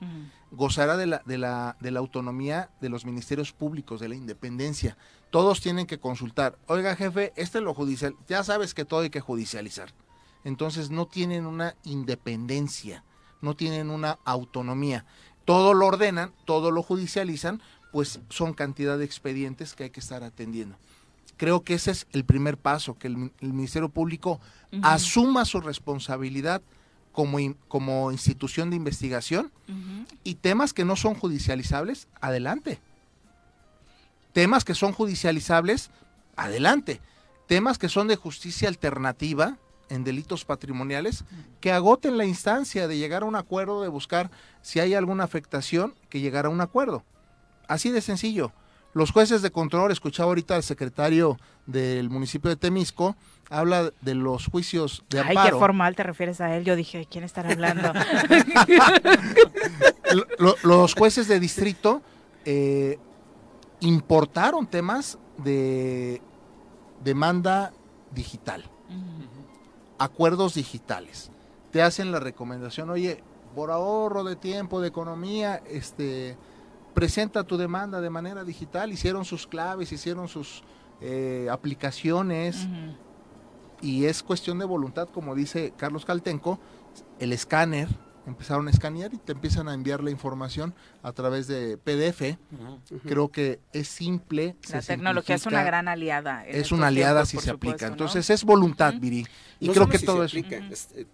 gozara 0.52 0.96
de 0.96 1.06
la, 1.06 1.22
de, 1.24 1.38
la, 1.38 1.76
de 1.80 1.90
la 1.90 2.00
autonomía 2.00 2.70
de 2.80 2.88
los 2.88 3.04
ministerios 3.04 3.52
públicos, 3.52 4.00
de 4.00 4.08
la 4.08 4.14
independencia. 4.14 4.96
Todos 5.30 5.60
tienen 5.60 5.86
que 5.86 5.98
consultar. 5.98 6.58
Oiga, 6.66 6.94
jefe, 6.94 7.32
este 7.36 7.60
lo 7.60 7.74
judicial, 7.74 8.14
ya 8.28 8.44
sabes 8.44 8.74
que 8.74 8.84
todo 8.84 9.00
hay 9.00 9.10
que 9.10 9.20
judicializar. 9.20 9.92
Entonces 10.44 10.90
no 10.90 11.06
tienen 11.06 11.46
una 11.46 11.74
independencia, 11.84 13.04
no 13.40 13.54
tienen 13.56 13.90
una 13.90 14.18
autonomía. 14.24 15.06
Todo 15.44 15.74
lo 15.74 15.86
ordenan, 15.86 16.32
todo 16.44 16.70
lo 16.70 16.82
judicializan, 16.82 17.62
pues 17.90 18.20
son 18.28 18.52
cantidad 18.52 18.98
de 18.98 19.04
expedientes 19.04 19.74
que 19.74 19.84
hay 19.84 19.90
que 19.90 20.00
estar 20.00 20.22
atendiendo. 20.22 20.76
Creo 21.36 21.62
que 21.62 21.74
ese 21.74 21.90
es 21.90 22.06
el 22.12 22.24
primer 22.24 22.58
paso, 22.58 22.98
que 22.98 23.08
el, 23.08 23.16
Ministerio 23.40 23.88
Público 23.88 24.40
asuma 24.82 25.44
su 25.44 25.60
responsabilidad 25.60 26.62
como, 27.12 27.38
como 27.68 28.10
institución 28.10 28.70
de 28.70 28.76
investigación 28.76 29.52
y 30.24 30.34
temas 30.36 30.72
que 30.72 30.84
no 30.84 30.96
son 30.96 31.14
judicializables, 31.14 32.08
adelante. 32.20 32.80
Temas 34.32 34.64
que 34.64 34.74
son 34.74 34.92
judicializables, 34.92 35.90
adelante. 36.36 37.00
Temas 37.46 37.78
que 37.78 37.88
son 37.88 38.08
de 38.08 38.16
justicia 38.16 38.68
alternativa 38.68 39.58
en 39.90 40.04
delitos 40.04 40.46
patrimoniales, 40.46 41.24
que 41.60 41.70
agoten 41.70 42.16
la 42.16 42.24
instancia 42.24 42.88
de 42.88 42.96
llegar 42.96 43.22
a 43.22 43.26
un 43.26 43.36
acuerdo, 43.36 43.82
de 43.82 43.88
buscar 43.88 44.30
si 44.62 44.80
hay 44.80 44.94
alguna 44.94 45.24
afectación, 45.24 45.94
que 46.08 46.20
llegar 46.20 46.46
a 46.46 46.48
un 46.48 46.62
acuerdo. 46.62 47.04
Así 47.68 47.90
de 47.90 48.00
sencillo. 48.00 48.52
Los 48.94 49.10
jueces 49.10 49.42
de 49.42 49.50
control, 49.50 49.92
escuchaba 49.92 50.28
ahorita 50.28 50.56
al 50.56 50.62
secretario 50.62 51.38
del 51.66 52.08
municipio 52.08 52.48
de 52.48 52.56
Temisco, 52.56 53.16
habla 53.50 53.92
de 54.00 54.14
los 54.14 54.46
juicios 54.46 55.04
de 55.10 55.20
amparo. 55.20 55.40
Ay, 55.40 55.50
qué 55.50 55.58
formal 55.58 55.94
te 55.94 56.02
refieres 56.02 56.40
a 56.40 56.56
él. 56.56 56.64
Yo 56.64 56.76
dije, 56.76 57.06
¿quién 57.10 57.24
estará 57.24 57.50
hablando? 57.50 57.92
los 60.62 60.94
jueces 60.94 61.28
de 61.28 61.40
distrito 61.40 62.02
eh, 62.44 62.98
importaron 63.80 64.66
temas 64.66 65.18
de 65.38 66.22
demanda 67.02 67.72
digital, 68.12 68.64
acuerdos 69.98 70.54
digitales. 70.54 71.30
Te 71.70 71.82
hacen 71.82 72.12
la 72.12 72.20
recomendación, 72.20 72.90
oye, 72.90 73.22
por 73.54 73.70
ahorro 73.70 74.24
de 74.24 74.36
tiempo, 74.36 74.80
de 74.80 74.88
economía, 74.88 75.62
este 75.68 76.36
presenta 76.94 77.44
tu 77.44 77.56
demanda 77.56 78.00
de 78.00 78.10
manera 78.10 78.44
digital, 78.44 78.92
hicieron 78.92 79.24
sus 79.24 79.46
claves, 79.46 79.92
hicieron 79.92 80.28
sus 80.28 80.62
eh, 81.00 81.48
aplicaciones 81.50 82.68
y 83.82 84.06
es 84.06 84.22
cuestión 84.22 84.58
de 84.58 84.64
voluntad, 84.64 85.08
como 85.08 85.34
dice 85.34 85.72
Carlos 85.76 86.04
Caltenco, 86.04 86.58
el 87.18 87.32
escáner, 87.32 87.88
empezaron 88.26 88.68
a 88.68 88.70
escanear 88.70 89.12
y 89.12 89.18
te 89.18 89.32
empiezan 89.32 89.68
a 89.68 89.74
enviar 89.74 90.02
la 90.02 90.10
información 90.10 90.74
a 91.02 91.12
través 91.12 91.48
de 91.48 91.76
PDF. 91.76 92.38
Creo 93.04 93.30
que 93.30 93.60
es 93.72 93.88
simple. 93.88 94.56
La 94.70 94.80
tecnología 94.80 95.34
es 95.34 95.46
una 95.46 95.64
gran 95.64 95.88
aliada. 95.88 96.46
Es 96.46 96.72
una 96.72 96.86
aliada 96.86 97.26
si 97.26 97.38
se 97.38 97.50
aplica. 97.50 97.86
Entonces 97.86 98.30
es 98.30 98.44
voluntad, 98.44 98.94
Viri. 98.98 99.26
Y 99.60 99.68
creo 99.68 99.88
que 99.88 99.98
todo 99.98 100.24
eso. 100.24 100.38
Este, 100.38 101.06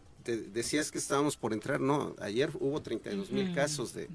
decías 0.50 0.90
que 0.90 0.98
estábamos 0.98 1.36
por 1.36 1.54
entrar, 1.54 1.80
¿no? 1.80 2.14
Ayer 2.20 2.50
hubo 2.60 2.82
32 2.82 3.30
mil 3.30 3.54
casos 3.54 3.94
de 3.94 4.08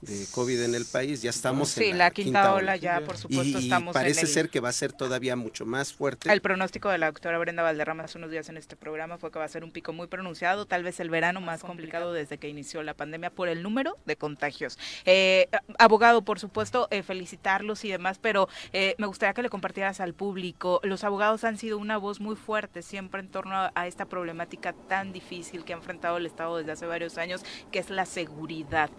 de 0.00 0.26
COVID 0.32 0.62
en 0.62 0.74
el 0.74 0.84
país. 0.84 1.22
Ya 1.22 1.30
estamos 1.30 1.76
en 1.78 1.98
la, 1.98 2.10
quinta, 2.10 2.54
ola, 2.54 2.76
ya, 2.76 3.00
por 3.00 3.16
supuesto, 3.16 3.58
y, 3.60 3.70
parece 3.92 4.26
ser 4.26 4.50
que 4.50 4.60
va 4.60 4.68
a 4.68 4.72
ser 4.72 4.92
todavía 4.92 5.36
mucho 5.36 5.66
más 5.66 5.92
fuerte. 5.92 6.32
El 6.32 6.40
pronóstico 6.40 6.88
de 6.88 6.98
la 6.98 7.06
doctora 7.06 7.38
Brenda 7.38 7.62
Valderrama 7.62 8.04
hace 8.04 8.18
unos 8.18 8.30
días 8.30 8.48
en 8.48 8.56
este 8.56 8.76
programa 8.76 9.18
fue 9.18 9.30
que 9.30 9.38
va 9.38 9.44
a 9.44 9.48
ser 9.48 9.64
un 9.64 9.70
pico 9.70 9.92
muy 9.92 10.06
pronunciado, 10.06 10.66
tal 10.66 10.84
vez 10.84 11.00
el 11.00 11.10
verano 11.10 11.40
más 11.40 11.62
complicado 11.62 12.12
desde 12.12 12.38
que 12.38 12.48
inició 12.48 12.82
la 12.82 12.94
pandemia 12.94 13.30
por 13.30 13.48
el 13.48 13.62
número 13.62 13.96
de 14.06 14.16
contagios. 14.16 14.78
Eh, 15.04 15.48
abogado, 15.78 16.22
por 16.22 16.38
supuesto, 16.38 16.88
eh, 16.90 17.02
felicitarlos 17.02 17.84
y 17.84 17.90
demás, 17.90 18.18
pero 18.20 18.48
eh, 18.72 18.94
me 18.98 19.06
gustaría 19.06 19.34
que 19.34 19.42
le 19.42 19.50
compartieras 19.50 20.00
al 20.00 20.14
público. 20.14 20.80
Los 20.82 21.04
abogados 21.04 21.44
han 21.44 21.58
sido 21.58 21.78
una 21.78 21.98
voz 21.98 22.20
muy 22.20 22.36
fuerte 22.36 22.82
siempre 22.82 23.20
en 23.20 23.28
torno 23.28 23.70
a 23.74 23.86
esta 23.86 24.06
problemática 24.06 24.72
tan 24.72 25.12
difícil 25.12 25.64
que 25.64 25.72
ha 25.72 25.76
enfrentado 25.76 26.16
el 26.16 26.26
Estado 26.26 26.56
desde 26.56 26.72
hace 26.72 26.86
varios 26.86 27.18
años, 27.18 27.42
que 27.72 27.78
es 27.78 27.90
la 27.90 28.06
seguridad. 28.06 28.90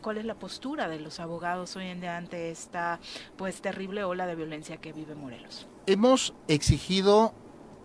¿Cuál 0.00 0.16
es 0.16 0.24
la 0.24 0.34
postura 0.34 0.88
de 0.88 0.98
los 0.98 1.20
abogados 1.20 1.76
hoy 1.76 1.88
en 1.88 2.00
día 2.00 2.16
ante 2.16 2.50
esta 2.50 3.00
pues 3.36 3.60
terrible 3.60 4.02
ola 4.02 4.26
de 4.26 4.34
violencia 4.34 4.78
que 4.78 4.94
vive 4.94 5.14
Morelos? 5.14 5.66
Hemos 5.86 6.32
exigido, 6.48 7.34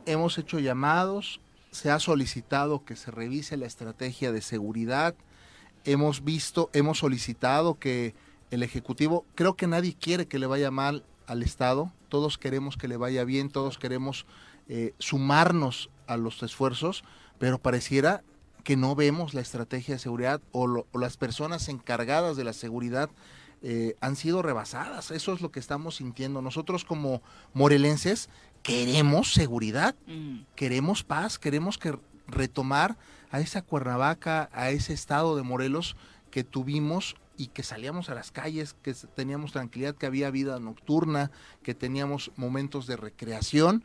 hemos 0.05 0.37
hecho 0.37 0.59
llamados, 0.59 1.41
se 1.71 1.91
ha 1.91 1.99
solicitado 1.99 2.85
que 2.85 2.95
se 2.95 3.11
revise 3.11 3.57
la 3.57 3.65
estrategia 3.65 4.31
de 4.31 4.41
seguridad, 4.41 5.13
hemos 5.83 6.23
visto, 6.23 6.69
hemos 6.71 6.99
solicitado 6.99 7.77
que 7.77 8.15
el 8.49 8.63
Ejecutivo, 8.63 9.25
creo 9.35 9.55
que 9.55 9.67
nadie 9.67 9.93
quiere 9.93 10.25
que 10.29 10.39
le 10.39 10.47
vaya 10.47 10.71
mal 10.71 11.03
al 11.27 11.43
Estado, 11.43 11.91
todos 12.07 12.37
queremos 12.37 12.77
que 12.77 12.87
le 12.87 12.95
vaya 12.95 13.25
bien, 13.25 13.49
todos 13.49 13.77
queremos 13.77 14.25
eh, 14.69 14.93
sumarnos 14.99 15.89
a 16.07 16.15
los 16.15 16.43
esfuerzos, 16.43 17.03
pero 17.39 17.57
pareciera 17.59 18.23
que 18.63 18.77
no 18.77 18.95
vemos 18.95 19.33
la 19.33 19.41
estrategia 19.41 19.95
de 19.95 19.99
seguridad 19.99 20.41
o, 20.51 20.85
las 20.93 21.17
personas 21.17 21.67
encargadas 21.69 22.37
de 22.37 22.43
la 22.43 22.53
seguridad 22.53 23.09
eh, 23.61 23.95
han 24.01 24.15
sido 24.15 24.41
rebasadas. 24.41 25.11
Eso 25.11 25.33
es 25.33 25.41
lo 25.41 25.51
que 25.51 25.59
estamos 25.59 25.95
sintiendo. 25.95 26.41
Nosotros 26.41 26.85
como 26.85 27.21
morelenses 27.53 28.29
queremos 28.61 29.33
seguridad, 29.33 29.95
mm. 30.07 30.41
queremos 30.55 31.03
paz, 31.03 31.37
queremos 31.37 31.77
que 31.77 31.97
retomar 32.27 32.97
a 33.31 33.39
esa 33.39 33.61
Cuernavaca, 33.61 34.49
a 34.53 34.69
ese 34.69 34.93
estado 34.93 35.35
de 35.35 35.43
Morelos 35.43 35.95
que 36.31 36.43
tuvimos 36.43 37.15
y 37.37 37.47
que 37.47 37.63
salíamos 37.63 38.09
a 38.09 38.15
las 38.15 38.31
calles, 38.31 38.75
que 38.81 38.93
teníamos 38.93 39.51
tranquilidad, 39.51 39.95
que 39.95 40.05
había 40.05 40.29
vida 40.29 40.59
nocturna, 40.59 41.31
que 41.63 41.73
teníamos 41.73 42.31
momentos 42.35 42.87
de 42.87 42.95
recreación. 42.95 43.83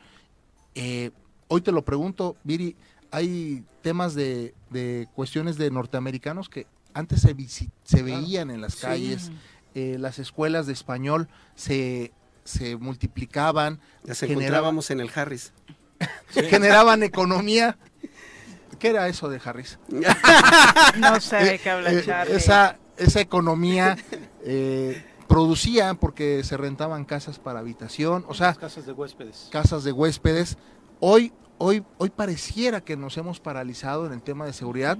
Eh, 0.75 1.11
hoy 1.49 1.63
te 1.63 1.73
lo 1.73 1.85
pregunto, 1.85 2.37
Viri, 2.45 2.77
hay 3.11 3.65
temas 3.83 4.15
de, 4.15 4.55
cuestiones 5.15 5.57
de 5.57 5.71
norteamericanos 5.71 6.49
que 6.49 6.67
antes 6.95 7.21
se, 7.21 7.35
se 7.85 8.03
veían 8.03 8.51
en 8.51 8.61
las 8.61 8.77
calles, 8.77 9.31
eh, 9.75 9.97
las 9.99 10.19
escuelas 10.19 10.67
de 10.67 10.73
español 10.73 11.29
se, 11.55 12.13
se 12.45 12.77
multiplicaban. 12.77 13.81
Las 14.05 14.23
encontrábamos 14.23 14.91
en 14.91 15.01
el 15.01 15.11
Harris. 15.15 15.53
generaban 16.31 17.03
economía. 17.03 17.79
¿Qué 18.79 18.89
era 18.89 19.09
eso 19.09 19.29
de 19.29 19.41
Harris? 19.45 19.79
no 20.99 21.21
sé 21.21 21.37
de 21.37 21.59
qué 21.59 21.71
habla 21.71 21.93
eh, 21.93 22.05
Esa, 22.31 22.79
esa 22.97 23.21
economía 23.21 23.97
eh, 24.45 25.05
producía 25.27 25.95
porque 25.95 26.43
se 26.45 26.57
rentaban 26.57 27.05
casas 27.05 27.39
para 27.39 27.61
habitación, 27.61 28.25
o 28.29 28.35
sea, 28.35 28.55
casas 28.55 28.87
de 28.87 28.93
huéspedes. 28.93 29.49
Casas 29.51 29.85
de 29.85 29.93
huéspedes. 29.93 30.57
Hoy, 31.01 31.33
hoy, 31.59 31.85
hoy 31.99 32.11
pareciera 32.11 32.81
que 32.81 32.97
nos 32.97 33.17
hemos 33.17 33.41
paralizado 33.41 34.07
en 34.07 34.13
el 34.13 34.23
tema 34.23 34.47
de 34.47 34.53
seguridad 34.53 34.99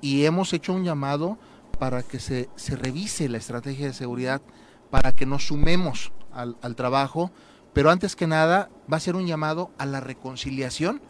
y 0.00 0.24
hemos 0.24 0.52
hecho 0.52 0.72
un 0.72 0.84
llamado 0.84 1.38
para 1.78 2.02
que 2.02 2.18
se, 2.18 2.48
se 2.56 2.76
revise 2.76 3.28
la 3.28 3.38
estrategia 3.38 3.86
de 3.86 3.92
seguridad, 3.92 4.42
para 4.90 5.14
que 5.14 5.26
nos 5.26 5.46
sumemos 5.46 6.12
al, 6.32 6.56
al 6.62 6.74
trabajo, 6.74 7.30
pero 7.72 7.90
antes 7.90 8.16
que 8.16 8.26
nada 8.26 8.70
va 8.92 8.96
a 8.96 9.00
ser 9.00 9.14
un 9.16 9.26
llamado 9.26 9.70
a 9.78 9.86
la 9.86 10.00
reconciliación 10.00 11.00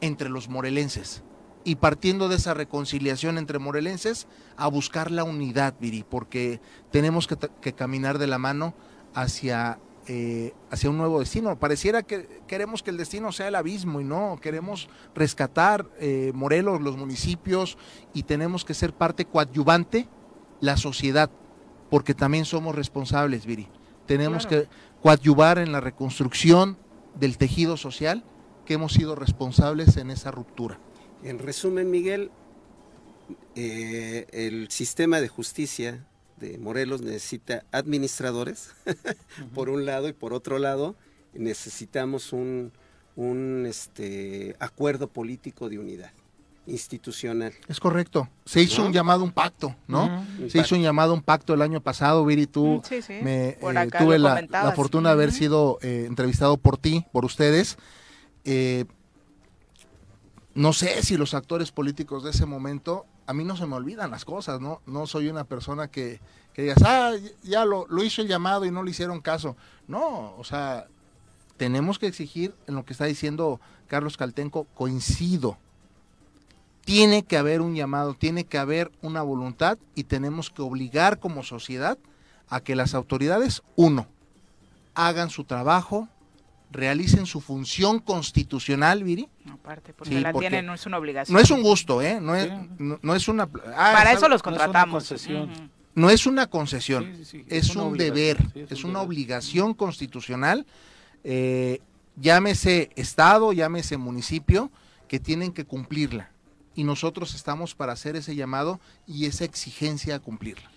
entre 0.00 0.28
los 0.28 0.48
morelenses. 0.48 1.22
Y 1.64 1.76
partiendo 1.76 2.28
de 2.28 2.36
esa 2.36 2.54
reconciliación 2.54 3.38
entre 3.38 3.58
morelenses, 3.58 4.28
a 4.56 4.68
buscar 4.68 5.10
la 5.10 5.24
unidad, 5.24 5.74
Viri, 5.80 6.04
porque 6.08 6.60
tenemos 6.90 7.26
que, 7.26 7.36
que 7.60 7.72
caminar 7.72 8.18
de 8.18 8.28
la 8.28 8.38
mano 8.38 8.74
hacia, 9.14 9.80
eh, 10.08 10.54
hacia 10.70 10.88
un 10.88 10.98
nuevo 10.98 11.18
destino. 11.18 11.58
Pareciera 11.58 12.02
que 12.02 12.40
queremos 12.46 12.82
que 12.82 12.90
el 12.90 12.96
destino 12.96 13.32
sea 13.32 13.48
el 13.48 13.56
abismo 13.56 14.00
y 14.00 14.04
no, 14.04 14.38
queremos 14.40 14.88
rescatar 15.14 15.86
eh, 15.98 16.30
Morelos, 16.34 16.80
los 16.80 16.96
municipios, 16.96 17.76
y 18.14 18.22
tenemos 18.22 18.64
que 18.64 18.74
ser 18.74 18.92
parte 18.92 19.24
coadyuvante 19.24 20.08
la 20.60 20.76
sociedad, 20.76 21.30
porque 21.90 22.14
también 22.14 22.44
somos 22.44 22.74
responsables, 22.74 23.46
Viri. 23.46 23.68
Tenemos 24.06 24.46
que 24.46 24.68
coadyuvar 25.02 25.58
en 25.58 25.72
la 25.72 25.80
reconstrucción 25.80 26.78
del 27.18 27.36
tejido 27.36 27.76
social 27.76 28.24
que 28.64 28.74
hemos 28.74 28.92
sido 28.92 29.16
responsables 29.16 29.96
en 29.96 30.10
esa 30.10 30.30
ruptura. 30.30 30.78
En 31.24 31.38
resumen, 31.38 31.90
Miguel, 31.90 32.30
eh, 33.54 34.26
el 34.30 34.70
sistema 34.70 35.20
de 35.20 35.28
justicia 35.28 36.06
de 36.38 36.58
Morelos 36.58 37.02
necesita 37.02 37.64
administradores, 37.72 38.70
por 39.54 39.68
un 39.68 39.86
lado, 39.86 40.08
y 40.08 40.12
por 40.12 40.32
otro 40.32 40.58
lado, 40.58 40.94
necesitamos 41.34 42.32
un, 42.32 42.72
un 43.16 43.64
este, 43.66 44.56
acuerdo 44.58 45.08
político 45.08 45.68
de 45.68 45.78
unidad 45.78 46.12
institucional. 46.66 47.52
Es 47.68 47.80
correcto. 47.80 48.28
Se 48.44 48.60
hizo 48.60 48.84
un 48.84 48.92
llamado, 48.92 49.24
un 49.24 49.32
pacto, 49.32 49.74
¿no? 49.86 50.26
Se 50.48 50.58
hizo 50.58 50.74
un 50.74 50.82
llamado, 50.82 51.14
un 51.14 51.22
pacto 51.22 51.54
el 51.54 51.62
año 51.62 51.80
pasado, 51.80 52.24
Viri, 52.24 52.46
tú 52.46 52.82
mm, 52.82 53.24
me 53.24 53.48
eh, 53.50 53.58
tuve 53.98 54.18
la, 54.18 54.72
fortuna 54.74 55.10
de 55.10 55.12
haber 55.12 55.32
sido 55.32 55.78
eh, 55.82 56.04
entrevistado 56.06 56.56
por 56.56 56.76
ti, 56.76 57.04
por 57.12 57.24
ustedes. 57.24 57.78
Eh, 58.44 58.84
no 60.54 60.72
sé 60.72 61.02
si 61.02 61.16
los 61.16 61.34
actores 61.34 61.70
políticos 61.70 62.24
de 62.24 62.30
ese 62.30 62.46
momento, 62.46 63.06
a 63.26 63.32
mí 63.32 63.44
no 63.44 63.56
se 63.56 63.66
me 63.66 63.74
olvidan 63.74 64.10
las 64.10 64.24
cosas, 64.24 64.60
¿no? 64.60 64.80
No 64.86 65.06
soy 65.06 65.28
una 65.28 65.44
persona 65.44 65.88
que, 65.88 66.20
que 66.52 66.62
digas, 66.62 66.82
ah, 66.84 67.12
ya 67.42 67.64
lo, 67.64 67.86
lo 67.88 68.02
hizo 68.02 68.22
el 68.22 68.28
llamado 68.28 68.64
y 68.64 68.70
no 68.70 68.82
le 68.82 68.90
hicieron 68.90 69.20
caso. 69.20 69.56
No, 69.88 70.34
o 70.36 70.44
sea, 70.44 70.86
tenemos 71.56 71.98
que 71.98 72.06
exigir 72.06 72.54
en 72.66 72.74
lo 72.74 72.84
que 72.84 72.92
está 72.92 73.06
diciendo 73.06 73.60
Carlos 73.88 74.16
Caltenco, 74.16 74.64
coincido 74.74 75.58
tiene 76.86 77.24
que 77.24 77.36
haber 77.36 77.62
un 77.62 77.74
llamado, 77.74 78.14
tiene 78.14 78.44
que 78.44 78.58
haber 78.58 78.92
una 79.02 79.20
voluntad 79.20 79.76
y 79.96 80.04
tenemos 80.04 80.50
que 80.50 80.62
obligar 80.62 81.18
como 81.18 81.42
sociedad 81.42 81.98
a 82.48 82.60
que 82.60 82.76
las 82.76 82.94
autoridades, 82.94 83.64
uno, 83.74 84.06
hagan 84.94 85.28
su 85.28 85.42
trabajo, 85.42 86.08
realicen 86.70 87.26
su 87.26 87.40
función 87.40 88.00
constitucional, 88.00 89.04
Viri. 89.04 89.28
Aparte, 89.50 89.92
porque 89.92 90.20
la 90.20 90.32
tienen, 90.32 90.66
no 90.66 90.74
es 90.74 90.86
una 90.86 90.98
obligación. 90.98 91.34
No 91.34 91.40
es 91.40 91.50
un 91.50 91.62
gusto, 91.62 92.02
¿eh? 92.02 92.20
No 92.20 92.34
es, 92.34 92.50
no, 92.78 93.14
es 93.14 93.28
una... 93.28 93.48
Ah, 93.74 93.92
Para 93.96 94.12
eso 94.12 94.28
los 94.28 94.42
contratamos. 94.42 95.12
No 95.94 96.10
es 96.10 96.26
una 96.26 96.46
concesión, 96.48 97.10
es, 97.48 97.74
un 97.74 97.96
deber, 97.96 98.36
es, 98.54 98.84
una 98.84 99.00
obligación 99.00 99.72
constitucional, 99.72 100.66
eh, 101.24 101.80
llámese 102.16 102.90
Estado, 102.96 103.54
llámese 103.54 103.96
municipio, 103.96 104.70
que 105.08 105.18
tienen 105.20 105.52
que 105.52 105.64
cumplirla 105.64 106.30
y 106.76 106.84
nosotros 106.84 107.34
estamos 107.34 107.74
para 107.74 107.94
hacer 107.94 108.14
ese 108.14 108.36
llamado 108.36 108.78
y 109.06 109.24
esa 109.24 109.44
exigencia 109.44 110.16
a 110.16 110.18
cumplirla. 110.20 110.70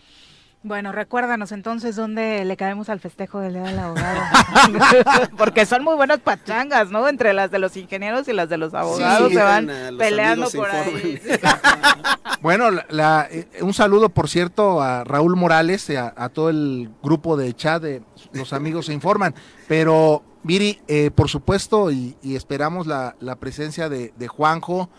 Bueno, 0.62 0.92
recuérdanos 0.92 1.54
entonces 1.54 1.96
dónde 1.96 2.44
le 2.44 2.58
caemos 2.58 2.90
al 2.90 3.00
festejo 3.00 3.40
del 3.40 3.54
Día 3.54 3.64
del 3.64 3.80
Abogado. 3.80 4.20
Porque 5.38 5.66
son 5.66 5.86
muy 5.86 5.96
buenas 5.96 6.20
pachangas, 6.20 6.92
¿no? 6.92 7.08
Entre 7.08 7.32
las 7.34 7.50
de 7.50 7.60
los 7.60 7.78
ingenieros 7.78 8.28
y 8.28 8.34
las 8.34 8.50
de 8.50 8.58
los 8.58 8.74
abogados 8.74 9.32
se 9.32 9.42
van 9.42 9.70
peleando 9.98 10.50
por 10.50 10.70
ahí. 10.70 11.18
bueno, 12.42 12.72
la, 12.90 13.30
eh, 13.32 13.48
un 13.62 13.74
saludo, 13.74 14.10
por 14.10 14.28
cierto, 14.28 14.82
a 14.82 15.06
Raúl 15.06 15.38
Morales, 15.38 15.90
y 15.90 15.96
a, 15.96 16.12
todo 16.34 16.50
el 16.50 16.90
grupo 17.02 17.38
de 17.38 17.54
chat 17.54 17.82
de 17.82 18.02
Los 18.34 18.52
Amigos 18.52 18.88
Se 18.88 18.94
Informan. 18.94 19.34
Pero, 19.70 20.24
Viri, 20.44 20.82
eh, 20.90 21.10
por 21.10 21.30
supuesto, 21.30 21.90
y, 21.90 22.18
esperamos 22.22 22.86
la, 22.86 23.16
la 23.22 23.38
presencia 23.38 23.88
de, 23.88 24.12
de 24.18 24.28
Juanjo, 24.28 24.90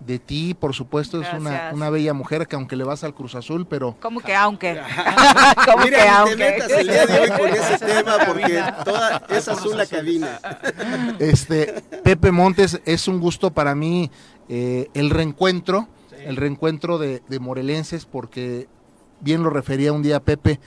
de 0.00 0.18
ti, 0.18 0.54
por 0.54 0.74
supuesto, 0.74 1.20
es 1.20 1.28
una, 1.34 1.70
una, 1.74 1.90
bella 1.90 2.14
mujer 2.14 2.46
que 2.48 2.56
aunque 2.56 2.74
le 2.74 2.84
vas 2.84 3.04
al 3.04 3.14
Cruz 3.14 3.34
Azul, 3.34 3.66
pero... 3.66 3.96
¿Cómo 4.00 4.20
que 4.20 4.34
aunque? 4.34 4.80
¿Cómo 5.66 5.84
que 5.84 6.00
aunque? 6.08 6.36
Te 6.36 6.52
metas 6.52 6.70
el 6.70 6.88
día 6.88 7.06
de 7.06 7.20
hoy 7.20 7.28
con 7.28 7.48
ese 7.50 7.78
tema 7.86 8.18
porque 8.26 8.64
toda 8.84 9.22
es 9.28 9.48
azul 9.48 9.76
la 9.76 9.86
cabina. 9.86 10.40
Este, 11.18 11.82
Pepe 12.02 12.32
Montes, 12.32 12.80
es 12.86 13.08
un 13.08 13.20
gusto 13.20 13.52
para 13.52 13.74
mí 13.74 14.10
eh, 14.48 14.88
el 14.94 15.10
reencuentro, 15.10 15.88
el 16.24 16.36
reencuentro 16.36 16.98
de, 16.98 17.22
de, 17.28 17.38
morelenses, 17.38 18.06
porque 18.06 18.68
bien 19.20 19.42
lo 19.42 19.50
refería 19.50 19.92
un 19.92 20.02
día 20.02 20.20
Pepe, 20.20 20.60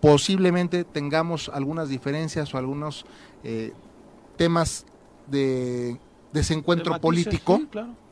posiblemente 0.00 0.84
tengamos 0.84 1.50
algunas 1.52 1.90
diferencias 1.90 2.54
o 2.54 2.58
algunos 2.58 3.04
eh, 3.44 3.72
temas 4.38 4.86
de 5.26 5.98
desencuentro 6.32 6.98
político. 7.00 7.60
claro 7.70 8.05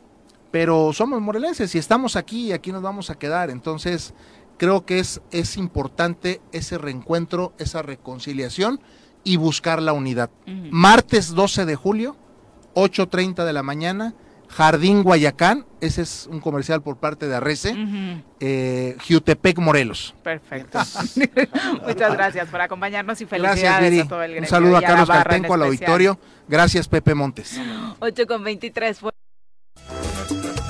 pero 0.55 0.93
somos 0.93 1.21
morelenses 1.21 1.75
y 1.75 1.79
estamos 1.79 2.15
aquí 2.15 2.51
y 2.51 2.53
aquí 2.53 2.71
nos 2.71 2.81
vamos 2.81 3.11
a 3.11 3.17
quedar. 3.17 3.51
Entonces, 3.51 4.15
creo 4.57 4.87
que 4.87 5.01
es, 5.01 5.21
es 5.33 5.57
importante 5.57 6.41
ese 6.53 6.79
reencuentro, 6.79 7.55
esa 7.59 7.83
reconciliación 7.83 8.81
y 9.25 9.37
buscar 9.37 9.83
la 9.83 9.93
unidad. 9.93 10.31
Martes 10.47 11.35
12 11.35 11.65
de 11.65 11.75
julio, 11.75 12.17
8.30 12.75 13.45
de 13.45 13.53
la 13.53 13.65
mañana, 13.65 14.15
Jardín 14.49 15.03
Guayacán, 15.03 15.67
ese 15.81 16.03
es 16.03 16.29
un 16.31 16.39
comercial 16.39 16.83
por 16.83 16.99
parte 16.99 17.27
de 17.27 17.35
Arrece, 17.35 17.75
eh, 18.39 18.97
Jutepec, 19.09 19.59
Morelos. 19.59 20.15
Perfecto. 20.23 20.79
Muchas 21.85 22.13
gracias 22.13 22.49
por 22.49 22.61
acompañarnos 22.61 23.21
y 23.21 23.27
felicidades 23.27 24.05
a 24.05 24.09
todo 24.09 24.23
el 24.23 24.39
Un 24.39 24.47
saludo 24.47 24.77
a 24.77 24.83
Carlos 24.83 25.09
Cartenco, 25.09 25.55
al 25.55 25.65
auditorio. 25.65 26.17
Gracias, 26.47 26.87
Pepe 26.87 27.13
Montes. 27.13 27.61
8 27.99 28.27
con 28.29 28.45
23 28.45 29.01
Thank 30.27 30.59
you. 30.59 30.64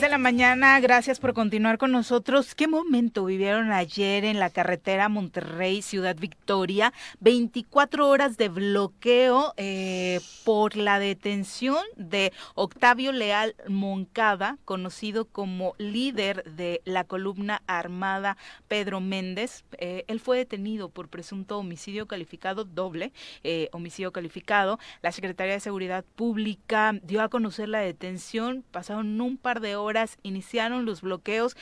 De 0.00 0.08
la 0.08 0.18
mañana, 0.18 0.80
gracias 0.80 1.20
por 1.20 1.34
continuar 1.34 1.76
con 1.76 1.92
nosotros. 1.92 2.54
¿Qué 2.54 2.66
momento 2.66 3.26
vivieron 3.26 3.70
ayer 3.70 4.24
en 4.24 4.38
la 4.38 4.48
carretera 4.48 5.10
Monterrey, 5.10 5.82
Ciudad 5.82 6.16
Victoria? 6.16 6.94
24 7.20 8.08
horas 8.08 8.38
de 8.38 8.48
bloqueo 8.48 9.52
eh, 9.58 10.20
por 10.44 10.76
la 10.76 10.98
detención 10.98 11.84
de 11.96 12.32
Octavio 12.54 13.12
Leal 13.12 13.54
Moncada, 13.68 14.56
conocido 14.64 15.26
como 15.26 15.74
líder 15.76 16.44
de 16.44 16.80
la 16.86 17.04
columna 17.04 17.60
armada 17.66 18.38
Pedro 18.68 19.00
Méndez. 19.00 19.64
Eh, 19.76 20.04
él 20.08 20.20
fue 20.20 20.38
detenido 20.38 20.88
por 20.88 21.08
presunto 21.08 21.58
homicidio 21.58 22.06
calificado 22.06 22.64
doble, 22.64 23.12
eh, 23.44 23.68
homicidio 23.72 24.12
calificado. 24.12 24.78
La 25.02 25.12
Secretaría 25.12 25.54
de 25.54 25.60
Seguridad 25.60 26.06
Pública 26.16 26.94
dio 27.02 27.20
a 27.20 27.28
conocer 27.28 27.68
la 27.68 27.80
detención. 27.80 28.64
Pasaron 28.70 29.20
un 29.20 29.36
par 29.36 29.60
de 29.60 29.76
horas 29.76 29.89
iniciaron 30.22 30.84
los 30.84 31.02
bloqueos. 31.02 31.56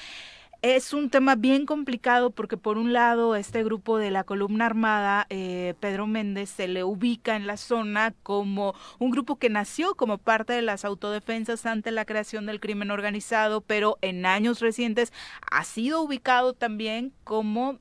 Es 0.60 0.92
un 0.92 1.09
tema 1.09 1.36
bien 1.36 1.66
complicado 1.66 2.30
porque 2.32 2.56
por 2.56 2.78
un 2.78 2.92
lado 2.92 3.36
este 3.36 3.62
grupo 3.62 3.96
de 3.96 4.10
la 4.10 4.24
columna 4.24 4.66
armada, 4.66 5.26
eh, 5.30 5.74
Pedro 5.78 6.09
Méndez, 6.09 6.50
se 6.50 6.66
le 6.66 6.82
ubica 6.82 7.36
en 7.36 7.46
la 7.46 7.56
zona 7.56 8.12
como 8.24 8.74
un 8.98 9.12
grupo 9.12 9.36
que 9.36 9.50
nació 9.50 9.94
como 9.94 10.18
parte 10.18 10.52
de 10.52 10.62
las 10.62 10.84
autodefensas 10.84 11.64
ante 11.64 11.92
la 11.92 12.05
creación 12.05 12.44
del 12.46 12.59
crimen 12.59 12.90
organizado, 12.90 13.60
pero 13.60 13.98
en 14.02 14.26
años 14.26 14.59
recientes 14.59 15.12
ha 15.48 15.62
sido 15.62 16.02
ubicado 16.02 16.55
también 16.55 17.12
como 17.22 17.78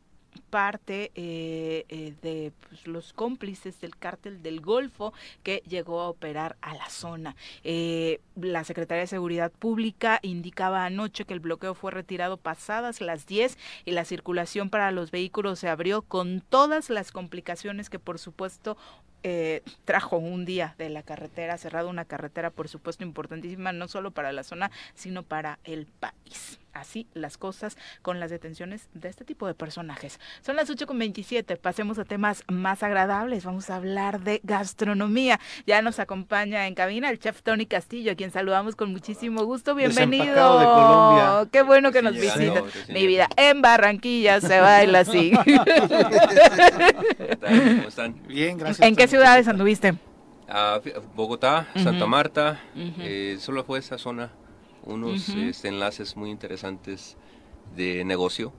parte 0.50 1.12
eh, 1.16 2.14
de 2.22 2.52
pues, 2.68 2.88
los 2.88 3.14
cómplices 3.14 3.80
del 3.82 3.96
cártel 3.96 4.42
del 4.42 4.62
Golfo 4.62 5.14
que 5.44 5.64
llegó 5.68 6.02
a 6.02 6.10
operar 6.10 6.58
a 6.62 6.76
la 6.76 6.90
zona. 6.90 7.36
la 7.64 8.64
Secretaría 8.64 9.02
de 9.02 9.08
Seguridad 9.08 9.52
Pública 9.52 10.20
indicaba 10.22 10.86
anoche 10.86 11.26
que 11.26 11.34
el 11.34 11.40
bloqueo 11.40 11.74
fue 11.74 11.92
retirado 11.92 12.38
pasadas 12.38 13.02
las 13.02 13.26
10 13.26 13.58
y 13.86 13.92
la 13.92 14.06
circulación 14.06 14.70
para 14.70 14.92
los 14.92 15.12
vehículos 15.12 15.60
se 15.60 15.70
abrió 15.70 16.02
con 16.02 16.42
todas 16.42 16.90
las 16.90 17.12
complicaciones 17.12 17.90
que 17.90 18.00
por 18.00 18.20
supuesto 18.20 18.78
eh, 19.24 19.64
trajo 19.86 20.18
un 20.18 20.46
día 20.46 20.76
de 20.78 20.90
la 20.90 21.04
carretera, 21.04 21.58
cerrado 21.58 21.90
una 21.90 22.06
carretera 22.06 22.50
por 22.50 22.68
supuesto 22.68 23.04
importantísima, 23.04 23.72
no 23.72 23.88
solo 23.88 24.12
para 24.12 24.32
la 24.32 24.44
zona, 24.44 24.72
sino 24.94 25.24
para 25.24 25.60
el 25.64 25.86
país 25.86 26.60
así 26.78 27.08
las 27.14 27.38
cosas 27.38 27.78
con 28.02 28.20
las 28.20 28.32
detenciones 28.32 28.90
de 28.94 29.08
este 29.10 29.24
tipo 29.26 29.48
de 29.48 29.54
personajes. 29.54 30.20
Son 30.42 30.56
las 30.56 30.70
8.27, 30.70 31.58
pasemos 31.58 32.00
a 32.00 32.06
temas 32.06 32.44
más 32.48 32.84
agradables, 32.84 33.44
vamos 33.46 33.70
a 33.70 33.76
hablar 33.76 34.22
de 34.22 34.40
gastronomía. 34.44 35.40
Ya 35.66 35.82
nos 35.82 36.00
acompaña 36.00 36.68
en 36.68 36.76
cabina 36.76 37.10
el 37.10 37.20
chef 37.20 37.42
Tony 37.42 37.66
Castillo, 37.66 38.12
a 38.14 38.16
quien 38.16 38.32
saludamos 38.32 38.76
con 38.76 38.92
muchísimo 38.92 39.44
gusto. 39.46 39.76
Bienvenido. 39.76 40.60
De 40.60 40.66
Colombia. 40.66 41.50
Qué 41.52 41.62
bueno 41.64 41.92
que 41.92 42.02
nos 42.02 42.16
visita. 42.16 42.64
Mi 42.90 43.06
vida 43.08 43.28
en 43.36 43.62
Barranquilla 43.62 44.40
se 44.42 44.60
baila 44.60 45.00
así. 45.00 45.32
¿Cómo 47.42 47.88
están? 47.88 48.16
Bien, 48.28 48.58
gracias. 48.58 48.88
¿En 48.88 48.96
qué 48.96 49.07
ciudades 49.08 49.48
anduviste? 49.48 49.96
Ah, 50.48 50.80
Bogotá, 51.16 51.68
Santa 51.76 52.06
Marta, 52.06 52.62
eh, 52.76 53.38
solo 53.40 53.64
fue 53.64 53.80
esa 53.80 53.98
zona 53.98 54.32
unos 54.84 55.30
este, 55.30 55.68
enlaces 55.68 56.16
muy 56.16 56.30
interesantes 56.30 57.18
de 57.76 58.06
negocio 58.06 58.54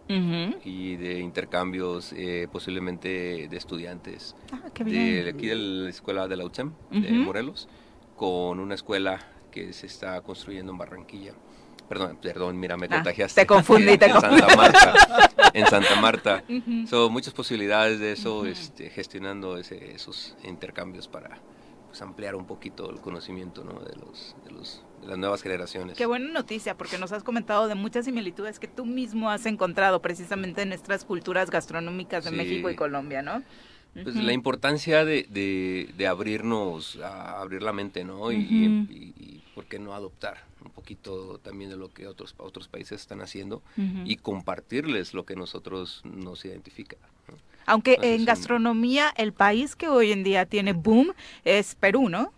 y 0.64 0.96
de 0.96 1.20
intercambios 1.20 2.12
eh, 2.12 2.46
posiblemente 2.52 3.48
de 3.48 3.56
estudiantes 3.56 4.36
ah, 4.52 4.68
de 4.84 5.30
aquí 5.34 5.46
de 5.46 5.54
la 5.54 5.88
escuela 5.88 6.28
de 6.28 6.36
la 6.36 6.44
UTEM 6.44 6.72
de 6.90 7.10
Morelos 7.12 7.68
con 8.16 8.60
una 8.60 8.74
escuela 8.74 9.18
que 9.50 9.72
se 9.72 9.86
está 9.86 10.20
construyendo 10.20 10.72
en 10.72 10.78
Barranquilla 10.78 11.32
perdón 11.88 12.18
perdón 12.20 12.58
mira 12.58 12.76
me 12.76 12.86
ah, 12.86 12.96
contagiaste 12.96 13.40
te 13.40 13.46
confundí 13.46 13.90
en, 14.00 14.20
Santa 14.20 14.56
Marta 14.56 14.94
en 15.52 15.66
Santa 15.70 16.00
Marta 16.00 16.44
son 16.86 17.12
muchas 17.12 17.32
posibilidades 17.32 17.98
de 18.00 18.12
eso 18.12 18.46
este, 18.46 18.90
gestionando 18.90 19.56
esos 19.56 20.36
intercambios 20.44 21.08
para 21.08 21.38
pues, 21.88 22.02
ampliar 22.02 22.34
un 22.34 22.46
poquito 22.46 22.90
el 22.90 23.00
conocimiento 23.00 23.64
¿no? 23.64 23.80
de 23.80 23.96
los 23.96 24.36
de 24.44 24.50
los 24.50 24.82
las 25.06 25.18
nuevas 25.18 25.42
generaciones. 25.42 25.96
Qué 25.96 26.06
buena 26.06 26.30
noticia, 26.30 26.76
porque 26.76 26.98
nos 26.98 27.12
has 27.12 27.22
comentado 27.22 27.68
de 27.68 27.74
muchas 27.74 28.04
similitudes 28.04 28.58
que 28.58 28.68
tú 28.68 28.84
mismo 28.84 29.30
has 29.30 29.46
encontrado 29.46 30.02
precisamente 30.02 30.62
en 30.62 30.70
nuestras 30.70 31.04
culturas 31.04 31.50
gastronómicas 31.50 32.24
de 32.24 32.30
México 32.30 32.70
y 32.70 32.76
Colombia, 32.76 33.22
¿no? 33.22 33.42
Pues 34.02 34.16
la 34.16 34.32
importancia 34.32 35.04
de, 35.04 35.26
de, 35.96 36.06
abrirnos, 36.06 36.96
a 36.96 37.40
abrir 37.40 37.62
la 37.62 37.72
mente, 37.72 38.04
¿no? 38.04 38.32
Y, 38.32 39.42
por 39.54 39.64
qué 39.66 39.80
no 39.80 39.92
adoptar 39.92 40.44
un 40.64 40.70
poquito 40.70 41.38
también 41.38 41.68
de 41.68 41.76
lo 41.76 41.92
que 41.92 42.06
otros, 42.06 42.34
otros 42.38 42.68
países 42.68 43.00
están 43.00 43.20
haciendo 43.20 43.62
y 44.04 44.16
compartirles 44.16 45.14
lo 45.14 45.24
que 45.24 45.34
nosotros 45.34 46.02
nos 46.04 46.44
identifica. 46.44 46.96
Aunque 47.66 47.98
en 48.00 48.24
gastronomía 48.24 49.12
el 49.16 49.32
país 49.32 49.76
que 49.76 49.88
hoy 49.88 50.12
en 50.12 50.24
día 50.24 50.46
tiene 50.46 50.72
boom 50.72 51.12
es 51.44 51.74
Perú, 51.74 52.08
¿no? 52.08 52.32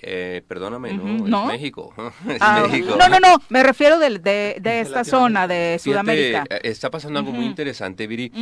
Eh, 0.00 0.42
perdóname, 0.46 0.92
no, 0.92 1.44
es 1.44 1.60
México. 1.60 1.92
Ah, 2.40 2.66
no, 2.70 3.08
no, 3.08 3.20
no, 3.20 3.42
me 3.48 3.62
refiero 3.62 3.98
de, 3.98 4.18
de, 4.18 4.56
esta 4.80 5.04
zona 5.04 5.48
de 5.48 5.78
Sudamérica. 5.78 6.44
Eh, 6.50 6.60
está 6.64 6.90
pasando 6.90 7.18
algo 7.18 7.32
muy 7.32 7.46
interesante, 7.46 8.06
Viri. 8.06 8.32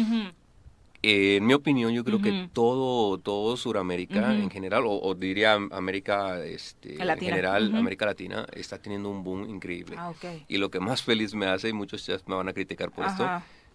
Eh, 1.03 1.37
en 1.37 1.47
mi 1.47 1.55
opinión, 1.55 1.93
yo 1.93 2.05
creo 2.05 2.21
que 2.21 2.49
todo, 2.53 3.19
todo 3.19 3.57
Sudamérica 3.57 4.35
en 4.35 4.51
general, 4.51 4.85
o, 4.87 5.15
diría 5.15 5.55
América 5.71 6.45
este, 6.45 7.01
en 7.01 7.19
general, 7.19 7.75
América 7.75 8.07
Latina, 8.07 8.47
está 8.53 8.79
teniendo 8.79 9.11
un 9.11 9.23
boom 9.23 9.49
increíble. 9.49 9.97
Ah, 9.99 10.13
y 10.49 10.57
lo 10.59 10.71
que 10.71 10.81
más 10.81 11.03
feliz 11.05 11.35
me 11.35 11.47
hace, 11.47 11.69
y 11.69 11.73
muchos 11.73 12.05
chefs 12.05 12.27
me 12.27 12.35
van 12.35 12.49
a 12.49 12.53
criticar 12.53 12.91
por 12.91 13.07
esto, 13.07 13.29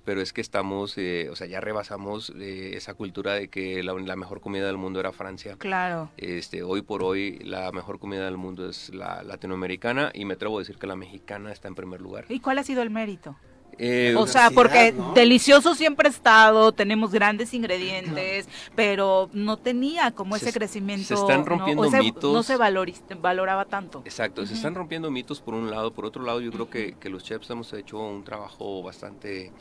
pero 0.03 0.21
es 0.21 0.33
que 0.33 0.41
estamos, 0.41 0.97
eh, 0.97 1.29
o 1.31 1.35
sea, 1.35 1.47
ya 1.47 1.61
rebasamos 1.61 2.33
eh, 2.39 2.71
esa 2.75 2.93
cultura 2.93 3.33
de 3.33 3.49
que 3.49 3.83
la, 3.83 4.15
mejor 4.15 4.41
comida 4.41 4.65
del 4.65 4.77
mundo 4.77 4.99
era 4.99 5.11
Francia. 5.11 5.55
Claro. 5.57 6.09
Este, 6.17 6.63
hoy 6.63 6.81
por 6.81 7.03
hoy 7.03 7.39
la 7.39 7.71
mejor 7.71 7.99
comida 7.99 8.25
del 8.25 8.37
mundo 8.37 8.67
es 8.67 8.89
la 8.93 9.23
latinoamericana 9.23 10.11
y 10.13 10.25
me 10.25 10.33
atrevo 10.33 10.57
a 10.57 10.61
decir 10.61 10.77
que 10.77 10.87
la 10.87 10.95
mexicana 10.95 11.51
está 11.51 11.67
en 11.67 11.75
primer 11.75 12.01
lugar. 12.01 12.25
¿Y 12.29 12.39
cuál 12.39 12.57
ha 12.57 12.63
sido 12.63 12.81
el 12.81 12.89
mérito? 12.89 13.35
Eh, 13.77 14.13
o 14.17 14.27
sea, 14.27 14.51
porque 14.51 14.93
delicioso 15.15 15.73
siempre 15.75 16.07
ha 16.07 16.11
estado, 16.11 16.71
tenemos 16.71 17.11
grandes 17.11 17.53
ingredientes, 17.53 18.47
pero 18.75 19.29
no 19.33 19.57
tenía 19.57 20.11
como 20.11 20.35
ese 20.35 20.53
crecimiento. 20.53 21.07
Se 21.07 21.13
están 21.15 21.45
rompiendo 21.45 21.89
mitos. 21.89 22.33
No 22.33 22.43
se 22.43 22.57
valoraba 22.57 23.65
tanto. 23.65 24.01
Exacto, 24.05 24.45
se 24.45 24.53
están 24.53 24.75
rompiendo 24.75 25.09
mitos 25.09 25.41
por 25.41 25.53
un 25.53 25.71
lado. 25.71 25.93
Por 25.93 26.05
otro 26.05 26.23
lado, 26.23 26.41
yo 26.41 26.51
creo 26.51 26.69
que, 26.69 26.95
que 26.99 27.09
los 27.09 27.23
chefs 27.23 27.49
hemos 27.49 27.73
hecho 27.73 27.99
un 27.99 28.23
trabajo 28.23 28.83
bastante 28.83 29.51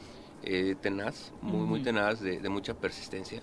eh, 0.42 0.74
tenaz, 0.80 1.32
muy, 1.42 1.66
muy 1.66 1.82
tenaz, 1.82 2.20
de, 2.20 2.48
mucha 2.48 2.72
persistencia. 2.74 3.42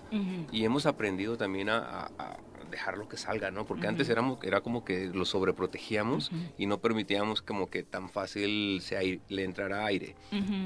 Y 0.50 0.64
hemos 0.64 0.84
aprendido 0.86 1.36
también 1.36 1.68
a, 1.68 2.10
dejar 2.18 2.57
lo 2.96 3.08
que 3.08 3.16
salga, 3.16 3.50
¿no? 3.50 3.66
Porque 3.66 3.86
antes 3.86 4.08
éramos, 4.08 4.38
era 4.42 4.60
como 4.60 4.84
que 4.84 5.06
lo 5.06 5.24
sobreprotegíamos 5.24 6.30
y 6.56 6.66
no 6.66 6.78
permitíamos 6.78 7.42
como 7.42 7.68
que 7.68 7.82
tan 7.82 8.08
fácil 8.08 8.80
se 8.82 9.20
le 9.28 9.44
entrara 9.44 9.84
aire. 9.86 10.14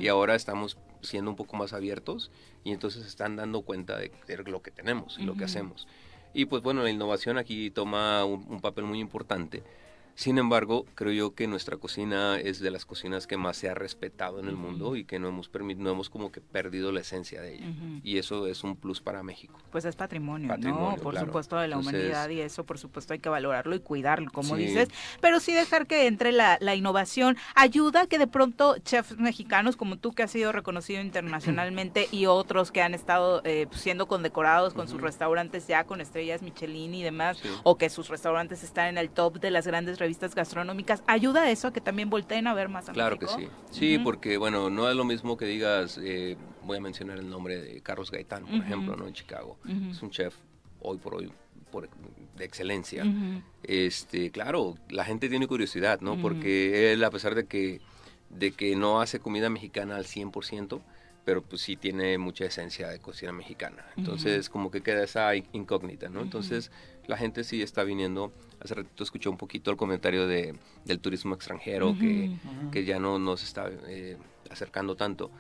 Y 0.01 0.09
ahora 0.09 0.35
estamos 0.35 0.79
siendo 1.01 1.31
un 1.31 1.37
poco 1.37 1.57
más 1.57 1.73
abiertos 1.73 2.31
y 2.65 2.73
entonces 2.73 3.07
están 3.07 3.37
dando 3.37 3.63
cuenta 3.63 3.99
de, 3.99 4.13
lo 4.47 4.63
que 4.63 4.71
tenemos 4.71 5.19
y 5.19 5.25
lo 5.25 5.35
que 5.35 5.45
hacemos. 5.45 5.89
Y 6.35 6.47
pues 6.47 6.63
bueno, 6.63 6.83
la 6.83 6.91
innovación 6.91 7.39
aquí 7.39 7.71
toma 7.71 8.25
un 8.25 8.61
papel 8.61 8.85
muy 8.85 9.01
importante 9.01 9.63
sin 10.15 10.39
embargo, 10.39 10.85
creo 10.95 11.13
yo 11.13 11.35
que 11.35 11.47
nuestra 11.47 11.77
cocina 11.77 12.39
es 12.39 12.61
de 12.61 12.71
las 12.71 12.85
cocinas 12.85 13.27
que 13.27 13.37
más 13.37 13.57
se 13.57 13.69
ha 13.69 13.75
respetado 13.75 14.41
en 14.41 14.49
el 14.49 14.57
mundo 14.57 14.95
y 14.97 15.05
que 15.05 15.19
no 15.19 15.29
hemos 15.29 15.51
no 15.53 15.91
hemos 15.91 16.11
como 16.11 16.31
que 16.31 16.41
perdido 16.41 16.93
la 16.93 17.01
esencia 17.01 17.41
de 17.41 17.55
ella. 17.55 17.67
Y 18.03 18.19
eso 18.19 18.47
es 18.47 18.63
un 18.65 18.77
plus 18.77 19.01
para 19.01 19.23
México. 19.23 19.59
Pues 19.71 19.85
es 19.85 19.97
patrimonio, 19.97 20.55
¿no? 20.59 20.97
Por 20.97 21.19
supuesto 21.19 21.57
de 21.57 21.69
la 21.69 21.79
humanidad 21.79 22.29
y 22.29 22.41
eso 22.41 22.65
por 22.65 22.79
supuesto 22.79 23.13
hay 23.15 23.21
que 23.21 23.29
valorarlo 23.29 23.75
y 23.75 23.81
cuidarlo, 23.81 24.31
como 24.31 24.57
dices. 24.57 24.89
Pero 25.21 25.41
sí 25.41 25.53
dejar 25.53 25.87
que 25.87 26.07
entre 26.07 26.33
la, 26.33 26.59
innovación. 26.75 27.37
Ayuda 27.55 28.07
que 28.07 28.19
de 28.19 28.27
pronto 28.27 28.79
chefs 28.79 29.19
mexicanos 29.19 29.77
como 29.77 29.97
tú 29.97 30.13
que 30.13 30.23
has 30.23 30.31
sido 30.31 30.53
reconocido 30.53 31.03
internacionalmente 31.03 32.09
y 32.11 32.27
otros 32.27 32.73
que 32.73 32.83
han 32.83 32.95
estado 32.95 33.43
eh, 33.45 33.67
siendo 33.73 34.07
condecorados 34.07 34.75
con 34.75 34.89
sus 34.89 35.01
restaurantes 35.01 35.67
ya 35.67 35.85
con 35.85 36.01
estrellas 36.01 36.43
Michelin 36.43 36.95
y 36.95 37.03
demás, 37.03 37.39
o 37.63 37.77
que 37.77 37.91
sus 37.91 38.09
restaurantes 38.09 38.63
están 38.63 38.89
en 38.89 38.99
el 38.99 39.11
top 39.11 39.39
de 39.39 39.51
las 39.51 39.67
grandes 39.67 39.99
revistas 40.03 40.35
gastronómicas, 40.35 41.03
¿ayuda 41.07 41.43
a 41.43 41.51
eso 41.51 41.69
a 41.69 41.73
que 41.73 41.81
también 41.81 42.11
volteen 42.11 42.49
a 42.49 42.55
ver 42.55 42.69
más 42.69 42.89
a 42.89 42.93
Claro 42.93 43.19
que 43.19 43.29
sí, 43.29 43.49
sí, 43.71 43.99
porque 43.99 44.37
bueno, 44.37 44.69
no 44.69 44.91
es 44.91 44.97
lo 44.97 45.05
mismo 45.05 45.37
que 45.37 45.47
digas, 45.47 45.99
eh, 46.03 46.37
voy 46.65 46.79
a 46.79 46.81
mencionar 46.81 47.19
el 47.19 47.31
nombre 47.31 47.61
de 47.61 47.81
Carlos 47.83 48.11
Gaitán, 48.11 48.45
por 48.45 48.57
ejemplo, 48.57 48.97
¿no? 48.97 49.07
En 49.07 49.15
Chicago. 49.15 49.59
Es 49.91 50.03
un 50.03 50.11
chef 50.11 50.35
hoy 50.81 50.99
por 50.99 51.15
hoy 51.15 51.33
por, 51.71 51.89
de 52.37 52.45
excelencia. 52.45 53.05
Este, 53.63 54.31
claro, 54.31 54.77
la 54.91 55.05
gente 55.05 55.29
tiene 55.29 55.47
curiosidad, 55.47 56.01
¿no? 56.01 56.21
Porque 56.21 56.93
él, 56.93 57.05
a 57.05 57.11
pesar 57.11 57.35
de 57.35 57.47
que, 57.47 57.81
de 58.29 58.53
que 58.53 58.75
no 58.75 59.01
hace 59.01 59.21
comida 59.21 59.49
mexicana 59.51 59.97
al 59.97 60.05
100%, 60.05 60.83
pero 61.25 61.43
pues 61.43 61.63
sí 61.63 61.77
tiene 61.77 62.19
mucha 62.19 62.45
esencia 62.45 62.89
de 62.89 62.99
cocina 62.99 63.33
mexicana. 63.33 63.87
Entonces, 63.97 64.49
como 64.49 64.71
que 64.71 64.83
queda 64.83 65.05
esa 65.05 65.35
incógnita, 65.37 66.09
¿no? 66.09 66.21
Entonces, 66.21 66.71
la 67.07 67.17
gente 67.17 67.45
sí 67.45 67.63
está 67.63 67.85
viniendo. 67.85 68.33
Hace 68.63 68.75
ratito 68.75 69.03
escuché 69.03 69.29
un 69.29 69.37
poquito 69.37 69.71
el 69.71 69.77
comentario 69.77 70.27
de, 70.27 70.55
del 70.85 71.01
turismo 71.01 71.35
extranjero, 71.35 71.97
que, 71.99 72.31
que, 72.71 72.85
ya 72.85 73.01
no 73.01 73.19
nos 73.19 73.43
está 73.43 73.69
eh, 73.89 74.17
acercando 74.51 74.95
tanto. 74.95 75.31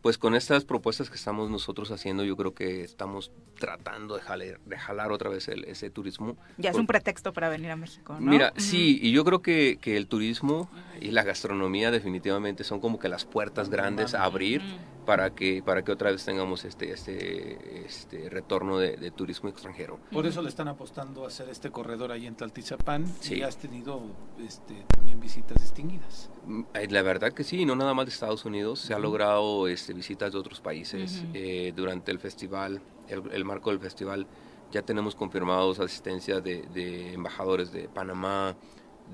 Pues 0.00 0.16
con 0.16 0.36
estas 0.36 0.64
propuestas 0.64 1.10
que 1.10 1.16
estamos 1.16 1.50
nosotros 1.50 1.90
haciendo, 1.90 2.22
yo 2.22 2.36
creo 2.36 2.54
que 2.54 2.84
estamos 2.84 3.32
tratando 3.58 4.14
de 4.14 4.22
jalar, 4.22 4.60
de 4.60 4.78
jalar 4.78 5.10
otra 5.10 5.28
vez 5.28 5.48
el, 5.48 5.64
ese 5.64 5.90
turismo. 5.90 6.36
Ya 6.56 6.70
es 6.70 6.76
un 6.76 6.86
pretexto 6.86 7.32
para 7.32 7.48
venir 7.48 7.72
a 7.72 7.76
México, 7.76 8.14
¿no? 8.14 8.30
Mira, 8.30 8.52
sí, 8.56 9.00
y 9.02 9.10
yo 9.10 9.24
creo 9.24 9.42
que, 9.42 9.78
que, 9.80 9.96
el 9.96 10.06
turismo 10.06 10.70
y 11.00 11.10
la 11.10 11.24
gastronomía 11.24 11.90
definitivamente 11.90 12.62
son 12.62 12.78
como 12.78 13.00
que 13.00 13.08
las 13.08 13.24
puertas 13.24 13.70
grandes 13.70 14.14
a 14.14 14.22
abrir 14.22 14.62
para 15.08 15.30
que 15.34 15.62
para 15.62 15.82
que 15.82 15.90
otra 15.90 16.10
vez 16.10 16.22
tengamos 16.22 16.66
este 16.66 16.92
este 16.92 17.86
este 17.86 18.28
retorno 18.28 18.76
de, 18.76 19.10
turismo 19.10 19.48
extranjero. 19.48 19.98
Por 20.12 20.26
eso 20.26 20.42
le 20.42 20.50
están 20.50 20.68
apostando 20.68 21.24
a 21.24 21.28
hacer 21.28 21.48
este 21.48 21.70
corredor 21.70 22.12
ahí 22.12 22.26
en 22.26 22.34
Tlaltizapán 22.34 23.06
sí. 23.20 23.36
y 23.36 23.42
has 23.42 23.56
tenido 23.56 24.02
este, 24.38 24.74
también 24.86 25.18
visitas 25.18 25.62
distinguidas. 25.62 26.28
Mm, 26.44 26.60
eh, 26.74 26.88
la 26.90 27.00
verdad 27.00 27.32
que 27.32 27.42
sí, 27.42 27.64
no 27.64 27.74
nada 27.74 27.94
más 27.94 28.04
de 28.04 28.12
Estados 28.12 28.44
Unidos, 28.44 28.80
se 28.80 28.92
ha 28.92 28.98
logrado 28.98 29.66
este, 29.66 29.94
visitas 29.94 30.30
de 30.30 30.38
otros 30.38 30.60
países 30.60 31.24
eh, 31.32 31.72
durante 31.74 32.10
el 32.10 32.18
festival, 32.18 32.82
el, 33.08 33.44
marco 33.46 33.70
del 33.70 33.80
festival. 33.80 34.26
Ya 34.72 34.82
tenemos 34.82 35.14
confirmados 35.14 35.80
asistencia 35.80 36.42
de, 36.42 36.66
de 36.74 37.14
embajadores 37.14 37.72
de 37.72 37.88
Panamá, 37.88 38.54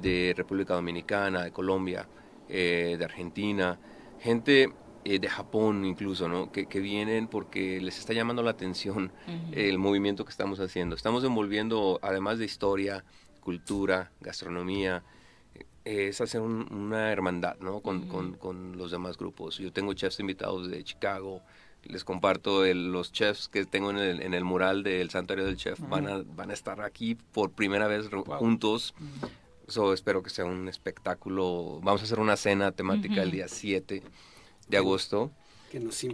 de 0.03 0.35
República 0.37 0.75
Dominicana, 0.75 1.45
de 1.45 1.53
Colombia, 1.53 2.09
eh, 2.49 2.97
de 2.99 3.05
Argentina, 3.05 3.79
gente 4.19 4.73
eh, 5.05 5.19
de 5.19 5.29
Japón 5.29 5.85
incluso, 5.85 6.29
¿no? 6.29 6.51
Que, 6.51 6.65
vienen 6.81 7.29
porque 7.29 7.79
les 7.81 7.99
está 7.99 8.15
llamando 8.15 8.43
la 8.43 8.53
atención 8.53 9.13
el 9.53 9.79
movimiento 9.79 10.25
que 10.25 10.31
estamos 10.31 10.61
haciendo. 10.61 10.97
Estamos 10.97 11.25
envolviendo, 11.25 11.99
además 12.03 12.39
de 12.39 12.47
historia, 12.47 13.05
cultura, 13.41 14.13
gastronomía, 14.23 15.03
eh, 15.85 16.09
es 16.09 16.23
hacer 16.23 16.41
una 16.41 17.13
hermandad, 17.13 17.57
¿no? 17.61 17.81
Con, 17.81 18.09
con, 18.09 18.79
los 18.79 18.91
demás 18.91 19.19
grupos. 19.19 19.59
Yo 19.59 19.71
tengo 19.73 19.93
chefs 19.93 20.21
invitados 20.21 20.71
de 20.71 20.83
Chicago, 20.83 21.43
les 21.83 22.03
comparto 22.03 22.65
los 22.65 23.13
chefs 23.13 23.49
que 23.49 23.67
tengo 23.67 23.91
en 23.91 23.99
el, 23.99 24.23
en 24.23 24.33
el 24.33 24.45
mural 24.45 24.83
del 24.83 25.11
Santuario 25.11 25.45
del 25.45 25.59
Chef, 25.59 25.79
van, 25.87 26.09
a, 26.09 26.23
van 26.35 26.51
a 26.51 26.55
estar 26.55 26.81
aquí 26.81 27.15
por 27.15 27.51
primera 27.51 27.89
vez 27.89 28.09
juntos. 28.09 28.95
So, 29.69 29.93
espero 29.93 30.23
que 30.23 30.31
sea 30.31 30.47
un 30.47 30.67
espectáculo. 30.69 31.81
Vamos 31.83 32.01
a 32.01 32.05
hacer 32.05 32.21
una 32.21 32.37
cena 32.37 32.73
temática 32.73 33.23
el 33.23 33.31
día 33.31 33.49
7 33.49 34.03
de 34.75 34.79
agosto. 34.79 35.31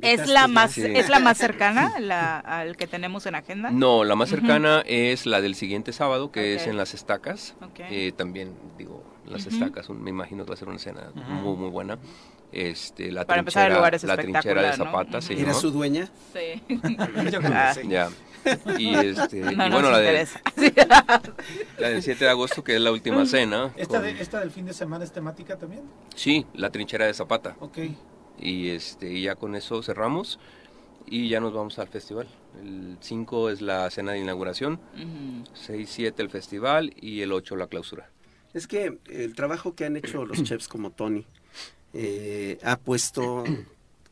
¿Es 0.00 0.26
la 0.26 0.48
más 0.48 0.78
es 0.78 1.08
la 1.10 1.18
más 1.18 1.36
cercana 1.36 1.98
la, 2.00 2.38
al 2.38 2.76
que 2.76 2.86
tenemos 2.86 3.26
en 3.26 3.34
agenda? 3.34 3.70
No, 3.70 4.04
la 4.04 4.14
más 4.14 4.30
cercana 4.30 4.82
es 4.86 5.26
la 5.26 5.40
del 5.40 5.54
siguiente 5.54 5.92
sábado, 5.92 6.30
que 6.32 6.54
es 6.54 6.66
en 6.66 6.76
las 6.76 6.94
estacas. 6.94 7.54
Eh, 7.78 8.12
también, 8.16 8.54
digo, 8.78 9.04
las 9.26 9.46
estacas, 9.46 9.90
me 9.90 10.10
imagino 10.10 10.44
que 10.44 10.50
va 10.50 10.54
a 10.54 10.58
ser 10.58 10.68
una 10.68 10.78
escena 10.78 11.10
muy, 11.14 11.56
muy 11.56 11.68
buena. 11.70 11.98
Este, 12.52 13.12
la 13.12 13.24
Para 13.24 13.42
trinchera, 13.42 13.76
empezar, 13.76 14.08
la 14.08 14.16
trinchera 14.16 14.62
de 14.62 14.72
Zapata. 14.72 15.20
¿no? 15.20 15.36
¿Era 15.36 15.54
su 15.54 15.70
dueña? 15.70 16.08
Sí. 16.32 16.62
Ya. 17.88 18.08
Y, 18.78 18.94
este, 18.94 19.38
y 19.38 19.54
bueno, 19.54 19.90
la, 19.90 19.98
de, 19.98 20.26
la 21.78 21.88
del 21.90 22.02
7 22.02 22.24
de 22.24 22.30
agosto, 22.30 22.64
que 22.64 22.74
es 22.74 22.80
la 22.80 22.90
última 22.90 23.26
cena. 23.26 23.70
¿Esta, 23.76 24.00
de, 24.00 24.18
¿Esta 24.18 24.40
del 24.40 24.50
fin 24.50 24.64
de 24.64 24.72
semana 24.72 25.04
es 25.04 25.12
temática 25.12 25.58
también? 25.58 25.82
Sí, 26.16 26.46
la 26.54 26.70
trinchera 26.70 27.04
de 27.04 27.12
Zapata. 27.12 27.54
Ok 27.60 27.78
y 28.40 28.70
este 28.70 29.20
ya 29.20 29.36
con 29.36 29.54
eso 29.54 29.82
cerramos 29.82 30.38
y 31.06 31.28
ya 31.28 31.40
nos 31.40 31.52
vamos 31.52 31.78
al 31.78 31.88
festival. 31.88 32.28
El 32.62 32.96
5 33.00 33.50
es 33.50 33.60
la 33.60 33.88
cena 33.90 34.12
de 34.12 34.20
inauguración, 34.20 34.80
6, 35.54 35.88
7 35.90 36.22
el 36.22 36.30
festival 36.30 36.92
y 37.00 37.20
el 37.22 37.32
8 37.32 37.56
la 37.56 37.66
clausura. 37.66 38.10
Es 38.54 38.66
que 38.66 38.98
el 39.08 39.34
trabajo 39.34 39.74
que 39.74 39.84
han 39.84 39.96
hecho 39.96 40.24
los 40.24 40.42
chefs 40.42 40.68
como 40.68 40.90
Tony 40.90 41.24
eh, 41.92 42.58
ha 42.62 42.76
puesto 42.76 43.44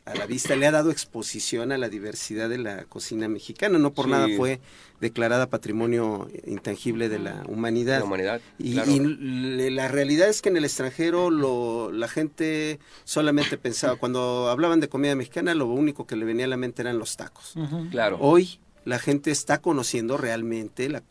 a 0.08 0.14
la 0.14 0.26
vista, 0.26 0.56
le 0.56 0.66
ha 0.66 0.70
dado 0.70 0.90
exposición 0.90 1.72
a 1.72 1.78
la 1.78 1.88
diversidad 1.88 2.48
de 2.48 2.58
la 2.58 2.84
cocina 2.84 3.28
mexicana. 3.28 3.78
No 3.78 3.92
por 3.92 4.08
nada 4.08 4.26
fue 4.36 4.60
declarada 5.00 5.48
patrimonio 5.48 6.28
intangible 6.46 7.08
de 7.08 7.18
la 7.18 7.42
humanidad. 7.46 7.98
La 7.98 8.04
humanidad 8.04 8.40
y, 8.58 8.74
la 8.74 9.88
realidad 9.88 10.28
es 10.28 10.42
que 10.42 10.48
en 10.48 10.56
el 10.56 10.64
extranjero 10.64 11.30
lo, 11.30 11.92
la 11.92 12.08
gente 12.08 12.78
solamente 13.04 13.58
pensaba, 13.58 13.96
cuando 13.96 14.48
hablaban 14.48 14.80
de 14.80 14.88
comida 14.88 15.14
mexicana, 15.14 15.54
lo 15.54 15.66
único 15.66 16.06
que 16.06 16.16
le 16.16 16.24
venía 16.24 16.46
a 16.46 16.48
la 16.48 16.56
mente 16.56 16.82
eran 16.82 16.98
los 16.98 17.16
tacos. 17.16 17.54
Claro. 17.90 18.18
Hoy 18.20 18.60
la 18.84 18.98
gente 18.98 19.30
está 19.30 19.60
conociendo 19.60 20.16
realmente 20.16 20.88
la, 20.88 21.02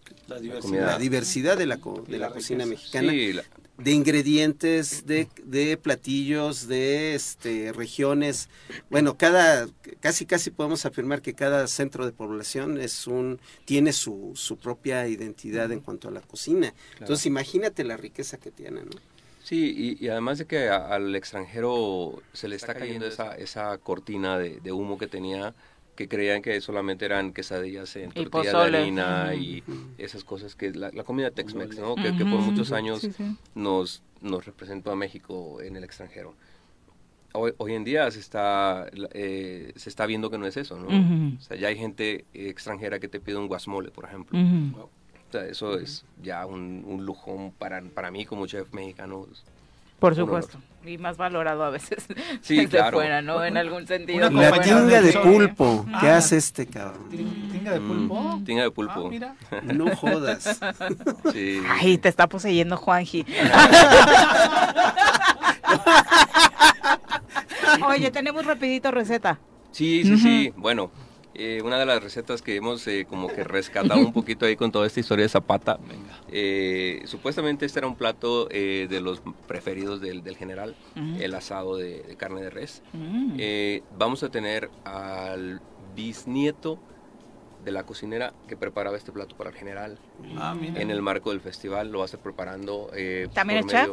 diversidad. 0.99 1.57
de 1.57 1.68
la, 1.68 1.78
de 2.07 2.18
la 2.18 2.30
cocina 2.32 2.65
mexicana. 2.65 3.11
Sí, 3.11 3.34
de 3.78 3.91
ingredientes, 3.91 5.06
de, 5.06 5.28
de, 5.44 5.78
platillos, 5.78 6.68
de 6.68 7.14
este, 7.16 7.72
regiones. 7.74 8.49
Bueno, 8.90 9.18
cada, 9.18 9.68
casi 9.99 10.26
casi 10.26 10.49
podemos 10.49 10.86
afirmar 10.86 11.22
que 11.22 11.34
cada 11.34 11.68
centro 11.68 12.06
de 12.06 12.12
población 12.12 12.80
es 12.80 13.08
un, 13.08 13.40
tiene 13.66 13.94
su, 13.94 14.32
su 14.36 14.58
propia 14.58 15.08
identidad 15.08 15.72
en 15.72 15.82
cuanto 15.82 16.08
a 16.08 16.12
la 16.12 16.22
cocina. 16.22 16.74
Entonces 16.99 17.26
imagínate 17.28 17.84
la 17.84 17.98
riqueza 17.98 18.38
que 18.38 18.52
tiene, 18.52 18.82
¿no? 18.82 18.91
Sí, 19.44 19.98
y, 20.02 20.10
además 20.10 20.40
de 20.40 20.45
que 20.45 20.68
al 20.68 21.16
extranjero 21.16 22.22
se 22.34 22.49
le 22.49 22.58
está, 22.58 22.74
cayendo, 22.74 23.06
esa, 23.06 23.34
esa 23.36 23.78
cortina 23.78 24.38
de, 24.38 24.60
de 24.60 24.72
humo 24.74 24.98
que 24.98 25.08
tenía 25.08 25.56
que 25.98 26.07
creían 26.07 26.41
que 26.41 26.61
solamente 26.61 27.03
eran 27.03 27.34
quesadillas 27.34 27.94
en 27.98 28.11
tortilla 28.11 28.64
de 28.65 28.78
harina 28.78 29.36
y 29.36 29.64
esas 29.98 30.24
cosas 30.24 30.56
que 30.56 30.72
la, 30.72 30.91
comida 31.03 31.32
Tex-Mex, 31.32 31.80
¿no? 31.80 31.95
que, 31.95 32.14
por 32.14 32.40
muchos 32.40 32.72
años 32.72 33.06
nos 33.56 34.03
nos 34.22 34.45
representó 34.45 34.91
a 34.91 34.95
México 34.95 35.61
en 35.61 35.76
el 35.76 35.84
extranjero. 35.84 36.34
Hoy, 37.34 37.53
hoy 37.57 37.74
en 37.74 37.84
día 37.84 38.10
se 38.10 38.19
está 38.19 38.88
eh, 39.14 39.74
se 39.76 39.90
está 39.90 40.06
viendo 40.06 40.30
que 40.30 40.38
no 40.38 40.48
es 40.48 40.56
eso, 40.57 40.80
¿no? 40.80 40.88
O 41.38 41.41
sea, 41.41 41.57
ya 41.57 41.68
hay 41.68 41.78
gente 41.78 42.26
extranjera 42.34 42.99
que 42.99 43.07
te 43.07 43.19
pide 43.19 43.36
un 43.36 43.48
guasmole, 43.48 43.91
por 43.91 44.06
ejemplo. 44.06 44.40
O 44.40 45.32
sea, 45.32 45.45
eso 45.45 45.78
es 45.78 46.06
ya 46.24 46.45
un, 46.45 46.84
un 46.88 47.06
lujo 47.06 47.53
para, 47.60 47.82
para 47.82 48.11
mí 48.11 48.26
como 48.26 48.48
chef 48.48 48.72
mexicano. 48.74 49.28
Por 49.99 50.15
supuesto. 50.15 50.60
Y 50.86 50.98
más 50.98 51.18
valorado 51.18 51.64
a 51.65 51.69
veces 51.69 52.06
sí, 52.41 52.56
desde 52.57 52.69
claro. 52.69 52.98
fuera, 52.98 53.22
¿no? 53.22 53.44
En 53.44 53.57
algún 53.57 53.86
sentido. 53.88 54.30
La 54.30 54.61
tinga 54.61 55.02
de 55.02 55.11
pulpo. 55.14 55.86
¿Qué 55.99 56.10
hace 56.10 56.38
este 56.38 56.65
cabrón? 56.65 57.10
¿Tinga 57.10 57.74
de 57.74 57.82
pulpo? 57.82 58.15
Mm, 58.15 58.44
tinga 58.45 58.64
de 58.64 58.72
pulpo. 58.72 59.07
Ah, 59.07 59.10
mira. 59.10 59.36
No 59.64 59.94
jodas. 59.95 60.60
Sí. 61.34 61.61
Ay, 61.82 61.98
te 61.98 62.07
está 62.07 62.28
poseyendo 62.28 62.78
Juanji. 62.78 63.26
Oye, 67.86 68.10
tenemos 68.11 68.45
rapidito 68.45 68.91
receta. 68.91 69.40
Sí, 69.72 70.03
sí, 70.03 70.18
sí. 70.18 70.53
Bueno, 70.56 70.90
eh, 71.34 71.61
una 71.64 71.78
de 71.78 71.86
las 71.86 72.02
recetas 72.02 72.41
que 72.41 72.56
hemos 72.56 72.88
eh, 72.88 73.06
como 73.07 73.28
que 73.28 73.44
rescatado 73.44 73.99
un 73.99 74.14
poquito 74.14 74.45
ahí 74.45 74.56
con 74.56 74.72
toda 74.72 74.88
esta 74.88 74.99
historia 74.99 75.24
de 75.24 75.30
Zapata. 75.30 75.78
Eh, 76.30 77.02
supuestamente 77.06 77.66
este 77.66 77.80
era 77.80 77.88
un 77.88 77.95
plato 77.95 78.45
de 78.48 78.99
los 79.02 79.22
preferidos 79.48 80.02
del, 80.02 80.24
general, 80.36 80.76
el 81.20 81.34
asado 81.34 81.78
de, 81.78 82.16
carne 82.18 82.41
de 82.41 82.49
res. 82.49 82.82
Mm. 82.94 83.38
vamos 83.98 84.24
a 84.24 84.30
tener 84.30 84.70
al 84.84 85.62
bisnieto 85.95 86.80
de 87.64 87.72
la 87.72 87.84
cocinera 87.84 88.34
que 88.48 88.56
preparaba 88.56 88.98
este 88.98 89.12
plato 89.12 89.36
para 89.36 89.49
el 89.49 89.56
general. 89.56 89.98
Ah, 90.38 90.56
en 90.62 90.91
el 90.91 91.02
marco 91.02 91.32
del 91.32 91.41
festival 91.41 91.91
lo 91.91 91.99
va 91.99 92.06
a 92.06 92.08
estar 92.08 92.22
preparando. 92.22 92.90
¿También 93.34 93.60
el 93.60 93.66
chef? 93.66 93.90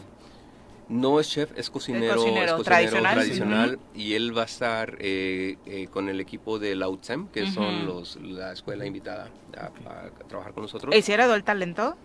No 0.88 1.18
es 1.18 1.30
chef, 1.30 1.50
es 1.56 1.70
cocinero, 1.70 2.16
cocinero, 2.16 2.62
tradicional, 2.62 3.78
y 3.94 4.14
él 4.14 4.36
va 4.36 4.42
a 4.42 4.44
estar 4.44 4.96
eh, 5.00 5.56
eh, 5.64 5.86
con 5.88 6.08
el 6.10 6.20
equipo 6.20 6.58
de 6.58 6.74
la 6.74 6.88
UTSEM, 6.88 7.28
que 7.28 7.50
son 7.50 7.86
los, 7.86 8.16
la 8.16 8.52
escuela 8.52 8.84
invitada 8.84 9.30
a, 9.56 9.70
trabajar 10.28 10.52
con 10.52 10.64
nosotros. 10.64 10.94
¿Y 10.94 11.00
si 11.00 11.12
era 11.12 11.32
el 11.32 11.42
talento? 11.42 11.96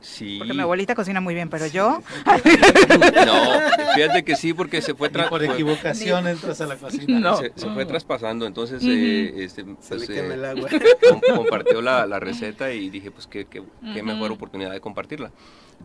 Sí. 0.00 0.36
Porque 0.38 0.54
mi 0.54 0.60
abuelita 0.60 0.94
cocina 0.94 1.20
muy 1.20 1.34
bien, 1.34 1.48
pero 1.48 1.66
yo... 1.66 2.02
No, 3.26 3.60
fíjate 3.94 4.24
que 4.24 4.36
sí, 4.36 4.54
porque 4.54 4.80
se 4.82 4.94
fue... 4.94 5.10
Por 5.10 5.42
equivocación 5.42 6.28
entras 6.28 6.60
a 6.60 6.66
la 6.66 6.76
cocina. 6.78 7.36
Se, 7.36 7.50
fue 7.70 7.86
traspasando, 7.86 8.46
entonces 8.46 8.82
eh, 8.84 9.32
este, 9.36 9.64
pues, 9.64 10.08
compartió 11.34 11.80
la, 11.80 12.06
la, 12.06 12.20
receta 12.20 12.72
y 12.72 12.90
dije, 12.90 13.10
pues 13.10 13.26
qué, 13.26 13.46
qué, 13.46 13.62
qué 13.94 14.02
mejor 14.02 14.32
oportunidad 14.32 14.72
de 14.72 14.80
compartirla. 14.80 15.30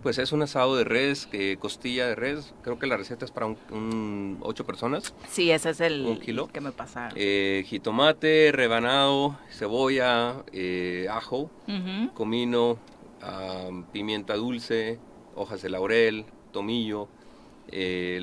Pues 0.04 0.18
es 0.18 0.32
un 0.32 0.42
asado 0.42 0.76
de 0.78 0.84
res, 0.84 1.28
que 1.28 1.58
costilla 1.58 2.08
de 2.08 2.16
res. 2.16 2.54
Creo 2.64 2.80
que 2.80 2.88
la 2.88 2.98
receta 2.98 3.26
es 3.26 3.32
para 3.32 3.46
un, 3.46 4.38
ocho 4.42 4.66
personas. 4.66 5.14
Sí, 5.30 5.52
ese 5.52 5.72
es 5.72 5.82
el 5.82 6.06
un 6.06 6.20
kilo. 6.20 6.48
que 6.48 6.60
me 6.60 6.72
pasaron. 6.72 7.14
Eh, 7.16 7.64
jitomate, 7.68 8.52
rebanado, 8.52 9.38
cebolla, 9.52 10.44
eh, 10.54 11.08
ajo, 11.12 11.52
comino, 12.16 12.80
pimienta 13.92 14.36
dulce, 14.36 15.00
hojas 15.36 15.62
de 15.62 15.70
laurel, 15.70 16.26
tomillo. 16.52 17.08
Eh, 17.68 18.20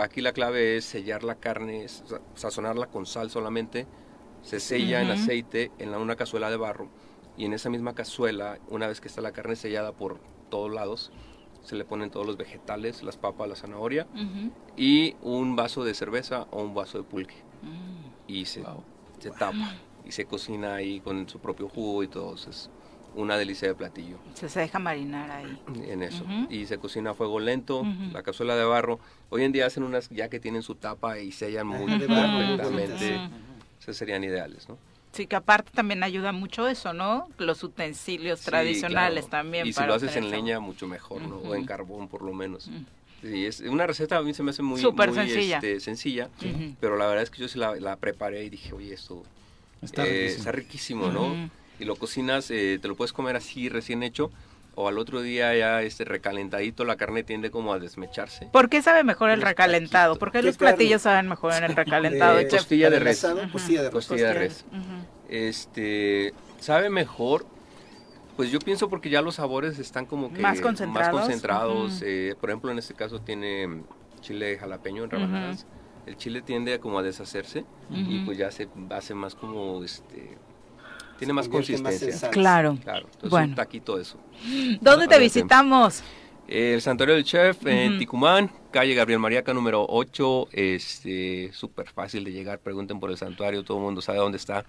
aquí 0.00 0.20
la 0.20 0.32
clave 0.32 0.76
es 0.76 0.84
sellar 0.84 1.22
la 1.24 1.36
carne, 1.36 1.86
sazonarla 2.34 2.86
con 2.86 3.06
sal 3.06 3.30
solamente. 3.30 3.86
Se 4.42 4.58
sella 4.58 5.02
en 5.02 5.10
aceite 5.10 5.70
en 5.78 5.94
una 5.94 6.16
cazuela 6.16 6.50
de 6.50 6.56
barro 6.56 6.88
y 7.36 7.44
en 7.44 7.52
esa 7.52 7.70
misma 7.70 7.94
cazuela, 7.94 8.58
una 8.68 8.88
vez 8.88 9.00
que 9.00 9.08
está 9.08 9.20
la 9.20 9.32
carne 9.32 9.56
sellada 9.56 9.92
por 9.92 10.18
todos 10.50 10.72
lados. 10.72 11.12
Se 11.62 11.76
le 11.76 11.84
ponen 11.84 12.10
todos 12.10 12.26
los 12.26 12.36
vegetales, 12.36 13.04
las 13.04 13.16
papas, 13.16 13.48
la 13.48 13.54
zanahoria 13.54 14.08
y 14.76 15.14
un 15.22 15.54
vaso 15.54 15.84
de 15.84 15.94
cerveza 15.94 16.48
o 16.50 16.60
un 16.60 16.74
vaso 16.74 16.98
de 16.98 17.04
pulque. 17.04 17.36
Mm. 17.62 18.02
Y 18.26 18.46
se, 18.46 18.64
se 19.20 19.30
tapa 19.30 19.76
y 20.04 20.10
se 20.10 20.24
cocina 20.24 20.74
ahí 20.74 20.98
con 20.98 21.28
su 21.28 21.38
propio 21.38 21.68
jugo 21.68 22.02
y 22.02 22.08
todo. 22.08 22.34
Es 22.34 22.68
una 23.14 23.36
delicia 23.36 23.68
de 23.68 23.74
platillo. 23.74 24.16
Se, 24.34 24.48
deja 24.48 24.78
marinar 24.78 25.30
ahí. 25.30 25.58
En 25.86 26.02
eso. 26.02 26.24
Y 26.50 26.66
se 26.66 26.78
cocina 26.78 27.10
a 27.10 27.14
fuego 27.14 27.40
lento, 27.40 27.84
la 28.12 28.22
cazuela 28.22 28.56
de 28.56 28.64
barro. 28.64 29.00
Hoy 29.30 29.44
en 29.44 29.52
día 29.52 29.66
hacen 29.66 29.82
unas 29.82 30.08
ya 30.10 30.28
que 30.28 30.40
tienen 30.40 30.62
su 30.62 30.74
tapa 30.74 31.18
y 31.18 31.32
sellan 31.32 31.66
muy 31.66 31.98
perfectamente. 31.98 33.20
Esas 33.80 33.96
serían 33.96 34.22
ideales, 34.22 34.68
¿no? 34.68 34.78
Sí, 35.12 35.26
que 35.26 35.36
aparte 35.36 35.70
también 35.74 36.02
ayuda 36.02 36.32
mucho 36.32 36.66
eso, 36.68 36.94
¿no? 36.94 37.28
Los 37.36 37.62
utensilios 37.62 38.40
tradicionales 38.40 39.28
también. 39.28 39.66
Y 39.66 39.72
si 39.72 39.84
lo 39.84 39.94
haces 39.94 40.16
en 40.16 40.30
leña, 40.30 40.58
mucho 40.58 40.86
mejor, 40.86 41.20
¿no? 41.22 41.36
O 41.36 41.54
en 41.54 41.64
carbón, 41.66 42.08
por 42.08 42.22
lo 42.22 42.32
menos. 42.32 42.70
Sí, 43.22 43.46
es 43.46 43.60
una 43.60 43.86
receta 43.86 44.16
a 44.16 44.22
mí 44.22 44.34
se 44.34 44.42
me 44.42 44.50
hace 44.50 44.62
muy, 44.62 44.80
sencilla, 44.80 45.58
este, 45.58 45.78
sencilla 45.78 46.28
pero 46.80 46.96
la 46.96 47.06
verdad 47.06 47.22
es 47.22 47.30
que 47.30 47.40
yo 47.40 47.46
sí 47.46 47.56
la, 47.56 47.96
preparé 47.96 48.42
y 48.42 48.50
dije, 48.50 48.72
oye, 48.72 48.92
esto 48.92 49.22
está, 49.80 50.04
eh, 50.04 50.08
riquísimo. 50.08 50.38
está 50.38 50.52
riquísimo, 50.52 51.08
¿no? 51.08 51.50
Y 51.82 51.84
lo 51.84 51.96
cocinas, 51.96 52.48
eh, 52.52 52.78
te 52.80 52.86
lo 52.86 52.94
puedes 52.94 53.12
comer 53.12 53.34
así 53.34 53.68
recién 53.68 54.04
hecho 54.04 54.30
o 54.74 54.88
al 54.88 54.98
otro 54.98 55.20
día 55.20 55.54
ya 55.54 55.82
este 55.82 56.04
recalentadito 56.04 56.84
la 56.84 56.96
carne 56.96 57.24
tiende 57.24 57.50
como 57.50 57.72
a 57.72 57.80
desmecharse. 57.80 58.48
¿Por 58.52 58.68
qué 58.68 58.82
sabe 58.82 59.02
mejor 59.02 59.30
el 59.30 59.42
recalentado? 59.42 60.16
¿Por 60.16 60.30
qué 60.30 60.42
los 60.42 60.56
platillos 60.56 61.02
saben 61.02 61.28
mejor 61.28 61.54
en 61.54 61.64
el 61.64 61.74
recalentado? 61.74 62.36
de 62.36 62.46
costilla 62.46 62.88
de 62.88 63.00
res. 63.00 63.26
Costilla 63.50 63.82
de 63.82 63.90
res. 63.90 63.94
Costilla 64.06 64.28
de 64.28 64.34
res. 64.34 64.64
Este, 65.28 66.32
sabe 66.60 66.88
mejor 66.88 67.46
pues 68.36 68.50
yo 68.50 68.60
pienso 68.60 68.88
porque 68.88 69.10
ya 69.10 69.20
los 69.20 69.34
sabores 69.34 69.78
están 69.78 70.06
como 70.06 70.32
que 70.32 70.40
más 70.40 70.60
concentrados. 70.60 71.12
Más 71.12 71.22
concentrados. 71.22 72.02
Eh, 72.02 72.34
por 72.40 72.48
ejemplo, 72.48 72.70
en 72.70 72.78
este 72.78 72.94
caso 72.94 73.20
tiene 73.20 73.82
chile 74.20 74.56
jalapeño 74.56 75.04
en 75.04 75.10
rebanadas. 75.10 75.66
El 76.06 76.16
chile 76.16 76.42
tiende 76.42 76.74
a 76.74 76.80
como 76.80 76.98
a 76.98 77.02
deshacerse 77.02 77.64
y 77.90 78.24
pues 78.24 78.38
ya 78.38 78.50
se 78.50 78.68
hace 78.90 79.14
más 79.14 79.34
como 79.34 79.84
este 79.84 80.38
tiene 81.18 81.32
más 81.32 81.48
consistencia. 81.48 82.30
claro. 82.30 82.78
Claro. 82.82 83.06
Entonces 83.22 83.48
un 83.48 83.54
taquito 83.54 83.98
eso. 83.98 84.18
¿Dónde 84.80 85.08
te 85.08 85.18
visitamos? 85.18 86.02
El 86.48 86.82
Santuario 86.82 87.14
del 87.14 87.24
Chef 87.24 87.64
en 87.66 87.98
Ticumán, 87.98 88.50
calle 88.70 88.94
Gabriel 88.94 89.20
Mariaca 89.20 89.54
número 89.54 89.86
8, 89.88 90.48
este 90.52 91.50
súper 91.52 91.88
fácil 91.88 92.24
de 92.24 92.32
llegar, 92.32 92.58
pregunten 92.58 93.00
por 93.00 93.10
el 93.10 93.16
santuario, 93.16 93.62
todo 93.62 93.78
el 93.78 93.84
mundo 93.84 94.02
sabe 94.02 94.18
dónde 94.18 94.36
está 94.36 94.64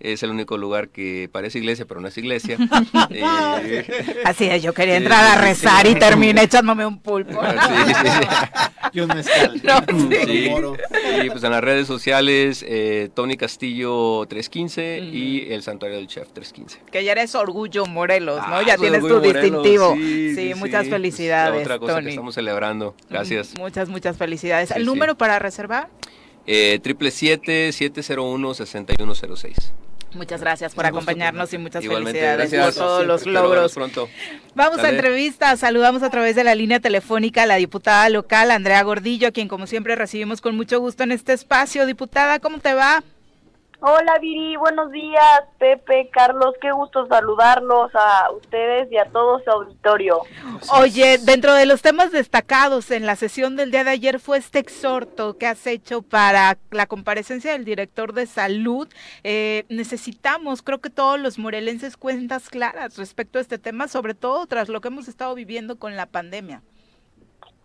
es 0.00 0.22
el 0.22 0.30
único 0.30 0.58
lugar 0.58 0.88
que 0.88 1.28
parece 1.32 1.58
iglesia, 1.58 1.86
pero 1.86 2.00
no 2.00 2.08
es 2.08 2.18
iglesia. 2.18 2.58
Eh, 3.10 3.84
Así 4.24 4.46
es, 4.46 4.62
yo 4.62 4.72
quería 4.72 4.96
entrar 4.96 5.38
a 5.38 5.40
rezar 5.40 5.86
y 5.86 5.94
terminé 5.94 6.42
echándome 6.42 6.84
un 6.86 6.98
pulpo. 6.98 7.40
y 8.92 9.00
un 9.00 9.08
mezcal. 9.08 9.54
y 11.24 11.30
pues 11.30 11.44
en 11.44 11.50
las 11.50 11.62
redes 11.62 11.86
sociales, 11.86 12.64
eh, 12.66 13.10
Tony 13.14 13.36
Castillo 13.36 14.26
315 14.26 14.98
y 15.00 15.52
el 15.52 15.62
Santuario 15.62 15.98
del 15.98 16.06
Chef 16.06 16.28
315. 16.32 16.90
Que 16.90 17.04
ya 17.04 17.12
eres 17.12 17.34
Orgullo 17.34 17.86
Morelos, 17.86 18.38
¿no? 18.48 18.56
Ah, 18.56 18.62
ya 18.66 18.76
tienes 18.76 19.00
tu 19.00 19.20
distintivo. 19.20 19.94
Sí, 19.94 20.52
muchas 20.56 20.88
felicidades, 20.88 21.62
otra 21.62 21.78
cosa 21.78 22.02
que 22.02 22.10
estamos 22.10 22.34
celebrando. 22.34 22.94
Gracias. 23.08 23.54
Muchas, 23.58 23.88
muchas 23.88 24.16
felicidades. 24.16 24.70
¿El 24.70 24.86
número 24.86 25.16
para 25.16 25.38
reservar? 25.38 25.88
Eh, 26.46 26.78
triple 26.82 27.10
siete 27.10 27.72
siete 27.72 28.02
cero 28.02 28.24
uno 28.24 28.52
sesenta 28.52 28.94
y 28.96 29.02
uno 29.02 29.14
cero 29.14 29.34
seis. 29.36 29.72
Muchas 30.14 30.40
gracias 30.40 30.74
por 30.74 30.86
acompañarnos 30.86 31.52
y 31.52 31.58
muchas 31.58 31.84
felicidades 31.84 32.54
por 32.54 32.74
todos 32.74 33.06
los 33.06 33.26
logros. 33.26 33.74
Vamos 34.54 34.78
a 34.78 34.90
entrevista, 34.90 35.56
saludamos 35.56 36.02
a 36.02 36.10
través 36.10 36.36
de 36.36 36.44
la 36.44 36.54
línea 36.54 36.80
telefónica 36.80 37.42
a 37.42 37.46
la 37.46 37.56
diputada 37.56 38.08
local 38.08 38.50
Andrea 38.50 38.82
Gordillo, 38.82 39.28
a 39.28 39.30
quien 39.32 39.48
como 39.48 39.66
siempre 39.66 39.96
recibimos 39.96 40.40
con 40.40 40.56
mucho 40.56 40.80
gusto 40.80 41.02
en 41.02 41.12
este 41.12 41.32
espacio. 41.32 41.86
Diputada, 41.86 42.38
¿cómo 42.38 42.58
te 42.58 42.74
va? 42.74 43.02
Hola 43.86 44.18
Viri, 44.18 44.56
buenos 44.56 44.90
días, 44.92 45.42
Pepe, 45.58 46.08
Carlos, 46.10 46.54
qué 46.58 46.72
gusto 46.72 47.06
saludarlos 47.06 47.90
a 47.94 48.30
ustedes 48.30 48.90
y 48.90 48.96
a 48.96 49.04
todo 49.04 49.40
su 49.40 49.50
auditorio. 49.50 50.22
Oye, 50.72 51.18
dentro 51.18 51.52
de 51.52 51.66
los 51.66 51.82
temas 51.82 52.10
destacados 52.10 52.90
en 52.90 53.04
la 53.04 53.14
sesión 53.14 53.56
del 53.56 53.70
día 53.70 53.84
de 53.84 53.90
ayer 53.90 54.20
fue 54.20 54.38
este 54.38 54.58
exhorto 54.58 55.36
que 55.36 55.46
has 55.46 55.66
hecho 55.66 56.00
para 56.00 56.56
la 56.70 56.86
comparecencia 56.86 57.52
del 57.52 57.66
director 57.66 58.14
de 58.14 58.24
salud. 58.24 58.88
Eh, 59.22 59.66
necesitamos, 59.68 60.62
creo 60.62 60.80
que 60.80 60.88
todos 60.88 61.20
los 61.20 61.38
morelenses 61.38 61.98
cuentas 61.98 62.48
claras 62.48 62.96
respecto 62.96 63.38
a 63.38 63.42
este 63.42 63.58
tema, 63.58 63.86
sobre 63.86 64.14
todo 64.14 64.46
tras 64.46 64.70
lo 64.70 64.80
que 64.80 64.88
hemos 64.88 65.08
estado 65.08 65.34
viviendo 65.34 65.78
con 65.78 65.94
la 65.94 66.06
pandemia. 66.06 66.62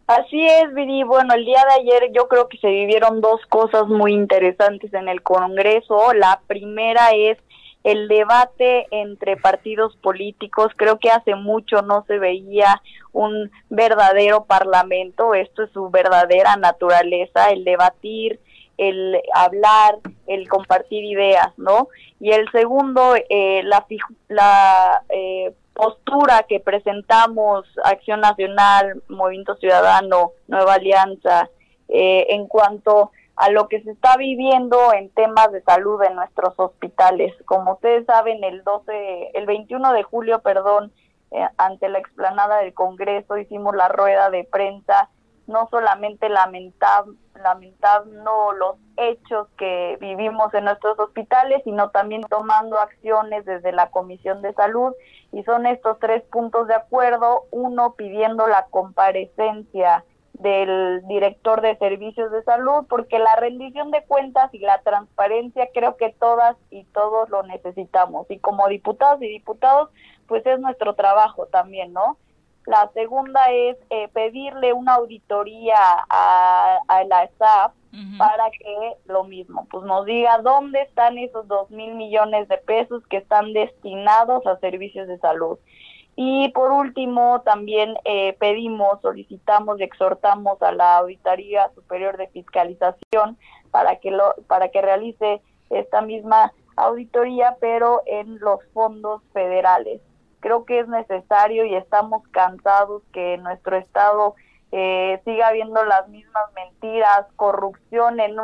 Así 0.09 0.43
es, 0.43 0.73
Viri. 0.73 1.03
Bueno, 1.03 1.35
el 1.35 1.45
día 1.45 1.63
de 1.69 1.81
ayer 1.81 2.11
yo 2.11 2.27
creo 2.27 2.47
que 2.49 2.57
se 2.57 2.67
vivieron 2.67 3.21
dos 3.21 3.45
cosas 3.47 3.85
muy 3.85 4.11
interesantes 4.11 4.91
en 4.95 5.07
el 5.07 5.21
Congreso. 5.21 6.13
La 6.13 6.41
primera 6.47 7.11
es 7.11 7.37
el 7.83 8.07
debate 8.07 8.87
entre 8.89 9.37
partidos 9.37 9.95
políticos. 9.97 10.71
Creo 10.75 10.97
que 10.97 11.11
hace 11.11 11.35
mucho 11.35 11.83
no 11.83 12.05
se 12.07 12.17
veía 12.17 12.81
un 13.11 13.51
verdadero 13.69 14.45
parlamento. 14.45 15.35
Esto 15.35 15.61
es 15.61 15.71
su 15.73 15.91
verdadera 15.91 16.55
naturaleza, 16.55 17.51
el 17.51 17.63
debatir, 17.63 18.39
el 18.79 19.15
hablar, 19.35 19.99
el 20.25 20.49
compartir 20.49 21.03
ideas, 21.03 21.53
¿no? 21.57 21.87
Y 22.19 22.31
el 22.31 22.49
segundo, 22.49 23.13
eh, 23.29 23.61
la, 23.63 23.85
la 24.27 25.03
eh, 25.09 25.53
postura 25.79 26.43
que 26.43 26.59
presentamos 26.59 27.65
Acción 27.85 28.19
Nacional, 28.19 29.01
Movimiento 29.07 29.55
Ciudadano, 29.55 30.33
Nueva 30.49 30.73
Alianza, 30.73 31.49
eh, 31.87 32.25
en 32.31 32.47
cuanto 32.47 33.11
a 33.37 33.49
lo 33.49 33.69
que 33.69 33.81
se 33.83 33.91
está 33.91 34.17
viviendo 34.17 34.91
en 34.93 35.09
temas 35.11 35.53
de 35.53 35.61
salud 35.61 36.03
en 36.03 36.15
nuestros 36.15 36.53
hospitales. 36.57 37.33
Como 37.45 37.75
ustedes 37.75 38.05
saben, 38.05 38.43
el 38.43 38.61
12, 38.65 39.31
el 39.33 39.45
21 39.45 39.93
de 39.93 40.03
julio, 40.03 40.39
perdón, 40.39 40.91
eh, 41.31 41.47
ante 41.57 41.87
la 41.87 41.99
explanada 41.99 42.57
del 42.57 42.73
Congreso 42.73 43.37
hicimos 43.37 43.73
la 43.73 43.87
rueda 43.87 44.29
de 44.29 44.43
prensa 44.43 45.09
no 45.49 45.67
solamente 45.71 46.29
lamentando 46.29 47.15
los 48.53 48.75
hechos 48.97 49.47
que 49.57 49.97
vivimos 49.99 50.53
en 50.53 50.65
nuestros 50.65 50.97
hospitales, 50.99 51.61
sino 51.63 51.89
también 51.89 52.21
tomando 52.29 52.79
acciones 52.79 53.45
desde 53.45 53.71
la 53.71 53.89
Comisión 53.89 54.43
de 54.43 54.53
Salud. 54.53 54.93
Y 55.31 55.43
son 55.43 55.65
estos 55.65 55.97
tres 55.99 56.23
puntos 56.31 56.67
de 56.67 56.75
acuerdo. 56.75 57.45
Uno, 57.49 57.95
pidiendo 57.95 58.47
la 58.47 58.67
comparecencia 58.67 60.05
del 60.33 61.01
director 61.07 61.61
de 61.61 61.75
servicios 61.77 62.31
de 62.31 62.43
salud, 62.43 62.85
porque 62.87 63.17
la 63.17 63.35
rendición 63.35 63.89
de 63.91 64.03
cuentas 64.05 64.53
y 64.53 64.59
la 64.59 64.81
transparencia 64.83 65.67
creo 65.73 65.97
que 65.97 66.15
todas 66.17 66.55
y 66.69 66.85
todos 66.85 67.27
lo 67.29 67.41
necesitamos. 67.43 68.29
Y 68.29 68.37
como 68.37 68.67
diputados 68.67 69.21
y 69.21 69.27
diputados, 69.27 69.89
pues 70.27 70.45
es 70.45 70.59
nuestro 70.59 70.93
trabajo 70.93 71.47
también, 71.47 71.91
¿no? 71.91 72.17
La 72.65 72.89
segunda 72.93 73.51
es 73.51 73.77
eh, 73.89 74.09
pedirle 74.09 74.73
una 74.73 74.95
auditoría 74.95 75.75
a, 76.09 76.79
la 77.07 77.29
SAP 77.37 77.73
para 78.19 78.51
que 78.51 78.93
lo 79.05 79.23
mismo, 79.23 79.67
pues 79.71 79.83
nos 79.83 80.05
diga 80.05 80.37
dónde 80.39 80.81
están 80.81 81.17
esos 81.17 81.47
dos 81.47 81.71
mil 81.71 81.95
millones 81.95 82.47
de 82.47 82.57
pesos 82.57 83.03
que 83.07 83.17
están 83.17 83.53
destinados 83.53 84.45
a 84.45 84.59
servicios 84.59 85.07
de 85.07 85.17
salud. 85.17 85.57
Y 86.15 86.49
por 86.49 86.71
último, 86.71 87.41
también 87.41 87.95
eh, 88.03 88.35
pedimos, 88.39 89.01
solicitamos 89.01 89.79
y 89.79 89.83
exhortamos 89.83 90.61
a 90.61 90.71
la 90.71 90.97
Auditoría 90.97 91.71
Superior 91.73 92.17
de 92.17 92.27
Fiscalización 92.27 93.37
para 93.71 93.95
que, 93.95 94.11
lo, 94.11 94.35
para 94.47 94.69
que 94.69 94.81
realice 94.81 95.41
esta 95.69 96.01
misma 96.01 96.51
auditoría, 96.75 97.57
pero 97.59 98.01
en 98.05 98.37
los 98.39 98.59
fondos 98.73 99.23
federales 99.33 100.01
creo 100.39 100.65
que 100.65 100.79
es 100.79 100.87
necesario 100.87 101.65
y 101.65 101.75
estamos 101.75 102.27
cansados 102.29 103.03
que 103.13 103.35
en 103.35 103.43
nuestro 103.43 103.77
estado 103.77 104.35
eh, 104.71 105.19
siga 105.25 105.47
habiendo 105.47 105.83
las 105.83 106.07
mismas 106.09 106.51
mentiras, 106.53 107.25
corrupción 107.35 108.19
en 108.19 108.37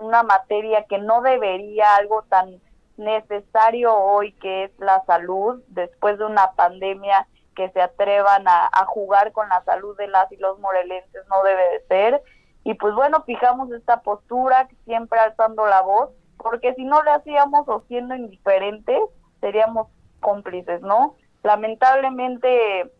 una 0.00 0.22
materia 0.24 0.84
que 0.88 0.98
no 0.98 1.22
debería, 1.22 1.96
algo 1.96 2.22
tan 2.22 2.60
necesario 2.96 3.94
hoy 3.94 4.32
que 4.32 4.64
es 4.64 4.72
la 4.78 5.04
salud, 5.04 5.62
después 5.68 6.18
de 6.18 6.24
una 6.24 6.52
pandemia 6.52 7.26
que 7.54 7.70
se 7.70 7.80
atrevan 7.80 8.46
a, 8.46 8.70
jugar 8.86 9.32
con 9.32 9.48
la 9.48 9.62
salud 9.64 9.96
de 9.96 10.08
las 10.08 10.30
y 10.30 10.36
los 10.36 10.58
morelenses 10.60 11.22
no 11.28 11.42
debe 11.42 11.62
de 11.70 11.86
ser. 11.86 12.22
Y 12.64 12.74
pues 12.74 12.94
bueno, 12.94 13.22
fijamos 13.24 13.70
esta 13.72 14.02
postura, 14.02 14.68
siempre 14.84 15.18
alzando 15.18 15.66
la 15.66 15.82
voz, 15.82 16.10
porque 16.36 16.74
si 16.74 16.84
no 16.84 17.02
le 17.02 17.10
hacíamos 17.10 17.68
o 17.68 17.82
siendo 17.88 18.14
indiferentes, 18.14 19.00
seríamos 19.40 19.88
cómplices, 20.20 20.82
¿no? 20.82 21.16
Lamentablemente, 21.42 22.90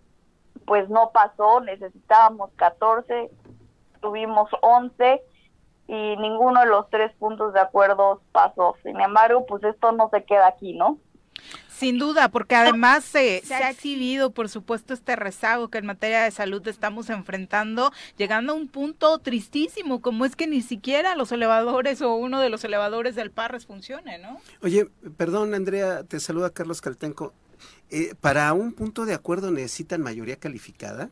pues 0.66 0.88
no 0.88 1.10
pasó, 1.12 1.60
necesitábamos 1.60 2.50
14, 2.56 3.30
tuvimos 4.00 4.50
11 4.62 5.22
y 5.88 6.16
ninguno 6.18 6.60
de 6.60 6.66
los 6.66 6.88
tres 6.90 7.12
puntos 7.18 7.54
de 7.54 7.60
acuerdo 7.60 8.22
pasó. 8.32 8.76
Sin 8.82 9.00
embargo, 9.00 9.46
pues 9.46 9.64
esto 9.64 9.92
no 9.92 10.10
se 10.10 10.24
queda 10.24 10.46
aquí, 10.46 10.74
¿no? 10.74 10.98
Sin 11.68 11.98
duda, 11.98 12.28
porque 12.28 12.56
además 12.56 13.04
se, 13.04 13.40
se, 13.44 13.54
ha 13.54 13.70
exhibido, 13.70 14.32
por 14.32 14.48
supuesto, 14.48 14.92
este 14.92 15.14
rezago 15.14 15.68
que 15.68 15.78
en 15.78 15.86
materia 15.86 16.22
de 16.24 16.32
salud 16.32 16.66
estamos 16.66 17.08
enfrentando, 17.08 17.92
llegando 18.16 18.52
a 18.52 18.56
un 18.56 18.66
punto 18.66 19.18
tristísimo, 19.18 20.00
como 20.00 20.24
es 20.24 20.34
que 20.34 20.48
ni 20.48 20.60
siquiera 20.60 21.14
los 21.14 21.30
elevadores 21.30 22.02
o 22.02 22.16
uno 22.16 22.40
de 22.40 22.50
los 22.50 22.64
elevadores 22.64 23.14
del 23.14 23.30
Parres 23.30 23.66
funcione, 23.66 24.18
¿no? 24.18 24.40
Oye, 24.60 24.88
perdón, 25.16 25.54
Andrea, 25.54 26.02
te 26.02 26.18
saluda 26.18 26.50
Carlos 26.50 26.80
Caltenco. 26.80 27.32
Eh, 27.90 28.14
¿Para 28.20 28.52
un 28.52 28.72
punto 28.72 29.04
de 29.04 29.14
acuerdo 29.14 29.50
necesitan 29.50 30.02
mayoría 30.02 30.36
calificada? 30.36 31.10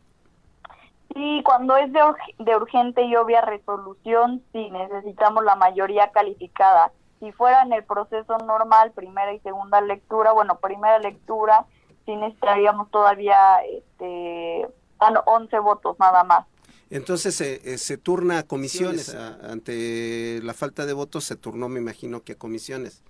Sí, 1.14 1.42
cuando 1.44 1.76
es 1.76 1.92
de, 1.92 2.00
de 2.38 2.56
urgente 2.56 3.02
y 3.02 3.16
obvia 3.16 3.40
resolución, 3.40 4.42
sí, 4.52 4.70
necesitamos 4.70 5.44
la 5.44 5.56
mayoría 5.56 6.10
calificada. 6.10 6.92
Si 7.20 7.32
fuera 7.32 7.62
en 7.62 7.72
el 7.72 7.84
proceso 7.84 8.36
normal, 8.38 8.92
primera 8.92 9.32
y 9.32 9.40
segunda 9.40 9.80
lectura, 9.80 10.32
bueno, 10.32 10.58
primera 10.58 10.98
lectura, 10.98 11.64
sí 12.04 12.14
necesitaríamos 12.16 12.90
todavía 12.90 13.38
este, 13.64 14.68
11 14.98 15.58
votos 15.60 15.96
nada 15.98 16.24
más. 16.24 16.46
Entonces 16.90 17.34
se, 17.34 17.78
se 17.78 17.96
turna 17.96 18.38
a 18.38 18.42
comisiones, 18.44 19.14
ante 19.14 20.40
la 20.42 20.54
falta 20.54 20.86
de 20.86 20.92
votos 20.92 21.24
se 21.24 21.34
turnó, 21.34 21.68
me 21.68 21.80
imagino 21.80 22.22
que 22.22 22.32
a 22.32 22.38
comisiones. 22.38 23.02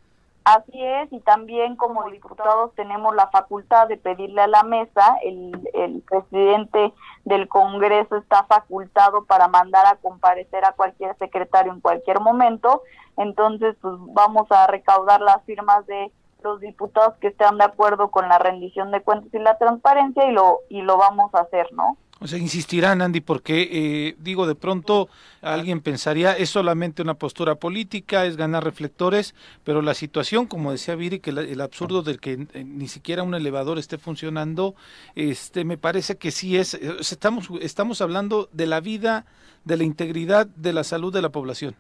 Así 0.47 0.81
es, 0.81 1.13
y 1.13 1.19
también 1.23 1.75
como 1.75 2.09
diputados 2.09 2.73
tenemos 2.77 3.17
la 3.17 3.27
facultad 3.31 3.89
de 3.89 3.97
pedirle 3.97 4.43
a 4.43 4.47
la 4.47 4.63
mesa, 4.63 5.17
el, 5.25 5.59
el 5.75 6.03
presidente 6.03 6.95
del 7.25 7.49
Congreso 7.49 8.15
está 8.15 8.45
facultado 8.45 9.25
para 9.25 9.49
mandar 9.49 9.85
a 9.87 9.97
comparecer 9.97 10.65
a 10.65 10.71
cualquier 10.71 11.19
secretario 11.19 11.73
en 11.73 11.81
cualquier 11.81 12.21
momento, 12.21 12.83
entonces 13.17 13.75
pues 13.81 13.97
vamos 13.99 14.47
a 14.53 14.69
recaudar 14.69 15.21
las 15.21 15.43
firmas 15.47 15.85
de 15.87 16.13
los 16.45 16.61
diputados 16.61 17.17
que 17.17 17.27
estén 17.27 17.59
de 17.59 17.65
acuerdo 17.65 18.13
con 18.13 18.29
la 18.29 18.39
rendición 18.39 18.93
de 18.93 19.03
cuentas 19.03 19.35
y 19.35 19.41
la 19.41 19.59
transparencia 19.59 20.27
y 20.27 20.33
lo 20.33 20.61
y 20.69 20.83
lo 20.83 20.97
vamos 20.97 21.35
a 21.35 21.41
hacer, 21.41 21.73
¿no? 21.73 21.97
O 22.19 22.27
sea, 22.27 22.39
insistirán, 22.39 23.03
Andy, 23.03 23.21
porque 23.21 23.69
eh, 23.71 24.17
digo, 24.19 24.47
de 24.47 24.55
pronto 24.55 25.11
alguien 25.43 25.83
pensaría, 25.83 26.33
es 26.33 26.49
solamente 26.49 27.03
una 27.03 27.13
postura 27.13 27.57
política, 27.57 28.25
es 28.25 28.39
ganar 28.39 28.65
reflectores, 28.65 29.35
pero 29.65 29.83
la 29.83 29.93
situación, 29.93 30.47
como 30.47 30.73
decía 30.73 30.95
Viri, 30.95 31.21
que 31.21 31.29
el 31.29 31.61
absurdo 31.61 32.03
del 32.03 32.19
que 32.19 32.47
eh, 32.55 32.65
ni 32.65 32.89
siquiera 32.89 33.23
un 33.23 33.35
elevador 33.35 33.79
esté 33.79 33.99
funcionando, 33.99 34.75
este, 35.15 35.65
me 35.65 35.77
parece 35.77 36.17
que 36.17 36.31
sí 36.31 36.57
es, 36.57 36.73
eh, 36.73 36.97
estamos, 37.01 37.51
estamos 37.61 38.01
hablando 38.01 38.49
de 38.51 38.67
la 38.67 38.81
vida, 38.81 39.27
de 39.65 39.77
la 39.77 39.85
integridad, 39.85 40.47
de 40.47 40.73
la 40.73 40.85
salud 40.85 41.13
de 41.13 41.21
la 41.21 41.29
población. 41.29 41.77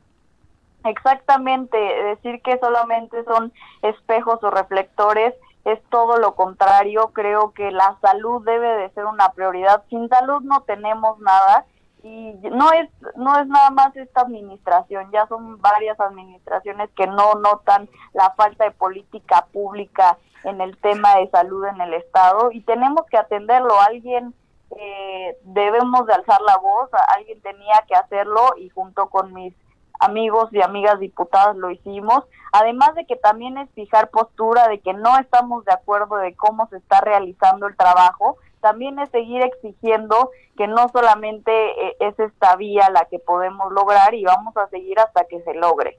Exactamente, 0.84 1.78
decir 1.78 2.42
que 2.42 2.58
solamente 2.58 3.24
son 3.24 3.52
espejos 3.82 4.38
o 4.42 4.50
reflectores 4.50 5.32
es 5.66 5.82
todo 5.90 6.18
lo 6.18 6.36
contrario. 6.36 7.10
Creo 7.12 7.52
que 7.52 7.72
la 7.72 7.98
salud 8.00 8.44
debe 8.44 8.68
de 8.76 8.90
ser 8.90 9.04
una 9.04 9.32
prioridad. 9.32 9.82
Sin 9.90 10.08
salud 10.08 10.40
no 10.42 10.60
tenemos 10.62 11.18
nada 11.18 11.66
y 12.04 12.34
no 12.52 12.70
es 12.72 12.88
no 13.16 13.36
es 13.40 13.48
nada 13.48 13.70
más 13.70 13.96
esta 13.96 14.20
administración, 14.20 15.10
ya 15.10 15.26
son 15.26 15.60
varias 15.60 15.98
administraciones 15.98 16.88
que 16.94 17.08
no 17.08 17.34
notan 17.34 17.88
la 18.12 18.30
falta 18.36 18.64
de 18.64 18.70
política 18.70 19.46
pública 19.52 20.16
en 20.44 20.60
el 20.60 20.76
tema 20.76 21.16
de 21.16 21.28
salud 21.30 21.64
en 21.64 21.80
el 21.80 21.94
estado 21.94 22.52
y 22.52 22.60
tenemos 22.60 23.06
que 23.06 23.18
atenderlo. 23.18 23.80
Alguien 23.80 24.34
eh, 24.78 25.36
debemos 25.42 26.06
de 26.06 26.14
alzar 26.14 26.40
la 26.42 26.58
voz, 26.58 26.90
alguien 27.16 27.40
tenía 27.40 27.84
que 27.88 27.96
hacerlo 27.96 28.54
y 28.56 28.68
junto 28.68 29.08
con 29.08 29.32
mis 29.32 29.52
amigos 30.00 30.48
y 30.52 30.62
amigas 30.62 30.98
diputadas 31.00 31.56
lo 31.56 31.70
hicimos, 31.70 32.24
además 32.52 32.94
de 32.94 33.06
que 33.06 33.16
también 33.16 33.58
es 33.58 33.70
fijar 33.70 34.10
postura 34.10 34.68
de 34.68 34.80
que 34.80 34.92
no 34.92 35.18
estamos 35.18 35.64
de 35.64 35.72
acuerdo 35.72 36.16
de 36.16 36.34
cómo 36.34 36.68
se 36.68 36.76
está 36.76 37.00
realizando 37.00 37.66
el 37.66 37.76
trabajo, 37.76 38.36
también 38.60 38.98
es 38.98 39.10
seguir 39.10 39.42
exigiendo 39.42 40.30
que 40.56 40.66
no 40.66 40.88
solamente 40.88 41.52
eh, 41.52 41.96
es 42.00 42.18
esta 42.18 42.56
vía 42.56 42.90
la 42.90 43.04
que 43.04 43.18
podemos 43.18 43.72
lograr 43.72 44.14
y 44.14 44.24
vamos 44.24 44.56
a 44.56 44.68
seguir 44.68 44.98
hasta 44.98 45.24
que 45.24 45.40
se 45.42 45.54
logre. 45.54 45.98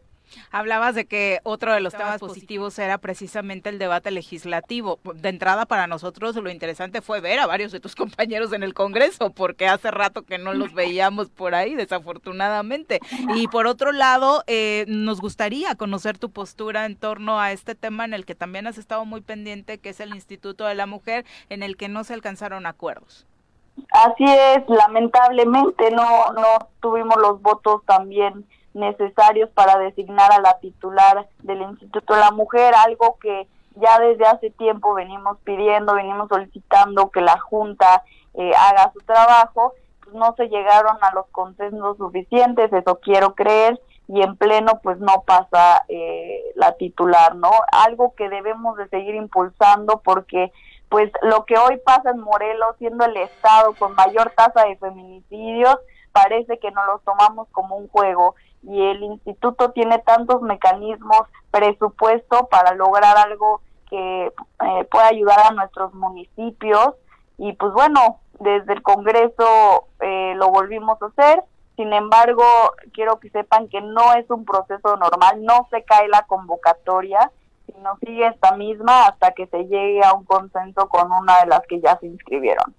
Hablabas 0.51 0.95
de 0.95 1.05
que 1.05 1.39
otro 1.43 1.73
de 1.73 1.79
los 1.79 1.93
temas 1.93 2.19
positivos 2.19 2.77
era 2.79 2.97
precisamente 2.97 3.69
el 3.69 3.79
debate 3.79 4.11
legislativo. 4.11 4.99
De 5.15 5.29
entrada, 5.29 5.65
para 5.65 5.87
nosotros 5.87 6.35
lo 6.35 6.49
interesante 6.49 7.01
fue 7.01 7.21
ver 7.21 7.39
a 7.39 7.47
varios 7.47 7.71
de 7.71 7.79
tus 7.79 7.95
compañeros 7.95 8.53
en 8.53 8.63
el 8.63 8.73
Congreso, 8.73 9.31
porque 9.31 9.67
hace 9.67 9.91
rato 9.91 10.23
que 10.23 10.37
no 10.37 10.53
los 10.53 10.73
veíamos 10.73 11.29
por 11.29 11.55
ahí, 11.55 11.75
desafortunadamente. 11.75 12.99
Y 13.35 13.47
por 13.47 13.67
otro 13.67 13.91
lado, 13.91 14.43
eh, 14.47 14.85
nos 14.87 15.21
gustaría 15.21 15.75
conocer 15.75 16.17
tu 16.17 16.29
postura 16.29 16.85
en 16.85 16.95
torno 16.95 17.39
a 17.39 17.51
este 17.51 17.75
tema 17.75 18.05
en 18.05 18.13
el 18.13 18.25
que 18.25 18.35
también 18.35 18.67
has 18.67 18.77
estado 18.77 19.05
muy 19.05 19.21
pendiente, 19.21 19.77
que 19.79 19.89
es 19.89 19.99
el 19.99 20.13
Instituto 20.13 20.65
de 20.65 20.75
la 20.75 20.85
Mujer, 20.85 21.25
en 21.49 21.63
el 21.63 21.77
que 21.77 21.89
no 21.89 22.03
se 22.03 22.13
alcanzaron 22.13 22.65
acuerdos. 22.65 23.25
Así 23.91 24.23
es, 24.23 24.63
lamentablemente 24.67 25.91
no, 25.91 26.31
no 26.33 26.69
tuvimos 26.81 27.15
los 27.17 27.41
votos 27.41 27.81
también 27.85 28.45
necesarios 28.77 29.49
para 29.49 29.77
designar 29.77 30.31
a 30.31 30.39
la 30.39 30.59
titular 30.59 31.27
del 31.43 31.61
Instituto 31.61 32.13
de 32.13 32.19
la 32.21 32.31
Mujer, 32.31 32.73
algo 32.75 33.17
que 33.19 33.47
ya 33.75 33.99
desde 33.99 34.25
hace 34.25 34.49
tiempo 34.51 34.93
venimos 34.93 35.37
pidiendo, 35.43 35.95
venimos 35.95 36.29
solicitando 36.29 37.11
que 37.11 37.21
la 37.21 37.37
Junta 37.39 38.03
eh, 38.33 38.51
haga 38.55 38.91
su 38.93 38.99
trabajo, 38.99 39.73
pues 40.03 40.15
no 40.15 40.33
se 40.35 40.47
llegaron 40.47 40.97
a 41.01 41.13
los 41.13 41.27
consensos 41.27 41.97
suficientes, 41.97 42.71
eso 42.71 42.99
quiero 43.01 43.35
creer, 43.35 43.79
y 44.07 44.21
en 44.21 44.37
pleno 44.37 44.79
pues 44.81 44.99
no 44.99 45.23
pasa 45.25 45.83
eh, 45.89 46.41
la 46.55 46.73
titular, 46.73 47.35
¿no? 47.35 47.51
Algo 47.71 48.15
que 48.15 48.29
debemos 48.29 48.77
de 48.77 48.87
seguir 48.87 49.15
impulsando 49.15 50.01
porque 50.03 50.51
pues 50.89 51.11
lo 51.21 51.45
que 51.45 51.57
hoy 51.57 51.77
pasa 51.83 52.11
en 52.11 52.19
Morelos, 52.19 52.75
siendo 52.77 53.03
el 53.03 53.17
estado 53.17 53.73
con 53.73 53.93
mayor 53.95 54.31
tasa 54.35 54.65
de 54.65 54.77
feminicidios, 54.77 55.77
parece 56.13 56.57
que 56.59 56.71
no 56.71 56.85
lo 56.85 56.99
tomamos 56.99 57.49
como 57.51 57.75
un 57.75 57.89
juego 57.89 58.35
y 58.67 58.81
el 58.81 59.03
instituto 59.03 59.71
tiene 59.71 59.99
tantos 59.99 60.41
mecanismos, 60.41 61.21
presupuesto 61.51 62.47
para 62.47 62.73
lograr 62.75 63.17
algo 63.17 63.61
que 63.89 64.25
eh, 64.27 64.83
pueda 64.91 65.07
ayudar 65.07 65.39
a 65.39 65.51
nuestros 65.51 65.93
municipios 65.93 66.95
y 67.37 67.53
pues 67.53 67.71
bueno, 67.73 68.19
desde 68.39 68.73
el 68.73 68.81
Congreso 68.81 69.87
eh, 70.01 70.33
lo 70.35 70.49
volvimos 70.49 71.01
a 71.01 71.05
hacer, 71.05 71.43
sin 71.77 71.93
embargo, 71.93 72.43
quiero 72.91 73.19
que 73.19 73.29
sepan 73.29 73.69
que 73.69 73.81
no 73.81 74.13
es 74.13 74.27
un 74.31 74.45
proceso 74.45 74.97
normal, 74.97 75.43
no 75.43 75.67
se 75.69 75.83
cae 75.83 76.07
la 76.07 76.23
convocatoria, 76.23 77.31
sino 77.67 77.95
sigue 77.99 78.25
esta 78.25 78.55
misma 78.55 79.05
hasta 79.05 79.31
que 79.31 79.45
se 79.45 79.63
llegue 79.65 80.03
a 80.03 80.13
un 80.13 80.25
consenso 80.25 80.89
con 80.89 81.11
una 81.11 81.39
de 81.41 81.45
las 81.45 81.61
que 81.67 81.79
ya 81.79 81.97
se 81.99 82.07
inscribieron. 82.07 82.73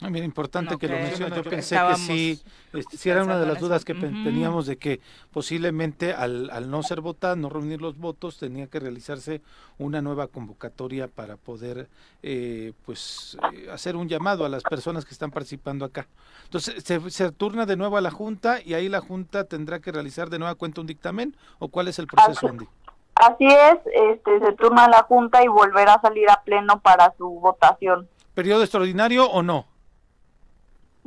Ah, 0.00 0.10
mira, 0.10 0.24
importante 0.24 0.76
que 0.76 0.88
lo 0.88 0.96
menciones. 0.96 1.36
Yo 1.36 1.48
pensé 1.48 1.76
que 1.76 1.94
sí, 1.94 2.42
este, 2.72 2.96
sí 2.96 3.10
era 3.10 3.22
una 3.22 3.38
de 3.38 3.46
las 3.46 3.60
dudas 3.60 3.84
que 3.84 3.94
teníamos 3.94 4.66
de 4.66 4.76
que 4.76 5.00
posiblemente 5.32 6.12
al, 6.12 6.50
al 6.50 6.68
no 6.68 6.82
ser 6.82 7.00
votada, 7.00 7.36
no 7.36 7.48
reunir 7.48 7.80
los 7.80 7.96
votos, 7.96 8.36
tenía 8.36 8.66
que 8.66 8.80
realizarse 8.80 9.40
una 9.78 10.02
nueva 10.02 10.26
convocatoria 10.26 11.06
para 11.06 11.36
poder 11.36 11.88
eh, 12.22 12.72
pues 12.84 13.38
eh, 13.54 13.68
hacer 13.72 13.94
un 13.94 14.08
llamado 14.08 14.44
a 14.44 14.48
las 14.48 14.64
personas 14.64 15.04
que 15.04 15.12
están 15.12 15.30
participando 15.30 15.84
acá. 15.84 16.08
Entonces, 16.44 16.82
¿se, 16.82 17.10
¿se 17.10 17.30
turna 17.32 17.64
de 17.64 17.76
nuevo 17.76 17.96
a 17.96 18.00
la 18.00 18.10
Junta 18.10 18.60
y 18.62 18.74
ahí 18.74 18.88
la 18.88 19.00
Junta 19.00 19.44
tendrá 19.44 19.78
que 19.78 19.92
realizar 19.92 20.28
de 20.28 20.38
nueva 20.38 20.56
cuenta 20.56 20.80
un 20.80 20.88
dictamen 20.88 21.36
o 21.60 21.68
cuál 21.68 21.88
es 21.88 21.98
el 22.00 22.08
proceso, 22.08 22.48
Andy? 22.48 22.66
Así 23.14 23.46
es, 23.46 23.78
este, 24.10 24.40
se 24.40 24.52
turna 24.54 24.86
a 24.86 24.88
la 24.88 25.02
Junta 25.04 25.42
y 25.44 25.46
volverá 25.46 25.94
a 25.94 26.00
salir 26.00 26.28
a 26.28 26.42
pleno 26.42 26.80
para 26.80 27.14
su 27.16 27.28
votación. 27.40 28.08
¿Periodo 28.34 28.62
extraordinario 28.62 29.30
o 29.30 29.42
no? 29.42 29.66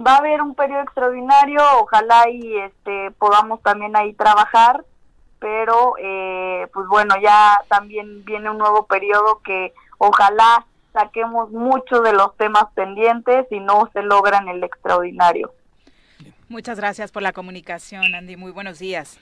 Va 0.05 0.15
a 0.15 0.17
haber 0.17 0.41
un 0.41 0.55
periodo 0.55 0.81
extraordinario, 0.81 1.61
ojalá 1.79 2.29
y 2.29 2.57
este 2.57 3.11
podamos 3.11 3.61
también 3.61 3.95
ahí 3.95 4.13
trabajar, 4.13 4.83
pero 5.39 5.93
eh, 5.99 6.67
pues 6.73 6.87
bueno, 6.87 7.15
ya 7.21 7.59
también 7.67 8.23
viene 8.25 8.49
un 8.49 8.57
nuevo 8.57 8.85
periodo 8.85 9.41
que 9.43 9.73
ojalá 9.97 10.65
saquemos 10.93 11.51
mucho 11.51 12.01
de 12.01 12.13
los 12.13 12.35
temas 12.37 12.65
pendientes 12.73 13.45
y 13.51 13.59
no 13.59 13.89
se 13.93 14.01
logran 14.01 14.47
el 14.47 14.63
extraordinario. 14.63 15.53
Muchas 16.49 16.79
gracias 16.79 17.11
por 17.11 17.21
la 17.21 17.33
comunicación, 17.33 18.15
Andy. 18.15 18.37
Muy 18.37 18.51
buenos 18.51 18.79
días. 18.79 19.19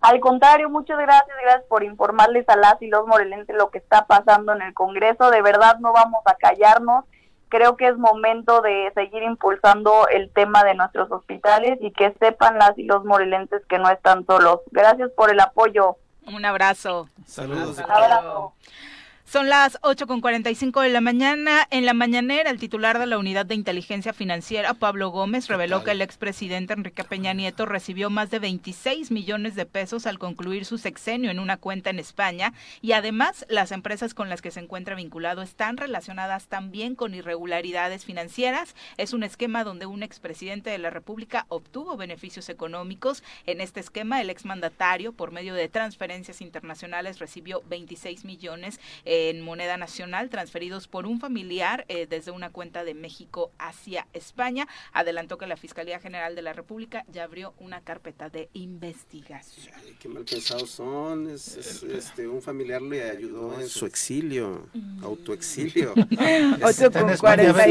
Al 0.00 0.18
contrario, 0.18 0.68
muchas 0.68 0.98
gracias, 0.98 1.36
gracias 1.42 1.64
por 1.68 1.84
informarles 1.84 2.48
a 2.48 2.56
las 2.56 2.80
y 2.82 2.88
los 2.88 3.06
morelenses 3.06 3.56
lo 3.56 3.70
que 3.70 3.78
está 3.78 4.06
pasando 4.06 4.52
en 4.52 4.62
el 4.62 4.74
Congreso. 4.74 5.30
De 5.30 5.42
verdad 5.42 5.78
no 5.78 5.92
vamos 5.92 6.22
a 6.26 6.34
callarnos 6.34 7.04
creo 7.52 7.76
que 7.76 7.86
es 7.86 7.98
momento 7.98 8.62
de 8.62 8.90
seguir 8.94 9.22
impulsando 9.22 10.08
el 10.08 10.30
tema 10.30 10.64
de 10.64 10.74
nuestros 10.74 11.12
hospitales 11.12 11.76
y 11.82 11.90
que 11.90 12.14
sepan 12.18 12.56
las 12.56 12.78
y 12.78 12.84
los 12.84 13.04
morelenses 13.04 13.60
que 13.68 13.78
no 13.78 13.90
están 13.90 14.24
solos. 14.24 14.60
Gracias 14.70 15.10
por 15.10 15.30
el 15.30 15.38
apoyo. 15.38 15.98
Un 16.26 16.46
abrazo. 16.46 17.10
Saludos. 17.26 17.76
Un 17.76 17.90
abrazo. 17.90 18.54
Son 19.32 19.48
las 19.48 19.80
8.45 19.80 20.82
de 20.82 20.90
la 20.90 21.00
mañana. 21.00 21.66
En 21.70 21.86
la 21.86 21.94
mañanera, 21.94 22.50
el 22.50 22.58
titular 22.58 22.98
de 22.98 23.06
la 23.06 23.16
Unidad 23.16 23.46
de 23.46 23.54
Inteligencia 23.54 24.12
Financiera, 24.12 24.74
Pablo 24.74 25.08
Gómez, 25.08 25.48
reveló 25.48 25.82
que 25.82 25.92
el 25.92 26.02
expresidente 26.02 26.74
Enrique 26.74 27.02
Peña 27.02 27.32
Nieto 27.32 27.64
recibió 27.64 28.10
más 28.10 28.30
de 28.30 28.40
26 28.40 29.10
millones 29.10 29.54
de 29.54 29.64
pesos 29.64 30.06
al 30.06 30.18
concluir 30.18 30.66
su 30.66 30.76
sexenio 30.76 31.30
en 31.30 31.38
una 31.38 31.56
cuenta 31.56 31.88
en 31.88 31.98
España 31.98 32.52
y 32.82 32.92
además 32.92 33.46
las 33.48 33.72
empresas 33.72 34.12
con 34.12 34.28
las 34.28 34.42
que 34.42 34.50
se 34.50 34.60
encuentra 34.60 34.96
vinculado 34.96 35.40
están 35.40 35.78
relacionadas 35.78 36.48
también 36.48 36.94
con 36.94 37.14
irregularidades 37.14 38.04
financieras. 38.04 38.76
Es 38.98 39.14
un 39.14 39.22
esquema 39.22 39.64
donde 39.64 39.86
un 39.86 40.02
expresidente 40.02 40.68
de 40.68 40.76
la 40.76 40.90
República 40.90 41.46
obtuvo 41.48 41.96
beneficios 41.96 42.50
económicos. 42.50 43.24
En 43.46 43.62
este 43.62 43.80
esquema, 43.80 44.20
el 44.20 44.28
exmandatario, 44.28 45.14
por 45.14 45.32
medio 45.32 45.54
de 45.54 45.70
transferencias 45.70 46.42
internacionales, 46.42 47.18
recibió 47.18 47.62
26 47.70 48.26
millones. 48.26 48.78
Eh, 49.06 49.21
en 49.30 49.40
moneda 49.40 49.76
nacional 49.76 50.30
transferidos 50.30 50.88
por 50.88 51.06
un 51.06 51.20
familiar 51.20 51.84
eh, 51.88 52.06
desde 52.08 52.30
una 52.30 52.50
cuenta 52.50 52.84
de 52.84 52.94
México 52.94 53.52
hacia 53.58 54.06
España. 54.12 54.66
Adelantó 54.92 55.38
que 55.38 55.46
la 55.46 55.56
Fiscalía 55.56 56.00
General 56.00 56.34
de 56.34 56.42
la 56.42 56.52
República 56.52 57.04
ya 57.12 57.24
abrió 57.24 57.54
una 57.58 57.80
carpeta 57.80 58.28
de 58.28 58.48
investigación. 58.52 59.74
qué 60.00 60.08
mal 60.08 60.24
pensados 60.24 60.70
son. 60.70 61.30
este, 61.30 62.26
un 62.26 62.42
familiar 62.42 62.82
le 62.82 63.10
ayudó 63.10 63.60
en 63.60 63.68
su 63.68 63.86
exilio, 63.86 64.68
mm. 64.72 65.04
autoexilio. 65.04 65.94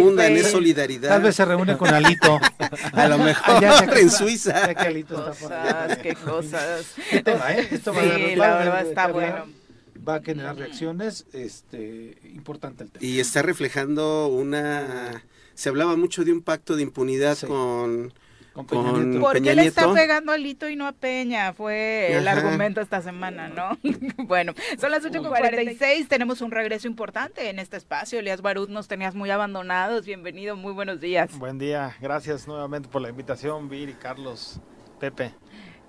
Fundan, 0.01 0.37
es 0.37 0.51
solidaridad. 0.51 1.09
Tal 1.09 1.21
vez 1.21 1.35
se 1.35 1.45
reúne 1.45 1.77
con 1.77 1.93
Alito. 1.93 2.39
A 2.93 3.07
lo 3.07 3.17
mejor 3.17 3.63
en 3.97 4.09
Suiza. 4.09 4.73
qué 4.73 5.03
cosas. 5.03 5.97
Qué 5.97 6.15
cosas. 6.15 6.95
¿Qué 7.09 7.23
tema, 7.23 7.53
eh? 7.53 7.67
Esto 7.71 7.93
sí, 7.93 8.35
la 8.35 8.57
verdad 8.57 8.87
está 8.87 9.07
bueno. 9.07 9.60
Va 10.07 10.15
a 10.15 10.21
generar 10.21 10.57
reacciones, 10.57 11.25
este, 11.33 12.17
importante 12.33 12.83
el 12.83 12.91
tema. 12.91 13.05
Y 13.05 13.19
está 13.19 13.41
reflejando 13.41 14.27
una, 14.27 15.23
se 15.53 15.69
hablaba 15.69 15.95
mucho 15.95 16.23
de 16.23 16.33
un 16.33 16.41
pacto 16.41 16.75
de 16.75 16.83
impunidad 16.83 17.37
con 17.39 18.13
con 18.53 18.65
Peña 18.65 18.91
Nieto. 18.91 19.21
¿Por 19.21 19.41
qué 19.41 19.55
le 19.55 19.65
está 19.65 19.93
pegando 19.93 20.31
a 20.31 20.37
Lito 20.37 20.67
y 20.67 20.75
no 20.75 20.87
a 20.87 20.91
Peña? 20.91 21.53
Fue 21.53 22.17
el 22.17 22.27
argumento 22.27 22.81
esta 22.81 23.01
semana, 23.01 23.47
¿no? 23.47 23.77
bueno, 24.25 24.53
son 24.79 24.91
las 24.91 25.03
8.46, 25.03 26.07
tenemos 26.07 26.41
un 26.41 26.51
regreso 26.51 26.87
importante 26.87 27.49
en 27.49 27.59
este 27.59 27.77
espacio. 27.77 28.19
Elías 28.19 28.41
Barut, 28.41 28.69
nos 28.69 28.87
tenías 28.87 29.15
muy 29.15 29.29
abandonados. 29.29 30.05
Bienvenido, 30.05 30.55
muy 30.55 30.73
buenos 30.73 30.99
días. 30.99 31.37
Buen 31.37 31.59
día, 31.59 31.95
gracias 32.01 32.47
nuevamente 32.47 32.89
por 32.89 33.01
la 33.01 33.09
invitación, 33.09 33.69
Viri, 33.69 33.93
Carlos, 33.93 34.59
Pepe. 34.99 35.33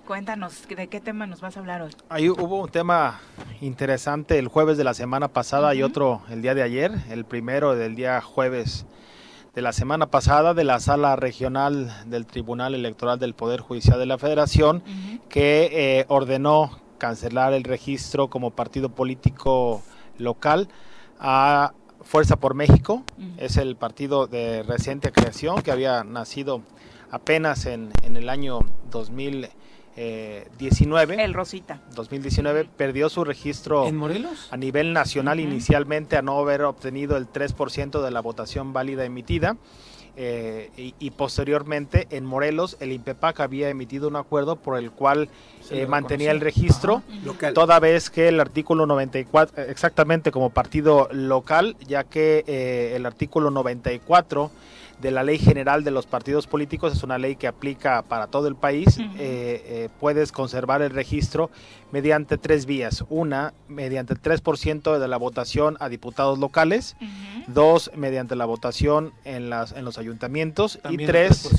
Cuéntanos, 0.07 0.67
¿de 0.67 0.87
qué 0.87 0.99
tema 0.99 1.27
nos 1.27 1.39
vas 1.39 1.55
a 1.55 1.61
hablar 1.61 1.81
hoy? 1.81 1.91
Ahí 2.09 2.29
hubo 2.29 2.59
un 2.61 2.69
tema 2.69 3.21
interesante 3.61 4.37
el 4.37 4.49
jueves 4.49 4.77
de 4.77 4.83
la 4.83 4.93
semana 4.93 5.29
pasada 5.29 5.73
y 5.75 5.81
otro 5.81 6.21
el 6.29 6.41
día 6.41 6.53
de 6.53 6.61
ayer. 6.61 6.91
El 7.09 7.23
primero 7.23 7.73
del 7.73 7.95
día 7.95 8.19
jueves 8.19 8.85
de 9.55 9.61
la 9.61 9.71
semana 9.71 10.07
pasada 10.07 10.53
de 10.53 10.65
la 10.65 10.81
Sala 10.81 11.15
Regional 11.15 11.89
del 12.07 12.25
Tribunal 12.25 12.75
Electoral 12.75 13.17
del 13.17 13.33
Poder 13.33 13.61
Judicial 13.61 13.97
de 13.97 14.05
la 14.05 14.17
Federación, 14.17 14.83
que 15.29 15.69
eh, 15.71 16.05
ordenó 16.09 16.81
cancelar 16.97 17.53
el 17.53 17.63
registro 17.63 18.29
como 18.29 18.51
partido 18.51 18.89
político 18.89 19.83
local 20.17 20.67
a 21.17 21.71
Fuerza 22.01 22.35
por 22.35 22.55
México. 22.55 23.03
Es 23.37 23.55
el 23.55 23.77
partido 23.77 24.27
de 24.27 24.63
reciente 24.63 25.13
creación 25.13 25.61
que 25.61 25.71
había 25.71 26.03
nacido 26.03 26.61
apenas 27.09 27.65
en, 27.67 27.93
en 28.01 28.17
el 28.17 28.27
año 28.27 28.59
2000 28.91 29.47
eh, 29.95 30.47
19. 30.57 31.23
El 31.23 31.33
Rosita. 31.33 31.81
2019 31.95 32.67
perdió 32.77 33.09
su 33.09 33.23
registro 33.23 33.87
¿En 33.87 33.95
Morelos? 33.95 34.47
a 34.51 34.57
nivel 34.57 34.93
nacional 34.93 35.39
inicialmente 35.39 36.17
a 36.17 36.21
no 36.21 36.39
haber 36.39 36.63
obtenido 36.63 37.17
el 37.17 37.27
3% 37.27 38.01
de 38.03 38.11
la 38.11 38.21
votación 38.21 38.73
válida 38.73 39.05
emitida. 39.05 39.57
Eh, 40.15 40.93
y, 40.99 41.09
posteriormente 41.09 42.07
en 42.11 42.23
Morelos 42.23 42.77
el 42.79 42.91
INPEPAC 42.91 43.39
había 43.39 43.69
emitido 43.69 44.07
un 44.07 44.15
acuerdo 44.15 44.57
por 44.57 44.77
el 44.77 44.91
cual 44.91 45.27
eh, 45.71 45.87
mantenía 45.87 46.29
el 46.29 46.39
registro, 46.39 47.01
toda 47.55 47.79
vez 47.79 48.11
que 48.11 48.27
el 48.27 48.39
artículo 48.39 48.85
94, 48.85 49.63
exactamente 49.63 50.29
como 50.29 50.51
partido 50.51 51.09
local, 51.11 51.75
ya 51.87 52.03
que 52.03 52.43
eh, 52.45 52.93
el 52.95 53.07
artículo 53.07 53.49
94 53.49 54.51
de 55.03 55.11
la 55.11 55.21
Ley 55.21 55.37
General 55.37 55.83
de 55.83 55.91
los 55.91 56.07
Partidos 56.07 56.47
Políticos, 56.47 56.93
es 56.93 57.03
una 57.03 57.17
ley 57.17 57.35
que 57.35 57.45
aplica 57.45 58.03
para 58.03 58.27
todo 58.27 58.47
el 58.47 58.55
país, 58.55 58.97
eh, 58.97 59.05
eh, 59.19 59.89
puedes 59.99 60.31
conservar 60.31 60.81
el 60.81 60.91
registro 60.91 61.51
mediante 61.91 62.37
tres 62.37 62.65
vías. 62.65 63.03
Una, 63.09 63.53
mediante 63.67 64.13
el 64.13 64.21
3% 64.21 64.97
de 64.97 65.07
la 65.09 65.17
votación 65.17 65.75
a 65.81 65.89
diputados 65.89 66.39
locales, 66.39 66.95
dos, 67.47 67.91
mediante 67.97 68.37
la 68.37 68.45
votación 68.45 69.11
en, 69.25 69.49
las, 69.49 69.73
en 69.73 69.83
los 69.83 69.97
ayuntamientos. 69.97 70.79
Y 70.89 70.95
tres, 71.05 71.51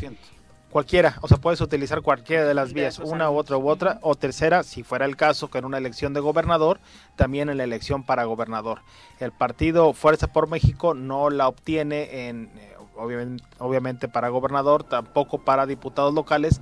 cualquiera, 0.71 1.19
o 1.21 1.29
sea, 1.29 1.37
puedes 1.37 1.61
utilizar 1.61 2.01
cualquiera 2.01 2.47
de 2.47 2.55
las 2.55 2.73
vías, 2.73 2.99
una 2.99 3.31
u 3.31 3.37
otra 3.37 3.59
u 3.59 3.69
otra, 3.69 3.99
o 4.01 4.15
tercera, 4.15 4.63
si 4.63 4.83
fuera 4.83 5.05
el 5.05 5.17
caso, 5.17 5.49
que 5.49 5.59
en 5.59 5.67
una 5.67 5.79
elección 5.79 6.15
de 6.15 6.21
gobernador, 6.21 6.81
también 7.15 7.51
en 7.51 7.59
la 7.59 7.65
elección 7.65 8.05
para 8.05 8.25
gobernador. 8.25 8.81
El 9.21 9.33
partido 9.33 9.93
Fuerza 9.93 10.29
por 10.29 10.49
México 10.49 10.95
no 10.95 11.29
la 11.31 11.47
obtiene 11.47 12.29
en 12.29 12.51
obviamente, 12.97 14.09
para 14.09 14.29
gobernador, 14.29 14.85
tampoco 14.85 15.39
para 15.39 15.67
diputados 15.67 16.15
locales, 16.15 16.61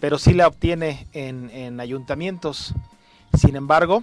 pero 0.00 0.18
sí 0.18 0.34
la 0.34 0.46
obtiene 0.46 1.06
en, 1.12 1.80
ayuntamientos. 1.80 2.74
Sin 3.34 3.56
embargo, 3.56 4.02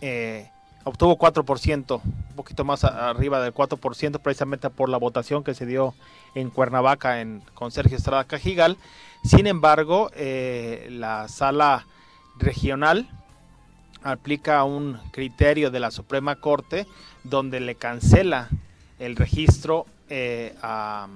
eh, 0.00 0.50
obtuvo 0.84 1.18
4%, 1.18 2.00
un 2.02 2.36
poquito 2.36 2.64
más 2.64 2.84
arriba 2.84 3.40
del 3.40 3.54
4%, 3.54 4.20
precisamente 4.20 4.70
por 4.70 4.88
la 4.88 4.98
votación 4.98 5.44
que 5.44 5.54
se 5.54 5.66
dio 5.66 5.94
en 6.34 6.50
Cuernavaca 6.50 7.20
en, 7.20 7.42
con 7.54 7.70
Sergio 7.70 7.96
Estrada 7.96 8.24
Cajigal. 8.24 8.76
Sin 9.24 9.46
embargo, 9.46 10.10
eh, 10.14 10.88
la 10.90 11.28
sala 11.28 11.86
regional 12.38 13.08
aplica 14.02 14.62
un 14.64 15.00
criterio 15.12 15.70
de 15.70 15.80
la 15.80 15.90
Suprema 15.90 16.36
Corte 16.36 16.86
donde 17.24 17.58
le 17.60 17.74
cancela 17.74 18.50
el 18.98 19.16
registro 19.16 19.86
eh, 20.08 20.54
a, 20.62 21.08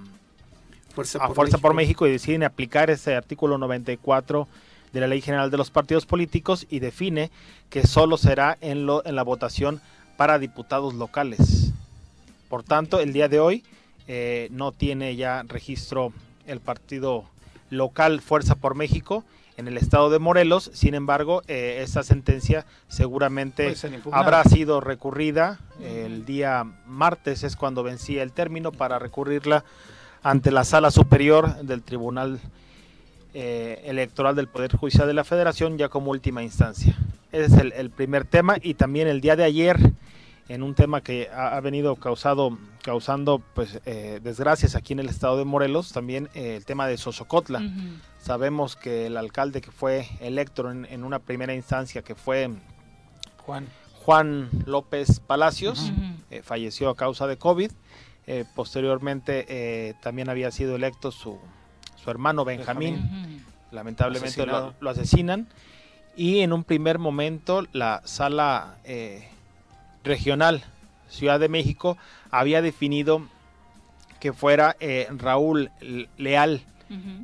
Fuerza, 0.95 1.59
por, 1.59 1.75
México. 1.75 2.07
y 2.07 2.11
deciden 2.11 2.43
aplicar 2.43 2.91
ese 2.91 3.15
artículo 3.15 3.57
94 3.57 4.49
de 4.93 5.01
la 5.01 5.07
Ley 5.07 5.21
General 5.21 5.51
de 5.51 5.57
los 5.57 5.71
Partidos 5.71 6.07
Políticos 6.07 6.67
y 6.71 6.81
define 6.81 7.31
que 7.71 7.87
solo 7.87 8.17
será 8.17 8.59
en, 8.61 8.85
lo, 8.87 9.07
en 9.07 9.15
la 9.15 9.23
votación 9.23 9.81
para 10.17 10.41
diputados 10.41 10.95
locales. 10.95 11.73
Por 12.49 12.65
tanto, 12.65 12.99
el 12.99 13.13
día 13.13 13.29
de 13.29 13.39
hoy 13.39 13.63
eh, 14.09 14.49
no 14.51 14.73
tiene 14.73 15.15
ya 15.15 15.45
registro 15.47 16.13
el 16.47 16.61
partido 16.61 17.25
local 17.71 18.21
Fuerza 18.21 18.55
por 18.55 18.75
México 18.75 19.25
en 19.59 19.69
el 19.69 19.77
estado 19.77 20.09
de 20.09 20.19
Morelos. 20.19 20.71
Sin 20.73 20.95
embargo, 20.95 21.43
eh, 21.49 21.81
esta 21.83 22.03
sentencia 22.03 22.65
seguramente 22.87 23.75
habrá 24.13 24.45
sido 24.45 24.81
recurrida. 24.81 25.59
El 25.83 26.25
día 26.25 26.65
martes 26.87 27.43
es 27.43 27.57
cuando 27.57 27.83
vencía 27.83 28.23
el 28.23 28.33
término 28.33 28.73
para 28.73 28.99
recurrirla 28.99 29.65
ante 30.23 30.51
la 30.51 30.65
sala 30.65 30.91
superior 30.91 31.57
del 31.63 31.83
Tribunal 31.83 32.41
eh, 33.35 33.83
Electoral 33.85 34.35
del 34.37 34.49
Poder 34.49 34.75
Judicial 34.77 35.07
de 35.07 35.15
la 35.15 35.25
Federación 35.25 35.77
ya 35.77 35.89
como 35.89 36.13
última 36.13 36.43
instancia. 36.43 36.97
Ese 37.33 37.57
es 37.57 37.73
el 37.77 37.91
primer 37.91 38.25
tema 38.25 38.57
y 38.63 38.75
también 38.75 39.09
el 39.09 39.21
día 39.21 39.37
de 39.37 39.45
ayer 39.45 39.79
en 40.49 40.63
un 40.63 40.75
tema 40.75 41.03
que 41.03 41.29
ha, 41.35 41.61
venido 41.61 41.97
causado, 41.97 42.59
causando 42.83 43.43
pues 43.55 43.81
eh, 43.85 44.19
desgracias 44.23 44.75
aquí 44.75 44.95
en 44.95 45.01
el 45.01 45.09
estado 45.09 45.37
de 45.37 45.45
Morelos, 45.45 45.93
también 45.93 46.29
eh, 46.35 46.57
el 46.57 46.65
tema 46.65 46.87
de 46.87 46.97
Sosocotla. 46.97 47.63
Sabemos 48.29 48.77
que 48.77 49.07
el 49.07 49.17
alcalde 49.17 49.63
que 49.63 49.71
fue 49.71 50.07
electo 50.21 50.71
en, 50.71 51.03
una 51.03 51.19
primera 51.19 51.55
instancia, 51.55 52.03
que 52.03 52.15
fue 52.15 52.51
Juan, 53.39 53.67
Juan 54.05 54.51
López 54.67 55.21
Palacios, 55.21 55.91
eh, 56.31 56.43
falleció 56.43 56.91
a 56.91 56.95
causa 56.95 57.27
de 57.27 57.39
COVID. 57.39 57.73
posteriormente 58.55 59.97
también 60.03 60.29
había 60.29 60.51
sido 60.51 60.77
electo 60.77 61.11
su, 61.11 61.39
su 61.97 62.11
hermano 62.11 62.45
Benjamín. 62.45 63.43
Lamentablemente 63.71 64.45
lo, 64.45 64.75
lo, 64.79 64.91
asesinan. 64.91 65.49
Y 66.15 66.41
en 66.41 66.53
un 66.53 66.65
primer 66.65 66.99
momento 66.99 67.67
la 67.73 68.03
sala 68.05 68.77
regional 70.05 70.63
Ciudad 71.09 71.41
de 71.41 71.49
México 71.49 71.97
había 72.31 72.61
definido 72.61 73.23
que 74.21 74.33
fuera 74.33 74.77
eh, 74.81 75.09
Raúl 75.11 75.71
Leal 76.17 76.63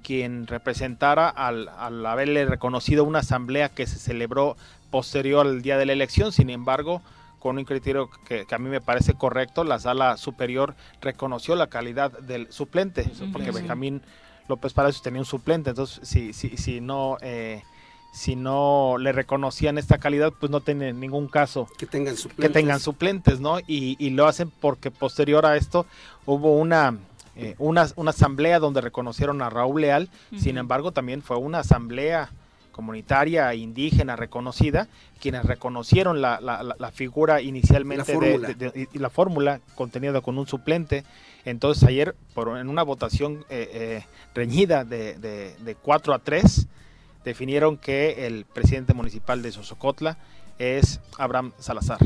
quien 0.03 0.47
representara 0.47 1.29
al, 1.29 1.69
haberle 2.07 2.45
reconocido 2.47 3.05
una 3.05 3.21
asamblea 3.21 3.69
que 3.69 3.87
se 3.87 3.99
celebró 3.99 4.57
posterior 4.91 5.47
al 5.47 5.63
día 5.63 5.79
de 5.79 5.87
la 5.87 5.93
elección. 5.93 6.33
Sin 6.33 6.51
embargo, 6.51 7.03
con 7.39 7.59
un 7.59 7.65
criterio 7.65 8.11
que, 8.27 8.47
a 8.51 8.59
mí 8.59 8.69
me 8.69 8.81
parece 8.81 9.15
correcto, 9.15 9.65
la 9.65 9.79
sala 9.79 10.17
superior 10.17 10.75
reconoció 11.01 11.57
la 11.57 11.69
calidad 11.69 12.11
del 12.21 12.51
suplente, 12.53 13.11
porque 13.33 13.51
Benjamín 13.51 14.03
López 14.49 14.73
Palacios 14.73 15.03
tenía 15.03 15.21
un 15.21 15.27
suplente, 15.27 15.71
entonces 15.71 16.07
si, 16.09 16.33
si, 16.33 16.57
si 16.57 16.81
no... 16.81 17.19
Eh, 17.21 17.63
si 18.15 18.37
no 18.37 18.95
le 18.97 19.11
reconocían 19.11 19.77
esta 19.77 19.99
calidad, 19.99 20.33
pues 20.39 20.49
no 20.49 20.61
tiene 20.61 20.93
ningún 20.93 21.27
caso 21.27 21.67
que 21.77 21.87
tengan 21.87 22.17
suplentes, 22.17 22.47
que 22.47 22.53
tengan 22.53 22.79
suplentes 22.79 23.41
¿no? 23.41 23.59
Y, 23.67 24.11
lo 24.11 24.29
hacen 24.29 24.53
porque 24.61 24.93
posterior 24.93 25.45
a 25.45 25.57
esto 25.57 25.85
hubo 26.25 26.57
una, 26.57 26.97
eh, 27.37 27.55
una, 27.59 27.83
asamblea 28.07 28.59
donde 28.59 28.81
reconocieron 28.81 29.43
a 29.43 29.51
Raúl 29.51 29.83
Leal, 29.83 30.09
sin 30.37 30.59
embargo 30.59 30.93
también 30.93 31.23
fue 31.23 31.37
una 31.37 31.61
asamblea 31.61 32.31
comunitaria 32.75 33.55
indígena 33.55 34.17
reconocida, 34.17 34.89
quienes 35.21 35.45
reconocieron 35.45 36.21
la, 36.21 36.41
la, 36.41 36.91
figura 36.91 37.41
inicialmente 37.41 38.19
de, 38.19 38.89
y 38.93 38.99
la 38.99 39.11
fórmula 39.11 39.61
contenida 39.77 40.21
con 40.21 40.39
un 40.39 40.47
suplente. 40.47 41.05
Entonces 41.45 41.85
ayer, 41.85 42.17
por, 42.35 42.59
en 42.59 42.69
una 42.69 42.83
votación 42.83 43.45
eh, 43.49 43.71
eh, 43.73 44.07
reñida 44.35 44.85
de, 44.85 45.15
de 45.19 45.75
4 45.77 46.15
a 46.15 46.19
3, 46.19 46.67
definieron 47.25 47.77
que 47.77 48.27
el 48.27 48.45
presidente 48.45 48.93
municipal 48.93 49.41
de 49.41 49.53
Sosocotla 49.53 50.19
es 50.59 51.01
Abraham 51.17 51.53
Salazar. 51.59 51.99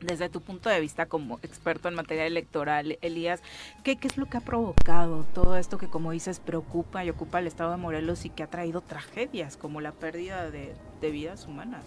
Desde 0.00 0.28
tu 0.30 0.40
punto 0.40 0.70
de 0.70 0.80
vista 0.80 1.06
como 1.06 1.38
experto 1.42 1.88
en 1.88 1.94
materia 1.94 2.26
electoral, 2.26 2.98
Elías, 3.02 3.42
¿qué, 3.84 3.98
es 4.00 4.16
lo 4.16 4.26
que 4.26 4.38
ha 4.38 4.40
provocado 4.40 5.24
todo 5.34 5.56
esto 5.56 5.76
que, 5.76 5.88
como 5.88 6.10
dices, 6.12 6.40
preocupa 6.40 7.04
y 7.04 7.10
ocupa 7.10 7.38
el 7.38 7.46
estado 7.46 7.72
de 7.72 7.76
Morelos 7.76 8.24
y 8.24 8.30
que 8.30 8.42
ha 8.42 8.46
traído 8.46 8.80
tragedias 8.80 9.56
como 9.56 9.80
la 9.80 9.92
pérdida 9.92 10.50
de, 10.50 10.74
vidas 11.02 11.46
humanas? 11.46 11.84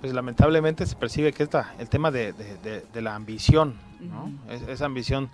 Pues 0.00 0.12
lamentablemente 0.12 0.86
se 0.86 0.94
percibe 0.94 1.32
que 1.32 1.42
está 1.42 1.74
el 1.78 1.88
tema 1.88 2.10
de, 2.10 2.34
la 2.94 3.14
ambición, 3.14 3.74
esa 4.68 4.84
ambición 4.84 5.30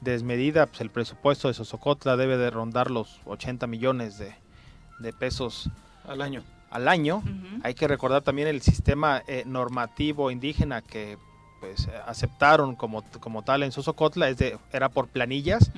desmedida, 0.00 0.66
pues 0.66 0.80
el 0.82 0.90
presupuesto 0.90 1.48
de 1.48 1.54
Sosocotla 1.54 2.16
debe 2.16 2.36
de 2.36 2.50
rondar 2.50 2.90
los 2.90 3.20
80 3.24 3.66
millones 3.66 4.18
de 4.18 5.12
pesos 5.14 5.68
al 6.06 6.22
año. 6.22 6.42
al 6.70 6.88
año. 6.88 7.22
Hay 7.62 7.74
que 7.74 7.88
recordar 7.88 8.22
también 8.22 8.48
el 8.48 8.62
sistema 8.62 9.22
eh, 9.26 9.44
normativo 9.46 10.30
indígena 10.30 10.82
que 10.82 11.18
pues 11.60 11.88
aceptaron 12.06 12.74
como, 12.74 13.02
como 13.20 13.42
tal 13.42 13.62
en 13.62 13.72
Sosocotla, 13.72 14.28
es 14.28 14.38
de, 14.38 14.58
era 14.72 14.88
por 14.88 15.08
planillas. 15.08 15.70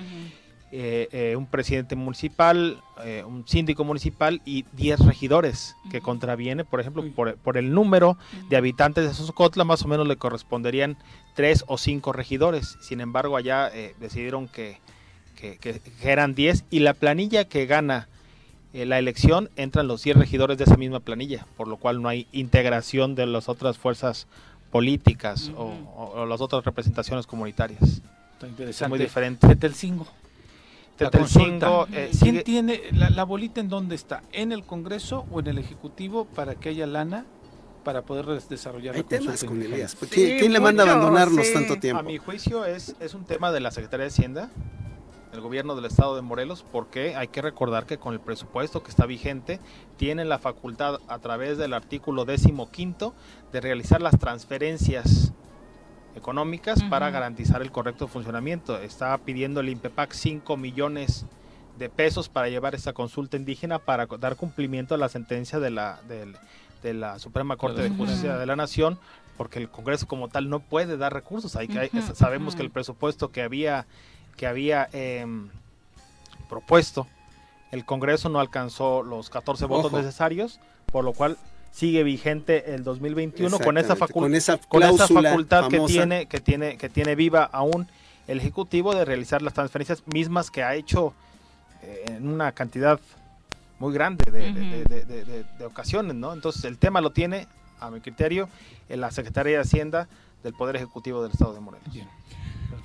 Eh, 0.74 1.09
eh, 1.12 1.36
un 1.36 1.44
presidente 1.44 1.96
municipal, 1.96 2.80
un 3.26 3.46
síndico 3.46 3.84
municipal 3.84 4.40
y 4.46 4.64
10 4.72 5.00
regidores 5.00 5.76
que 5.90 6.00
contraviene, 6.00 6.64
por 6.64 6.80
ejemplo, 6.80 7.04
por, 7.14 7.59
el 7.59 7.74
número 7.74 8.16
de 8.48 8.56
habitantes 8.56 9.06
de 9.06 9.12
Sosocotla, 9.12 9.64
más 9.64 9.82
o 9.82 9.88
menos 9.88 10.09
le 10.09 10.16
corresponderían 10.16 10.96
3 11.34 11.64
o 11.66 11.76
5 11.76 12.12
regidores. 12.14 12.78
Sin 12.80 13.02
embargo, 13.02 13.36
allá 13.36 13.70
decidieron 14.00 14.48
que, 14.48 14.78
que, 15.36 15.59
que, 15.59 15.80
eran 16.10 16.34
10 16.34 16.64
y 16.70 16.78
la 16.78 16.94
planilla 16.94 17.44
que 17.44 17.66
gana 17.66 18.09
eh, 18.74 18.86
la 18.86 18.98
elección 18.98 19.50
entran 19.56 19.86
los 19.86 20.02
10 20.02 20.16
regidores 20.16 20.56
de 20.56 20.64
esa 20.64 20.76
misma 20.76 21.00
planilla, 21.00 21.46
por 21.59 21.68
lo 21.68 21.76
cual 21.76 22.00
no 22.00 22.09
hay 22.09 22.26
integración 22.32 23.14
de 23.14 23.26
las 23.26 23.50
otras 23.50 23.76
fuerzas 23.76 24.26
políticas 24.73 25.53
o, 25.57 26.24
las 26.27 26.40
otras 26.40 26.65
representaciones 26.65 27.27
comunitarias. 27.27 28.01
Está 28.32 28.49
interesante. 28.49 28.89
muy 28.89 28.99
diferente. 28.99 29.47
Tetelcingo. 29.47 30.07
Tetelcingo. 30.97 31.86
Eh, 31.93 32.11
¿Quién 32.19 32.43
tiene 32.43 32.81
la, 32.93 33.24
bolita 33.24 33.61
en 33.61 33.69
dónde 33.69 33.94
está? 33.94 34.23
¿En 34.32 34.51
el 34.51 34.65
Congreso 34.65 35.27
o 35.31 35.40
en 35.40 35.49
el 35.49 35.59
Ejecutivo 35.59 36.24
para 36.24 36.55
que 36.55 36.70
haya 36.70 36.86
lana 36.86 37.27
para 37.85 38.03
poder 38.03 38.27
desarrollar 38.49 38.97
Hay 38.97 39.03
temas 39.03 39.44
con 39.44 39.61
Elías. 39.61 39.94
¿Quién, 40.11 40.53
le 40.53 40.61
manda 40.61 40.85
a 40.85 40.90
abandonarnos 40.90 41.53
tanto 41.53 41.78
tiempo? 41.78 42.01
A 42.01 42.03
mi 42.03 42.16
juicio 42.16 42.65
es, 42.65 42.97
es 42.99 43.12
un 43.12 43.24
tema 43.24 43.53
de 43.53 43.61
la 43.61 43.70
Secretaría 43.73 44.05
de 44.05 44.11
Hacienda 44.11 44.51
el 45.32 45.40
gobierno 45.40 45.74
del 45.74 45.86
estado 45.86 46.14
de 46.14 46.22
Morelos 46.22 46.64
porque 46.70 47.16
hay 47.16 47.28
que 47.28 47.42
recordar 47.42 47.86
que 47.86 47.98
con 47.98 48.12
el 48.12 48.20
presupuesto 48.20 48.82
que 48.82 48.90
está 48.90 49.06
vigente 49.06 49.60
tienen 49.96 50.28
la 50.28 50.38
facultad 50.38 51.00
a 51.09 51.18
través 51.18 51.59
del 51.59 51.72
artículo 51.72 52.26
quinto 52.70 53.14
de 53.50 53.60
realizar 53.60 54.02
las 54.02 54.18
transferencias 54.18 55.32
económicas 56.14 56.82
para 56.84 57.10
garantizar 57.10 57.62
el 57.62 57.72
correcto 57.72 58.09
funcionamiento. 58.09 58.78
Está 58.78 59.16
pidiendo 59.18 59.60
el 59.60 59.70
INPEPAC 59.70 60.12
5 60.12 60.56
millones 60.59 61.24
de 61.78 61.88
pesos 61.88 62.28
para 62.28 62.50
llevar 62.50 62.74
esta 62.74 62.92
consulta 62.92 63.38
indígena 63.38 63.78
para 63.78 64.06
dar 64.06 64.36
cumplimiento 64.36 64.94
a 64.94 64.98
la 64.98 65.09
sentencia 65.09 65.59
de 65.59 65.70
la, 65.70 66.00
de, 66.82 66.92
la 66.92 67.18
Suprema 67.18 67.56
Corte 67.56 67.80
de 67.80 67.88
Justicia 67.90 68.36
de 68.36 68.46
la 68.46 68.56
Nación 68.56 68.98
porque 69.38 69.59
el 69.59 69.70
Congreso 69.70 70.06
como 70.06 70.28
tal 70.28 70.50
no 70.50 70.60
puede 70.60 70.98
dar 70.98 71.14
recursos. 71.14 71.56
Hay, 71.56 71.68
sabemos 72.12 72.54
que 72.54 72.62
el 72.62 72.70
presupuesto 72.70 73.32
que 73.32 73.42
había 73.42 73.86
que 74.36 74.46
había 74.46 74.88
em, 74.92 75.48
propuesto, 76.48 77.06
el 77.70 77.84
Congreso 77.84 78.28
no 78.28 78.40
alcanzó 78.40 79.02
los 79.02 79.30
14 79.30 79.64
votos 79.66 79.92
necesarios, 79.92 80.60
por 80.86 81.04
lo 81.04 81.12
cual 81.12 81.38
sigue 81.72 82.02
vigente 82.02 82.74
el 82.74 82.84
2021 82.84 83.59
con 83.59 83.78
esa, 83.78 83.96
con 83.96 84.34
esa, 84.34 84.59
facultad 85.09 85.68
que 85.68 85.80
tiene, 85.80 86.26
que, 86.26 86.40
tiene, 86.40 86.76
que 86.76 86.90
tiene 86.90 87.14
viva 87.14 87.44
aún 87.44 87.88
el 88.28 88.38
Ejecutivo 88.38 88.94
de 88.94 89.04
realizar 89.04 89.42
las 89.42 89.54
transferencias 89.54 90.02
mismas 90.06 90.50
que 90.50 90.62
ha 90.62 90.74
hecho 90.74 91.14
eh, 91.82 92.04
en 92.09 92.28
una 92.28 92.52
cantidad 92.52 93.00
muy 93.78 93.92
grande 93.92 94.30
de, 94.30 95.64
ocasiones, 95.64 96.14
¿no? 96.14 96.32
Entonces 96.32 96.64
el 96.64 96.78
tema 96.78 97.00
lo 97.00 97.10
tiene, 97.10 97.48
a 97.80 97.90
mi 97.90 98.00
criterio, 98.00 98.48
en 98.88 99.00
la 99.00 99.10
Secretaría 99.10 99.56
de 99.56 99.62
Hacienda 99.62 100.09
del 100.44 100.54
Poder 100.54 100.76
Ejecutivo 100.76 101.22
del 101.22 101.32
Estado 101.32 101.54
de 101.54 101.60
Morelos. 101.60 101.88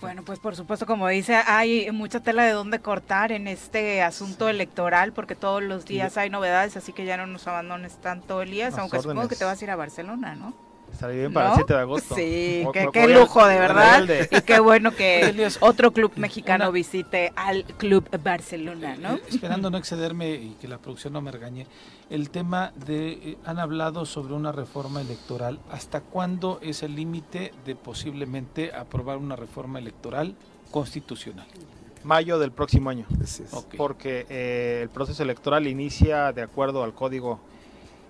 Bueno, 0.01 0.23
pues 0.23 0.39
por 0.39 0.55
supuesto, 0.55 0.85
como 0.85 1.07
dice, 1.07 1.35
hay 1.35 1.89
mucha 1.91 2.19
tela 2.19 2.43
de 2.43 2.51
dónde 2.51 2.79
cortar 2.79 3.31
en 3.31 3.47
este 3.47 4.01
asunto 4.03 4.49
electoral, 4.49 5.13
porque 5.13 5.35
todos 5.35 5.63
los 5.63 5.85
días 5.85 6.17
hay 6.17 6.29
novedades, 6.29 6.77
así 6.77 6.93
que 6.93 7.05
ya 7.05 7.17
no 7.17 7.25
nos 7.27 7.47
abandones 7.47 7.97
tanto, 7.97 8.41
Elías, 8.41 8.77
aunque 8.77 9.01
supongo 9.01 9.27
que 9.27 9.35
te 9.35 9.45
vas 9.45 9.61
a 9.61 9.63
ir 9.63 9.71
a 9.71 9.75
Barcelona, 9.75 10.35
¿no? 10.35 10.53
Estaría 10.91 11.17
bien 11.17 11.33
para 11.33 11.49
el 11.49 11.55
7 11.55 11.73
de 11.73 11.79
agosto. 11.79 12.15
Sí, 12.15 12.65
qué, 12.91 13.07
lujo, 13.07 13.45
de 13.45 13.59
verdad. 13.59 14.07
Y 14.31 14.41
qué 14.41 14.59
bueno 14.59 14.91
que 14.91 15.47
otro 15.59 15.91
club 15.91 16.11
mexicano 16.15 16.71
visite 16.71 17.31
al 17.35 17.63
Club 17.63 18.09
Barcelona, 18.23 18.95
¿no? 18.95 19.15
Eh, 19.15 19.21
esperando 19.29 19.69
no 19.69 19.77
excederme 19.77 20.35
y 20.35 20.57
que 20.59 20.67
la 20.67 20.79
producción 20.79 21.13
no 21.13 21.21
me 21.21 21.31
regañe, 21.31 21.67
el 22.09 22.29
tema 22.29 22.73
de, 22.85 23.11
eh, 23.11 23.37
han 23.45 23.59
hablado 23.59 24.05
sobre 24.05 24.33
una 24.33 24.51
reforma 24.51 25.01
electoral. 25.01 25.59
¿Hasta 25.71 26.01
cuándo 26.01 26.59
es 26.61 26.83
el 26.83 26.95
límite 26.95 27.53
de 27.65 27.75
posiblemente 27.75 28.73
aprobar 28.73 29.17
una 29.17 29.35
reforma 29.35 29.79
electoral 29.79 30.35
constitucional? 30.71 31.47
Mayo 32.03 32.39
del 32.39 32.51
próximo 32.51 32.89
año. 32.89 33.05
Porque 33.75 34.25
eh, 34.29 34.79
el 34.83 34.89
proceso 34.89 35.23
electoral 35.23 35.67
inicia 35.67 36.31
de 36.31 36.41
acuerdo 36.41 36.83
al 36.83 36.93
código 36.93 37.39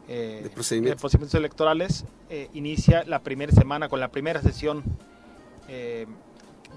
eh, 0.07 0.41
de, 0.43 0.49
procedimientos. 0.49 1.33
electorales 1.33 2.05
eh, 2.29 2.49
inicia 2.53 3.03
la 3.05 3.19
primera 3.19 3.51
semana 3.51 3.89
con 3.89 3.99
la 3.99 4.09
primera 4.09 4.41
sesión 4.41 4.83
eh, 5.67 6.05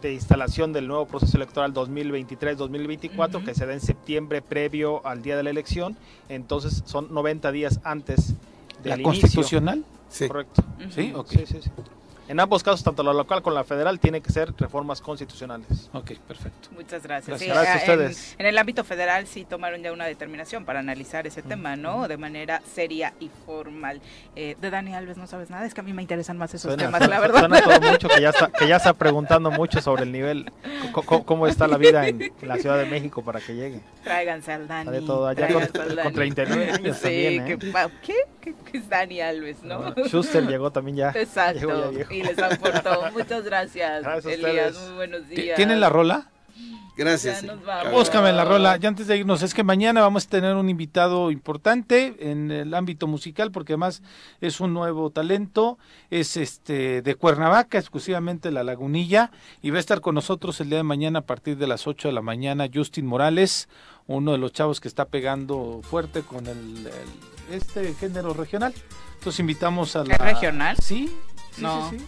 de 0.03 0.15
instalación 0.15 0.73
del 0.73 0.89
nuevo 0.89 1.07
proceso 1.07 1.37
electoral 1.37 1.73
2023-2024 1.75 3.45
que 3.45 3.55
se 3.55 3.67
da 3.67 3.73
en 3.73 3.81
septiembre 3.81 4.43
previo 4.43 5.07
al 5.07 5.23
día 5.23 5.37
de 5.37 5.43
la 5.43 5.51
elección. 5.51 5.97
Entonces 6.29 6.83
son 6.87 7.13
90 7.13 7.53
días 7.53 7.81
antes 7.85 8.35
de 8.83 8.91
¿La 8.91 9.03
constitucional? 9.03 9.85
Sí. 10.09 10.27
Correcto. 10.27 10.65
¿Sí? 10.91 11.13
sí, 11.29 11.47
sí, 11.47 11.59
sí. 11.63 11.71
En 12.31 12.39
ambos 12.39 12.63
casos, 12.63 12.85
tanto 12.85 13.03
la 13.03 13.13
local 13.13 13.43
como 13.43 13.57
la 13.57 13.65
federal, 13.65 13.99
tiene 13.99 14.21
que 14.21 14.31
ser 14.31 14.55
reformas 14.57 15.01
constitucionales. 15.01 15.91
Ok, 15.93 16.13
perfecto. 16.29 16.69
Muchas 16.77 17.03
gracias. 17.03 17.43
gracias 17.43 17.75
a 17.75 17.79
ustedes. 17.79 18.37
En, 18.39 18.47
el 18.47 18.57
ámbito 18.57 18.85
federal 18.85 19.27
sí 19.27 19.45
tomaron 19.45 19.83
ya 19.83 19.93
una 19.93 20.05
determinación 20.05 20.65
para 20.65 20.79
analizar 20.79 21.27
ese 21.27 21.43
tema, 21.43 21.75
¿no? 21.75 22.07
De 22.07 22.17
manera 22.17 22.63
seria 22.73 23.15
y 23.19 23.33
formal. 23.45 24.01
Eh, 24.37 24.55
de 24.61 24.71
Dani 24.71 24.95
Alves 24.95 25.17
no 25.17 25.27
sabes 25.27 25.51
nada, 25.51 25.67
es 25.67 25.75
que 25.75 25.81
a 25.81 25.83
mí 25.83 25.93
me 25.93 26.03
interesan 26.03 26.39
más 26.39 26.55
esos 26.55 26.77
temas, 26.77 27.09
la 27.09 27.19
verdad. 27.19 27.41
Suena 27.41 27.63
todo 27.63 27.91
mucho, 27.91 28.09
que 28.09 28.21
ya, 28.21 28.29
está, 28.29 28.47
que 28.47 28.69
ya 28.69 28.77
está 28.77 28.93
preguntando 28.93 29.51
mucho 29.51 29.81
sobre 29.81 30.05
el 30.05 30.13
nivel, 30.13 30.53
cómo, 30.93 31.49
está 31.49 31.67
la 31.67 31.79
vida 31.79 32.07
en 32.07 32.31
la 32.43 32.59
Ciudad 32.59 32.79
de 32.79 32.87
México 32.87 33.25
para 33.25 33.41
que 33.41 33.57
llegue. 33.57 33.81
Tráiganse 34.05 34.53
al 34.53 34.69
Dani. 34.69 34.89
De 34.89 35.01
todo, 35.01 35.27
allá 35.27 35.49
con, 35.53 36.13
39 36.13 36.71
años 36.71 36.97
sí, 36.97 37.03
también, 37.03 37.49
¿eh? 37.49 37.59
¿qué? 38.05 38.15
¿Qué, 38.41 38.55
es 38.73 38.89
Dani 38.89 39.21
Alves, 39.21 39.65
no? 39.65 39.95
Schuster 40.07 40.47
llegó 40.47 40.71
también 40.71 40.97
ya. 40.97 41.11
Exacto 41.11 41.91
y 42.21 42.23
les 42.23 42.39
aportó. 42.39 43.11
Muchas 43.13 43.45
gracias, 43.45 44.03
gracias 44.03 44.35
Elías. 44.35 44.79
Muy 44.79 44.95
buenos 44.95 45.29
días. 45.29 45.57
¿Tienen 45.57 45.81
la 45.81 45.89
rola? 45.89 46.29
Gracias. 46.97 47.47
Búscame 47.91 48.31
la 48.31 48.45
rola. 48.45 48.77
Ya 48.77 48.89
antes 48.89 49.07
de 49.07 49.17
irnos, 49.17 49.43
es 49.43 49.55
que 49.55 49.65
mañana 49.65 50.03
vamos 50.03 50.27
a 50.27 50.29
tener 50.29 50.55
un 50.55 50.69
invitado 50.69 51.31
importante 51.31 52.15
en 52.19 52.51
el 52.51 52.75
ámbito 52.75 53.07
musical, 53.07 53.51
porque 53.51 53.73
además 53.73 54.03
es 54.43 54.61
un 54.61 54.75
nuevo 54.75 55.09
talento, 55.09 55.79
es 56.11 56.37
este 56.37 57.01
de 57.01 57.15
Cuernavaca, 57.15 57.79
exclusivamente 57.79 58.51
la 58.51 58.65
Lagunilla, 58.65 59.31
y 59.63 59.71
va 59.71 59.79
a 59.79 59.81
estar 59.81 60.03
con 60.03 60.15
nosotros 60.15 60.61
el 60.61 60.69
día 60.69 60.79
de 60.79 60.85
mañana 60.85 61.21
a 61.21 61.23
partir 61.23 61.57
de 61.57 61.67
las 61.67 61.87
8 61.87 62.09
de 62.09 62.13
la 62.13 62.23
mañana, 62.23 62.69
Justin 62.73 63.07
Morales, 63.07 63.71
uno 64.07 64.33
de 64.33 64.39
los 64.39 64.53
chavos 64.53 64.79
que 64.79 64.89
está 64.89 65.07
pegando 65.07 65.81
fuerte 65.83 66.21
con 66.21 66.47
el, 66.49 66.91
este 67.51 67.95
género 67.95 68.35
regional. 68.35 68.75
Entonces 69.15 69.41
invitamos 69.41 69.97
a 69.97 70.05
la... 70.05 70.15
¿Es 70.15 70.21
regional? 70.21 70.77
Sí, 70.79 71.15
sí, 71.61 71.99
sí. 71.99 71.99
sí. 71.99 72.05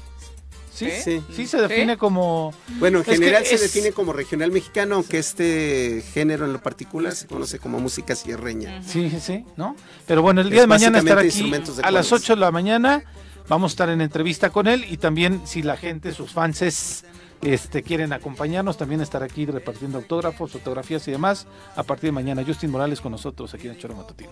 Sí, 0.72 0.90
sí, 0.90 1.22
sí, 1.30 1.46
se 1.46 1.60
define 1.60 1.98
como... 1.98 2.52
Bueno, 2.78 2.98
en 2.98 3.04
general 3.04 3.44
se 3.44 3.58
define 3.58 3.92
como 3.92 4.12
regional 4.12 4.50
mexicano, 4.50 4.96
aunque 4.96 5.18
este 5.18 6.02
género 6.12 6.46
en 6.46 6.54
lo 6.54 6.62
particular 6.62 7.14
se 7.14 7.26
conoce 7.26 7.58
como 7.58 7.78
música 7.78 8.14
sierreña. 8.14 8.82
Sí, 8.82 9.10
sí, 9.20 9.44
¿no? 9.56 9.76
Pero 10.06 10.22
bueno, 10.22 10.40
el 10.40 10.50
día 10.50 10.62
de 10.62 10.66
mañana 10.66 10.98
estará 10.98 11.20
aquí 11.20 11.52
a 11.82 11.90
las 11.90 12.10
8 12.10 12.34
de 12.34 12.40
la 12.40 12.50
mañana, 12.50 13.04
vamos 13.48 13.72
a 13.72 13.74
estar 13.74 13.88
en 13.90 14.00
entrevista 14.00 14.50
con 14.50 14.66
él 14.66 14.86
y 14.88 14.96
también 14.96 15.42
si 15.44 15.62
la 15.62 15.76
gente, 15.76 16.12
sus 16.12 16.32
fans 16.32 17.04
este, 17.42 17.82
quieren 17.82 18.14
acompañarnos, 18.14 18.78
también 18.78 19.02
estar 19.02 19.22
aquí 19.22 19.44
repartiendo 19.44 19.98
autógrafos, 19.98 20.52
fotografías 20.52 21.06
y 21.06 21.10
demás 21.10 21.46
a 21.76 21.82
partir 21.82 22.08
de 22.08 22.12
mañana. 22.12 22.44
Justin 22.46 22.70
Morales 22.70 23.00
con 23.00 23.12
nosotros 23.12 23.52
aquí 23.52 23.66
en 23.66 23.74
el 23.74 23.78
Choro 23.78 23.94
Matutino. 23.94 24.30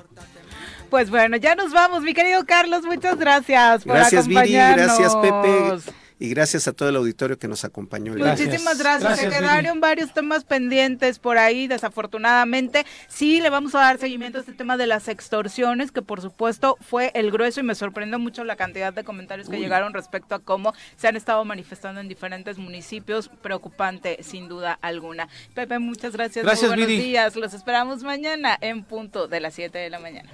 Pues 0.90 1.08
bueno, 1.08 1.36
ya 1.36 1.54
nos 1.54 1.72
vamos, 1.72 2.02
mi 2.02 2.12
querido 2.14 2.44
Carlos, 2.44 2.82
muchas 2.84 3.16
gracias 3.16 3.84
por 3.84 3.94
gracias, 3.94 4.24
acompañarnos. 4.24 4.98
gracias, 4.98 5.16
Pepe 5.16 5.92
y 6.20 6.28
gracias 6.28 6.68
a 6.68 6.72
todo 6.74 6.90
el 6.90 6.97
auditorio 6.97 7.38
que 7.38 7.48
nos 7.48 7.64
acompañó. 7.64 8.12
Muchísimas 8.12 8.78
gracias. 8.78 9.18
Se 9.18 9.28
quedaron 9.30 9.80
varios 9.80 10.12
temas 10.12 10.44
pendientes 10.44 11.18
por 11.18 11.38
ahí, 11.38 11.66
desafortunadamente. 11.66 12.84
Sí, 13.09 13.40
le 13.40 13.48
vamos 13.48 13.74
a 13.74 13.80
dar 13.80 13.98
seguimiento 13.98 14.36
a 14.36 14.42
este 14.42 14.52
tema 14.52 14.76
de 14.76 14.86
las 14.86 15.09
extorsiones, 15.09 15.90
que 15.92 16.02
por 16.02 16.20
supuesto 16.20 16.76
fue 16.80 17.10
el 17.14 17.30
grueso 17.30 17.60
y 17.60 17.62
me 17.62 17.74
sorprendió 17.74 18.18
mucho 18.18 18.44
la 18.44 18.56
cantidad 18.56 18.92
de 18.92 19.02
comentarios 19.02 19.48
que 19.48 19.59
llegaron 19.59 19.94
respecto 19.94 20.34
a 20.34 20.40
cómo 20.40 20.74
se 20.97 21.09
han 21.09 21.16
estado 21.16 21.42
manifestando 21.47 22.02
en 22.02 22.09
diferentes 22.09 22.59
municipios. 22.59 23.30
Preocupante, 23.40 24.22
sin 24.22 24.47
duda 24.47 24.78
alguna. 24.82 25.26
Pepe, 25.55 25.78
muchas 25.78 26.12
gracias. 26.12 26.44
Gracias, 26.44 26.68
buenos 26.68 26.86
días. 26.86 27.34
Los 27.34 27.55
esperamos 27.55 28.02
mañana 28.02 28.59
en 28.60 28.84
punto 28.84 29.26
de 29.26 29.40
las 29.40 29.55
7 29.55 29.78
de 29.78 29.88
la 29.88 29.98
mañana. 29.98 30.30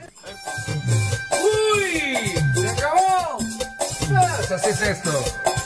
¡Uy! 1.30 2.00
¡Se 2.60 2.68
acabó! 2.68 3.38
Pues 4.08 4.50
así 4.50 4.70
es 4.70 4.82
esto. 4.82 5.65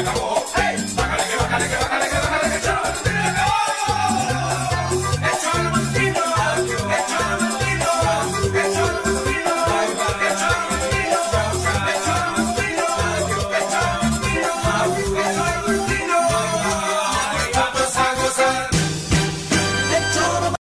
acabó. 0.00 0.33